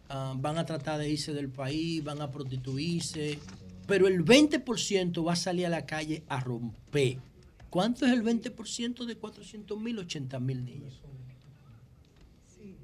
[0.09, 3.39] ah, van a tratar de irse del país, van a prostituirse,
[3.85, 7.19] pero el 20% va a salir a la calle a romper.
[7.69, 9.99] ¿Cuánto es el 20% de 400 mil?
[9.99, 11.01] 80 mil niños.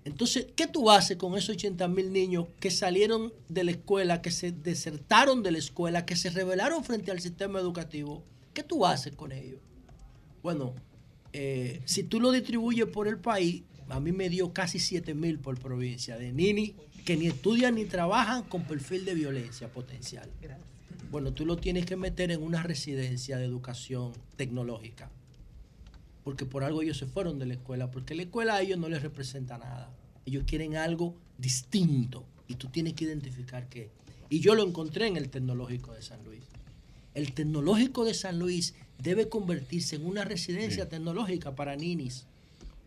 [0.05, 4.31] Entonces, ¿qué tú haces con esos 80 mil niños que salieron de la escuela, que
[4.31, 8.23] se desertaron de la escuela, que se rebelaron frente al sistema educativo?
[8.53, 9.59] ¿Qué tú haces con ellos?
[10.41, 10.73] Bueno,
[11.31, 15.39] eh, si tú lo distribuyes por el país, a mí me dio casi 7 mil
[15.39, 20.29] por provincia de nini que ni estudian ni trabajan con perfil de violencia potencial.
[21.13, 25.11] Bueno, tú lo tienes que meter en una residencia de educación tecnológica
[26.23, 28.89] porque por algo ellos se fueron de la escuela, porque la escuela a ellos no
[28.89, 29.91] les representa nada.
[30.25, 33.91] Ellos quieren algo distinto y tú tienes que identificar qué.
[34.27, 36.41] Y yo lo encontré en el tecnológico de San Luis.
[37.13, 42.25] El tecnológico de San Luis debe convertirse en una residencia tecnológica para ninis.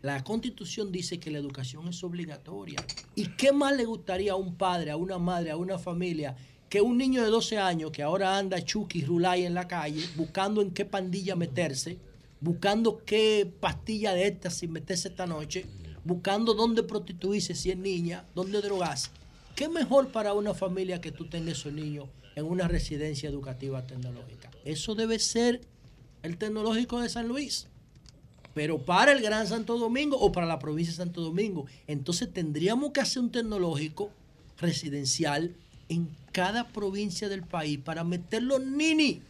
[0.01, 2.83] La constitución dice que la educación es obligatoria.
[3.15, 6.35] ¿Y qué más le gustaría a un padre, a una madre, a una familia
[6.69, 10.61] que un niño de 12 años que ahora anda chuki rulay en la calle buscando
[10.61, 11.97] en qué pandilla meterse,
[12.41, 15.65] buscando qué pastilla de estas sin meterse esta noche,
[16.03, 19.09] buscando dónde prostituirse si es niña, dónde drogarse?
[19.55, 24.51] ¿Qué mejor para una familia que tú tengas esos niños en una residencia educativa tecnológica?
[24.65, 25.61] Eso debe ser
[26.21, 27.67] el tecnológico de San Luis.
[28.53, 32.91] Pero para el Gran Santo Domingo o para la provincia de Santo Domingo, entonces tendríamos
[32.91, 34.11] que hacer un tecnológico
[34.57, 35.55] residencial
[35.89, 39.21] en cada provincia del país para meter los nini.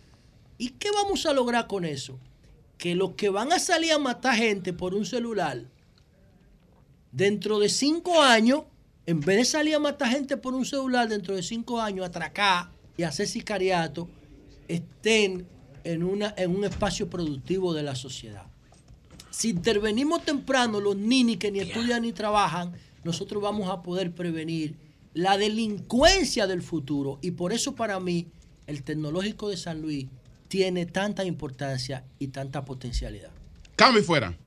[0.57, 2.19] ¿Y qué vamos a lograr con eso?
[2.77, 5.63] Que los que van a salir a matar gente por un celular,
[7.11, 8.63] dentro de cinco años,
[9.05, 12.71] en vez de salir a matar gente por un celular, dentro de cinco años, atracar
[12.97, 14.09] y hacer sicariato,
[14.67, 15.47] estén
[15.83, 18.45] en, una, en un espacio productivo de la sociedad.
[19.29, 22.73] Si intervenimos temprano, los ninis que ni estudian ni trabajan,
[23.03, 24.75] nosotros vamos a poder prevenir
[25.13, 27.19] la delincuencia del futuro.
[27.21, 28.27] Y por eso para mí
[28.67, 30.07] el tecnológico de San Luis
[30.47, 33.31] tiene tanta importancia y tanta potencialidad.
[33.75, 34.37] Cambio fuera.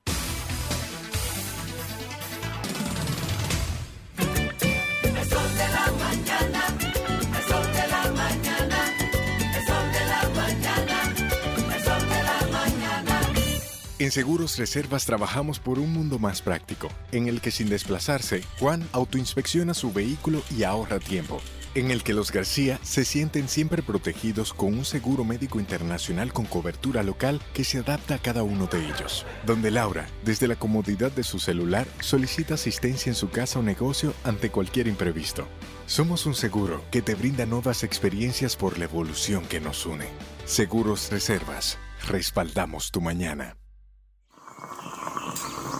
[14.01, 18.83] En Seguros Reservas trabajamos por un mundo más práctico, en el que sin desplazarse, Juan
[18.93, 21.39] autoinspecciona su vehículo y ahorra tiempo.
[21.75, 26.45] En el que los García se sienten siempre protegidos con un seguro médico internacional con
[26.45, 29.23] cobertura local que se adapta a cada uno de ellos.
[29.45, 34.15] Donde Laura, desde la comodidad de su celular, solicita asistencia en su casa o negocio
[34.23, 35.47] ante cualquier imprevisto.
[35.85, 40.07] Somos un seguro que te brinda nuevas experiencias por la evolución que nos une.
[40.45, 41.77] Seguros Reservas.
[42.07, 43.60] Respaldamos tu mañana.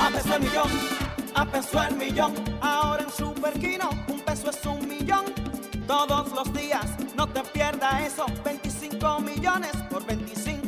[0.00, 0.70] A peso el millón,
[1.34, 2.34] a peso el millón.
[2.60, 5.24] Ahora en Superquino, un peso es un millón.
[5.86, 6.86] Todos los días,
[7.16, 8.26] no te pierdas eso.
[8.44, 10.39] 25 millones por 25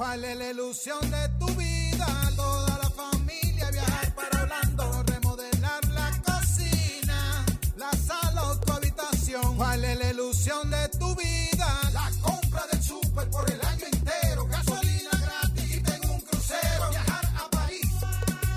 [0.00, 2.06] ¿Cuál es la ilusión de tu vida?
[2.34, 7.44] Toda la familia viajar para Orlando, remodelar la cocina,
[7.76, 9.56] la sala o tu habitación.
[9.58, 11.80] ¿Cuál es la ilusión de tu vida?
[11.92, 16.88] La compra del súper por el año entero, gasolina gratis y tengo un crucero.
[16.88, 17.90] Viajar a París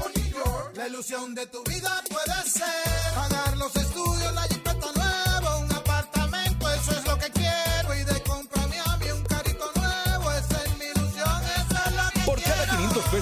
[0.02, 0.72] o New York.
[0.78, 4.48] La ilusión de tu vida puede ser pagar los estudios, la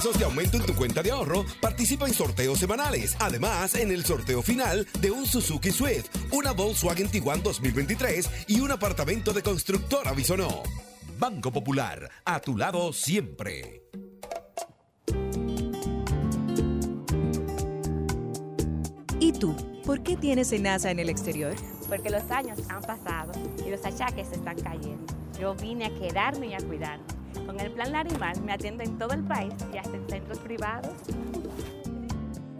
[0.02, 3.14] pesos de aumento en tu cuenta de ahorro, participa en sorteos semanales.
[3.20, 8.72] Además, en el sorteo final de un Suzuki Swift, una Volkswagen Tiguan 2023 y un
[8.72, 10.64] apartamento de constructora Bisonó.
[11.20, 13.84] Banco Popular, a tu lado siempre.
[19.20, 19.54] ¿Y tú?
[19.86, 21.54] ¿Por qué tienes SENASA en el exterior?
[21.88, 23.32] porque los años han pasado
[23.66, 25.04] y los achaques se están cayendo.
[25.38, 27.04] Yo vine a quedarme y a cuidarme.
[27.46, 30.92] Con el plan Larimar me atiendo en todo el país y hasta en centros privados.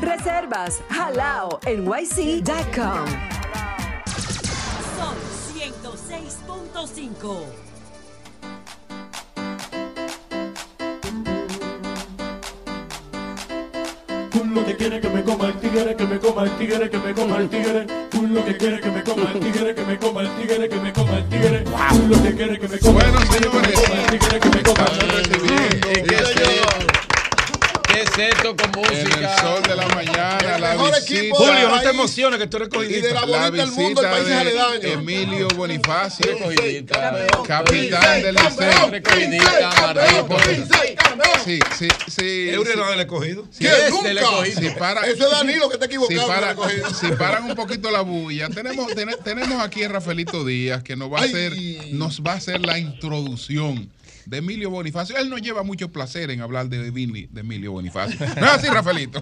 [0.00, 3.06] Reservas halao nyc.com.
[4.96, 5.16] Sol
[5.54, 7.44] 106.5.
[14.32, 17.14] Culo que quiere que me coma el tigre, que me coma el tigre, que me
[17.14, 17.86] coma el tigre.
[18.10, 20.92] Culo que quiere que me coma el tigre, que me coma el tigre, que me
[20.92, 21.64] coma el tigre.
[21.64, 24.62] Culo que quiere que me coma el tigre, que me coma el tigre, que me
[24.62, 26.75] coma el tigre.
[27.96, 29.00] ¿Qué es esto con música?
[29.00, 31.18] En el sol de la mañana, la mejor visita.
[31.18, 34.10] equipo Julio, no te emociones que tú eres Y de la bonita del mundo, el
[34.10, 34.80] país es aledaño.
[34.82, 36.26] Emilio Bonifacio,
[37.46, 38.90] capitán del Liceo.
[41.44, 42.50] Sí, sí, sí.
[42.50, 43.44] Eury no del escogido.
[43.50, 44.10] Sí, Nunca.
[44.60, 48.02] Si para- Eso es Danilo que está equivocado Si, el para- paran un poquito la
[48.02, 51.52] bulla, tenemos, ten- tenemos aquí a Rafaelito Díaz que nos va a hacer,
[51.92, 53.90] nos va a hacer la introducción
[54.26, 55.16] de Emilio Bonifacio.
[55.18, 58.26] Él nos lleva mucho placer en hablar de, Emili- de Emilio Bonifacio.
[58.40, 59.20] ¿No así, Rafaelito?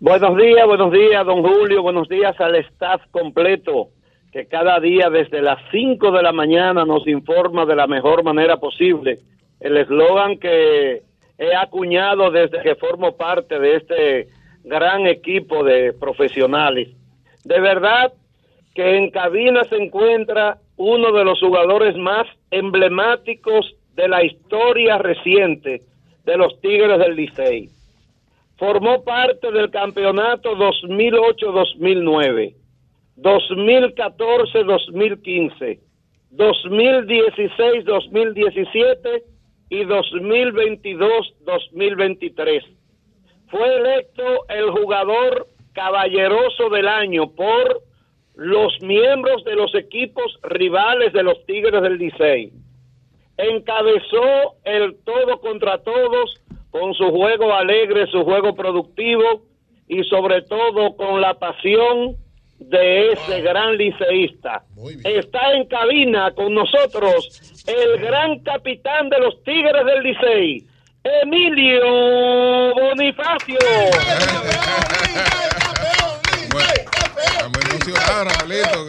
[0.00, 3.88] Buenos días, buenos días, don Julio, buenos días al staff completo
[4.32, 8.56] que cada día desde las 5 de la mañana nos informa de la mejor manera
[8.58, 9.20] posible.
[9.60, 11.02] El eslogan que
[11.38, 14.28] he acuñado desde que formo parte de este
[14.64, 16.88] gran equipo de profesionales.
[17.44, 18.12] De verdad
[18.74, 25.82] que en cabina se encuentra uno de los jugadores más emblemáticos de la historia reciente
[26.24, 27.70] de los Tigres del Licey
[28.56, 32.54] formó parte del campeonato 2008-2009,
[33.18, 35.80] 2014-2015,
[36.32, 39.22] 2016-2017
[39.70, 42.62] y 2022-2023.
[43.48, 47.82] Fue electo el jugador caballeroso del año por
[48.34, 52.52] los miembros de los equipos rivales de los Tigres del Licey.
[53.36, 56.40] Encabezó el todo contra todos
[56.70, 59.42] con su juego alegre, su juego productivo
[59.88, 62.16] y sobre todo con la pasión
[62.58, 64.64] de ese gran liceísta.
[65.04, 70.64] Está en cabina con nosotros el gran capitán de los Tigres del Licey,
[71.22, 73.58] Emilio Bonifacio.
[77.26, 78.86] Estamos emocionados, Rafaelito.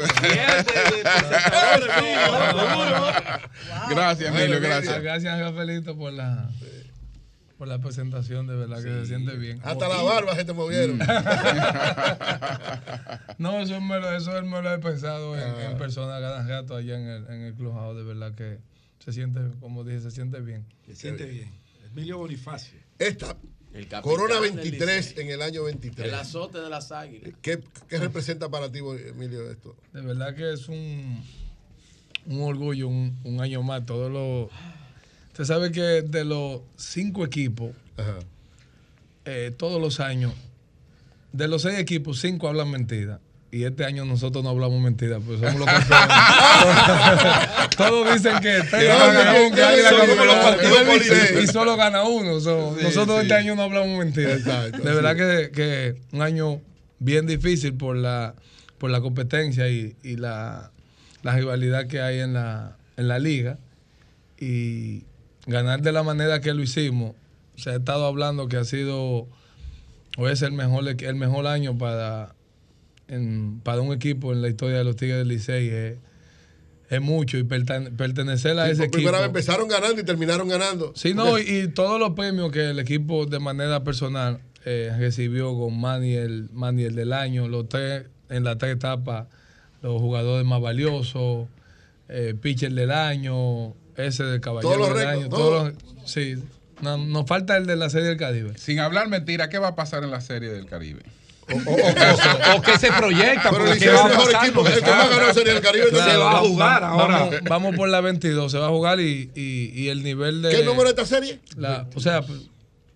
[3.90, 5.02] Gracias, Emilio, gracias.
[5.02, 6.50] Gracias, Rafaelito, por la,
[7.58, 9.60] por la presentación, de verdad que se siente bien.
[9.64, 11.00] Hasta la barba se te movieron.
[13.38, 15.72] no, eso, me lo, eso me lo he pensado en, Ah.
[15.72, 18.60] en persona cada rato allá en el, en el clubhouse, de verdad que
[19.00, 20.66] se siente, como dije, se siente bien.
[20.86, 21.52] Se siente bien.
[21.92, 22.80] Emilio Bonifacio.
[23.00, 23.36] Esta
[23.76, 25.24] El Corona del 23 Licey.
[25.24, 26.08] en el año 23.
[26.08, 27.34] El azote de las águilas.
[27.42, 29.76] ¿Qué, qué representa para ti, Emilio, esto?
[29.92, 31.22] De verdad que es un,
[32.26, 33.86] un orgullo, un, un año más.
[33.86, 34.50] Todos los.
[35.28, 37.76] Usted sabe que de los cinco equipos,
[39.26, 40.34] eh, todos los años,
[41.34, 43.20] de los seis equipos, cinco hablan mentira.
[43.56, 46.08] Y este año nosotros no hablamos mentira, pues somos los campeones.
[47.78, 48.58] todos dicen que
[50.44, 52.42] partidos y- solo gana uno.
[52.42, 53.22] so, Sí, nosotros sí.
[53.24, 54.34] este año no hablamos mentira.
[54.34, 54.96] Exacto, de sí.
[54.96, 56.60] verdad que, que un año
[57.00, 58.36] bien difícil por la,
[58.78, 60.72] por la competencia y, y la,
[61.24, 63.58] la rivalidad que hay en la, en la liga.
[64.38, 65.04] Y
[65.48, 67.14] ganar de la manera que lo hicimos.
[67.56, 69.30] Se ha estado hablando que ha sido
[70.18, 72.35] o es el mejor, el mejor año para,
[73.08, 75.70] en- para un equipo en la historia de los Tigres del Licey.
[75.70, 75.98] Es,
[76.90, 78.98] es mucho y pertene- pertenecer a Sí, ese por equipo.
[78.98, 80.94] primera vez empezaron ganando y terminaron ganando.
[80.96, 85.58] Sí, no, y, y todos los premios que el equipo de manera personal eh, recibió
[85.58, 89.28] con Maniel, Maniel del año, los tres, en las tres etapas,
[89.82, 91.48] los jugadores más valiosos,
[92.10, 95.74] eh, pitcher del año, ese del caballero Todos los del récords, año, todos.
[95.74, 96.36] todos los- sí,
[96.82, 98.58] no- nos falta el de la serie del Caribe.
[98.58, 101.02] Sin hablar mentira, ¿qué va a pasar en la serie del Caribe?
[102.56, 103.50] O que se proyecta.
[103.52, 105.62] Pero porque Licey ¿qué es va el mejor equipo, el que más ganó sería el
[105.62, 107.18] Caribe, Se va a jugar ahora.
[107.20, 110.50] Vamos, vamos por la 22, se va a jugar y, y, y el nivel de...
[110.50, 111.40] ¿Qué número es esta serie?
[111.58, 112.24] La, o sea,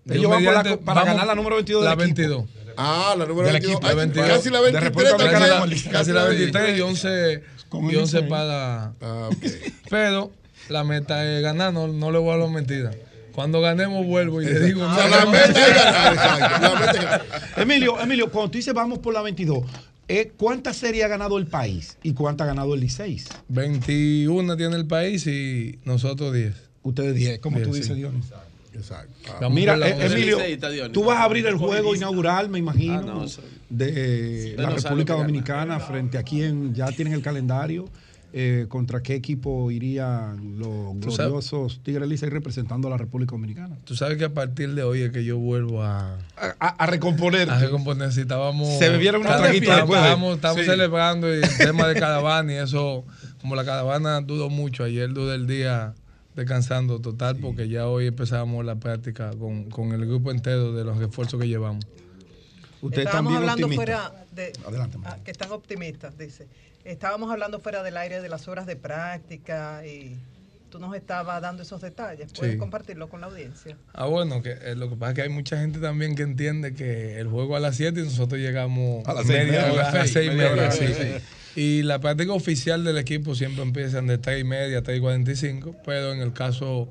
[0.10, 2.06] Ellos van por la- mediante, para vamos- ganar la número 22 del La equipo.
[2.16, 2.46] 22.
[2.78, 3.76] Ah, la número Del 22.
[3.76, 4.28] equipo, Ay, la 22.
[4.30, 5.84] Casi la 23 Casi la, ganamos.
[5.92, 8.30] casi la 23 y 11, Con y el 11 Licey.
[8.30, 8.94] para...
[9.02, 9.30] Ah,
[9.90, 10.32] Pero
[10.70, 12.96] la meta es ganar, no, no le voy a hablar mentiras.
[13.40, 14.84] Cuando ganemos vuelvo y le digo...
[14.84, 19.00] Ah, no, la meta es ganar, exacto, la meta Emilio, Emilio, cuando tú dices vamos
[19.00, 19.64] por la 22,
[20.10, 23.22] eh, ¿cuántas series ha ganado el país y cuántas ha ganado el Licey?
[23.48, 26.54] 21 tiene el país y nosotros 10.
[26.84, 27.94] Ustedes 10, como tú 10, dices, sí.
[27.94, 28.26] Dionis.
[28.74, 29.50] Exacto.
[29.50, 29.96] Mira, eh.
[30.06, 30.38] Emilio,
[30.92, 33.26] tú vas a abrir el juego inaugural, me imagino, Ah, no,
[33.70, 37.88] de la República Dominicana frente a quien ya tienen el calendario.
[38.32, 43.78] Eh, ¿Contra qué equipo irían los gloriosos Tigres Licey representando a la República Dominicana?
[43.86, 46.18] Tú sabes que a partir de hoy es que yo vuelvo a...
[46.38, 47.50] A, a recomponer.
[47.50, 48.12] A recomponer.
[48.12, 48.78] Si estábamos...
[48.78, 50.70] Se bebieron unos traguitos después de- Estábamos, estábamos Sí.
[50.70, 53.04] celebrando el tema de caravana y eso,
[53.42, 54.84] como la caravana dudó mucho.
[54.84, 55.96] Ayer dudé el día
[56.36, 60.98] descansando total porque ya hoy empezamos la práctica con, con el grupo entero de los
[60.98, 61.86] refuerzos que llevamos.
[62.82, 64.10] Usted Estábamos también hablando optimista.
[64.10, 64.54] fuera de.
[64.66, 66.48] Adelante, ah, que están optimistas, dice.
[66.86, 70.16] Estábamos hablando fuera del aire de las horas de práctica y
[70.70, 72.32] tú nos estabas dando esos detalles.
[72.34, 72.58] ¿Puedes Sí.
[72.60, 73.76] compartirlo con la audiencia?
[73.94, 76.74] Ah, bueno, que eh, lo que pasa es que hay mucha gente también que entiende
[76.74, 79.74] que el juego a las 7 y nosotros llegamos A las seis y media media,
[79.74, 80.64] hora, a las seis, 6 y media media.
[80.64, 80.86] hora, sí.
[80.88, 81.60] sí.
[81.60, 85.76] Y la práctica oficial del equipo siempre empiezan de 3 y media, 3 y 45,
[85.86, 86.88] pero en el caso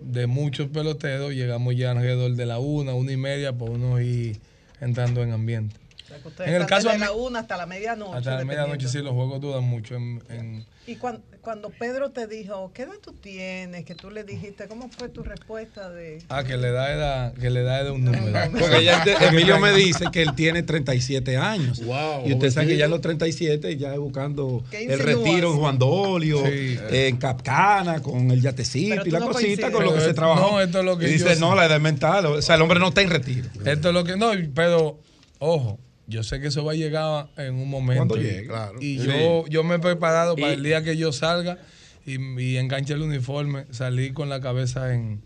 [0.00, 4.40] de muchos peloteros llegamos ya alrededor de la 1, 1 y media por uno ir
[4.82, 5.81] entrando en ambiente.
[6.24, 8.16] O sea, En el caso a la una hasta la medianoche.
[8.18, 12.26] Hasta la medianoche sí, los juegos duran mucho en- en, Y cuando, cuando Pedro te
[12.26, 13.84] dijo, ¿qué edad tú tienes?
[13.84, 16.18] Que tú le dijiste, ¿cómo fue tu respuesta de...?
[16.28, 18.32] Ah, que le da era, que le da era un número.
[18.58, 21.84] Porque ya Emilio me dice que él tiene 37 años.
[21.84, 25.52] Wow, y usted sabe que ya en los 37 ya es buscando ¿Qué el retiro
[25.52, 26.76] en Juan Dolio, Sí.
[26.90, 29.70] en Capcana, con el yatecito y la no cosita coincides.
[29.70, 30.50] con lo que se es- trabajó.
[30.52, 31.40] no, esto es lo que y yo dice, sé.
[31.40, 32.26] no, la edad mental.
[32.26, 33.48] O sea, el hombre no está en retiro.
[33.64, 34.98] Esto es lo que no, pero
[35.38, 35.78] ojo,
[36.12, 38.14] yo sé que eso va a llegar en un momento.
[38.16, 38.80] Llegue, claro.
[38.80, 39.06] Y Sí.
[39.06, 41.58] yo, yo me he preparado para Y- el día que yo salga
[42.06, 45.20] y, y enganche el uniforme, salir con la cabeza en,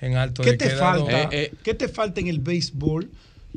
[0.00, 0.42] en alto.
[0.42, 1.28] ¿Qué de te que era lo- falta?
[1.30, 3.10] ¿Qué te falta en el béisbol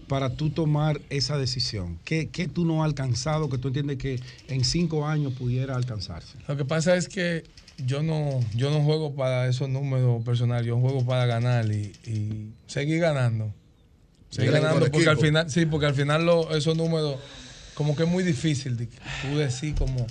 [0.07, 1.99] para tú tomar esa decisión?
[2.03, 6.37] ¿Qué, qué tú no has alcanzado que tú entiendes que en cinco años pudiera alcanzarse?
[6.47, 7.43] Lo que pasa es que
[7.85, 12.49] yo no, yo no juego para esos números personales, yo juego para ganar y, y
[12.67, 13.53] seguir ganando.
[14.35, 17.17] Seguir ganando porque al final, sí, porque al final lo- esos números,
[17.75, 18.87] como que es muy difícil de
[19.21, 20.05] tú decir como,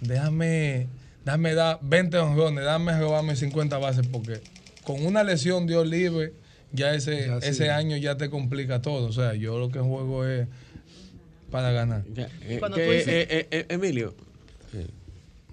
[0.00, 0.88] déjame,
[1.24, 4.40] déjame dar 20 honrones, déjame robarme 50 bases, porque
[4.82, 6.32] con una lesión Dios libre,
[6.72, 7.48] ya ese, Ya sí.
[7.48, 9.06] ese año ya te complica todo.
[9.06, 10.48] O sea, yo lo que juego es
[11.50, 12.02] para ganar.
[12.16, 14.14] Eh, tú dices- eh, eh, eh, Emilio.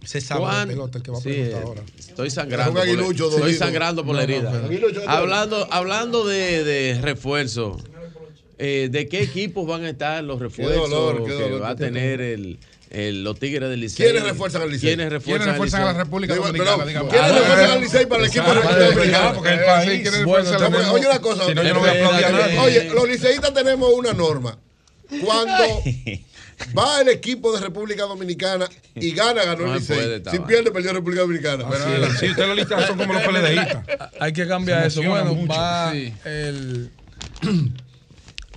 [0.03, 1.81] Se sabe de ¿cuán- pelota el que va a Sí, preguntar ahora.
[1.99, 2.73] Estoy Es sangrando.
[2.73, 4.67] por estoy sangrando por la No, herida.
[5.07, 7.77] hablando hablando de, de refuerzo,
[8.63, 12.21] eh, ¿de qué equipos van a estar los refuerzos dolor, qué que va a tener
[12.21, 12.59] el,
[12.91, 14.05] el- los Tigres del Licey?
[14.05, 14.89] ¿Quiénes refuerzan al Licey?
[14.89, 15.93] ¿Quiénes refuerzan, ¿Quiénes refuerzan a la?
[16.03, 16.83] República Dominicana?
[16.83, 19.33] ¿Quiénes Ah, refuerzan al Licey para el equipo de República Dominicana?
[19.33, 19.91] porque el Eh, país.
[19.91, 21.45] sí, ¿quiénes bueno, refuerzan a la- tenemos- Oye una cosa.
[21.47, 22.59] Si no, yo no voy a aplaudir a nadie.
[22.59, 24.57] Oye, los liceístas tenemos una norma.
[25.25, 25.53] Cuando
[26.77, 30.21] va el equipo de República Dominicana y gana, ganó No el Licey.
[30.29, 31.65] Si pierde, perdió República Dominicana.
[31.69, 33.83] Pero si ustedes lo listan son como los PLDistas.
[34.19, 35.01] Hay que cambiar eso.
[35.01, 36.13] Bueno, va Sí.
[36.25, 36.91] el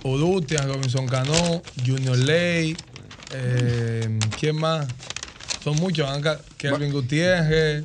[0.09, 2.77] Udutia, Robinson Cano, Junior Ley,
[3.33, 4.87] eh, ¿quién más?
[5.63, 6.07] Son muchos,
[6.57, 7.83] Kelvin Gutiérrez.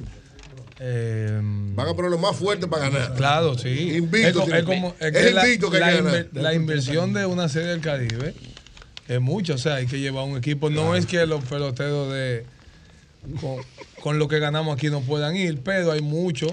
[0.78, 1.40] eh,
[1.74, 3.14] Van a poner lo más fuerte para ganar.
[3.14, 3.96] Claro, sí.
[3.96, 6.10] Invicto es, es que- como, es es que la, invicto que hay la
[6.52, 8.34] inver- inversión de una serie del Caribe
[9.08, 9.54] es mucho.
[9.54, 10.68] O sea, hay que llevar un equipo.
[10.68, 12.44] No es que los peloteros de
[13.40, 13.56] con,
[14.02, 16.52] con lo que ganamos aquí no puedan ir, pero hay muchos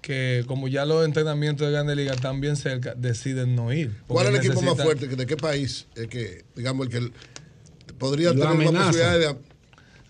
[0.00, 3.94] que, como ya los entrenamientos de Grande Liga están bien cerca, deciden no ir.
[4.06, 5.06] ¿Cuál es el equipo más fuerte?
[5.08, 5.86] ¿De qué país?
[5.94, 7.12] Es que, digamos, el que el-
[7.98, 8.86] podría tener amenaza.
[8.86, 9.36] posibilidades de.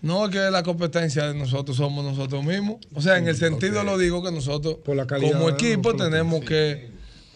[0.01, 2.77] No, es que la competencia de nosotros somos nosotros mismos.
[2.95, 6.43] O sea, en el sentido lo digo que nosotros, Por la calidad como equipo, tenemos
[6.43, 6.89] que,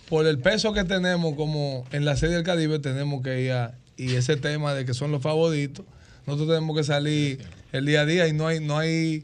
[0.09, 3.77] por el peso que tenemos como en la serie del Caribe, tenemos que ir a,
[3.97, 5.85] y ese tema de que son los favoritos,
[6.25, 7.39] nosotros tenemos que salir
[7.71, 9.23] el día a día y no hay, no hay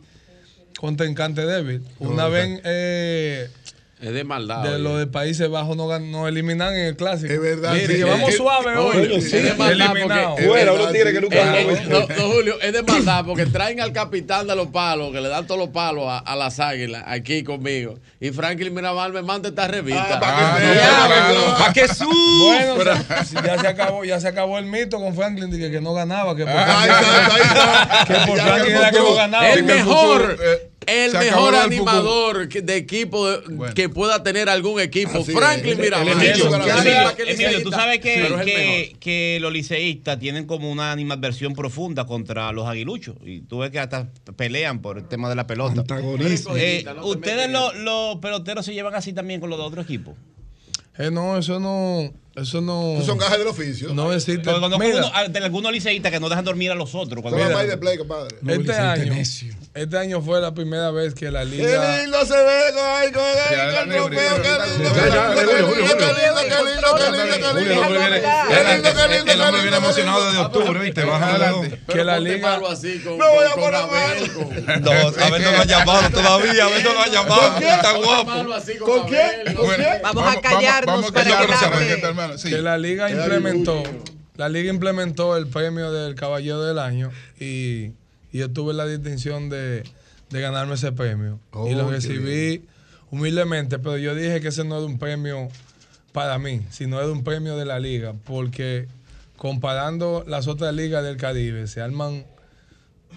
[0.81, 1.83] contrincante débil.
[1.99, 3.47] Una vez eh,
[4.01, 4.63] Es de maldad.
[4.63, 4.79] de oye.
[4.79, 7.31] los de Países Bajos nos, nos eliminan en el clásico.
[7.31, 8.97] Es verdad, Mire, sí, que es- vamos es- suave hoy.
[8.97, 11.13] Oye, es de maldad porque- unos tigres sí.
[11.13, 14.47] que nunca Eh, lo eh, no, no, Julio, es de maldad porque traen al capitán
[14.47, 17.99] de los palos, que le dan todos los palos a, a las águilas aquí conmigo.
[18.19, 20.15] Y Franklin Mirabal me manda esta revista.
[20.15, 21.57] Ah, para Ah, que no, vea, claro.
[21.59, 22.43] ¡Pa' que su!
[22.47, 22.77] Bueno,
[23.45, 26.35] ya se acabó, ya se acabó el mito con Franklin de que, que no ganaba,
[26.35, 28.05] que por Ahí está, ahí está.
[28.07, 29.49] que por Franklin era que no ganaba.
[29.51, 33.73] el mejor, eh, el mejor animador de equipo de- Bueno.
[33.73, 35.19] que pueda tener algún equipo.
[35.19, 35.31] Así.
[35.31, 36.07] Franklin Mirabal.
[36.09, 43.15] Emilio tú sabes que, que, los liceístas tienen como una animadversión profunda contra los aguiluchos.
[43.23, 45.83] Y tú ves que hasta pelean por el tema de la pelota.
[46.55, 50.15] Eh, ¿Ustedes los peloteros se llevan así también con los de otros equipos?
[50.97, 52.93] Eh, no, eso no, eso no.
[52.93, 53.93] Esos son gajes del oficio.
[53.93, 54.39] No existe.
[54.43, 57.21] Porque conozco Mira, uno- de algunos liceístas que no dejan dormir a los otros.
[57.21, 57.63] Cuando Mira.
[57.63, 58.35] de play, compadre.
[58.47, 59.53] Este año, necio.
[59.73, 61.97] este año fue la primera vez que la Qué liga.
[62.01, 64.93] lindo se ve con ay, el trofeo, qué lindo, qué lindo, qué lindo, qué lindo,
[64.93, 67.61] qué lindo, qué lindo, qué Julio, lindo.
[67.71, 71.03] el hombre viene- Qué qué qué emocionado qué desde octubre, ¿viste?
[71.03, 71.79] Baja adelante.
[71.87, 75.51] Que la liga- malo así con, Me voy a poner con- No, a ver, no
[75.51, 76.65] lo ha llamado todavía.
[76.65, 77.41] A ver, no lo ha llamado.
[77.41, 77.73] ¿Con quién?
[77.73, 78.31] Está guapo.
[78.31, 78.45] con,
[79.01, 79.55] ¿Con quién?
[79.55, 80.01] ¿Con quién?
[80.03, 81.97] Vamos a callarnos vamos a para callarnos, que
[82.37, 82.49] Sí.
[82.49, 83.83] que la liga implementó
[84.37, 87.91] la liga implementó el premio del caballero del año y,
[88.31, 89.83] y yo tuve la distinción de,
[90.29, 92.65] de ganarme ese premio Oh, y lo qué recibí
[93.11, 95.49] humildemente pero yo dije que ese no era un premio
[96.13, 98.87] para mí sino era un premio de la liga porque
[99.37, 102.25] comparando las otras ligas del Caribe se arman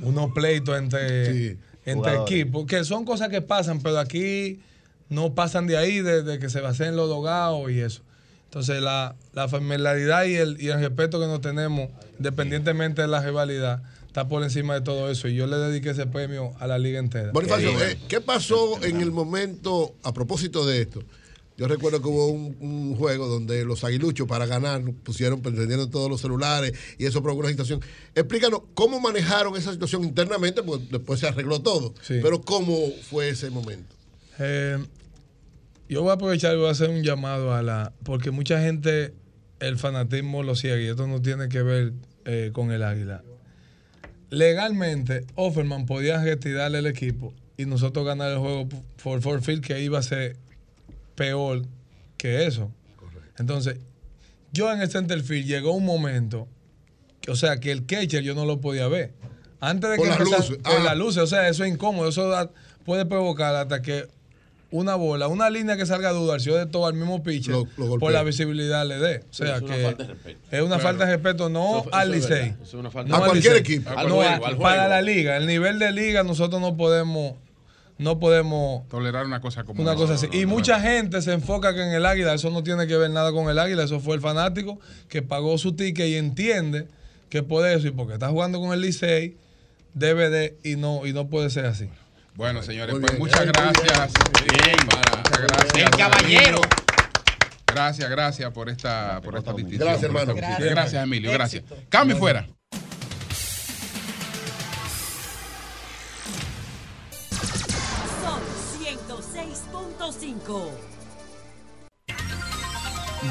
[0.02, 2.33] unos pleitos entre, Sí, entre jugadores.
[2.33, 4.60] equipos que son cosas que pasan pero aquí
[5.10, 8.02] no pasan de ahí, de, de que se basen los dogados y eso.
[8.55, 13.20] Entonces, la, la familiaridad y el, y el respeto que nos tenemos, independientemente de la
[13.20, 15.26] rivalidad, está por encima de todo eso.
[15.26, 17.33] Y yo le dediqué ese premio a la liga entera.
[17.33, 21.02] Bonifacio, eh, ¿qué pasó en el momento, a propósito de esto?
[21.57, 26.08] Yo recuerdo que hubo un, un juego donde los aguiluchos para ganar pusieron, prendieron todos
[26.08, 27.81] los celulares y eso provocó una situación.
[28.15, 31.92] Explícanos cómo manejaron esa situación internamente, porque después se arregló todo.
[32.02, 32.20] Sí.
[32.23, 32.76] Pero ¿cómo
[33.10, 33.97] fue ese momento?
[34.39, 34.78] Eh,
[35.89, 37.93] yo voy a aprovechar y voy a hacer un llamado a la.
[38.05, 39.13] Porque mucha gente,
[39.61, 41.93] el fanatismo lo ciega y esto no tiene que ver
[42.25, 43.23] eh, con el águila.
[44.31, 48.69] Legalmente, Offerman podía retirarle el equipo y nosotros ganar el juego
[49.03, 50.37] por forfeit, que iba a ser
[51.15, 51.63] peor
[52.17, 52.71] que eso.
[53.39, 53.77] Entonces,
[54.53, 56.49] yo en el centerfield llegó un momento,
[57.21, 59.13] que, o sea, que el catcher yo no lo podía ver.
[59.61, 60.57] Antes de Por que las empezara- luces.
[60.59, 60.85] por Ah.
[60.85, 62.51] las luces, o sea, eso es incómodo, eso da-
[62.85, 64.09] puede provocar hasta que
[64.77, 67.86] una bola, una línea que salga duda, si de todo al mismo pitcher, Lo- lo
[67.86, 67.99] golpea.
[68.01, 69.19] por la visibilidad le dé.
[69.31, 70.41] O sea, Es una que falta de respeto.
[70.51, 70.83] es una Claro.
[70.83, 72.55] falta de respeto no Eso- al Licey.
[72.75, 73.91] no A al cualquier equipo.
[73.91, 77.35] No, juego, a- para la liga, el nivel de liga nosotros no podemos
[77.97, 80.27] no podemos Tolerar una cosa como una cosa así.
[80.33, 83.31] Y mucha gente se enfoca que en el águila, eso no tiene que ver nada
[83.31, 86.89] con el águila, eso fue el fanático que pagó su ticket y entiende
[87.28, 89.36] que por eso y porque está jugando con el Licey
[89.94, 91.89] debe de y no y no puede ser así.
[92.37, 94.13] Bueno, señores, pues muchas gracias.
[95.75, 96.61] El caballero.
[97.67, 99.89] Gracias, gracias por esta, por esta distinción.
[99.89, 100.35] Gracias, hermano.
[100.35, 100.71] Gracias.
[100.71, 101.31] Gracias, Emilio.
[101.33, 101.65] Gracias.
[101.89, 102.47] Cambio fuera.
[108.23, 108.41] Son
[108.81, 110.71] 106.5.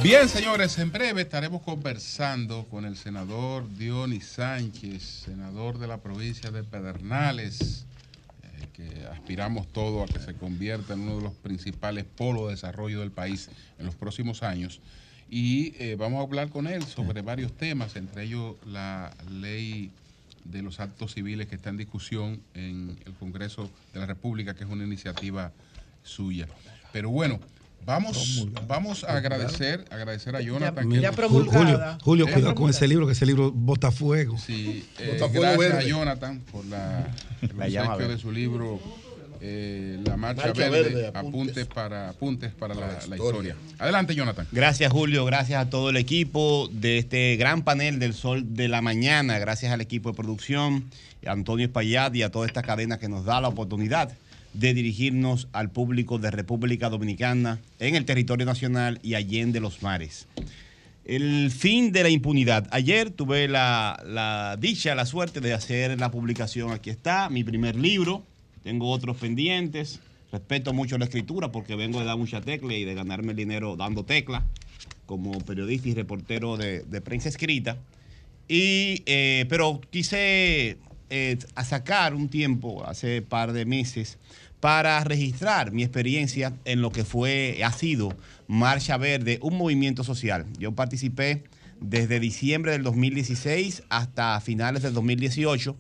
[0.02, 6.52] Bien, señores, en breve estaremos conversando con el senador Dionis Sánchez, senador de la provincia
[6.52, 7.86] de Pedernales,
[8.68, 13.02] que aspiramos todos a que se convierta en uno de los principales polos de desarrollo
[13.02, 14.80] del país en los próximos años.
[15.30, 19.92] Y eh, vamos a hablar con él sobre varios temas, entre ellos la ley
[20.46, 24.64] de los actos civiles que está en discusión en el Congreso de la República, que
[24.64, 25.52] es una iniciativa
[26.04, 26.48] suya.
[26.92, 27.40] Pero bueno,
[27.86, 30.90] vamos, vamos a agradecer, agradecer a Jonathan.
[30.90, 34.38] que- Julio, Julio, Eh, cuidado con ese libro, que ese libro bota fuego.
[34.38, 35.78] Sí, eh, Botafuego gracias verde.
[35.78, 37.08] a Jonathan por la,
[37.58, 38.80] La llama de su libro
[39.46, 41.66] eh, La Marcha, Marcha Verde, Verde, apuntes.
[41.68, 43.56] para, apuntes para la, la historia.
[43.78, 44.48] Adelante, Jonathan.
[44.54, 45.26] Gracias, Julio.
[45.26, 49.40] Gracias a todo el equipo de este gran panel del Sol de la Mañana.
[49.40, 50.86] Gracias al equipo de producción,
[51.28, 54.14] a Antonio Espaillat y a toda esta cadena que nos da la oportunidad
[54.54, 60.28] de dirigirnos al público de República Dominicana en el territorio nacional y allende los mares.
[61.06, 62.68] El fin de la impunidad.
[62.72, 66.72] Ayer tuve la, la dicha, la suerte de hacer la publicación.
[66.72, 68.24] Aquí está, mi primer libro.
[68.64, 70.00] Tengo otros pendientes.
[70.32, 73.76] Respeto mucho la escritura porque vengo de dar mucha tecla y de ganarme el dinero
[73.76, 74.46] dando tecla
[75.06, 77.78] como periodista y reportero de, de prensa escrita.
[78.48, 80.78] Y, eh, pero quise
[81.10, 84.18] eh, sacar un tiempo, hace par de meses,
[84.64, 88.16] para registrar mi experiencia en lo que fue, ha sido
[88.48, 90.46] Marcha Verde, un movimiento social.
[90.58, 91.44] Yo participé
[91.82, 95.76] desde diciembre del 2016 hasta finales del 2018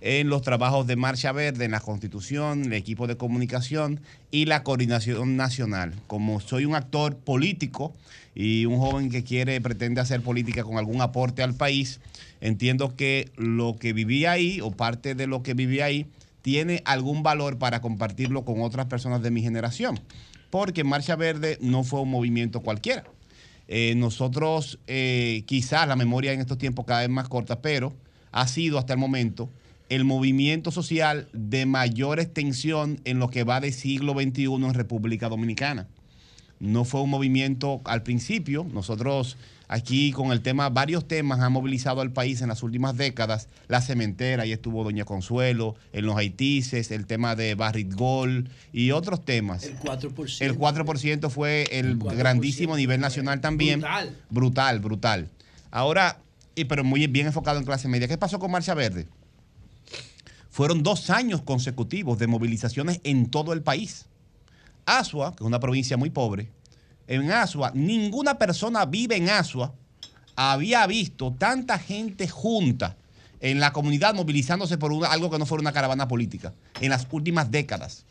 [0.00, 3.98] en los trabajos de Marcha Verde, en la Constitución, el equipo de comunicación
[4.30, 5.96] y la coordinación nacional.
[6.06, 7.92] Como soy un actor político
[8.36, 11.98] y un joven que quiere, pretende hacer política con algún aporte al país,
[12.40, 16.06] entiendo que lo que viví ahí o parte de lo que viví ahí
[16.48, 20.00] tiene algún valor para compartirlo con otras personas de mi generación.
[20.48, 23.04] Porque Marcha Verde no fue un movimiento cualquiera.
[23.66, 27.92] Eh, nosotros, eh, quizás la memoria en estos tiempos cada vez más corta, pero
[28.32, 29.50] ha sido hasta el momento
[29.90, 35.28] el movimiento social de mayor extensión en lo que va de siglo XXI en República
[35.28, 35.86] Dominicana.
[36.60, 39.36] No fue un movimiento al principio, nosotros
[39.68, 43.80] aquí con el tema, varios temas han movilizado al país en las últimas décadas, la
[43.80, 49.24] cementera, ahí estuvo Doña Consuelo, en los haitises, el tema de Barrit Gol y otros
[49.24, 49.64] temas.
[49.64, 50.40] El 4%.
[50.40, 53.80] El 4% fue el, grandísimo nivel nacional también.
[53.80, 54.16] Brutal.
[54.30, 55.30] Brutal, brutal.
[55.70, 56.18] Ahora,
[56.54, 58.08] y pero muy bien enfocado en clase media.
[58.08, 59.06] ¿Qué pasó con Marcha Verde?
[60.50, 64.06] Fueron dos años consecutivos de movilizaciones en todo el país.
[64.86, 66.50] Asua, que es una provincia muy pobre,
[67.08, 69.74] en Asua, ninguna persona vive en Asua
[70.36, 72.96] había visto tanta gente junta
[73.40, 77.50] en la comunidad movilizándose por algo que no fuera una caravana política en las últimas
[77.50, 78.04] décadas.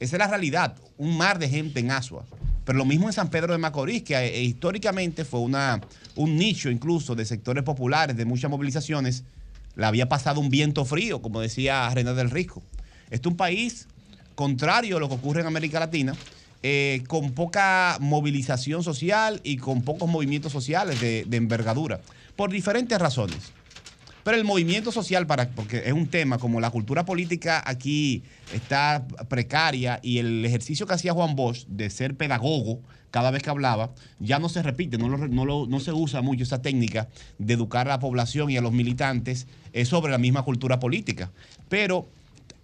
[0.00, 2.24] Esa es la realidad, un mar de gente en Asua.
[2.64, 5.80] Pero lo mismo en San Pedro de Macorís, que eh, históricamente fue una,
[6.16, 9.24] un nicho incluso de sectores populares, de muchas movilizaciones,
[9.76, 12.62] le había pasado un viento frío, como decía René del Risco.
[13.10, 13.88] Este es un país
[14.34, 16.14] contrario a lo que ocurre en América Latina,
[16.66, 22.00] eh, con poca movilización social y con pocos movimientos sociales de, envergadura,
[22.36, 23.52] por diferentes razones.
[24.24, 28.22] Pero el movimiento social, para, porque es un tema como la cultura política aquí
[28.54, 33.50] está precaria y el ejercicio que hacía Juan Bosch de ser pedagogo cada vez que
[33.50, 37.08] hablaba, ya no se repite, no, lo- no lo- no se usa mucho esa técnica
[37.38, 41.30] de educar a la población y a los militantes eh, sobre la misma cultura política.
[41.68, 42.08] Pero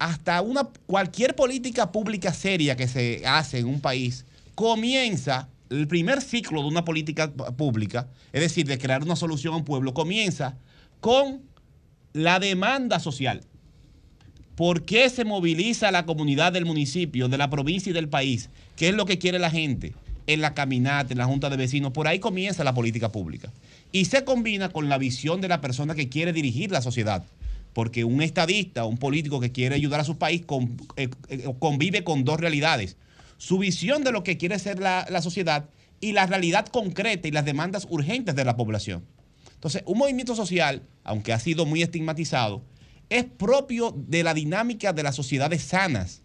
[0.01, 6.23] hasta una, cualquier política pública seria que se hace en un país comienza el primer
[6.23, 10.57] ciclo de una política pública, es decir, de crear una solución a un pueblo, comienza
[11.01, 11.43] con
[12.15, 13.43] la demanda social.
[14.57, 18.49] ¿Por qué se moviliza la comunidad del municipio, de la provincia y del país?
[18.77, 19.93] ¿Qué es lo que quiere la gente?
[20.27, 23.53] En la caminata, en la junta de vecinos, por ahí comienza la política pública.
[23.93, 27.25] Y se combina con la visión de la persona que quiere dirigir la sociedad.
[27.73, 30.43] Porque un estadista, un político que quiere ayudar a su país,
[30.97, 32.97] eh, eh, convive con dos realidades.
[33.37, 35.69] Su visión de lo que quiere ser la, la sociedad
[36.01, 39.05] y la realidad concreta y las demandas urgentes de la población.
[39.55, 42.63] Entonces, un movimiento social, aunque ha sido muy estigmatizado,
[43.11, 46.23] es propio de la dinámica de las sociedades sanas.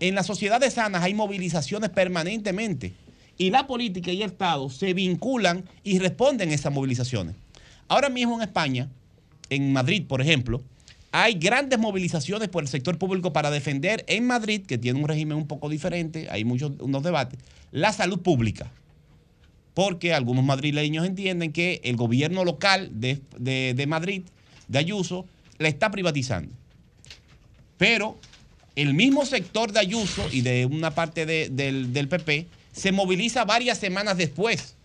[0.00, 2.92] En las sociedades sanas hay movilizaciones permanentemente
[3.38, 7.36] y la política y el Estado se vinculan y responden a esas movilizaciones.
[7.88, 8.90] Ahora mismo en España,
[9.50, 10.62] en Madrid, por ejemplo,
[11.16, 15.36] hay grandes movilizaciones por el sector público para defender en Madrid, que tiene un régimen
[15.38, 17.38] un poco diferente, hay muchos unos debates,
[17.70, 18.72] la salud pública.
[19.74, 24.22] porque algunos madrileños entienden que el gobierno local de, de- de Madrid,
[24.68, 25.24] de Ayuso,
[25.58, 26.52] la está privatizando.
[27.76, 28.16] Pero
[28.76, 33.44] el mismo sector de Ayuso y de una parte de- del, del PP se moviliza
[33.44, 34.76] varias semanas después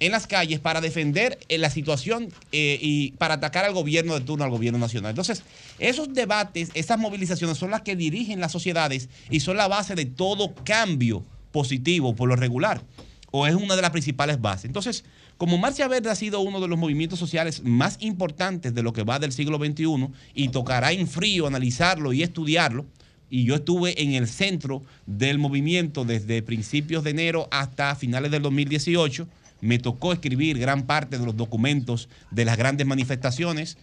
[0.00, 4.20] en las calles para defender eh, la situación eh, y para atacar al gobierno de
[4.24, 5.10] turno, al gobierno nacional.
[5.10, 5.42] Entonces,
[5.78, 10.06] esos debates, esas movilizaciones son las que dirigen las sociedades y son la base de
[10.06, 12.82] todo cambio positivo por lo regular,
[13.30, 14.66] o es una de las principales bases.
[14.66, 15.04] Entonces,
[15.36, 19.04] como Marcha Verde ha sido uno de los movimientos sociales más importantes de lo que
[19.04, 22.86] va del siglo XXI y tocará en frío analizarlo y estudiarlo,
[23.30, 28.42] y yo estuve en el centro del movimiento desde principios de enero hasta finales del
[28.42, 29.28] 2018.
[29.60, 33.78] Me tocó escribir gran parte de los documentos de las grandes manifestaciones,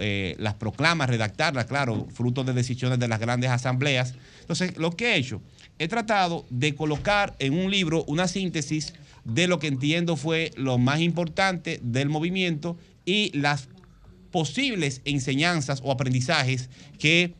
[0.00, 4.14] eh, las proclamas, redactarlas, claro, fruto de decisiones de las grandes asambleas.
[4.40, 5.40] Entonces, lo que he hecho,
[5.78, 10.78] he tratado de colocar en un libro una síntesis de lo que entiendo fue lo
[10.78, 13.68] más importante del movimiento y las
[14.30, 17.34] posibles enseñanzas o aprendizajes que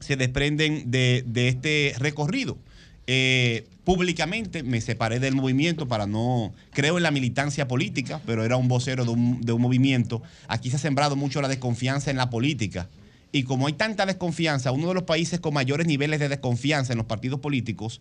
[0.00, 2.58] se desprenden de, este recorrido.
[3.06, 8.56] Eh, públicamente me separé del movimiento para no, creo en la militancia política, pero era
[8.56, 10.22] un vocero de un, de un movimiento.
[10.48, 12.88] Aquí se ha sembrado mucho la desconfianza en la política.
[13.30, 16.96] Y como hay tanta desconfianza, uno de los países con mayores niveles de desconfianza en
[16.96, 18.00] los partidos políticos,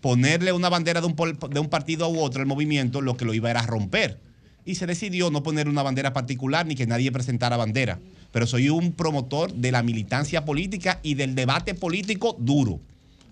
[0.00, 3.60] ponerle una bandera de un, partido u otro al movimiento, lo que lo iba era
[3.60, 4.18] a romper.
[4.64, 8.00] Y se decidió no poner una bandera particular ni que nadie presentara bandera.
[8.32, 12.80] Pero soy un promotor de la militancia política y del debate político duro,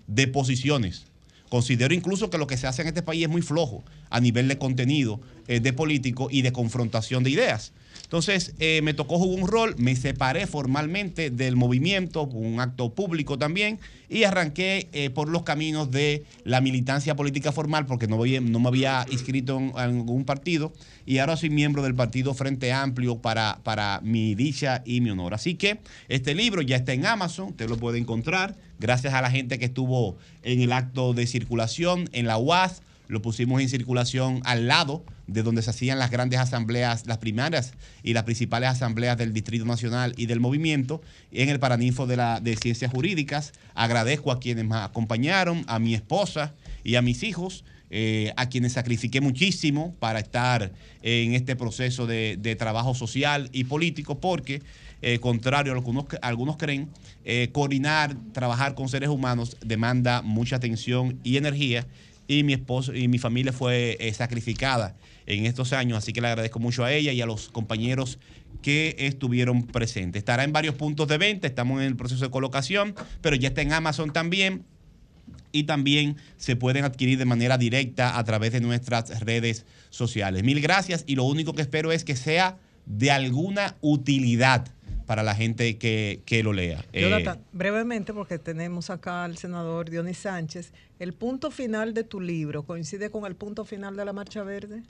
[0.07, 1.08] de posiciones.
[1.49, 4.47] Considero incluso que lo que se hace en este país es muy flojo a nivel
[4.47, 7.73] de contenido eh, de político y de confrontación de ideas.
[8.09, 13.37] Entonces, eh, me tocó jugar un rol, me separé formalmente del movimiento, un acto público
[13.37, 13.79] también,
[14.09, 18.67] y arranqué eh, por los caminos de la militancia política formal, porque no, no me
[18.67, 20.73] había inscrito en, ningún partido,
[21.05, 25.35] y ahora soy miembro del partido Frente Amplio para, para mi dicha y mi honor.
[25.35, 29.29] Así que este libro ya está en Amazon, usted lo puede encontrar, gracias a la
[29.29, 34.41] gente que estuvo en el acto de circulación, en la UAS, lo pusimos en circulación
[34.45, 37.73] al lado de donde se hacían las grandes asambleas, las primarias
[38.03, 42.39] y las principales asambleas del Distrito Nacional y del movimiento, en el Paraninfo de, la,
[42.39, 43.51] de Ciencias Jurídicas.
[43.73, 48.73] Agradezco a quienes me acompañaron, a mi esposa y a mis hijos, eh, a quienes
[48.73, 50.71] sacrifiqué muchísimo para estar
[51.01, 54.61] en este proceso de, trabajo social y político, porque,
[55.01, 56.89] eh, contrario a lo que algunos creen,
[57.25, 61.87] eh, coordinar, trabajar con seres humanos demanda mucha atención y energía
[62.29, 66.27] y mi esposo y mi familia fue eh, sacrificada en estos años, así que le
[66.27, 68.19] agradezco mucho a ella y a los compañeros
[68.61, 70.19] que estuvieron presentes.
[70.19, 73.63] Estará en varios puntos de venta, estamos en el proceso de colocación, pero ya está
[73.63, 74.63] en Amazon también
[75.51, 80.43] y también se pueden adquirir de manera directa a través de nuestras redes sociales.
[80.43, 84.67] Mil gracias y lo único que espero es que sea de alguna utilidad
[85.09, 86.85] para la gente que, que lo lea.
[86.93, 92.21] Eh, Jonathan, brevemente, porque tenemos acá al senador Dionis Sánchez, ¿el punto final de tu
[92.21, 94.83] libro coincide con el punto final de la Marcha Verde?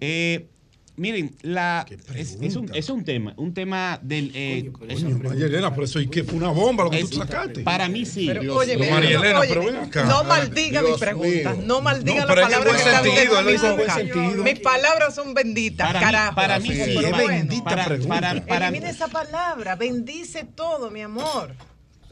[0.00, 0.48] Eh,
[0.96, 4.30] miren, la, es, es un, es un tema, un tema del...
[4.34, 7.16] eh, es- María Elena, por eso es que fue una bomba lo que Es- tú
[7.18, 7.62] sacaste.
[7.62, 8.26] para mí sí.
[8.26, 8.76] Pero, Dios oye.
[8.76, 10.04] María Elena, oye, pero ven acá.
[10.04, 11.66] no maldiga Dios mis preguntas, mío.
[11.66, 13.94] no maldiga No, las palabras que están sentido, en mi buen boca.
[13.94, 14.44] sentido.
[14.44, 16.34] Mis palabras son benditas, Para mí- carajo.
[16.36, 16.94] para mí sí.
[16.94, 18.14] Bueno, bendita Para- pregunta.
[18.14, 21.54] para- para- Elimina esa palabra, bendice todo, mi amor.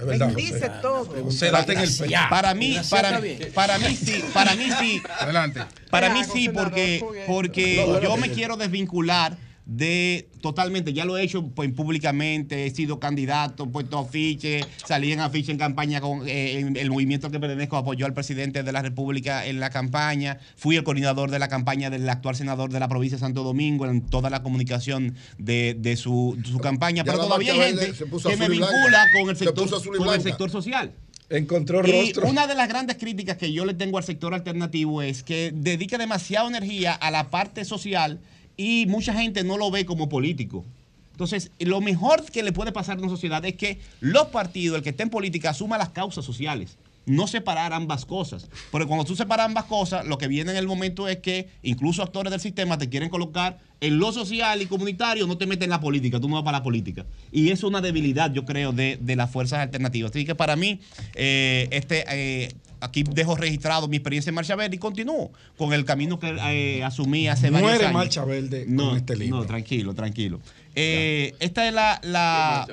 [0.00, 0.72] Es verdad, bendice José.
[0.80, 1.22] todo.
[1.24, 2.18] José, date en el pecho.
[2.30, 3.20] Para mí, para,
[3.54, 5.02] para mí sí, para mí sí.
[5.20, 5.60] Adelante.
[5.90, 11.46] Para mí sí, porque, porque yo me quiero desvincular de totalmente, ya lo he hecho
[11.48, 16.58] pues, públicamente, he sido candidato, he puesto afiches, salí en afiche en campaña con eh,
[16.58, 20.38] en el movimiento al que pertenezco, apoyó al presidente de la República en la campaña,
[20.56, 23.86] fui el coordinador de la campaña del actual senador de la provincia de Santo Domingo
[23.86, 27.76] en toda la comunicación de, de su, de su campaña, Ya pero la todavía hay
[27.76, 27.92] gente
[28.28, 30.92] que me vincula con el Se sector, con el sector social.
[31.28, 32.26] Encontró Y rostro.
[32.26, 35.96] una de las grandes críticas que yo le tengo al sector alternativo es que dedica
[35.96, 38.18] demasiada energía a la parte social
[38.60, 40.66] y mucha gente no lo ve como político.
[41.12, 44.82] Entonces, lo mejor que le puede pasar a una sociedad es que los partidos, el
[44.82, 46.76] que esté en política, asuma las causas sociales.
[47.06, 48.48] No separar ambas cosas.
[48.70, 52.02] Porque cuando tú separas ambas cosas, lo que viene en el momento es que incluso
[52.02, 55.70] actores del sistema te quieren colocar en lo social y comunitario, no te meten en
[55.70, 57.06] la política, tú no vas para la política.
[57.32, 60.10] Y eso es una debilidad, yo creo, de, de las fuerzas alternativas.
[60.10, 60.80] Así que para mí,
[61.14, 65.84] eh, este, eh, aquí dejo registrado mi experiencia en Marcha Verde y continúo con el
[65.84, 67.94] camino que eh, asumí hace varios Muere años.
[67.94, 69.38] Marcha Verde no, con este libro.
[69.38, 70.40] No, tranquilo, tranquilo.
[70.74, 72.66] Eh, esta es la, la,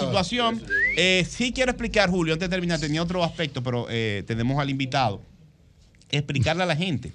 [0.00, 0.62] situación.
[0.96, 4.70] Eh, sí quiero explicar, Julio, antes de terminar, tenía otro aspecto, pero eh, tenemos al
[4.70, 5.22] invitado.
[6.10, 7.12] Explicarle a la gente.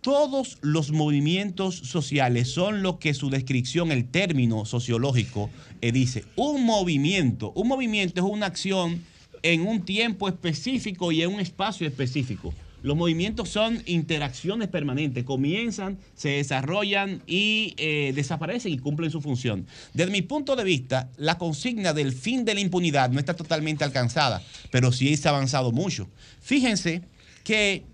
[0.00, 6.24] todos los movimientos sociales son lo que su descripción, el término sociológico, eh, dice.
[6.36, 9.02] Un movimiento, un movimiento es una acción
[9.44, 12.52] en un tiempo específico y en un espacio específico.
[12.82, 19.66] Los movimientos son interacciones permanentes, comienzan, se desarrollan y eh, desaparecen y cumplen su función.
[19.92, 23.84] Desde mi punto de vista, la consigna del fin de la impunidad no está totalmente
[23.84, 26.08] alcanzada, pero sí se ha avanzado mucho.
[26.40, 27.02] Fíjense
[27.42, 27.84] que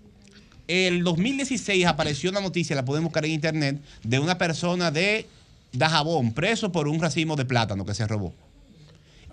[0.67, 5.25] el 2016 apareció una noticia, la pueden buscar en internet, de una persona de
[5.73, 8.33] Dajabón preso por un racimo de plátano que se robó.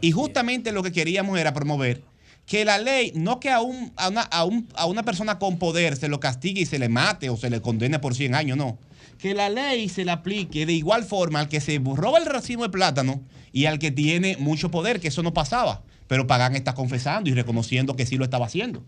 [0.01, 2.03] Y justamente lo que queríamos era promover
[2.47, 5.59] que la ley, no que a, un- a una, a un- a una persona con
[5.59, 8.57] poder se lo castigue y se le mate o se le condene por 100 años,
[8.57, 8.79] no.
[9.19, 12.63] Que la ley se le aplique de igual forma al que se roba el racimo
[12.63, 13.21] de plátano
[13.53, 15.83] y al que tiene mucho poder, que eso no pasaba.
[16.07, 18.83] Pero Pagán está confesando y reconociendo que sí lo estaba haciendo.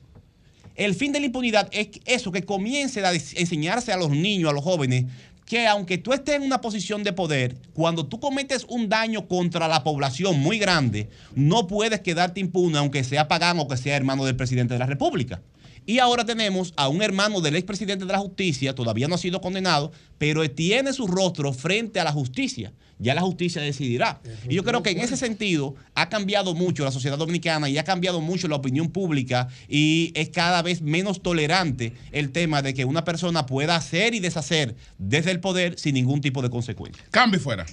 [0.77, 4.55] El fin de la impunidad es eso, que comience a enseñarse a los niños, a
[4.55, 5.05] los jóvenes,
[5.51, 9.67] que aunque tú estés en una posición de poder, cuando tú cometes un daño contra
[9.67, 14.25] la población muy grande, no puedes quedarte impune aunque sea pagán o que sea hermano
[14.25, 15.43] del presidente de la República.
[15.91, 19.41] Y ahora tenemos a un hermano del expresidente de la justicia, todavía no ha sido
[19.41, 22.73] condenado, pero tiene su rostro frente a la justicia.
[23.01, 24.21] Ya la justicia decidirá.
[24.49, 27.83] Y yo creo que en ese sentido ha cambiado mucho la sociedad dominicana y ha
[27.83, 32.85] cambiado mucho la opinión pública y es cada vez menos tolerante el tema de que
[32.85, 37.03] una persona pueda hacer y deshacer desde el poder sin ningún tipo de consecuencia.
[37.11, 37.67] Cambio fuera.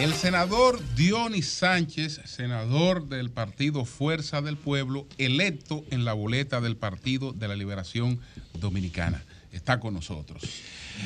[0.00, 6.78] El senador Dionis Sánchez, senador del partido Fuerza del Pueblo, electo en la boleta del
[6.78, 8.18] Partido de la Liberación
[8.54, 9.22] Dominicana,
[9.52, 10.42] está con nosotros.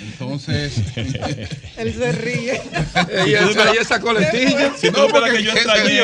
[0.03, 0.77] Entonces.
[1.77, 2.61] Él se ríe.
[3.27, 4.73] Y esa coletilla.
[4.77, 6.01] Si no, para que yo extrañé,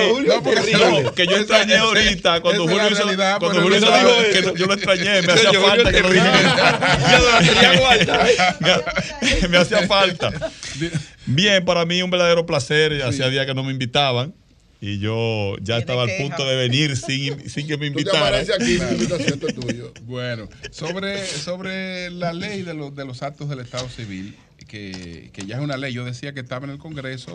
[0.72, 3.04] no, que yo extrañé ahorita cuando Julio hizo,
[3.38, 6.80] cuando Julio dijo que yo lo extrañé, me hacía falta que lo dijera.
[9.48, 10.32] Me hacía falta.
[11.26, 14.34] Bien, para mí un verdadero placer, hacía días que no me invitaban.
[14.80, 18.40] Y yo ya estaba al punto de venir sin, sin que me invitaran.
[18.40, 18.78] aquí,
[19.54, 19.92] tuyo.
[20.04, 24.34] Bueno, sobre, sobre la ley de los, de los actos del Estado Civil,
[24.66, 27.34] que, que ya es una ley, yo decía que estaba en el Congreso,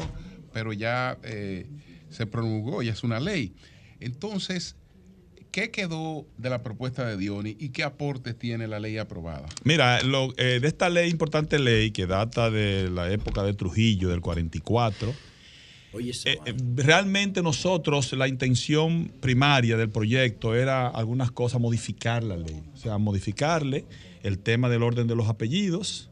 [0.54, 1.68] pero ya eh,
[2.10, 3.54] se promulgó, ya es una ley.
[4.00, 4.76] Entonces,
[5.52, 9.48] ¿qué quedó de la propuesta de Dioni y qué aportes tiene la ley aprobada?
[9.64, 14.10] Mira, lo, eh, de esta ley, importante ley que data de la época de Trujillo,
[14.10, 15.14] del 44,
[16.00, 22.62] eh, eh, realmente nosotros, la intención primaria del proyecto era algunas cosas, modificar la ley.
[22.74, 23.86] O sea, modificarle
[24.24, 26.10] el tema del orden de los apellidos,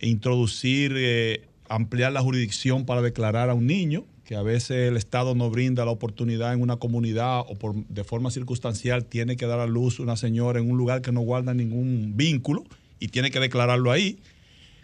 [0.00, 5.34] introducir, eh, ampliar la jurisdicción para declarar a un niño, que a veces el Estado
[5.34, 9.60] no brinda la oportunidad en una comunidad o por, de forma circunstancial tiene que dar
[9.60, 12.64] a luz una señora en un lugar que no guarda ningún vínculo
[12.98, 14.18] y tiene que declararlo ahí.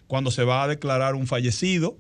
[0.06, 1.96] Cuando se va a declarar un fallecido,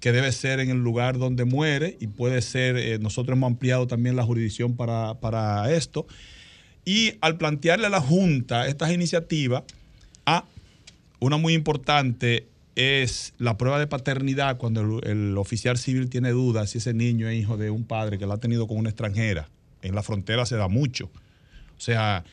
[0.00, 3.86] que debe ser en el lugar donde muere y puede ser, eh, nosotros hemos ampliado
[3.86, 6.06] también la jurisdicción para, para esto.
[6.84, 9.62] Y al plantearle a la Junta estas iniciativas,
[10.24, 10.44] a
[11.20, 12.46] una muy importante
[12.76, 17.28] es la prueba de paternidad cuando el, el oficial civil tiene dudas si ese niño
[17.28, 19.50] es hijo de un padre que lo ha tenido con una extranjera.
[19.82, 21.10] En la frontera se da mucho.
[21.76, 22.24] O sea,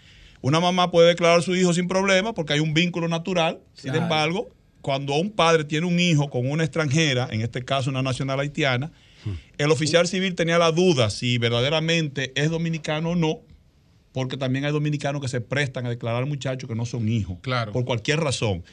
[0.42, 3.60] una mamá puede declarar a su hijo sin problema porque hay un vínculo natural.
[3.74, 4.50] Sin embargo,
[4.88, 8.94] cuando un padre tiene un hijo con una extranjera, en este caso una nacional haitiana,
[9.58, 13.42] el oficial civil tenía la duda si verdaderamente es dominicano o no,
[14.14, 17.36] porque también hay dominicanos que se prestan a declarar muchachos que no son hijos,
[17.74, 18.64] por cualquier razón.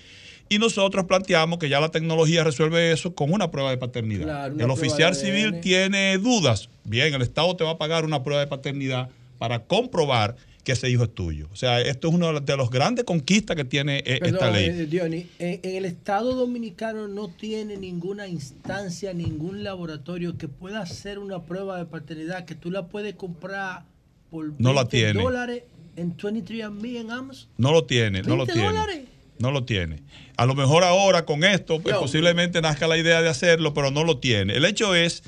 [0.49, 4.23] Y nosotros planteamos que ya la tecnología resuelve eso con una prueba de paternidad.
[4.23, 6.69] Claro, el oficial civil tiene dudas.
[6.85, 10.91] Bien, el Estado te va a pagar una prueba de paternidad para comprobar que ese
[10.91, 11.49] hijo es tuyo.
[11.53, 14.65] O sea, esto es una de las grandes conquistas que tiene eh, esta Perdón, ley.
[14.71, 20.81] eh, Diony, en, en el Estado Dominicano no tiene ninguna instancia, ningún laboratorio que pueda
[20.81, 23.85] hacer una prueba de paternidad que tú la puedes comprar
[24.31, 25.23] por No la 20 tiene.
[25.23, 25.63] dólares
[25.97, 27.49] en 23andMe en Amazon.
[27.59, 28.69] No lo tiene, no lo 20 tiene.
[28.69, 29.01] dólares.
[29.39, 30.01] No lo tiene.
[30.37, 34.03] A lo mejor ahora con esto, pues, posiblemente nazca la idea de hacerlo, pero no
[34.05, 34.55] lo tiene.
[34.57, 35.23] El hecho es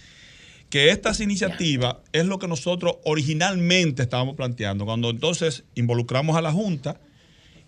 [0.70, 4.85] que estas iniciativas es lo que nosotros originalmente estábamos planteando.
[4.85, 7.01] Cuando entonces involucramos a la Junta,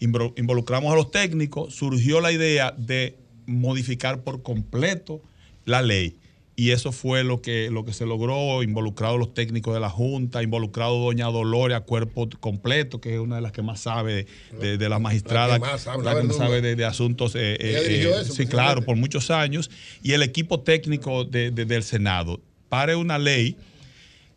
[0.00, 5.20] invol- involucramos a los técnicos, surgió la idea de modificar por completo
[5.64, 6.16] la ley.
[6.60, 10.42] y eso fue lo que, lo que se logró, involucrados los técnicos de la Junta,
[10.42, 14.26] involucrado doña Dolores a cuerpo completo, que es una de las que más sabe
[14.60, 16.46] de, de la magistrada, La que más sabe, la la que más verduga.
[16.48, 17.36] sabe de, de asuntos.
[17.36, 19.70] eh, eh, eh, eso, sí, claro, por muchos años,
[20.02, 23.56] y el equipo técnico de- de- del Senado pare una ley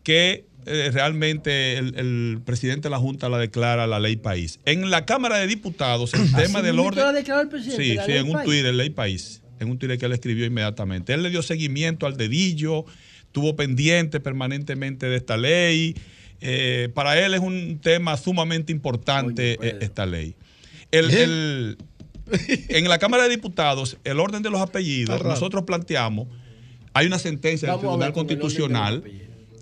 [0.04, 4.60] que eh, realmente el, el presidente de la Junta la declara la ley país.
[4.66, 7.04] En la Cámara de Diputados, el tema Así del orden.
[7.04, 8.46] la declaró el presidente, Sí, la sí, ley en un país.
[8.46, 9.42] Twitter, ley país.
[9.60, 11.14] En un Twitter que él escribió inmediatamente.
[11.14, 12.86] Él le dio seguimiento al dedillo,
[13.22, 15.96] estuvo pendiente permanentemente de esta ley.
[16.42, 20.36] Eh, para él es un tema sumamente importante eh, esta ley.
[20.92, 21.24] El- ¿Eh?
[21.24, 21.78] el-
[22.70, 26.28] en la Cámara de Diputados, el orden de los apellidos, nosotros planteamos,
[26.94, 29.04] hay una sentencia del Vamos Tribunal Constitucional,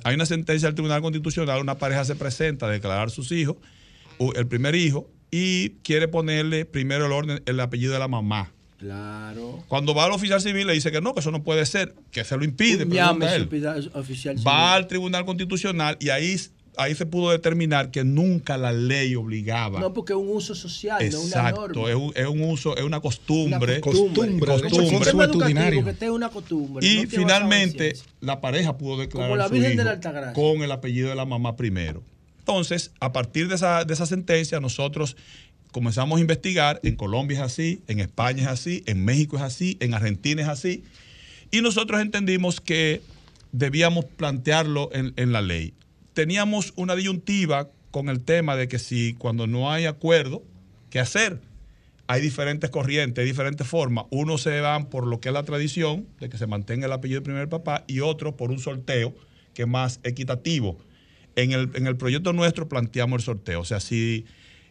[0.04, 3.58] hay una sentencia del Tribunal Constitucional, una pareja se presenta a declarar sus hijos,
[4.36, 8.52] el primer hijo, y quiere ponerle primero el orden, el apellido de la mamá.
[8.80, 9.64] Claro.
[9.68, 12.24] Cuando va al oficial civil le dice que no, que eso no puede ser, que
[12.24, 12.86] se lo impide.
[12.88, 13.44] Llame él.
[13.94, 14.38] oficial.
[14.38, 14.48] civil.
[14.48, 16.38] Va al Tribunal Constitucional y ahí,
[16.78, 19.80] ahí se pudo determinar que nunca la ley obligaba.
[19.80, 21.90] No, porque es un uso social, no una Exacto, norma.
[21.90, 23.80] es un, es un uso, es una costumbre.
[23.82, 24.48] Costumbre.
[24.48, 24.88] costumbre.
[24.88, 26.86] Es un tema educativo, que esté es una costumbre.
[26.86, 30.72] Y no finalmente la pareja pudo declarar Como la su de hijo la con el
[30.72, 32.02] apellido de la mamá primero.
[32.40, 35.16] Entonces, a partir de esa, de esa sentencia, nosotros
[35.72, 36.80] comenzamos a investigar.
[36.84, 40.48] En Colombia es así, en España es así, en México es así, en Argentina es
[40.48, 40.84] así.
[41.52, 43.02] Y nosotros entendimos que
[43.52, 45.74] debíamos plantearlo en, en la ley.
[46.14, 50.44] Teníamos una disyuntiva con el tema de que si cuando no hay acuerdo,
[50.90, 51.40] ¿qué hacer?
[52.08, 54.06] Hay diferentes corrientes, hay diferentes formas.
[54.10, 57.20] Unos se van por lo que es la tradición, de que se mantenga el apellido
[57.20, 59.14] del primer papá, y otros por un sorteo
[59.54, 60.78] que es más equitativo.
[61.36, 63.62] En el, en el proyecto nuestro planteamos el sorteo.
[63.62, 64.26] O sea, si,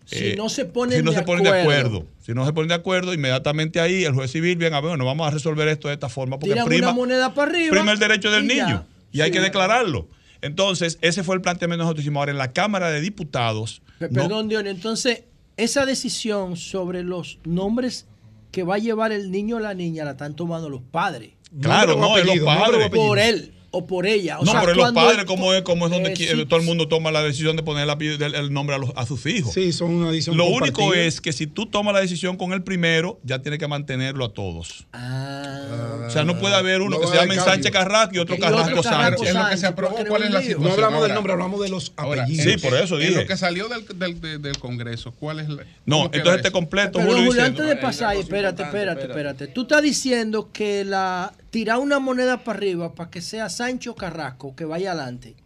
[0.05, 1.71] Si eh, no se ponen si no de se ponen de acuerdo.
[1.99, 2.07] acuerdo.
[2.21, 5.05] Si no se ponen de acuerdo, inmediatamente ahí el juez civil, bien, a ver, bueno,
[5.05, 7.71] vamos a resolver esto de esta forma, porque Tiran prima, una moneda para arriba.
[7.71, 8.67] prima el derecho del y ya.
[8.67, 8.87] niño.
[9.13, 10.09] Y hay que declararlo.
[10.43, 12.21] Entonces, ese fue el planteamiento que nosotros hicimos.
[12.21, 14.67] Ahora, en la Cámara de Diputados, no- Perdón, Dion.
[14.67, 15.25] Entonces,
[15.57, 18.07] esa decisión sobre los nombres
[18.53, 21.33] que va a llevar el niño o la niña la están tomando los padres.
[21.61, 22.89] Claro, no, es los padres.
[22.91, 24.39] Por él o por ella.
[24.39, 26.89] O no, sea, pero los padres, como es, como es donde Eh, todo el mundo
[26.89, 29.53] toma la decisión de poner el, nombre a, los- a sus hijos.
[29.55, 32.63] Sí, son una decisión Lo único es que si tú tomas la decisión con el
[32.63, 34.87] primero, ya tienes que mantenerlo a todos.
[34.93, 36.05] Ah.
[36.07, 37.71] o sea, no puede haber uno No que se llame Sánchez.
[37.73, 38.99] Carrasco y otro Y Carrasco Carrasco Sánchez.
[39.03, 39.33] En lo que se
[39.63, 40.69] Sánchez, aprobó, porque ¿cuál es la no situación?
[40.69, 41.07] No hablamos ahora?
[41.07, 42.45] del nombre, hablamos de los Ahora, apellidos.
[42.53, 43.21] Sí, por eso En dije.
[43.23, 45.63] lo que salió del, del, del- del Congreso, ¿cuál es la.?
[45.87, 46.53] No, entonces te eso?
[46.53, 49.47] completo, Pero Julio, antes de pasar, espérate, espérate, espérate.
[49.49, 54.55] Tú estás diciendo que la tirar una moneda para arriba para que sea Sancho Carrasco
[54.55, 55.37] que vaya adelante.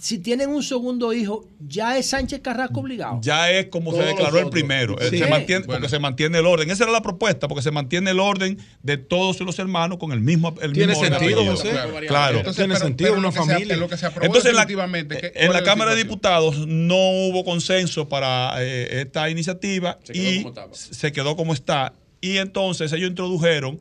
[0.00, 3.18] Si tienen un segundo hijo, ya es Sánchez Carrasco obligado.
[3.20, 4.94] Ya es como se declaró el primero.
[4.98, 5.10] Eh,
[5.66, 6.70] porque se mantiene el orden.
[6.70, 10.20] Esa era la propuesta, porque se mantiene el orden de todos los hermanos con el
[10.22, 11.44] mismo el Tiene mismo sentido.
[11.44, 11.68] José.
[11.72, 11.92] Claro.
[12.08, 12.38] Claro.
[12.38, 13.74] Entonces, Tiene pero- sentido pero una familia.
[13.74, 15.90] en lo que se aprobó Entonces, en la, definitivamente, ¿qué- en cuál la es Cámara
[15.90, 15.96] de?
[16.02, 20.74] Diputados no hubo consenso para eh, esta iniciativa Se quedó y como estaba.
[20.74, 21.92] se quedó como está.
[22.22, 23.78] Y entonces ellos introdujeron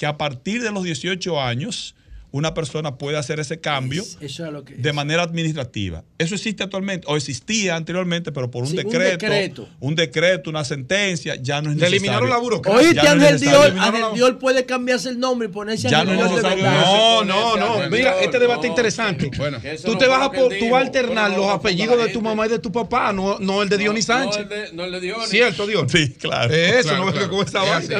[0.00, 1.94] que a partir de los 18 años
[2.32, 4.74] una persona puede hacer ese cambio Eso es lo que.
[4.74, 6.04] de manera administrativa.
[6.18, 9.68] Eso existe actualmente, o existía anteriormente, pero por un Sí, un decreto, decreto.
[9.80, 11.96] un decreto, una sentencia, ya no es necesario.
[11.96, 12.78] eliminaron la burocracia.
[12.80, 16.16] Oíste, no Ángel Eliminaron Ángel la- Diol puede cambiarse el nombre y ponerse Ya Ángel
[16.18, 16.84] no es Diol de necesario verdad.
[16.84, 17.90] No, no, no.
[17.90, 18.64] Mira, este debate no.
[18.64, 19.30] es interesante.
[19.36, 20.70] Bueno, Tú te vas a tú dijo.
[20.70, 23.38] vas a alternar Bueno, los no, apellidos de tu mamá y de tu papá, no,
[23.38, 24.42] no el de Dionis No, Sánchez.
[24.42, 25.28] el de- No, el de Dionis.
[25.28, 25.90] Cierto, Dios.
[25.90, 26.54] Sí, claro.
[26.54, 27.92] Eso, Claro, no venga con esa así.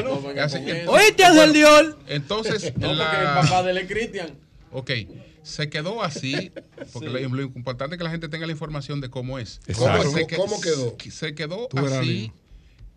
[0.87, 1.97] Oíste, Ángel Diol.
[2.07, 4.20] Entonces, No, porque el papá de Cristian.
[4.71, 4.91] Ok,
[5.43, 6.51] se quedó así,
[6.93, 9.59] porque lo, lo importante es que la gente tenga la información de cómo es.
[9.67, 10.09] Exacto.
[10.11, 10.95] ¿Cómo- cómo quedó?
[11.11, 12.31] Se quedó Tú así.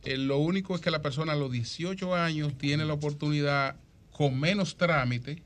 [0.04, 3.76] Eh, lo único es que la persona a los 18 años tiene la oportunidad,
[4.12, 5.42] con menos trámite,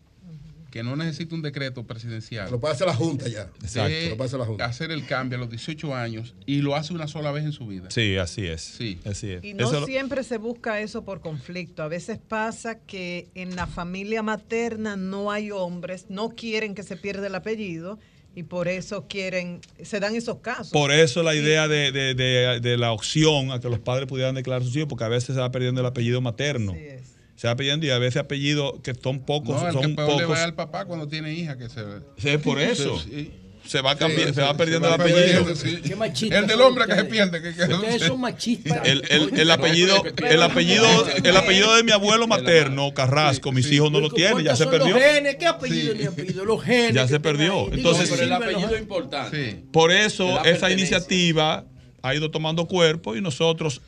[0.71, 3.49] que no necesita un decreto presidencial, Lo pasa la Junta ya.
[3.63, 4.11] Exacto.
[4.11, 4.65] Lo pasa la Junta.
[4.67, 7.67] hacer el cambio a los 18 años y lo hace una sola vez en su
[7.67, 7.91] vida.
[7.91, 8.61] Sí, así es.
[8.63, 8.99] Sí.
[9.05, 9.45] Así es.
[9.45, 11.83] Y no Eso lo- siempre se busca eso por conflicto.
[11.83, 16.97] A veces pasa que en la familia materna no hay hombres, no quieren que se
[16.97, 17.99] pierda el apellido
[18.35, 20.71] y por eso quieren, se dan esos casos.
[20.71, 24.35] Por eso la idea de, de- de- de la opción a que los padres pudieran
[24.35, 26.73] declarar sus hijos, porque a veces se va perdiendo el apellido materno.
[26.73, 27.18] Así es.
[27.39, 30.09] Se va perdiendo y a veces apellidos que son pocos, No, el son que peor
[30.17, 30.37] le pocos.
[30.39, 31.83] va al papá cuando tiene hija que se
[32.17, 32.99] Sí, es por eso.
[33.01, 33.31] Sí,
[33.65, 35.45] Se va, cambiando, Sí, se va perdiendo se el apellido.
[35.45, 35.77] perdiendo, sí.
[35.89, 37.41] Qué machistas El del hombre que se pierde.
[37.43, 38.81] Que, que- Ustedes son machistas.
[38.85, 40.87] El, el- el apellido, el apellido,
[41.23, 44.89] el apellido de mi abuelo materno, Carrasco, mis hijos no lo tienen, ya se ¿Cuántos
[44.89, 44.95] son perdió.
[44.95, 46.45] Los genes, ¿qué apellido ni apellido?
[46.45, 46.95] Los genes.
[46.95, 47.73] Ya se perdió.
[47.73, 49.51] Entonces- No, pero el apellido es importante.
[49.53, 49.65] Sí.
[49.71, 51.65] Por eso esa iniciativa
[52.03, 53.81] ha ido tomando cuerpo y nosotros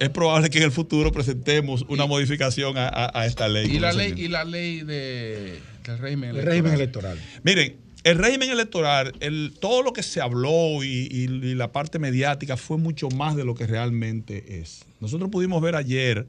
[0.00, 3.70] es probable que en el futuro presentemos una modificación a, a- a esta ley.
[3.70, 7.18] Y la ley, y la ley de, El régimen El régimen electoral.
[7.44, 11.98] Miren, el régimen electoral, el, todo lo que se habló y, y- y la parte
[11.98, 14.86] mediática fue mucho más de lo que realmente es.
[15.00, 16.26] Nosotros pudimos ver ayer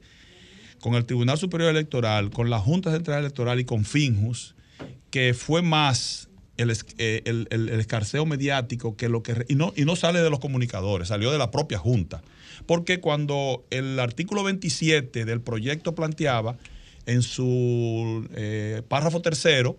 [0.80, 4.54] con el Tribunal Superior Electoral, con la Junta Central Electoral y con Finjus,
[5.10, 6.28] que fue más
[6.58, 9.46] el, eh, el- el- el escarceo mediático que lo que...
[9.48, 12.20] Y no, y no sale de los comunicadores, salió de la propia Junta.
[12.66, 16.56] Porque cuando el artículo 27 del proyecto planteaba
[17.06, 19.78] en su eh, párrafo tercero,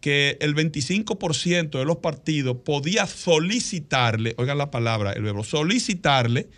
[0.00, 6.48] que el 25% de los partidos podía solicitarle, oigan la palabra, el verbo, solicitarle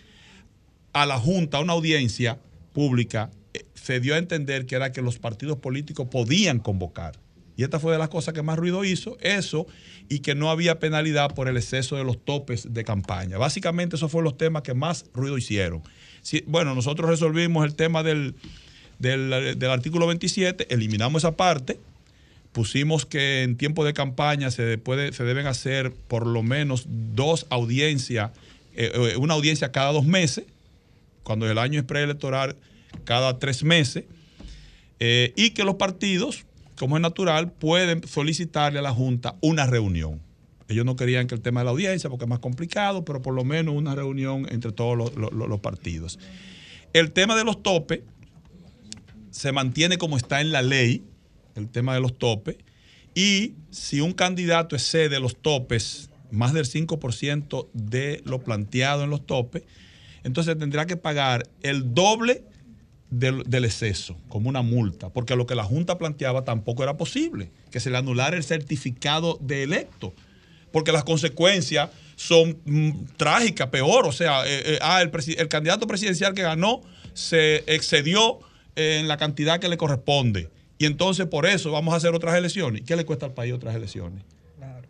[0.93, 2.39] a la Junta una audiencia
[2.73, 7.19] pública, eh, se dio a entender que era que los partidos políticos podían convocar.
[7.61, 9.67] Y esta fue de las cosas que más ruido hizo, eso,
[10.09, 13.37] y que no había penalidad por el exceso de los topes de campaña.
[13.37, 15.83] Básicamente esos fueron los temas que más ruido hicieron.
[16.47, 18.35] Bueno, nosotros resolvimos el tema del,
[18.99, 21.79] del, del artículo 27, eliminamos esa parte,
[22.53, 27.47] pusimos que en tiempo de campaña se, puede, se deben hacer por lo menos dos
[27.51, 28.31] audiencias,
[28.75, 30.47] eh, eh, una audiencia cada dos meses,
[31.25, 32.57] cuando el año es preelectoral,
[33.05, 34.05] cada tres meses,
[34.99, 36.47] eh, y que los partidos,
[36.81, 40.23] como es natural, pueden solicitarle a la Junta una reunión.
[40.67, 43.35] Ellos no querían que el tema de la audiencia, porque es más complicado, pero por
[43.35, 46.19] lo menos una reunión entre todos los, los- partidos.
[46.95, 48.01] El tema de los topes
[49.31, 51.05] se mantiene como está en la ley,
[51.55, 52.57] el tema de los topes,
[53.15, 59.27] y si un candidato excede los topes, más del 5% de lo planteado en los
[59.27, 59.65] topes,
[60.25, 62.43] entonces tendrá que pagar el doble
[63.11, 67.51] del, del exceso, como una multa, porque lo que la Junta planteaba tampoco era posible,
[67.71, 70.15] que se le anulara el certificado de electo,
[70.73, 75.87] porque las consecuencias son mm, trágicas, peor, o sea, eh, eh, ah, el, el candidato
[75.87, 76.83] presidencial que ganó
[77.13, 78.39] se excedió
[78.77, 80.49] eh, en la cantidad que le corresponde,
[80.79, 82.83] y entonces por eso vamos a hacer otras elecciones.
[82.87, 84.23] ¿Qué le cuesta al país otras elecciones?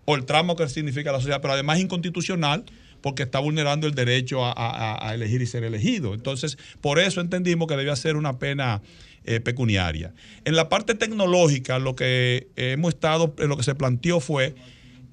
[0.07, 2.65] o el tramo que significa la sociedad, pero además es inconstitucional
[3.01, 6.15] porque está vulnerando el derecho a, elegir y ser elegido.
[6.15, 8.83] Entonces, por eso entendimos que debía ser una pena
[9.25, 10.15] eh, pecuniaria.
[10.45, 14.55] En la parte tecnológica, lo que hemos estado, eh, lo que se planteó fue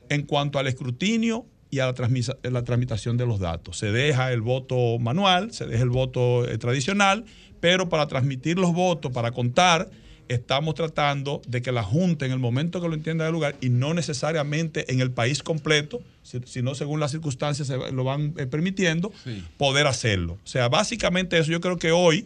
[0.09, 3.77] en cuanto al escrutinio y a la, transmisa- la tramitación de los datos.
[3.77, 7.25] Se deja el voto manual, se deja el voto eh, tradicional,
[7.59, 9.89] pero para transmitir los votos, para contar,
[10.29, 13.69] estamos tratando de que la Junta, en el momento que lo entienda de lugar, y
[13.69, 18.45] no necesariamente en el país completo, si- sino según las circunstancias se lo van eh,
[18.45, 19.11] permitiendo,
[19.57, 20.33] poder hacerlo.
[20.43, 22.25] O sea, básicamente eso yo creo que hoy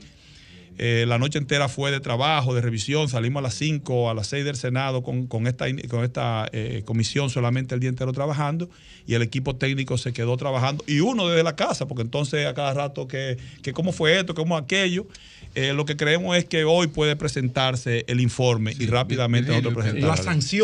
[0.77, 3.09] eh, la noche entera fue de trabajo, de revisión.
[3.09, 6.81] Salimos a las 5, a las 6 del Senado con, con esta, con esta eh,
[6.85, 8.69] comisión solamente el día entero trabajando
[9.05, 12.53] y el equipo técnico se quedó trabajando y uno desde la casa, porque entonces a
[12.53, 15.07] cada rato que, que cómo fue esto, cómo aquello.
[15.53, 20.15] Eh, lo que creemos es que hoy puede presentarse el informe y rápidamente nosotros presentarlo.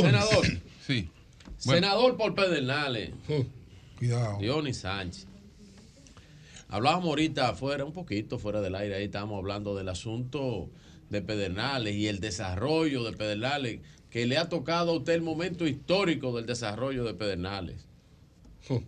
[0.05, 0.45] Senador.
[0.85, 1.09] Sí.
[1.57, 3.11] Senador por Pedernales.
[3.99, 4.37] Cuidado.
[4.39, 5.27] Dionis Sánchez.
[6.69, 10.69] Hablábamos ahorita fuera, un poquito fuera del aire, ahí estábamos hablando del asunto
[11.09, 13.79] de Pedernales y el desarrollo de Pedernales,
[14.09, 17.85] que le ha tocado a usted el momento histórico del desarrollo de Pedernales.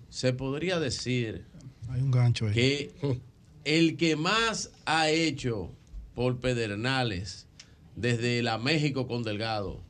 [0.09, 1.45] Se podría decir
[1.89, 2.53] Hay un gancho ahí.
[2.53, 2.91] que
[3.63, 5.71] el que más ha hecho
[6.15, 7.47] por Pedernales
[7.95, 9.81] desde la México con Delgado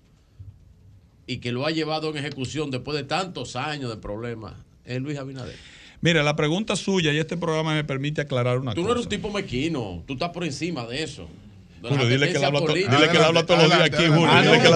[1.25, 5.17] y que lo ha llevado en ejecución después de tantos años de problemas es Luis
[5.17, 5.57] Abinader.
[6.01, 8.93] Mira, la pregunta suya y este programa me permite aclarar una Tú no cosa.
[8.99, 11.27] eres un tipo mequino, tú estás por encima de eso.
[11.81, 12.95] De Julio, dile que él habla to- política.
[12.95, 14.27] dile que él habla todos los días aquí, Julio.
[14.29, 14.67] Ah, dile que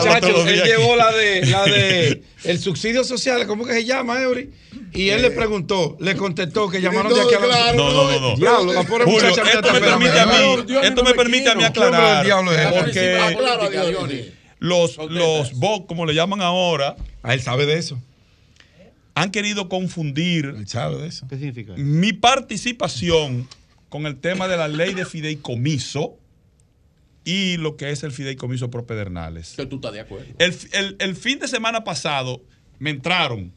[0.54, 4.52] él llevó la de, la de el subsidio social, ¿cómo que se llama, Eury?
[4.94, 7.74] Y él le preguntó, le contestó que llamaron de aquí a la...
[7.74, 8.36] No, no, no, no.
[8.38, 10.34] Diablo, la pobre Julio, muchacha esto me permite a mí,
[10.82, 11.92] esto me permite a mí quiero.
[12.24, 13.32] ¿Qué hombre aclarar, porque Ah,
[14.60, 17.98] los, los BOC, como le llaman ahora, Ah, él sabe de eso.
[19.16, 21.28] Han querido confundir eso.
[21.28, 21.74] ¿Qué significa?
[21.78, 23.48] mi participación
[23.90, 26.18] con el tema de la ley de fideicomiso
[27.26, 29.54] y lo que es el fideicomiso pro Pedernales.
[29.56, 30.34] Que tú estás de acuerdo.
[30.40, 32.42] El, el- el fin de semana pasado
[32.80, 33.54] me entraron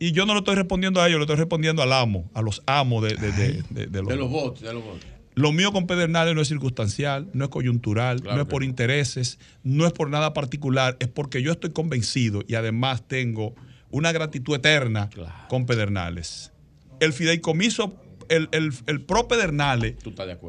[0.00, 2.62] y yo no lo estoy respondiendo a ellos, lo estoy respondiendo al amo, a los
[2.66, 5.04] amos de, de- de- de- de los, De los votos, de los votos.
[5.34, 8.68] Lo mío con Pedernales no es circunstancial, no es coyuntural, Claro no es por no.
[8.68, 13.54] intereses, no es por nada particular, es porque yo estoy convencido y además tengo
[13.90, 15.08] una gratitud eterna
[15.48, 16.52] con Pedernales.
[17.00, 17.94] El fideicomiso,
[18.28, 19.94] el, el, el pro Pedernales,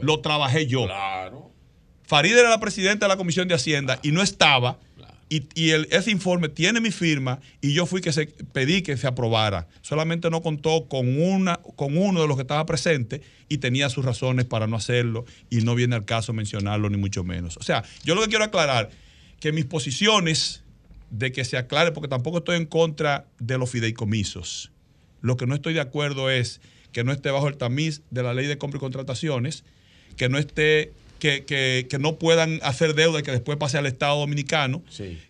[0.01, 0.85] lo trabajé yo.
[0.85, 1.51] Claro.
[2.03, 4.79] Farid era la presidenta de la Comisión de Hacienda y no estaba.
[5.31, 8.97] Y, y el- ese informe tiene mi firma y yo fui que se pedí que
[8.97, 9.67] se aprobara.
[9.83, 14.03] Solamente no contó con, una, con uno de los que estaba presente y tenía sus
[14.03, 17.57] razones para no hacerlo y no viene al caso mencionarlo ni mucho menos.
[17.57, 18.89] O sea, yo lo que quiero aclarar
[19.39, 20.63] que mis posiciones
[21.11, 24.71] de que se aclare, porque tampoco estoy en contra de los fideicomisos.
[25.21, 28.33] Lo que no estoy de acuerdo es que no esté bajo el tamiz de la
[28.33, 29.63] ley de compra y contrataciones,
[30.17, 33.85] que no esté, que, que- que no puedan hacer deuda y que después pase al
[33.85, 34.81] Estado Dominicano,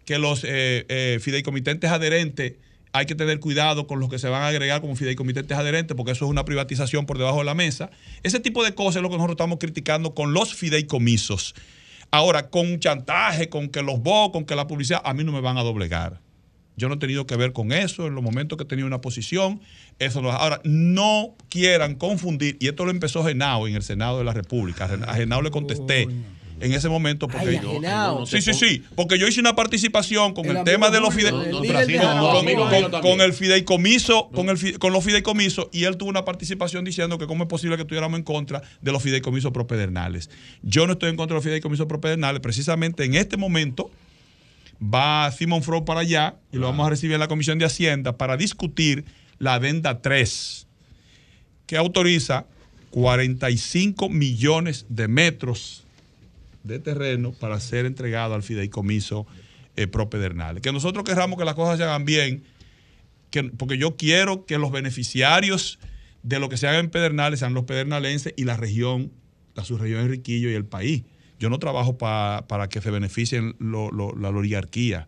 [0.05, 2.53] que los eh, eh, fideicomitentes adherentes
[2.91, 6.11] hay que tener cuidado con los que se van a agregar como fideicomitentes adherentes, porque
[6.11, 7.91] eso es una privatización por debajo de la mesa.
[8.23, 11.53] Ese tipo de cosas es lo que nosotros estamos criticando con los fideicomisos.
[12.11, 15.41] Ahora, con chantaje, con que los BO, con que la publicidad, a mí no me
[15.41, 16.19] van a doblegar.
[16.75, 19.01] Yo no he tenido que ver con eso en los momentos que he tenido una
[19.01, 19.59] posición.
[19.99, 24.23] Eso no- Ahora, no quieran confundir, y esto lo empezó Genao en el Senado de
[24.23, 24.85] la República.
[24.85, 26.07] A Genao le contesté
[26.61, 28.25] en ese momento porque Ay, Genao.
[28.25, 31.31] sí, sí, sí, porque yo hice una participación con El tema de los fide-
[33.01, 37.27] con- el fideicomiso, con el con los fideicomisos, y él tuvo una participación diciendo que
[37.27, 40.29] cómo es posible que estuviéramos en contra de los fideicomisos propedernales.
[40.61, 43.89] Yo no estoy en contra de los fideicomisos propedernales, precisamente en este momento
[44.81, 48.17] va Simon Froh para allá y lo vamos a recibir en la Comisión de Hacienda
[48.17, 49.05] para discutir
[49.37, 50.67] la adenda 3,
[51.65, 52.45] que autoriza
[52.91, 55.83] 45 millones de metros
[56.63, 59.25] de terreno para ser entregado al fideicomiso
[59.75, 60.61] eh, propedernales.
[60.61, 62.43] Que nosotros querramos que las cosas se hagan bien,
[63.29, 65.79] que, porque yo quiero que los beneficiarios
[66.23, 69.11] de lo que se haga en Pedernales sean los pedernalenses y la región,
[69.55, 71.03] la subregión de Riquillo y el país.
[71.39, 75.07] Yo no trabajo pa- para que se beneficien lo- lo- la oligarquía.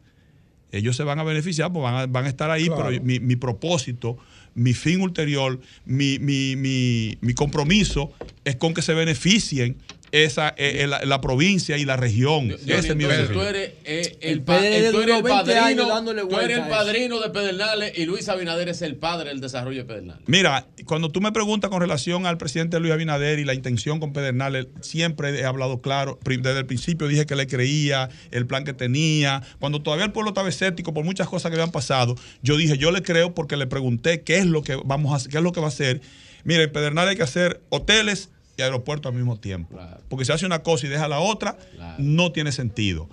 [0.71, 2.85] Ellos se van a beneficiar, pues van a, van a estar ahí, Claro.
[2.88, 4.17] pero mi, mi propósito,
[4.55, 8.13] mi fin ulterior, mi, mi- mi- mi compromiso
[8.45, 9.75] es con que se beneficien
[10.11, 12.51] esa, eh, eh, la, la provincia y la región.
[12.51, 15.57] Ese es mi Entonces, tú eres eh, el, El eh, tú eres el duró 20
[15.57, 19.40] años padrino, tú eres el padrino de Pedernales y Luis Abinader es el padre del
[19.40, 20.23] desarrollo de Pedernales.
[20.27, 24.14] Mira, cuando tú me preguntas con relación al presidente Luis Abinader y la intención con
[24.14, 26.19] Pedernales, siempre he hablado claro.
[26.23, 29.41] Desde el principio dije que le creía, el plan que tenía.
[29.59, 32.91] Cuando todavía el pueblo estaba escéptico por muchas cosas que habían pasado, yo dije, yo
[32.91, 35.51] le creo porque le pregunté qué es lo que vamos a hacer, qué es lo
[35.51, 36.01] que va a hacer.
[36.43, 38.30] Mira, en Pedernales hay que hacer hoteles
[38.61, 39.77] y aeropuertos al mismo tiempo.
[40.09, 41.57] Porque si hace una cosa y deja la otra,
[41.98, 43.09] no tiene sentido.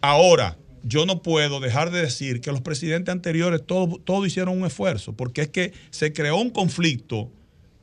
[0.00, 4.66] Ahora, yo no puedo dejar de decir que los presidentes anteriores todos todo hicieron un
[4.66, 7.30] esfuerzo, porque es que se creó un conflicto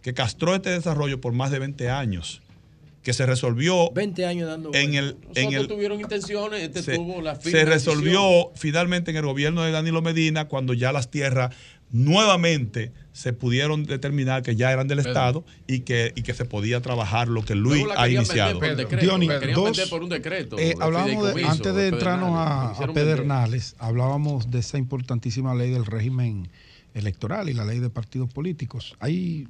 [0.02, 2.42] que castró este desarrollo por más de 20 años,
[3.04, 6.96] que se resolvió 20 años dando en el, en Nosotros el tuvieron intenciones, este se,
[6.96, 7.68] tuvo la se decisión.
[7.68, 11.56] resolvió finalmente en el gobierno de Danilo Medina cuando ya las tierras
[11.92, 15.10] nuevamente se pudieron determinar que ya eran del Pedro.
[15.12, 18.60] Estado y que, y que se podía trabajar lo que Luis ha iniciado.
[18.60, 20.58] vender por decreto, Diony, la querían dos- vender por un decreto.
[20.60, 22.94] Eh, hablábamos de- antes de de entrarnos a, a.
[22.94, 26.50] Pedernales, hablábamos de esa importantísima ley del régimen
[26.94, 28.96] electoral y la ley de partidos políticos.
[29.00, 29.48] Hay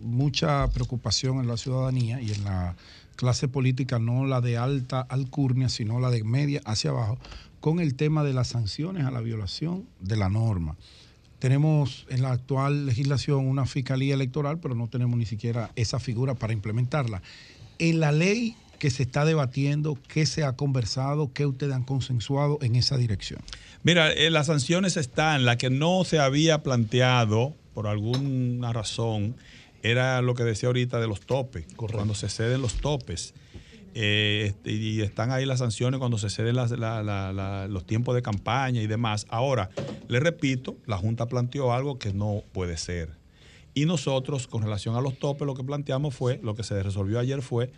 [0.00, 2.74] mucha preocupación en la ciudadanía y en la
[3.16, 7.18] clase política, no la de alta alcurnia, sino la de media hacia abajo,
[7.60, 10.76] con el tema de las sanciones a la violación de la norma.
[11.42, 16.36] Tenemos en la actual legislación una fiscalía electoral, pero no tenemos ni siquiera esa figura
[16.36, 17.20] para implementarla.
[17.80, 21.32] En la ley que se está debatiendo, ¿qué se ha conversado?
[21.32, 23.40] ¿Qué ustedes han consensuado en esa dirección?
[23.82, 29.34] Mira, eh, las sanciones están, la que no se había planteado por alguna razón
[29.82, 33.34] era lo que decía ahorita de los topes, cuando se ceden los topes.
[33.94, 38.86] Eh, este, y están ahí las sanciones cuando se ceden los tiempos de campaña y
[38.86, 39.26] demás.
[39.28, 39.70] Ahora,
[40.08, 43.10] le repito, la Junta planteó algo que no puede ser.
[43.74, 47.18] Y nosotros, con relación a los topes, lo que planteamos fue, lo que se resolvió
[47.18, 47.70] ayer fue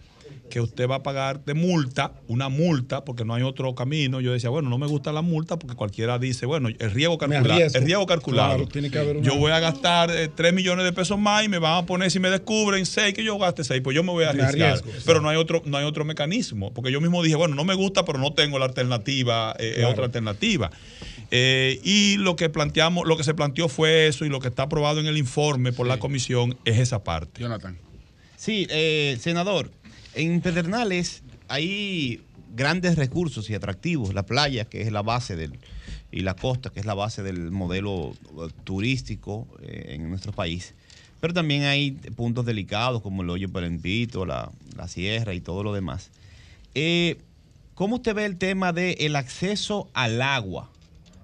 [0.50, 4.20] que usted va a pagar de multa, una multa, porque no hay otro camino.
[4.20, 7.48] Yo decía, bueno, no me gusta la multa porque cualquiera dice, bueno, el riesgo calculado.
[7.74, 8.54] El riesgo calculado.
[8.56, 11.48] Claro, tiene que haber una- Yo voy a gastar 3 millones de pesos más y
[11.48, 14.12] me van a poner, si me descubren 6, que yo gaste 6, pues yo me
[14.12, 14.80] voy a arriesgar.
[15.06, 17.74] pero no hay, otro, no hay otro mecanismo, porque yo mismo dije, bueno, no me
[17.74, 19.90] gusta, pero no tengo la alternativa, eh, Claro.
[19.90, 20.70] otra alternativa.
[21.30, 24.64] Eh, y lo que planteamos, lo que se planteó fue eso y lo que está
[24.64, 27.40] aprobado en el informe por la comisión es esa parte.
[27.40, 27.76] Jonathan.
[28.36, 29.70] Sí, eh, senador,
[30.14, 32.20] en Pedernales hay
[32.54, 34.14] grandes recursos y atractivos.
[34.14, 35.58] La playa, que es la base del,
[36.10, 40.74] y la costa, que es la base del modelo eh, turístico eh, en nuestro país.
[41.20, 45.72] Pero también hay puntos delicados como el hoyo Perempito, la, la sierra y todo lo
[45.72, 46.10] demás.
[46.74, 47.18] Eh,
[47.74, 50.70] ¿Cómo usted ve el tema del acceso al agua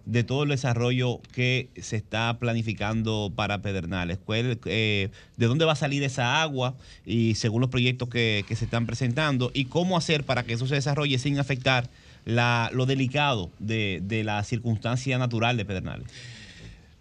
[0.07, 4.19] de todo el desarrollo que se está planificando para Pedernales?
[4.25, 6.75] ¿Cuál, eh, ¿De dónde va a salir esa agua?
[7.07, 10.67] Y según los proyectos que, que se están presentando, ¿y cómo hacer para que eso
[10.67, 11.89] se desarrolle sin afectar
[12.25, 16.07] la- lo delicado de, de la circunstancia natural de Pedernales?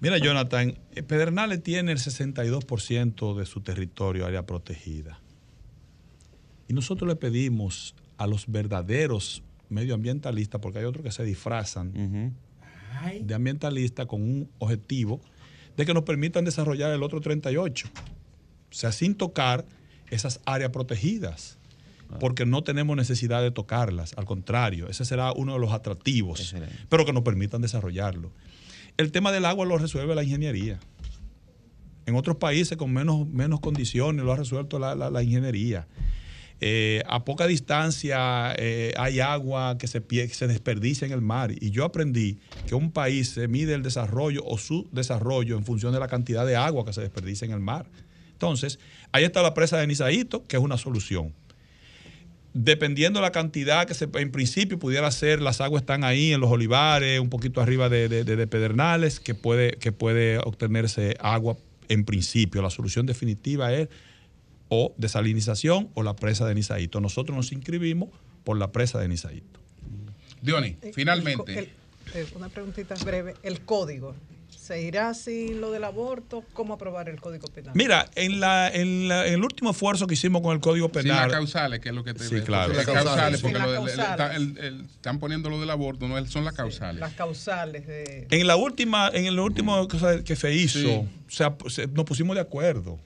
[0.01, 5.19] Mira, Jonathan, eh, Pedernales tiene el 62% de su territorio área protegida.
[6.67, 11.91] Y nosotros le pedimos a los verdaderos medioambientalistas, porque hay otros que se disfrazan
[13.23, 15.21] de ambientalistas con un objetivo
[15.77, 17.87] de que nos permitan desarrollar el otro 38.
[17.95, 19.65] O sea, sin tocar
[20.09, 21.57] esas áreas protegidas,
[22.19, 26.39] porque no tenemos necesidad de tocarlas, al contrario, ese será uno de los atractivos,
[26.89, 28.31] pero que nos permitan desarrollarlo.
[28.97, 30.79] El tema del agua lo resuelve la ingeniería.
[32.07, 35.87] En otros países con menos, menos condiciones lo ha resuelto la, la- la ingeniería.
[36.61, 41.51] Eh, a poca distancia eh, hay agua que se, se desperdicia en el mar.
[41.59, 45.93] Y yo aprendí que un país se mide el desarrollo o su desarrollo en función
[45.93, 47.85] de la cantidad de agua que se desperdicia en el mar.
[48.33, 48.79] Entonces,
[49.11, 51.33] ahí está la presa de Nizaíto, que es una solución.
[52.53, 56.41] Dependiendo de la cantidad que se, en principio pudiera ser, las aguas están ahí en
[56.41, 61.15] los olivares, un poquito arriba de, de- de- de Pedernales, que puede, que puede obtenerse
[61.19, 61.57] agua
[61.89, 62.61] en principio.
[62.61, 63.89] La solución definitiva es
[64.69, 67.01] o desalinización o la presa de Nizaíto.
[67.01, 68.09] Nosotros nos inscribimos
[68.43, 69.59] por la presa de Nizaíto.
[70.41, 71.59] Diony, Eh, finalmente.
[71.59, 71.69] el-
[72.15, 73.33] eh, una preguntita breve.
[73.43, 74.15] El código.
[74.49, 76.43] ¿Se irá sin lo del aborto?
[76.53, 77.72] ¿Cómo aprobar el código penal?
[77.75, 80.93] Mira, en, la, en, la- en el último esfuerzo que hicimos con el Código Sin
[81.03, 81.27] Penal.
[81.30, 82.73] las causales, que es lo que te Sí, claro.
[82.73, 83.99] Las causales, porque Sin lo el-
[84.35, 86.99] el- el- están poniendo lo del aborto, no son las causales.
[86.99, 88.27] Las causales de...
[88.30, 90.85] En la última, en el último cosa que se hizo, Sí.
[90.88, 92.99] o sea, se- nos pusimos de acuerdo.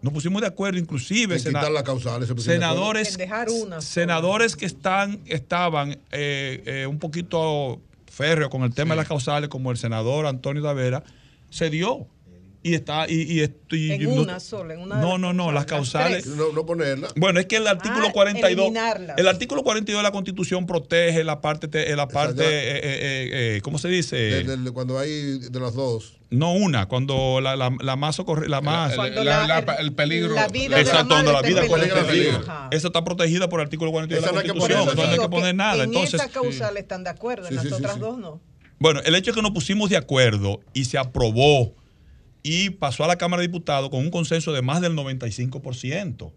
[0.00, 2.82] Nos pusimos de acuerdo, inclusive En quitar las causales, se pusieron de acuerdo.
[2.94, 8.72] senadores, En dejar una senadores que están, estaban eh, eh, un poquito férreos con el
[8.72, 11.02] tema de las causales, como el senador Antonio Tavera,
[11.50, 12.06] se dio.
[12.60, 15.20] Y está, y, y esto- y- En no- una sola, en una de No, las
[15.20, 16.26] no, no, las causales, causales.
[16.48, 17.08] No, no ponerla.
[17.14, 19.16] Bueno, es que el artículo Ah, 42, eliminarlas.
[19.16, 22.48] el artículo 42 de la Constitución protege la parte, te- la parte, ya.
[22.50, 24.16] eh, eh, eh, ¿cómo se dice?
[24.16, 26.18] De- de- cuando hay de las dos.
[26.30, 30.34] No una, cuando la, la, la más socorre- la más el- la- la- el peligro.
[30.34, 32.06] la vida de la Exacto, donde la vida corre peligro.
[32.06, 32.44] peligro.
[32.72, 35.12] Eso está protegida por el artículo 42 Esa de no la hay que Constitución, no
[35.12, 35.84] hay que poner nada.
[35.84, 38.40] En Entonces, esa causal están de acuerdo, en las otras dos no.
[38.80, 41.72] bueno, el hecho es que nos pusimos de acuerdo y se aprobó
[42.50, 46.32] y pasó a la Cámara de Diputados con un consenso de más del 95%.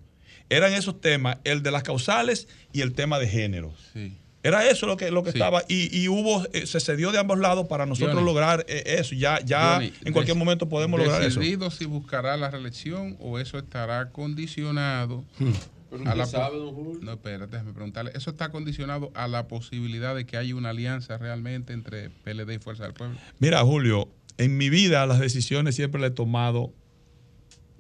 [0.49, 3.73] Eran esos temas, el de las causales y el tema de género.
[3.93, 4.17] Sí.
[4.43, 5.37] Era eso lo que, lo que Sí.
[5.37, 8.25] estaba y, y hubo, eh, se cedió de ambos lados para nosotros Johnny.
[8.25, 9.13] lograr eh, eso.
[9.15, 11.39] Ya, ya Johnny, en cualquier momento podemos lograr eso.
[11.39, 16.57] decidido si buscará la reelección o eso estará condicionado Pero a la usted po- sabe,
[16.57, 16.99] don Julio.
[17.03, 18.11] No, espérate, déjame preguntarle.
[18.15, 22.59] Eso está condicionado a la posibilidad de que haya una alianza realmente entre PLD y
[22.59, 23.17] Fuerza del Pueblo.
[23.39, 26.73] Mira, Julio, en mi vida las decisiones siempre las he tomado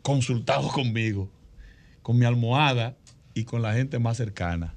[0.01, 1.31] consultado conmigo,
[2.01, 2.97] con mi almohada
[3.33, 4.75] y con la gente más cercana.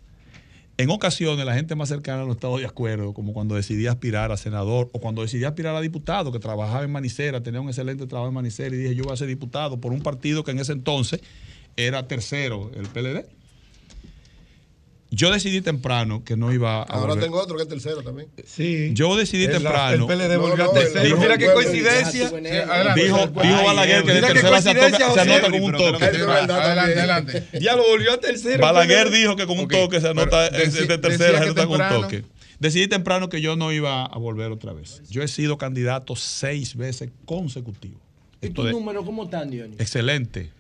[0.77, 4.36] En ocasiones la gente más cercana no estaba de acuerdo, como cuando decidí aspirar a
[4.36, 8.28] senador o cuando decidí aspirar a diputado, que trabajaba en Manicera, tenía un excelente trabajo
[8.28, 10.73] en Manicera y dije yo voy a ser diputado por un partido que en ese
[10.73, 11.20] entonces
[11.77, 13.25] era tercero, el PLD.
[15.15, 18.28] Yo decidí temprano que no iba a Ahora volver- tengo otro que es tercero también.
[18.47, 18.91] Sí.
[18.94, 19.93] Yo decidí El- temprano.
[19.93, 21.17] el PLD volvió a tercero.
[21.18, 22.28] Mira qué coincidencia.
[22.31, 23.05] Sí, adelante.
[23.05, 23.28] Dijo,
[23.65, 26.05] Balaguer que de tercera se, atoca- anota con un toque.
[26.05, 27.49] Adelante, adelante.
[27.60, 28.60] Ya lo volvió a tercero.
[28.60, 32.25] Balaguer dijo que con un toque se anota de tercera se anota con un toque.
[32.59, 35.02] Decidí temprano que yo no iba a volver otra vez.
[35.10, 38.01] Yo he sido candidato seis veces consecutivos.
[38.41, 39.78] ¿Y tus números cómo están, Dionis?
[39.81, 40.51] excelente,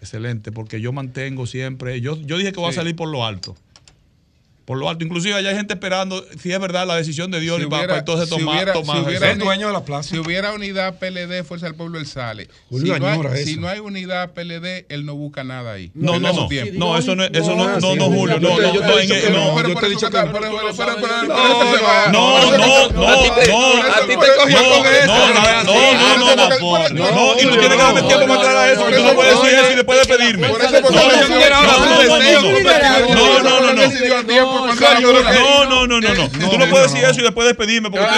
[0.00, 2.00] excelente, porque yo mantengo siempre.
[2.00, 2.78] Yo, yo dije que voy Sí.
[2.78, 3.56] a salir por lo alto.
[4.66, 5.04] Por lo alto.
[5.04, 7.98] Inclusive allá hay gente esperando si es verdad la decisión de Dios Si para, hubiera-
[8.00, 8.54] entonces si tomar.
[8.56, 9.36] hubiera- tomar si hubiera eso.
[9.36, 9.44] uni-
[10.02, 12.48] Si hubiera unidad PLD, Fuerza del Pueblo, él sale.
[12.68, 15.92] Julio si, no hay, si no hay unidad PLD, él no busca nada ahí.
[15.94, 16.48] No, no, no.
[16.48, 16.72] tiempo.
[16.76, 19.56] No, eso no es, eso no, No, no, Julio, no, no, no, no, no,
[22.10, 25.06] No, no, no, no, A ti te- no, a ti te por- cogió con eso.
[25.06, 28.08] No, no, no, no, no, no, por- No, no, y tú tienes que darme no,
[28.08, 29.72] tiempo para no, aclarar no, eso, no, porque no, no puedes no, decir no, eso
[29.72, 30.80] y después eso, porque No, no, no, no,
[33.14, 36.28] no, no, no, no, no, no, no, no, no.
[36.28, 36.50] no.
[36.50, 38.12] Tú no puedes decir eso y después despedirme porque tú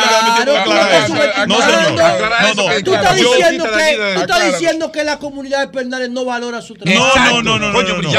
[1.46, 1.92] No, señor.
[1.96, 2.82] No, no.
[2.84, 6.74] Tú estás diciendo que, tú estás diciendo que la comunidad de Pernales no valora su
[6.74, 7.18] trabajo.
[7.18, 8.12] No, no, no, no, no, no.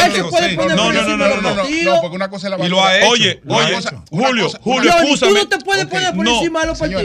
[0.79, 3.09] No, no, no, porque una cosa es la Y lo ha valora- hecho.
[3.09, 3.77] Oye, oye,
[4.09, 7.03] Julio, Julio, tú no te puedes poner por encima de los partidos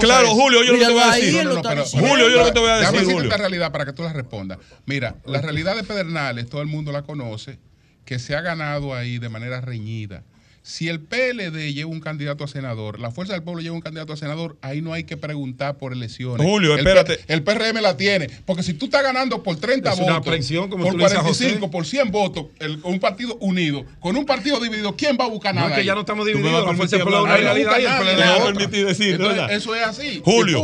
[0.00, 1.48] Claro, Julio, yo lo que te voy a decir.
[1.92, 3.22] Julio, yo lo que te voy a decir, Julio.
[3.24, 4.58] esta realidad para que tú la respondas.
[4.86, 7.58] Mira, la realidad de Pedernales, todo el mundo la conoce,
[8.04, 10.22] que se ha ganado ahí de manera reñida.
[10.62, 14.12] Si el PLD lleva un candidato a senador, la Fuerza del Pueblo lleva un candidato
[14.12, 16.46] a senador, ahí no hay que preguntar por elecciones.
[16.46, 17.16] Julio, El espérate.
[17.16, 18.28] P- El, PRM la tiene.
[18.44, 21.18] Porque si tú estás ganando por 30 Es una votos, como por tú le dices
[21.18, 21.72] a 45, José.
[21.72, 25.54] por 100 votos, el- un partido unido, con un partido dividido, ¿quién va a buscar
[25.54, 25.72] No, nada?
[25.72, 26.52] es que ya no estamos divididos.
[26.52, 28.22] a La fuerza del permitir pueblo es una no realidad y el PLD nadie.
[28.22, 28.54] es me otra.
[28.54, 29.52] permití decir, Entonces, ¿verdad?
[29.56, 30.22] eso es así.
[30.22, 30.58] Julio,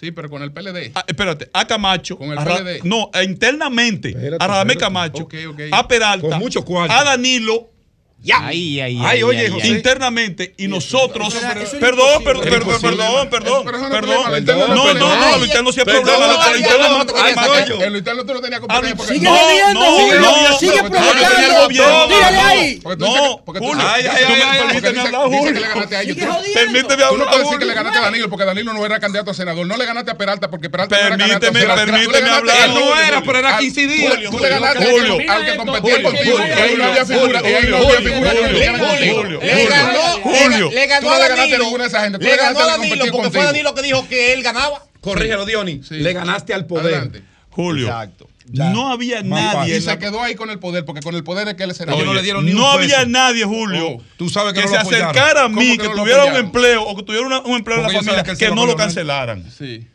[0.00, 0.92] Sí, pero con el PLD.
[0.94, 2.16] A, ah, espérate, a Camacho.
[2.16, 2.80] Con el PLD.
[2.84, 4.16] No, eh, internamente.
[4.40, 5.28] A Radamés Camacho.
[5.72, 6.40] A Peralta.
[6.88, 7.69] A Danilo.
[8.22, 8.48] Ya.
[8.48, 11.34] Ay, ay, ay, oye, internamente y nosotros,
[11.80, 16.60] perdón, perdón, perdón, perdón, perdón, perdón, no, no, no, lo interno sí lo interno el
[16.60, 17.04] interno ah,
[18.26, 19.24] no tenías competencia sigue
[19.72, 21.66] no, sigue provocando,
[22.98, 25.62] no, Julio, ay, ay, ay, permíteme hablar, Julio,
[26.54, 29.30] permíteme hablar, tú no decir que le ganaste a Danilo porque Danilo no era candidato
[29.30, 32.68] a senador, no le ganaste a Peralta porque Peralta no era candidato a permíteme hablar,
[32.68, 36.82] no era, pero era 15 días, tú le ganaste al que competía contigo, él
[40.22, 40.70] Julio.
[40.70, 41.78] Le ganó a Danilo.
[42.18, 44.84] Le ganó a Danilo porque fue Danilo que dijo que él ganaba.
[45.00, 45.80] Corrígelo, Diony.
[45.90, 47.22] Le ganaste al poder.
[47.50, 47.88] Julio.
[47.88, 48.28] Exacto.
[48.52, 48.70] Ya.
[48.70, 49.76] No había nadie.
[49.76, 51.94] Y se quedó ahí con el poder, porque con el poder es que él será.
[51.94, 54.72] no, le dieron ni no un había nadie, Julio, oh, tú sabes que, que no
[54.72, 57.56] se acercara a mí, que, que no tuviera un empleo o que tuviera una, un
[57.56, 59.48] empleo porque en la familia, que, que no lo cancelaran.
[59.56, 59.86] Sí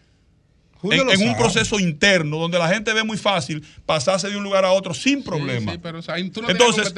[0.91, 4.71] en, un proceso interno donde la gente ve muy fácil pasarse de un lugar a
[4.71, 5.73] otro sin problema.
[5.73, 6.93] Sí, pero, o sea, tú no entonces,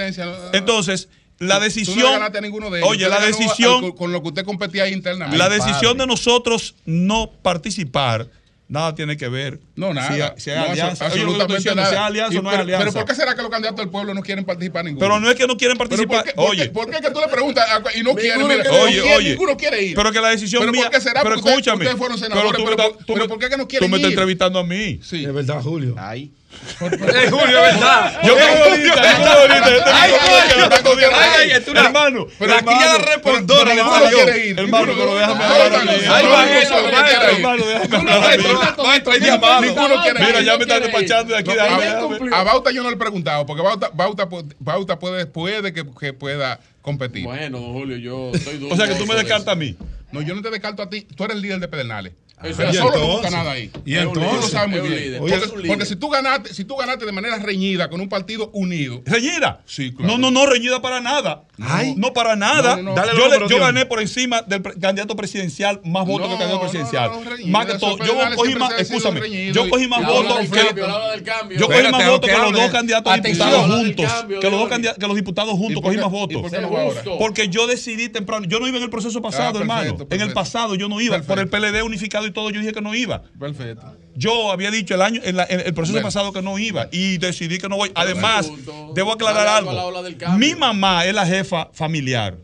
[0.54, 1.10] entonces,
[1.40, 1.98] la decisión.
[1.98, 2.90] Tú no ninguno de ellos.
[2.90, 3.92] Oye, la decisión.
[3.92, 5.38] Con lo que usted competía internamente.
[5.38, 8.28] La decisión de nosotros no participar
[8.68, 9.60] nada tiene que ver.
[9.76, 10.34] No, nada.
[10.38, 11.90] Si, si hay no, alianza, absolutamente diciendo, nada.
[11.90, 12.86] Si hay alianza o no pero, hay alianza.
[12.86, 15.06] Pero ¿por qué será que los candidatos del pueblo no quieren participar ninguno?
[15.06, 16.24] Pero no es que no quieren participar.
[16.24, 16.70] Por qué, oye.
[16.70, 17.66] ¿Por qué, es que tú le preguntas
[17.96, 18.42] y no quieren?
[18.44, 19.30] Oye, no oye.
[19.32, 19.96] Ninguno quiere ir.
[19.96, 20.84] Pero que la decisión ¿Pero mía.
[20.84, 21.24] ¿Por qué será?
[21.24, 21.56] Pero escúchame.
[21.56, 23.68] Ustedes, ustedes fueron senadores, pero, tú, pero, tú, pero, tú, pero, ¿por qué que no
[23.68, 24.14] quieren Tú me estás ir?
[24.14, 25.00] entrevistando a mí.
[25.04, 25.26] Sí.
[25.26, 25.96] Es verdad, Julio.
[25.98, 26.32] Ay.
[26.80, 28.22] Eh, Julio, ¿verdad?
[28.24, 28.94] Yo creo tengo Julio,
[29.34, 29.82] ahorita.
[31.88, 34.20] Hermano, Pero aquí ya la reportora quilla respondora le salió.
[34.58, 35.88] Hermano, pero déjame hablar.
[36.10, 38.78] Ay, maestro, hermano, déjame hablar.
[38.78, 39.76] Maestro, hay diamante.
[40.20, 41.52] Mira, ya me están despachando de aquí.
[42.34, 43.64] A Bauta yo no le he preguntado, porque
[44.60, 47.24] Bauta puede que pueda competir.
[47.24, 48.74] Bueno, Julio, yo estoy duro.
[48.74, 49.76] O sea, que tú me descartas a mí.
[50.12, 51.02] No, yo no te descarto a ti.
[51.02, 52.14] Tú eres el líder de Pedernales.
[52.40, 53.72] Ah, eso solo entonces, Canadá ahí.
[53.84, 58.10] Y entonces, lo porque, si tú ganaste, si tú ganaste de manera reñida con un
[58.10, 59.02] partido unido.
[59.06, 59.62] ¿Reñida?
[59.66, 59.96] Sí.
[59.98, 61.46] No, no, no, reñida para nada.
[61.96, 62.80] No para nada.
[63.50, 67.12] Yo, gané por encima del candidato presidencial más votos que el candidato presidencial.
[67.48, 72.08] Más que todo, yo cogí más, escúchame, yo cogí más votos que yo cogí más
[72.08, 75.98] votos que los dos candidatos diputados juntos, que los dos que los diputados juntos cogí
[75.98, 76.52] más votos.
[77.18, 79.98] Porque yo decidí temprano, yo no iba en el proceso ah, pasado, hermano.
[80.12, 82.82] En el pasado yo no iba por el PLD unificado y todo, yo dije que
[82.82, 83.24] no iba.
[83.40, 83.96] Perfecto.
[84.16, 87.70] Yo había dicho el año, el, el, proceso pasado que no iba y decidí que
[87.70, 87.92] no voy.
[87.96, 88.52] Además,
[88.96, 89.72] debo aclarar algo.
[90.38, 92.38] Mi mamá es la jefa familiar.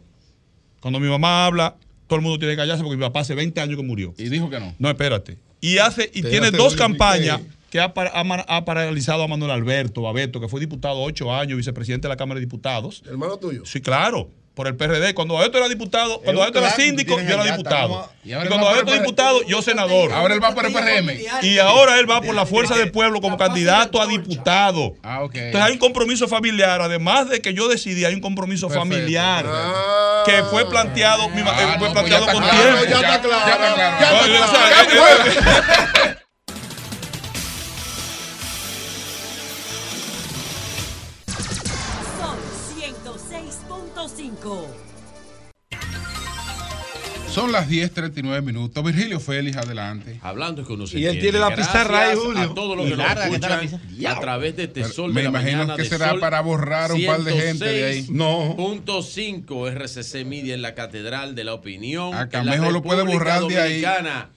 [0.80, 1.76] Cuando mi mamá habla,
[2.08, 4.14] todo el mundo tiene que callarse porque mi papá hace 20 años que murió.
[4.18, 4.76] Y dijo que no.
[4.78, 5.38] No, espérate.
[5.62, 7.40] Y hace, y tiene dos campañas
[7.74, 12.10] que ha, paralizado a Manuel Alberto, a Beto, que fue diputado ocho años, vicepresidente de
[12.10, 13.02] la Cámara de Diputados.
[13.08, 13.66] ¿Hermano tuyo?
[13.66, 15.14] Sí, claro por el PRD.
[15.14, 18.10] Cuando Abeto era diputado, cuando Abeto era síndico, yo era diputado.
[18.24, 20.12] Y, cuando Abeto era diputado, yo senador.
[20.14, 21.10] Ahora él va por el PRM.
[21.42, 24.96] Y ahora él va por la fuerza del pueblo como candidato a diputado.
[25.04, 26.82] Entonces hay un compromiso familiar.
[26.82, 29.46] Además de que yo decidí, hay un compromiso familiar
[30.26, 31.44] que fue planteado, eh,
[31.80, 32.86] fue planteado con tiempo.
[32.90, 33.54] Ya está claro.
[47.34, 48.84] Son las 10.39 minutos.
[48.84, 50.20] Virgilio Félix, adelante.
[50.22, 52.42] Hablando que uno se Y él tiene la pizarra ahí, Julio.
[52.42, 56.20] A que Lara, nos escuchan a través de este sol Me imagino mañana, que será
[56.20, 58.08] para borrar un par de gente de ahí.
[58.12, 58.54] No.
[58.56, 62.14] Punto 5 RCC Media en la Catedral de la Opinión.
[62.14, 64.30] A Camejo lo puede borrar Dominicana.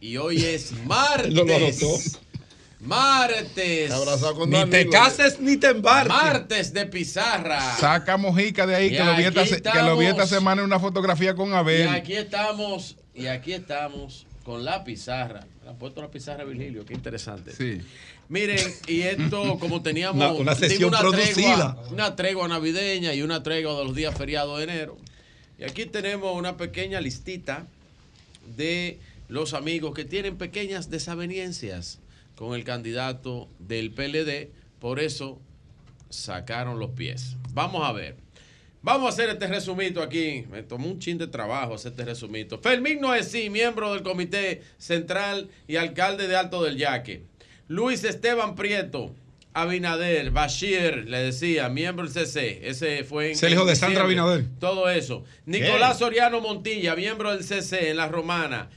[0.00, 0.10] de ahí.
[0.12, 2.20] Y hoy es martes.
[2.80, 3.92] Martes.
[4.46, 6.14] Ni te cases ni te embarques.
[6.14, 7.60] Martes de pizarra.
[7.76, 11.34] Saca Mojica de ahí, que lo, vi esta, que lo esta semana en una fotografía
[11.34, 11.86] con Abel.
[11.86, 15.46] Y aquí estamos, y aquí estamos con la pizarra.
[15.66, 17.52] Han puesto la pizarra Virgilio, qué interesante.
[17.52, 17.80] Sí.
[18.28, 21.32] Miren, y esto, como teníamos una, sesión una producida.
[21.32, 24.98] Tregua, una tregua navideña y una tregua de los días feriados de enero.
[25.58, 27.66] Y aquí tenemos una pequeña listita
[28.56, 28.98] de
[29.28, 31.98] los amigos que tienen pequeñas desavenencias
[32.36, 35.40] con el candidato del PLD, por eso
[36.10, 37.36] sacaron los pies.
[37.52, 38.16] Vamos a ver.
[38.82, 40.44] Vamos a hacer este resumito aquí.
[40.48, 42.58] Me tomó un chin de trabajo hacer este resumito.
[42.58, 47.24] Fermín Noesí, miembro del Comité Central y alcalde de Alto del Yaque.
[47.66, 49.12] Luis Esteban Prieto,
[49.54, 52.60] Abinader, Bashir, le decía, miembro del CC.
[52.62, 53.44] Ese fue en.
[53.44, 54.44] el hijo de Sandra Abinader.
[54.60, 55.24] Todo eso.
[55.46, 58.68] Nicolás Soriano Montilla, miembro del CC en La Romana.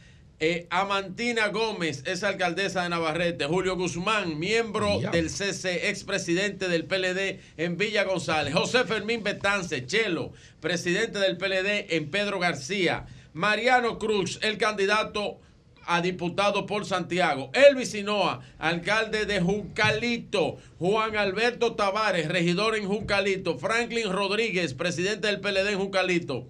[0.42, 3.43] Eh, Amantina Gómez es alcaldesa de Navarrete.
[3.43, 8.53] Julio Guzmán, miembro del CC, expresidente del PLD en Villa González.
[8.53, 13.06] José Fermín Betance, Chelo, presidente del PLD en Pedro García.
[13.34, 15.42] Mariano Cruz, el candidato
[15.85, 17.51] a diputado por Santiago.
[17.53, 20.56] Elvis Sinoa, alcalde de Juncalito.
[20.77, 23.58] Juan Alberto Tavares, regidor en Juncalito.
[23.58, 26.48] Franklin Rodríguez, presidente del PLD en Juncalito.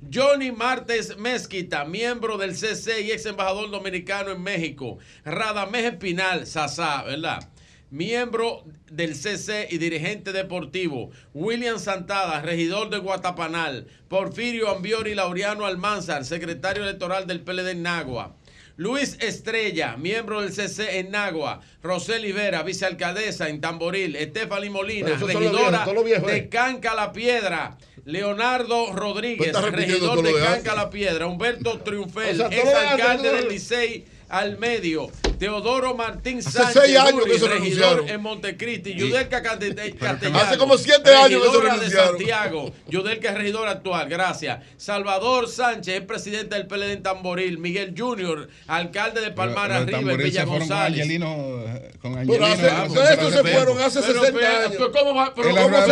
[0.00, 4.98] Johnny Martes Mezquita, miembro del CC y ex embajador dominicano en México.
[5.24, 7.48] Radamés Espinal, Sasá, ¿verdad?
[7.90, 11.10] Miembro del CC y dirigente deportivo.
[11.34, 13.86] William Santada, regidor de Guatapanal.
[14.08, 18.36] Porfirio Ambiori Laureano Almanzar, secretario electoral del PLD en Nagua.
[18.76, 21.60] Luis Estrella, miembro del CC en Nagua.
[21.82, 24.14] Rosel Vera, vicealcaldesa en Tamboril.
[24.14, 26.48] Estefany Molina, regidora viejos, de eh.
[26.48, 27.76] Canca La Piedra.
[28.04, 30.74] Leonardo Rodríguez, repitiendo regidor de Canca.
[30.74, 31.26] La Piedra.
[31.26, 35.10] Humberto Triunfel, O sea, ex alcalde del Licey al medio.
[35.38, 38.08] Teodoro Martín Hace Sánchez, seis años Luri, que se regidor renunciaron.
[38.08, 38.94] en Montecristi.
[38.94, 40.38] Yudelka Castellano.
[40.38, 41.90] Hace como siete años que se de.
[41.90, 42.72] Santiago.
[42.88, 44.58] Yudelka es regidor actual, gracias.
[44.76, 47.58] Salvador Sánchez es presidente del PLD en Tamboril.
[47.58, 51.00] Miguel Junior, alcalde de Palmar Tamboril Villa González.
[51.02, 51.64] Angelino,
[52.02, 52.46] con Pero Angelino.
[52.46, 54.72] hace- vamos, ustedes pero se hace fueron hace Pero 60 espera, años.
[54.76, 55.34] pero ¿cómo va?
[55.34, 55.86] Pero En la ¿cómo rueda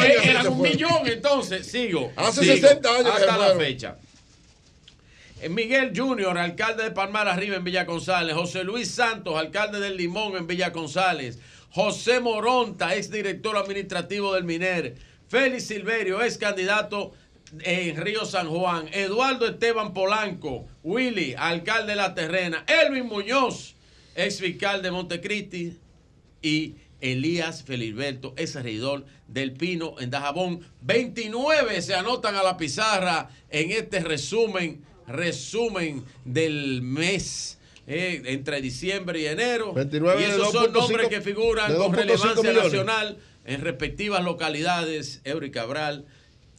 [0.00, 2.12] se Eran un millón entonces, sigo.
[2.16, 3.58] Hace sigo, 60 años Hasta la fueron.
[3.58, 3.96] fecha.
[5.44, 8.34] Eh, Miguel Junior, alcalde de Palmar Arriba en Villa González.
[8.34, 11.38] José Luis Santos, alcalde del Limón en Villa González.
[11.70, 14.94] José Moronta, ex director administrativo del MINER.
[15.28, 17.12] Félix Silverio, ex candidato
[17.60, 18.88] en Río San Juan.
[18.90, 20.66] Eduardo Esteban Polanco.
[20.82, 22.64] Willy, alcalde de La Terrena.
[22.66, 23.74] Elvin Muñoz,
[24.14, 25.76] ex fiscal de Montecristi.
[26.40, 30.60] Y Elías Feliberto, ex regidor del Pino en Dajabón.
[30.80, 37.58] 29 se anotan a la pizarra en este resumen, resumen del mes.
[37.86, 39.74] eh, entre diciembre y enero.
[39.74, 45.20] 29 y esos son 2.5 nombres que figuran con 2.5 relevancia nacional en respectivas localidades.
[45.24, 46.06] Eury Cabral,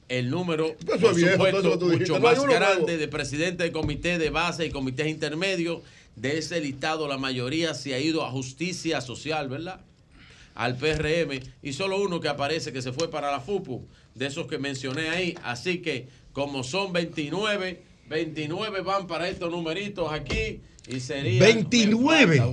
[0.08, 2.12] el número, por supuesto, dijiste.
[2.12, 3.00] mucho No más grande nuevo.
[3.00, 5.80] de presidente de comité de base y comités intermedios.
[6.16, 9.82] De ese listado, la mayoría se ha ido a justicia social, ¿verdad?
[10.54, 11.40] Al PRM.
[11.64, 15.10] Y solo uno que aparece que se fue para la FUPU, de esos que mencioné
[15.10, 15.36] ahí.
[15.44, 20.62] Así que, como son 29, 29 van para estos numeritos aquí.
[20.88, 21.42] Y sería.
[21.42, 22.44] 29.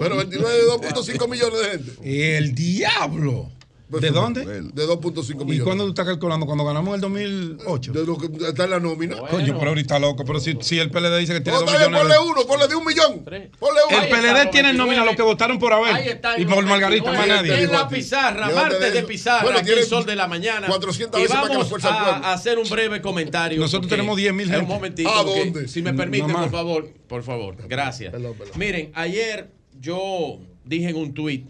[0.00, 2.36] Pero 29 de 2.5 millones de gente.
[2.36, 3.50] El diablo.
[3.86, 4.44] ¿De dónde?
[4.44, 5.62] De 2.5 ¿Y millones.
[5.62, 6.46] cuándo tú estás calculando?
[6.46, 7.92] ¿Cuando ganamos el 2008?
[7.92, 9.16] De lo que está en la nómina.
[9.18, 10.24] Coño, pero ahorita loco.
[10.24, 12.16] Pero si, si el PLD dice que tiene No, 2 está bien, millones.
[12.16, 13.24] ponle uno, ponle de un millón.
[13.58, 14.02] Ponle uno.
[14.02, 16.08] El PLD tiene en nómina los que votaron por Ahí Abel.
[16.08, 17.62] está, Y por Margarita, más nadie.
[17.62, 20.66] En la pizarra, martes de pizarra, Bueno, aquí en Sol de la Mañana.
[20.66, 22.26] 400 y veces más que la vamos Fuerza a, Pueblo.
[22.28, 23.60] hacer un breve comentario.
[23.60, 24.62] Nosotros tenemos 10.000 Un gente.
[24.66, 25.10] momentito.
[25.10, 25.68] ¿A porque, dónde?
[25.68, 26.88] Si me permiten, por favor.
[27.06, 27.56] Por favor.
[27.68, 28.14] Gracias.
[28.56, 31.46] Miren, ayer yo dije en un tuit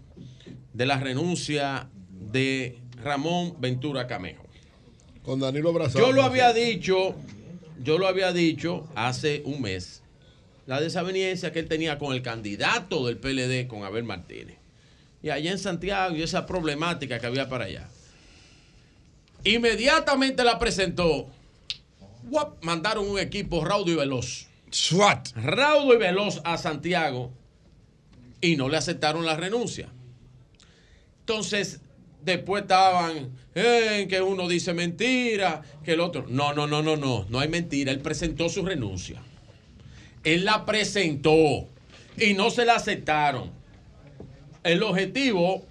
[0.73, 1.89] de la renuncia
[2.31, 4.45] de Ramón Ventura Camejo.
[5.23, 6.05] Con Danilo Abrazado.
[6.05, 7.15] Yo lo había dicho,
[7.81, 10.01] yo lo había dicho hace un mes.
[10.67, 14.57] La desaveniencia que él tenía con el candidato del PLD, con Abel Martínez.
[15.21, 17.87] Y allá en Santiago y esa problemática que había para allá.
[19.43, 21.27] Inmediatamente la presentó.
[22.23, 22.63] ¡guap!
[22.63, 24.47] Mandaron un equipo raudo y veloz.
[24.71, 25.29] SWAT.
[25.35, 27.31] Raudo y veloz a Santiago
[28.41, 29.89] y no le aceptaron la renuncia.
[31.21, 31.81] Entonces,
[32.25, 36.25] después estaban eh, que uno dice mentira, que el otro.
[36.27, 37.91] No, no, no, no, no, no hay mentira.
[37.91, 39.21] Él presentó su renuncia.
[40.23, 41.67] Él la presentó
[42.17, 43.51] y no se la aceptaron.
[44.63, 45.63] El objetivo,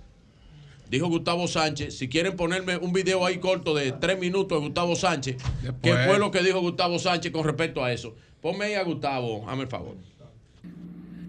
[0.89, 4.95] dijo Gustavo Sánchez, si quieren ponerme un video ahí corto de tres minutos de Gustavo
[4.95, 5.37] Sánchez,
[5.83, 6.07] que Después.
[6.07, 8.15] fue lo que dijo Gustavo Sánchez con respecto a eso.
[8.41, 9.97] Ponme ahí a Gustavo, hazme el favor.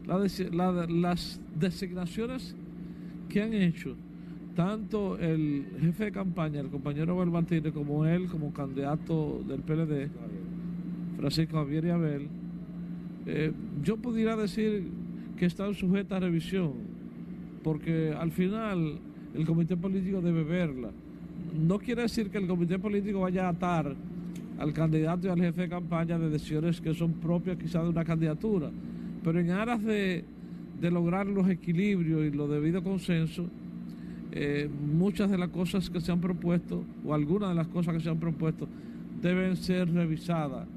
[0.06, 2.54] La desi- la- las designaciones
[3.30, 3.95] que han hecho
[4.56, 10.09] tanto el jefe de campaña, el compañero Abel Martínez, como él, como candidato del PLD,
[11.17, 12.27] Francisco Javier y Abel,
[13.25, 13.51] eh,
[13.84, 14.88] yo pudiera decir
[15.38, 16.74] que están sujetas a revisión,
[17.64, 19.00] porque al final
[19.34, 20.90] el comité político debe verla.
[21.59, 23.93] No quiere decir que el comité político vaya a atar
[24.58, 28.06] al candidato y al jefe de campaña de decisiones que son propias quizás de una
[28.06, 28.72] candidatura,
[29.24, 30.24] pero en aras de,
[30.80, 33.50] de lograr los equilibrios y los debido consenso,
[34.36, 38.02] eh, muchas de las cosas que se han propuesto, o algunas de las cosas que
[38.02, 38.68] se han propuesto,
[39.22, 40.68] deben ser revisadas.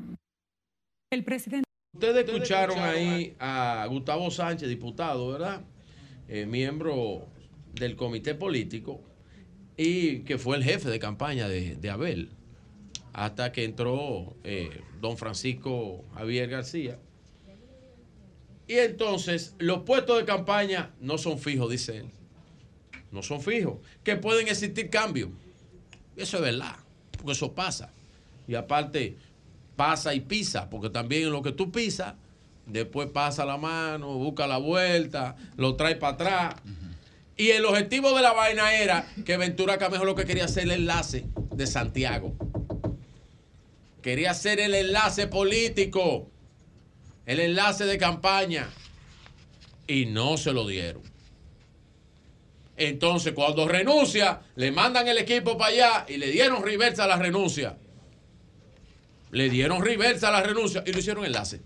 [1.10, 1.64] El presidente.
[1.92, 5.62] Ustedes escucharon ahí a Gustavo Sánchez, diputado, ¿verdad?
[6.28, 7.26] Eh, miembro
[7.74, 9.00] del comité político
[9.76, 12.30] y que fue el jefe de campaña de, de Abel,
[13.12, 17.00] hasta que entró eh, don Francisco Javier García.
[18.68, 22.17] Y entonces los puestos de campaña no son fijos, dice él.
[23.10, 23.78] No son fijos.
[24.04, 25.30] Que pueden existir cambios.
[26.16, 26.76] Eso es verdad,
[27.12, 27.92] porque eso pasa.
[28.46, 29.16] Y aparte,
[29.76, 32.14] pasa y pisa, porque también lo que tú pisas,
[32.66, 36.54] después pasa la mano, busca la vuelta, lo trae para atrás.
[37.36, 40.72] Y el objetivo de la vaina era que Ventura Camejo lo que quería hacer el
[40.72, 42.34] enlace de Santiago.
[44.02, 46.28] Quería hacer el enlace político,
[47.26, 48.68] el enlace de campaña.
[49.86, 51.07] Y no se lo dieron.
[52.78, 57.16] Entonces, cuando renuncia, le mandan el equipo para allá y le dieron reversa a la
[57.16, 57.76] renuncia.
[59.32, 61.60] Le dieron reversa a la renuncia y lo hicieron enlace.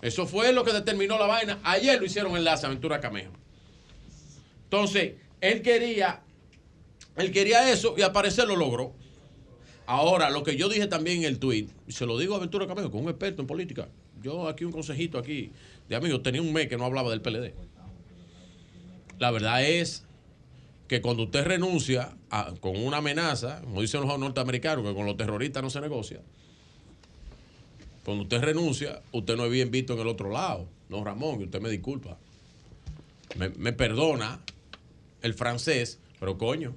[0.00, 1.58] Eso fue lo que determinó la vaina.
[1.64, 3.32] Ayer lo hicieron enlace a Ventura Camejo.
[4.64, 6.20] Entonces, él quería,
[7.16, 8.94] él quería eso y al parecer lo logró.
[9.86, 12.68] Ahora, lo que yo dije también en el tweet, y se lo digo a Ventura
[12.68, 13.88] Camejo, con un experto en política.
[14.22, 15.50] Yo aquí un consejito aquí
[15.88, 17.54] de amigos, tenía un mes que no hablaba del PLD.
[19.18, 20.04] La verdad es
[20.86, 22.16] que cuando usted renuncia
[22.60, 26.20] con una amenaza, como dicen los norteamericanos, que con los terroristas no se negocia,
[28.04, 30.66] cuando usted renuncia, usted no es bien visto en el otro lado.
[30.88, 32.16] No, Ramón, y usted me disculpa.
[33.36, 34.40] Me, perdona
[35.20, 36.74] el francés, pero coño.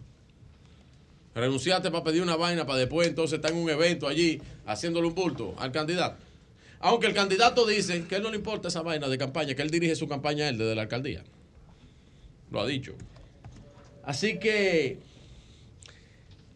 [1.34, 5.16] Renunciaste para pedir una vaina para después entonces estar en un evento allí haciéndole un
[5.16, 6.18] bulto al candidato.
[6.80, 9.70] Aunque el candidato dice que él no le importa esa vaina de campaña, que él
[9.70, 11.24] dirige su campaña él desde la alcaldía.
[12.52, 12.94] Lo ha dicho.
[14.04, 15.00] Así que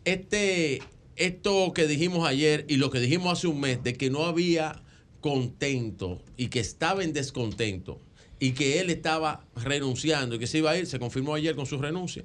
[0.04, 0.82] este,
[1.16, 4.82] esto que dijimos ayer y lo que dijimos hace un mes de que no había
[5.22, 8.00] contento y que estaba en descontento
[8.40, 11.66] y que él estaba renunciando y que se iba a ir, se confirmó ayer con
[11.66, 12.24] su renuncia.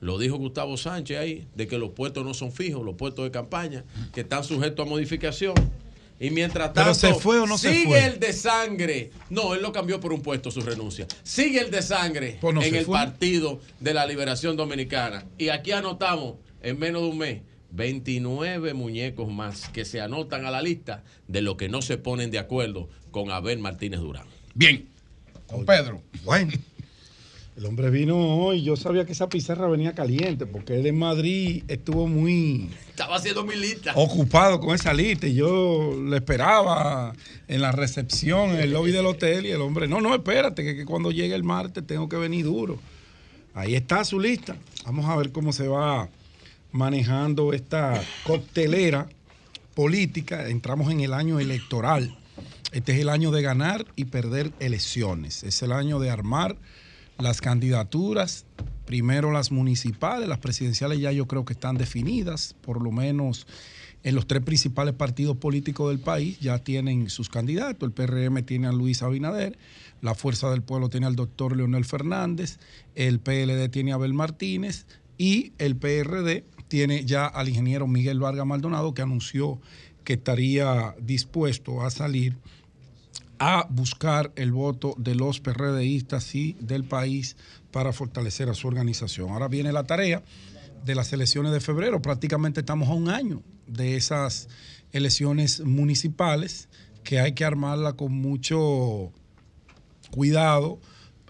[0.00, 3.30] Lo dijo Gustavo Sánchez ahí, de que los puestos no son fijos, los puestos de
[3.30, 5.54] campaña, que están sujetos a modificación.
[6.20, 8.04] Y mientras ¿Pero se tanto, fue o no se sigue fue?
[8.04, 9.10] el de sangre.
[9.30, 11.06] No, él lo cambió por un puesto su renuncia.
[11.22, 12.98] Sigue el de sangre Pues no en el fue.
[12.98, 15.24] Partido de la Liberación Dominicana.
[15.38, 17.40] Y aquí anotamos, en menos de un mes,
[17.70, 22.30] 29 muñecos más que se anotan a la lista de los que no se ponen
[22.30, 24.26] de acuerdo con Abel Martínez Durán.
[24.54, 24.88] Bien.
[25.50, 26.02] Don Pedro.
[26.24, 26.52] Bueno.
[27.60, 31.62] El hombre vino hoy, yo sabía que esa pizarra venía caliente porque él en Madrid
[31.68, 33.92] estuvo muy Estaba haciendo mi lista.
[33.96, 37.12] ocupado con esa lista y yo le esperaba
[37.48, 40.74] en la recepción, en el lobby del hotel y el hombre, no, no, espérate, que,
[40.74, 42.78] que cuando llegue el martes tengo que venir duro.
[43.52, 44.56] Ahí está su lista.
[44.86, 46.08] Vamos a ver cómo se va
[46.72, 49.06] manejando esta coctelera
[49.74, 50.48] política.
[50.48, 52.16] Entramos en el año electoral.
[52.72, 55.42] Este es el año de ganar y perder elecciones.
[55.42, 56.56] Es el año de armar
[57.20, 58.46] las candidaturas,
[58.86, 63.46] primero las municipales, las presidenciales ya yo creo que están definidas, por lo menos
[64.02, 67.86] en los tres principales partidos políticos del país ya tienen sus candidatos.
[67.86, 69.58] El PRM tiene a Luis Abinader,
[70.00, 72.58] la Fuerza del Pueblo tiene al doctor Leonel Fernández,
[72.94, 74.86] el PLD tiene a Abel Martínez
[75.18, 79.60] y el PRD tiene ya al ingeniero Miguel Vargas Maldonado que anunció
[80.04, 82.38] que estaría dispuesto a salir
[83.40, 87.36] a buscar el voto de los PRDistas y del país
[87.72, 89.30] para fortalecer a su organización.
[89.30, 90.22] Ahora viene la tarea
[90.84, 92.02] de las elecciones de febrero.
[92.02, 94.48] Prácticamente estamos a un año de esas
[94.92, 96.68] elecciones municipales
[97.02, 99.10] que hay que armarla con mucho
[100.10, 100.78] cuidado.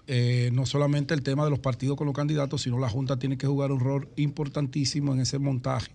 [0.07, 3.37] Eh, no solamente el tema de los partidos con los candidatos, sino la Junta tiene
[3.37, 5.91] que jugar un rol importantísimo en ese montaje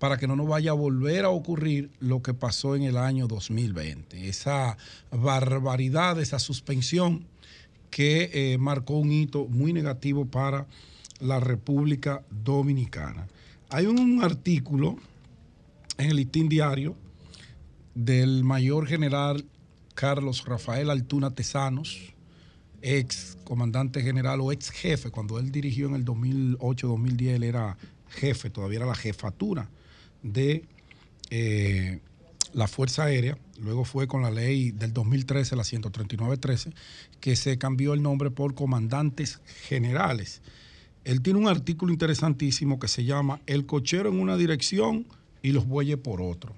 [0.00, 3.28] para que no nos vaya a volver a ocurrir lo que pasó en el año
[3.28, 4.28] 2020.
[4.28, 4.78] Esa
[5.10, 7.26] barbaridad, esa suspensión
[7.90, 10.66] que eh, marcó un hito muy negativo para
[11.20, 13.28] la República Dominicana.
[13.68, 14.96] Hay un artículo
[15.98, 16.96] en el Listín Diario
[17.94, 19.44] del mayor general
[19.94, 22.14] Carlos Rafael Altuna Tesanos,
[22.80, 27.76] ex comandante general o ex jefe, cuando él dirigió en el 2008-2010, él era
[28.08, 29.68] jefe, todavía era la jefatura
[30.22, 30.64] de
[31.30, 32.00] eh,
[32.52, 33.38] la Fuerza Aérea.
[33.58, 36.72] Luego fue con la ley del 2013, la 139-13,
[37.20, 40.40] que se cambió el nombre por comandantes generales.
[41.04, 45.06] Él tiene un artículo interesantísimo que se llama El cochero en una dirección
[45.42, 46.54] y los bueyes por otro.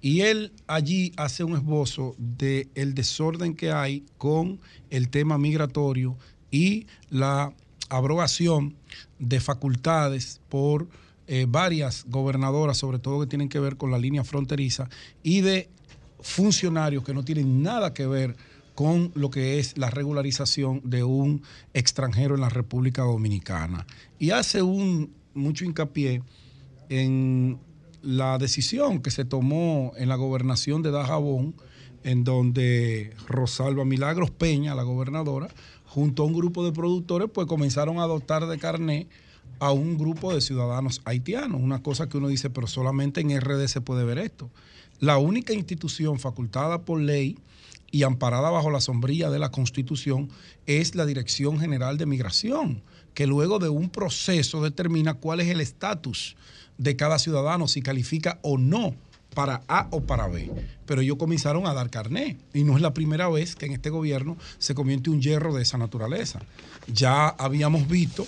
[0.00, 6.16] Y él allí hace un esbozo del el desorden que hay con el tema migratorio
[6.50, 7.52] y la
[7.90, 8.76] abrogación
[9.18, 10.88] de facultades por
[11.32, 14.88] eh, varias gobernadoras, sobre todo que tienen que ver con la línea fronteriza,
[15.22, 15.68] y de
[16.18, 18.34] funcionarios que no tienen nada que ver
[18.74, 21.42] con lo que es la regularización de un
[21.72, 23.86] extranjero en la República Dominicana.
[24.18, 26.24] Y hace un mucho hincapié
[26.88, 27.60] en
[28.02, 31.54] la decisión que se tomó en la gobernación de Dajabón,
[32.02, 35.46] en donde Rosalba Milagros Peña, la gobernadora,
[35.86, 39.06] junto a un grupo de productores, pues comenzaron a adoptar de carné
[39.60, 41.60] a un grupo de ciudadanos haitianos.
[41.60, 44.50] Una cosa que uno dice, pero solamente en RD se puede ver esto.
[44.98, 47.38] La única institución facultada por ley
[47.90, 50.28] y amparada bajo la sombrilla de la Constitución
[50.66, 52.82] es la Dirección General de Migración,
[53.14, 56.36] que luego de un proceso determina cuál es el estatus
[56.78, 58.94] de cada ciudadano, si califica o no
[59.34, 60.50] para A o para B.
[60.86, 63.90] Pero ellos comenzaron a dar carné y no es la primera vez que en este
[63.90, 66.40] gobierno se comiente un hierro de esa naturaleza.
[66.92, 68.26] Ya habíamos visto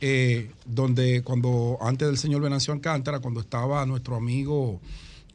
[0.00, 4.80] eh, donde cuando antes del señor Venancio Alcántara, cuando estaba nuestro amigo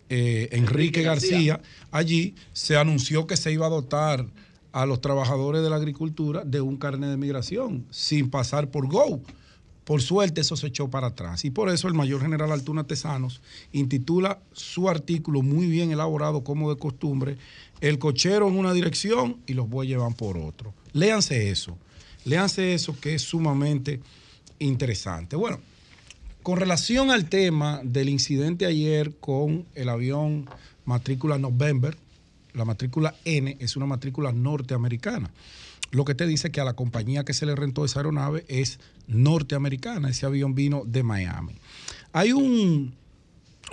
[0.09, 1.61] eh, Enrique, Enrique García, García.
[1.91, 4.25] allí se anunció que se iba a dotar
[4.71, 9.21] a los trabajadores de la agricultura de un carnet de migración sin pasar por Go.
[9.83, 13.41] Por suerte eso se echó para atrás y por eso el mayor general Altuna Tesanos
[13.71, 17.37] intitula su artículo muy bien elaborado como de costumbre,
[17.81, 20.73] el cochero en una dirección y los bueyes van por otro.
[20.93, 21.77] Léanse eso,
[22.25, 24.01] léanse eso que es sumamente
[24.61, 25.35] interesante.
[25.35, 25.59] Bueno,
[26.43, 30.49] con relación al tema del incidente ayer con el avión
[30.85, 31.97] matrícula November,
[32.53, 35.31] la matrícula N es una matrícula norteamericana.
[35.91, 38.79] Lo que te dice que a la compañía que se le rentó esa aeronave es
[39.07, 40.09] norteamericana.
[40.09, 41.53] Ese avión vino de Miami.
[42.13, 42.93] Hay un,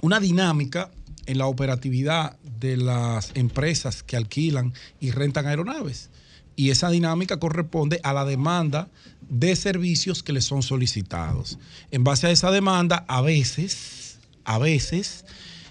[0.03, 0.91] una dinámica
[1.27, 6.11] en la operatividad de las empresas que alquilan y rentan aeronaves.
[6.57, 8.89] Y esa dinámica corresponde a la demanda
[9.29, 11.59] de servicios que les son solicitados.
[11.91, 15.25] En base a esa demanda, a veces, a veces,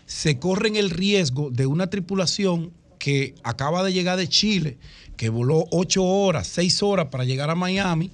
[0.05, 4.77] se corren el riesgo de una tripulación que acaba de llegar de Chile,
[5.15, 8.11] que voló ocho horas, seis horas para llegar a Miami,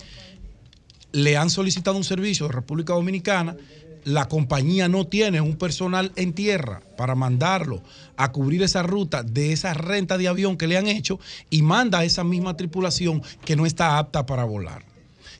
[1.11, 3.55] le han solicitado un servicio de República Dominicana,
[4.03, 7.81] la compañía no tiene un personal en tierra para mandarlo
[8.17, 11.99] a cubrir esa ruta de esa renta de avión que le han hecho y manda
[11.99, 14.92] a esa misma tripulación que no está apta para volar.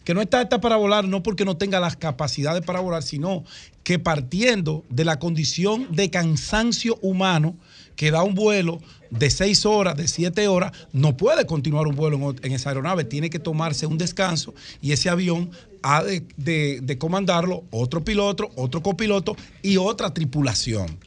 [0.04, 3.44] Que no está apta para volar no porque no tenga las capacidades para volar, sino
[3.84, 7.56] que partiendo de la condición de cansancio humano
[7.96, 12.36] que da un vuelo de seis horas, de siete horas, no puede continuar un vuelo
[12.42, 15.52] en, esa aeronave, tiene que tomarse un descanso y ese avión
[15.84, 20.98] ha de, de- de comandarlo otro piloto, otro copiloto y otra tripulación.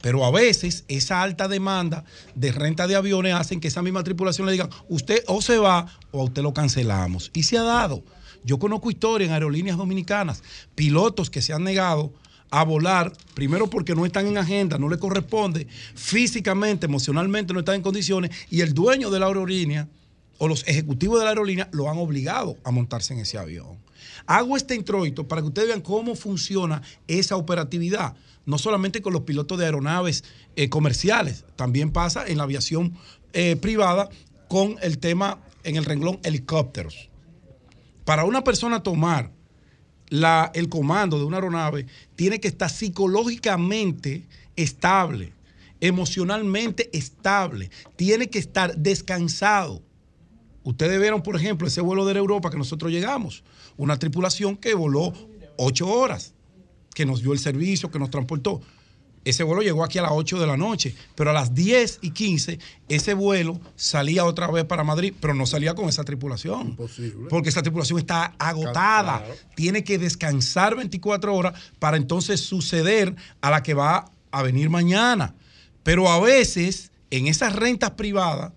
[0.00, 2.04] Pero a veces esa alta demanda
[2.34, 5.86] de renta de aviones hacen que esa misma tripulación le diga, usted o se va
[6.10, 7.30] o a usted lo cancelamos.
[7.34, 8.02] Y se ha dado.
[8.44, 10.42] Yo conozco historias en aerolíneas dominicanas,
[10.74, 12.12] pilotos que se han negado
[12.50, 17.76] a volar, primero porque no están en agenda, no le corresponde, físicamente, emocionalmente no están
[17.76, 19.88] en condiciones, y el dueño de la aerolínea
[20.38, 23.78] o los ejecutivos de la aerolínea lo han obligado a montarse en ese avión.
[24.26, 29.22] Hago este introito para que ustedes vean cómo funciona esa operatividad, no solamente con los
[29.22, 30.24] pilotos de aeronaves
[30.56, 32.92] eh, comerciales, también pasa en la aviación
[33.32, 34.10] eh, privada
[34.48, 37.11] con el tema en el renglón helicópteros.
[38.04, 39.30] Para una persona tomar
[40.08, 45.32] la- el comando de una aeronave, tiene que estar psicológicamente estable,
[45.80, 49.82] emocionalmente estable, tiene que estar descansado.
[50.64, 53.42] Ustedes vieron, por ejemplo, ese vuelo de Europa que nosotros llegamos,
[53.76, 55.12] una tripulación que voló
[55.56, 56.34] ocho horas,
[56.94, 58.60] que nos dio el servicio, que nos transportó.
[59.24, 62.10] Ese vuelo llegó aquí a las 8 de la noche, pero a las 10 y
[62.10, 66.76] 15 ese vuelo salía otra vez para Madrid, pero no salía con esa tripulación.
[67.28, 69.18] Porque esa tripulación está agotada.
[69.18, 69.34] Claro.
[69.54, 75.34] Tiene que descansar 24 horas para entonces suceder a la que va a venir mañana.
[75.84, 78.52] Pero a veces en esas rentas privadas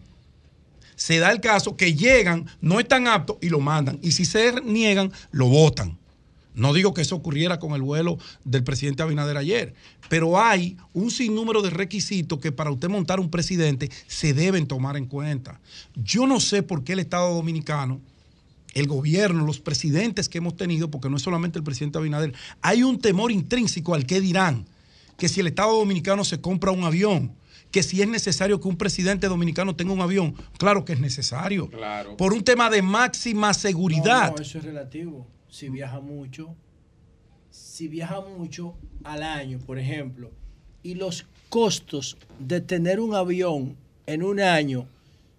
[0.95, 3.99] se da el caso que llegan, no están aptos y lo mandan.
[4.01, 5.97] Y si se niegan, lo votan.
[6.55, 9.73] No digo que eso ocurriera con el vuelo del presidente Abinader ayer,
[10.09, 14.97] pero hay un sinnúmero de requisitos que para usted montar un presidente se deben tomar
[14.97, 15.59] en cuenta.
[15.95, 17.99] Yo no sé por qué el Estado Dominicano,
[18.73, 22.83] el gobierno, los presidentes que hemos tenido, porque no es solamente el presidente Abinader, hay
[22.83, 24.65] un temor intrínseco al que dirán,
[25.17, 27.31] que si el Estado Dominicano se compra un avión,
[27.71, 31.69] que si es necesario que un presidente dominicano tenga un avión, claro que es necesario.
[31.69, 32.15] Claro.
[32.15, 34.29] Por un tema de máxima seguridad.
[34.29, 35.27] No, no, eso es relativo.
[35.55, 36.53] Si viaja mucho,
[37.49, 38.75] si viaja mucho
[39.05, 40.29] al año, por ejemplo,
[40.83, 44.85] y los costos de tener un avión en un año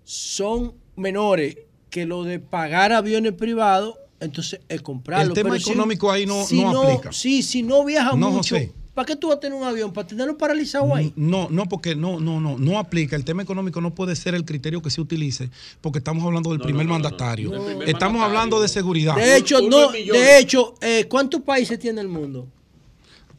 [0.04, 1.58] son menores
[1.90, 5.26] que lo de pagar aviones privados, entonces es comprarlo.
[5.28, 7.12] El tema Pero si- económico ahí no- si no aplica.
[7.12, 8.72] Sí, si no viaja No, mucho, José.
[8.96, 9.92] ¿Para qué tú vas a tener un avión?
[9.92, 11.12] ¿Para tenerlo paralizado ahí?
[11.16, 13.14] No, no, porque no, no, no, no aplica.
[13.14, 15.50] El tema económico no puede ser el criterio que se utilice,
[15.82, 17.50] porque estamos hablando del primer mandatario.
[17.50, 17.56] no.
[17.56, 19.14] El primer Estamos hablando de seguridad.
[19.14, 22.48] De hecho, no, de hecho, eh, ¿cuántos países tiene el mundo?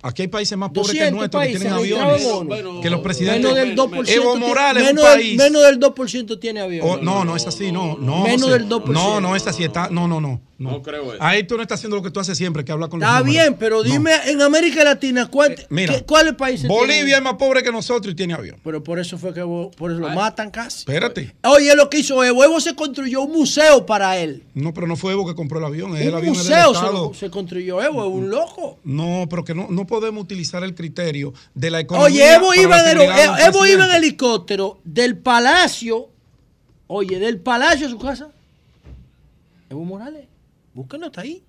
[0.04, 2.82] Aquí hay países más pobres que 200 el nuestro que tienen aviones.
[2.84, 3.42] que los presidentes.
[3.42, 4.10] Menos del 2%.
[4.10, 5.38] Evo Morales es un menos del- país.
[5.38, 6.92] menos del 2% tiene aviones.
[6.94, 7.98] Oh, no, no es así, no.
[8.00, 8.60] no Menos José.
[8.60, 8.94] del 2%.
[8.94, 9.64] No, no es así.
[9.64, 10.40] Está, no, no, no.
[10.60, 11.22] No creo eso.
[11.24, 13.22] Ahí tú no estás haciendo lo que tú haces siempre, que habla con los Está
[13.22, 17.14] bien, pero dime en América Latina, ¿cuál, Mira, qué- ¿cuáles países Bolivia tienen?
[17.16, 18.60] es más pobre que nosotros y tiene avión.
[18.64, 20.80] Pero por eso fue que por eso lo matan casi.
[20.80, 21.36] Espérate.
[21.44, 24.44] Oye, lo que hizo Evo, Evo se construyó un museo para él.
[24.56, 26.48] No, pero no fue Evo que compró el avión, es el Un avión es del
[26.58, 27.08] museo se, Estado.
[27.10, 28.80] lo- se construyó Evo, es un loco.
[28.84, 32.08] No, pero que no, no podemos utilizar el criterio de la economía.
[32.08, 36.10] Oye, Evo para iba, el- del Evo iba en helicóptero del palacio,
[36.88, 38.30] oye, del palacio a su casa.
[39.70, 40.26] Evo Morales,
[40.78, 41.44] búsquenlo, está ahí.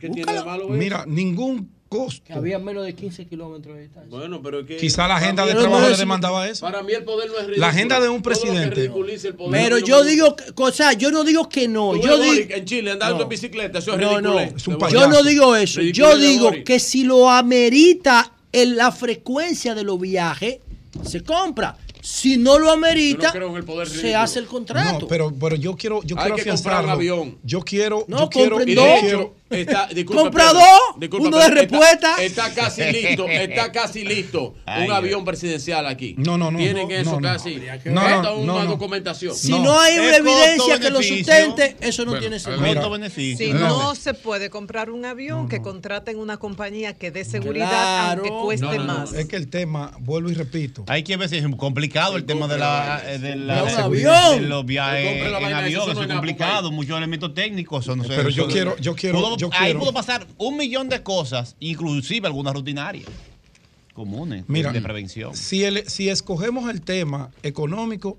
[0.00, 0.72] ¿Qué tiene de malo eso?
[0.72, 2.24] Mira, ningún costo.
[2.24, 4.08] Que había menos de 15 kilómetros de distancia.
[4.18, 4.78] Bueno, pero es que.
[4.78, 6.64] Quizá la agenda de mí- trabajo le demandaba eso.
[6.64, 7.60] Para mí el poder no es ridículo.
[7.60, 8.74] La agenda de un Todo lo que presidente.
[8.74, 11.94] ridiculice el poder Pero no yo digo, o sea, yo no digo que no.
[12.00, 13.22] Yo digo, en Chile andando No.
[13.24, 14.30] en bicicleta, eso es No, ridículo.
[14.32, 14.38] no.
[14.40, 14.46] de
[14.76, 14.88] Boric.
[14.94, 15.82] Yo no digo eso.
[15.82, 20.60] Yo de digo que si lo amerita en la frecuencia de los viajes,
[21.04, 21.76] se compra.
[22.02, 25.00] Si no lo amerita, el poder se hace el contrato.
[25.02, 27.38] No, pero, pero yo quiero, yo Hay quiero que comprar un avión.
[27.44, 31.60] Yo quiero, No, yo quiero, yo Está, disculpa, Compra Pedro, dos, disculpa, uno de Pedro,
[31.60, 32.22] respuesta.
[32.22, 36.14] Está, casi listo, está casi listo Ay, un avión presidencial aquí.
[36.16, 37.60] No, no, no, Tienen no, eso no, casi.
[37.84, 38.66] No, no, una no, no.
[38.66, 39.34] documentación.
[39.34, 43.38] Si no, hay una evidencia que lo sustente, eso no Bueno, tiene sentido.
[43.38, 43.68] Si No.
[43.68, 48.22] no se puede comprar un avión, que contraten una compañía que dé seguridad, Claro.
[48.24, 49.12] aunque cueste más.
[49.12, 50.84] Es que el tema, vuelvo y repito.
[50.86, 54.42] Hay que ver si es complicado el tema de la, eh, de la avión.
[54.42, 55.90] de los viajes en avión.
[55.90, 57.84] eso es complicado, muchos elementos técnicos.
[57.84, 60.26] Eso no sé, Pero yo eso- quiero- yo quiero- Pudo- yo Ahí quiero- pudo pasar
[60.38, 63.06] un millón de cosas, inclusive algunas rutinarias
[63.94, 65.36] comunes Mira, de prevención.
[65.36, 68.16] Si, el- si escogemos el tema económico,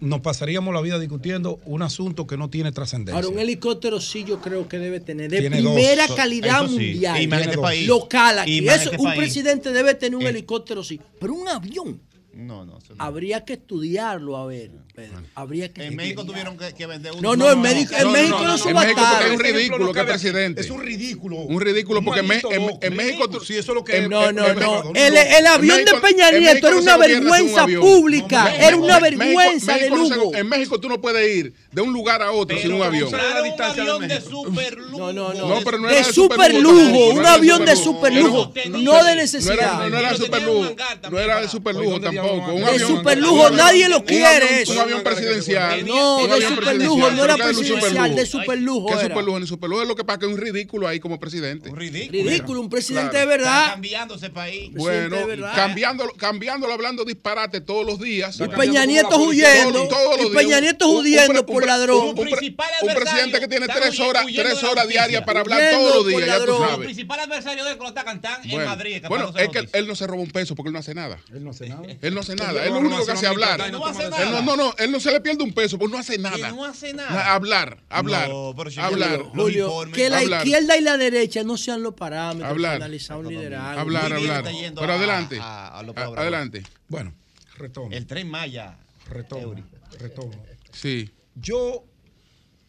[0.00, 3.14] nos pasaríamos la vida discutiendo un asunto que no tiene trascendencia.
[3.14, 6.72] Ahora, un helicóptero sí yo creo que debe tener de Tiene primera calidad sí.
[6.72, 7.22] mundial.
[7.22, 7.86] Y este.
[7.86, 8.58] Local aquí.
[8.66, 9.18] Eso, este un país.
[9.18, 10.30] presidente debe tener un Eh.
[10.30, 11.00] helicóptero sí.
[11.20, 12.00] Pero un avión.
[12.34, 12.78] No, no.
[12.78, 13.04] eso no.
[13.04, 14.70] Habría que estudiarlo, a ver.
[14.94, 15.22] Pedro.
[15.34, 17.22] Habría que En México tuvieron que, que vender uno.
[17.22, 19.26] No, no, en México, en México no, subataron.
[19.26, 20.60] es un ridículo que es presidente.
[20.60, 21.36] Es un ridículo.
[21.36, 23.28] Un ridículo porque en, en- en México...
[23.28, 24.92] tú- Sí, eso es lo que No, no, no.
[24.94, 28.44] El, el avión México- de Peña Nieto era una un vergüenza pública.
[28.44, 30.34] México- Era una vergüenza de México lujo.
[30.34, 33.10] En México tú no puedes ir de un lugar a otro sin un avión.
[33.14, 35.48] avión de super No, no, no.
[35.48, 37.08] No, pero no de era de super superlujo lujo.
[37.10, 38.44] Un de avión de superlujo.
[38.44, 38.82] super lujo.
[38.82, 39.88] No de necesidad.
[39.88, 40.76] no era super lujo.
[41.10, 42.21] No era de super lujo tampoco.
[42.22, 44.72] Un De avión- superlujo, un nadie lo avión- quiere un eso.
[44.72, 45.86] Un avión presidencial.
[45.86, 47.16] No, Un de avión superlujo, presidencial.
[47.16, 49.40] no era presidencial, de superlujo ¿Qué superlujo?
[49.40, 51.70] Ni superlujo es lo que pasa que es un ridículo ahí como presidente.
[51.70, 52.22] Un ridículo.
[52.22, 53.30] Ridículo, un presidente Claro.
[53.30, 53.70] de verdad.
[53.72, 54.70] cambiando ese país.
[54.74, 55.16] Bueno,
[55.54, 58.38] cambiándolo, cambiándolo, hablando disparate todos los días.
[58.40, 59.88] Y Peña Nieto huyendo.
[60.20, 62.08] Y Peña Nieto huyendo por ladrón.
[62.08, 66.06] Un, pre- un presidente que tiene tres horas, tres horas diarias para hablar todos los
[66.06, 66.62] días, ya tú ladrón.
[66.62, 66.84] El sabes.
[66.86, 69.02] principal adversario de él lo atacan tan en Madrid.
[69.08, 71.18] bueno, es que él no se roba un peso porque él no hace nada.
[71.32, 71.82] Él no hace nada.
[72.12, 72.62] Él no hace nada.
[72.64, 73.60] Él lo no único que hace es hablar.
[73.62, 74.42] Él no hace Él nada.
[74.56, 76.50] no, él no se le pierde un peso, pues no hace nada.
[76.50, 77.10] no hace nada.
[77.10, 79.18] Na- Hablar, hablar, No, pero si hablar.
[79.18, 79.96] Los Julio, informes.
[79.96, 80.46] que la Hablar.
[80.46, 82.72] izquierda y la derecha no sean los parámetros Hablar.
[82.74, 83.80] para analizar un liderazgo.
[83.80, 84.44] Hablar, hablar.
[84.44, 85.38] Pero adelante.
[85.40, 86.20] a- a lo A- programa.
[86.22, 86.62] adelante.
[86.88, 87.14] Bueno,
[87.56, 87.90] retomo.
[87.92, 88.76] El tren Maya.
[89.08, 89.54] Retomo.
[89.98, 90.32] Retomo.
[90.72, 91.10] Sí.
[91.34, 91.84] Yo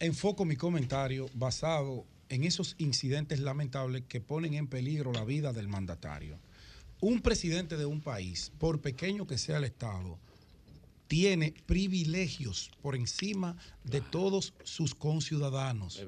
[0.00, 5.68] enfoco mi comentario basado en esos incidentes lamentables que ponen en peligro la vida del
[5.68, 6.38] mandatario.
[7.06, 10.18] Un presidente de un país, por pequeño que sea el Estado,
[11.06, 16.02] tiene privilegios por encima de todos sus conciudadanos.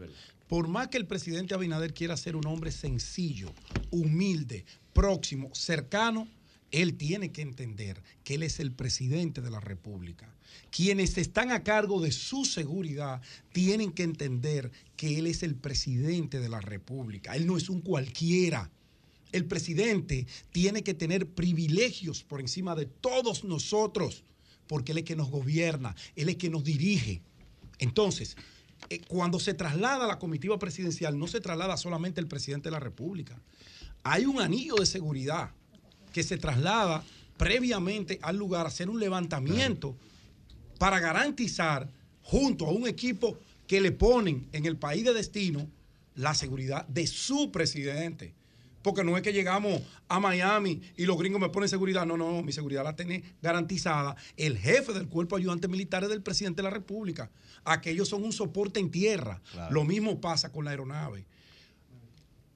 [0.49, 3.53] Por más que el presidente Abinader quiera ser un hombre sencillo,
[3.91, 6.29] humilde, próximo, cercano,
[6.71, 10.35] él tiene que entender que él es el presidente de la República.
[10.71, 13.21] Quienes están a cargo de su seguridad
[13.53, 17.37] tienen que entender que él es el presidente de la República.
[17.37, 18.71] Él no es un cualquiera.
[19.37, 24.25] El presidente tiene que tener privilegios por encima de todos nosotros,
[24.67, 27.21] porque él es que nos gobierna, él es que nos dirige.
[27.79, 28.35] Entonces,
[28.89, 32.81] eh, cuando se traslada la comitiva presidencial, no se traslada solamente el presidente de la
[32.81, 33.39] República.
[34.05, 35.51] Hay un anillo de seguridad
[36.15, 37.05] que se traslada
[37.37, 39.99] previamente al lugar a hacer un levantamiento
[40.79, 41.91] para garantizar,
[42.23, 45.69] junto a un equipo que le ponen en el país de destino,
[46.15, 48.36] la seguridad de su presidente.
[48.87, 52.07] Porque no es que llegamos a Miami y los gringos me ponen seguridad.
[52.07, 56.23] No, no, mi seguridad la tiene garantizada el jefe del cuerpo de ayudantes militares del
[56.23, 57.29] presidente de la República.
[57.65, 59.43] Aquellos son un soporte en tierra.
[59.51, 59.75] Claro.
[59.75, 61.27] Lo mismo pasa con la aeronave.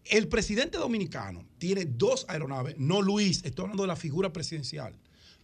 [0.05, 4.95] El presidente dominicano tiene dos aeronaves, no Luis, estoy hablando de la figura presidencial,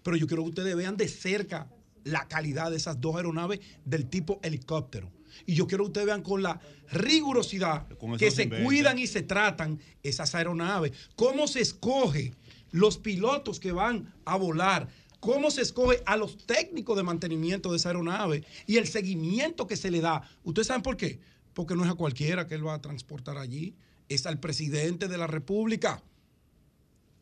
[0.05, 1.69] pero yo quiero que ustedes vean de cerca
[2.05, 5.11] la calidad de esas dos aeronaves del tipo helicóptero.
[5.45, 8.65] Y yo quiero que ustedes vean con la rigurosidad Con que se se inventa.
[8.65, 10.93] cuidan y se tratan esas aeronaves.
[11.17, 12.33] ¿Cómo se escoge
[12.71, 14.89] los pilotos que van a volar?
[15.21, 18.45] ¿Cómo se escoge a los técnicos de mantenimiento de esa aeronave?
[18.67, 20.23] Y el seguimiento que se le da.
[20.45, 21.21] ¿Ustedes saben por qué?
[21.57, 23.75] porque no es a cualquiera que él va a transportar allí,
[24.11, 26.03] es al presidente de la República.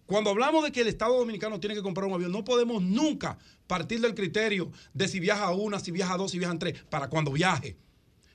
[0.06, 3.38] Cuando hablamos de que el Estado Dominicano tiene que comprar un avión, no podemos nunca
[3.68, 7.30] partir del criterio de si viaja una, si viaja dos, si viajan tres, para cuando
[7.30, 7.76] viaje.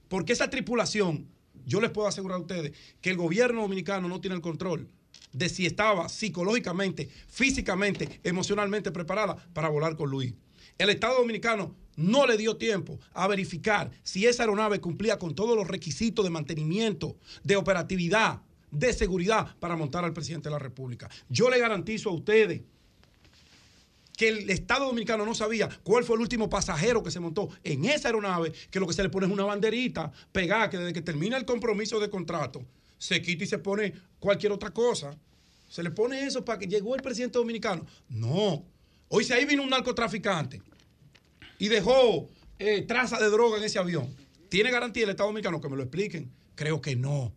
[0.09, 1.27] Porque esa tripulación,
[1.65, 4.89] yo les puedo asegurar a ustedes que el gobierno dominicano no tiene el control
[5.31, 10.33] de si estaba psicológicamente, físicamente, emocionalmente preparada para volar con Luis.
[10.77, 15.55] El Estado Dominicano no le dio tiempo a verificar si esa aeronave cumplía con todos
[15.55, 21.09] los requisitos de mantenimiento, de operatividad, de seguridad para montar al presidente de la República.
[21.27, 22.61] Yo le garantizo a ustedes
[24.19, 27.85] que el Estado Dominicano no sabía cuál fue el último pasajero que se montó en
[27.85, 31.01] esa aeronave, que lo que se le pone es una banderita pegada, que desde que
[31.01, 32.61] termina el compromiso de contrato,
[32.97, 35.17] se quita y se pone cualquier otra cosa.
[35.69, 37.85] Se le pone eso para que llegó el presidente dominicano.
[38.09, 38.65] No.
[39.07, 40.61] Hoy si ahí vino un narcotraficante
[41.57, 44.13] y dejó eh, traza de droga en ese avión,
[44.49, 45.61] ¿tiene garantía el Estado Dominicano?
[45.61, 46.29] Que me lo expliquen.
[46.55, 47.31] Creo que no.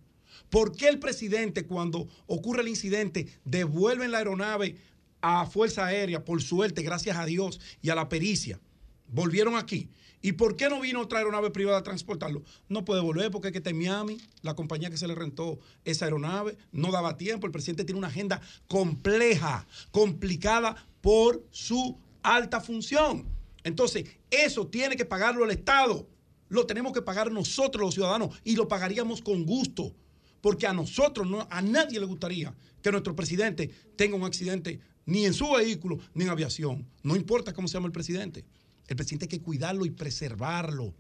[0.51, 4.77] ¿Por qué el presidente, cuando ocurre el incidente, devuelve la aeronave
[5.23, 8.61] a Fuerza Aérea, por suerte, gracias a Dios y a la pericia?
[9.09, 9.89] Volvieron aquí.
[10.25, 12.45] ¿Y por qué no vino otra aeronave privada a transportarlo?
[12.69, 15.59] No puede volver porque es que está en Miami, la compañía que se le rentó
[15.85, 17.47] esa aeronave, no daba tiempo.
[17.47, 23.27] El presidente tiene una agenda compleja, complicada por su alta función.
[23.65, 26.07] Entonces, eso tiene que pagarlo el Estado.
[26.49, 29.93] Lo tenemos que pagar nosotros los ciudadanos y lo pagaríamos con gusto.
[30.41, 35.27] Porque a nosotros, no, a nadie le gustaría que nuestro presidente tenga un accidente ni
[35.27, 36.87] en su vehículo ni en aviación.
[37.03, 38.45] No importa cómo se llama el presidente.
[38.89, 40.95] El presidente hay que cuidarlo y preservarlo.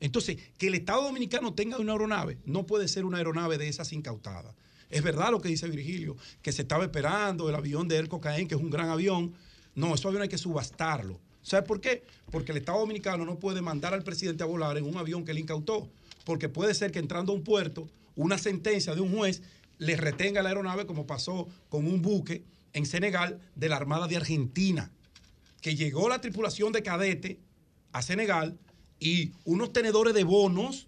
[0.00, 3.92] Entonces, que el Estado Dominicano tenga una aeronave no puede ser una aeronave de esas
[3.92, 4.54] incautadas.
[4.90, 8.48] Es verdad lo que dice Virgilio, que se estaba esperando el avión de Erco Caén,
[8.48, 9.34] que es un gran avión.
[9.74, 11.20] No, ese avión hay que subastarlo.
[11.42, 12.04] ¿Sabe por qué?
[12.30, 15.32] Porque el Estado Dominicano no puede mandar al presidente a volar en un avión que
[15.32, 15.88] él incautó.
[16.24, 19.42] Porque puede ser que entrando a un puerto, una sentencia de un juez
[19.78, 22.42] le retenga la aeronave, como pasó con un buque
[22.78, 24.92] en Senegal de la Armada de Argentina,
[25.60, 27.40] que llegó la tripulación de cadete
[27.92, 28.56] a Senegal
[29.00, 30.86] y unos tenedores de bonos,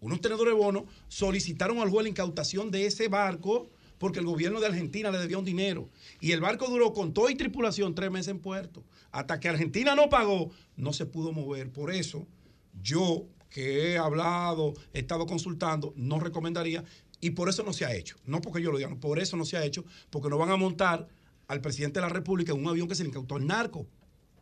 [0.00, 4.58] unos tenedores de bonos solicitaron al juez la incautación de ese barco porque el gobierno
[4.58, 5.88] de Argentina le debía un dinero.
[6.20, 8.82] Y el barco duró con todo y tripulación tres meses en puerto.
[9.12, 11.70] Hasta que Argentina no pagó, no se pudo mover.
[11.70, 12.26] Por eso,
[12.82, 16.82] yo que he hablado, he estado consultando, no recomendaría.
[17.22, 18.16] Y por eso no se ha hecho.
[18.26, 20.50] No porque yo lo diga, no, por eso no se ha hecho, porque no van
[20.50, 21.06] a montar
[21.46, 23.86] al presidente de la República en un avión que se le incautó al narco.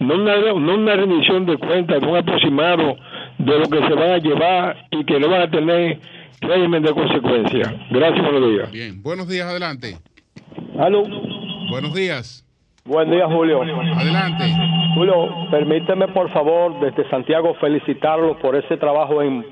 [0.00, 2.96] No una, no una rendición de cuentas, de un aproximado
[3.38, 5.98] de lo que se van a llevar y que no van a tener
[6.40, 7.72] régimen de consecuencias.
[7.90, 8.70] Gracias, buenos días.
[8.70, 9.96] Bien, buenos días, adelante.
[10.78, 11.04] Aló.
[11.70, 12.44] Buenos días.
[12.84, 13.60] Buen día, Julio.
[13.62, 14.44] Adelante.
[14.94, 19.44] Julio, permíteme, por favor, desde Santiago felicitarlos por ese trabajo en,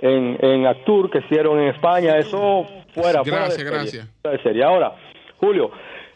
[0.00, 2.16] en, en Actur que hicieron en España.
[2.18, 4.08] Eso fuera, Gracias, serie, gracias.
[4.22, 4.62] fuera serie.
[4.62, 4.92] Ahora,
[5.38, 5.70] Julio,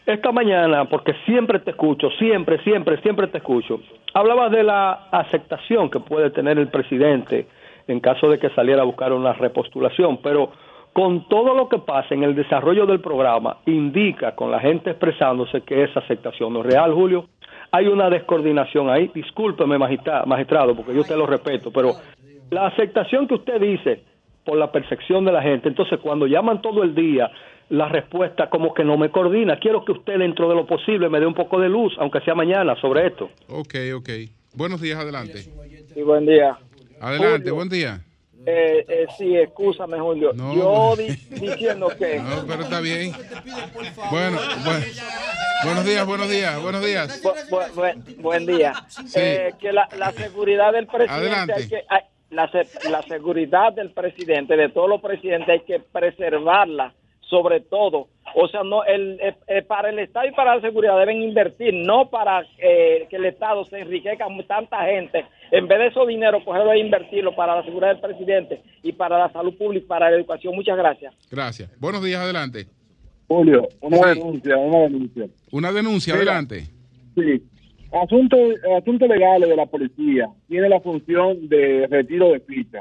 [0.05, 3.81] esta mañana, porque siempre te escucho, siempre, siempre, siempre te escucho,
[4.13, 7.47] hablabas de la aceptación que puede tener el presidente
[7.87, 10.51] en caso de que saliera a buscar una repostulación, pero
[10.93, 15.61] con todo lo que pasa en el desarrollo del programa, indica con la gente expresándose
[15.61, 17.27] que esa aceptación no es real, Julio.
[17.71, 19.09] Hay una descoordinación ahí.
[19.13, 21.93] Discúlpeme, magistra- magistrado, porque yo te lo respeto, pero
[22.51, 24.03] la aceptación que usted dice
[24.45, 27.31] por la percepción de la gente, entonces cuando llaman todo el día,
[27.69, 29.57] la respuesta como que no me coordina.
[29.57, 32.35] Quiero que usted, dentro de lo posible, me dé un poco de luz, aunque sea
[32.35, 33.29] mañana, sobre esto.
[33.47, 34.09] Ok, ok.
[34.55, 35.39] Buenos días, adelante.
[35.39, 36.55] Sí, buen día.
[37.01, 37.55] Adelante, Julio.
[37.55, 38.01] buen día.
[38.45, 40.31] Eh, eh, sí, excúsame, Julio.
[40.33, 42.19] No, Yo di- diciendo que.
[42.19, 43.13] No, pero está bien.
[44.11, 44.85] Bueno, bueno.
[45.63, 47.23] Buenos días, buenos días, buenos días.
[47.23, 48.73] Bu- bu- buen, buen día.
[48.89, 49.03] Sí.
[49.15, 51.53] Eh, que la, la seguridad del presidente Adelante.
[51.55, 51.83] hay que.
[51.89, 52.01] hay-
[52.89, 56.91] la seguridad del presidente, de todos los presidentes, hay que preservarla,
[57.33, 58.07] sobre todo.
[58.35, 61.73] O sea, no el, eh, eh, para el Estado y para la seguridad deben invertir,
[61.73, 65.25] no para eh, que el Estado se enriquezca con tanta gente.
[65.51, 69.17] En vez de esos dinero, cogerlo e invertirlo para la seguridad del presidente y para
[69.17, 70.55] la salud pública y para la educación.
[70.55, 71.13] Muchas gracias.
[71.31, 71.69] Gracias.
[71.79, 72.65] Buenos días, adelante.
[73.27, 75.25] Julio, una denuncia, una denuncia.
[75.51, 76.23] Una denuncia, Mira.
[76.33, 76.63] adelante.
[77.15, 77.43] Sí.
[77.91, 78.37] Asunto,
[78.79, 82.79] asuntos legales de la policía tiene la función de retiro de ficha.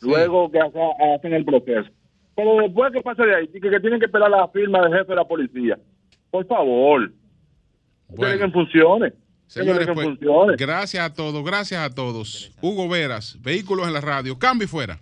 [0.00, 0.78] Luego que hace-
[1.16, 1.88] hacen el proceso.
[2.34, 5.10] Pero después que pasa de ahí, que, que tienen que esperar la firma del jefe
[5.10, 5.78] de la policía.
[6.30, 7.12] Por favor.
[8.08, 8.46] Bueno.
[8.46, 9.12] Que funcione.
[9.46, 12.50] Señores, que pues, gracias a todos, gracias a todos.
[12.62, 14.38] Hugo Veras, Vehículos en la Radio.
[14.38, 14.98] Cambio y fuera.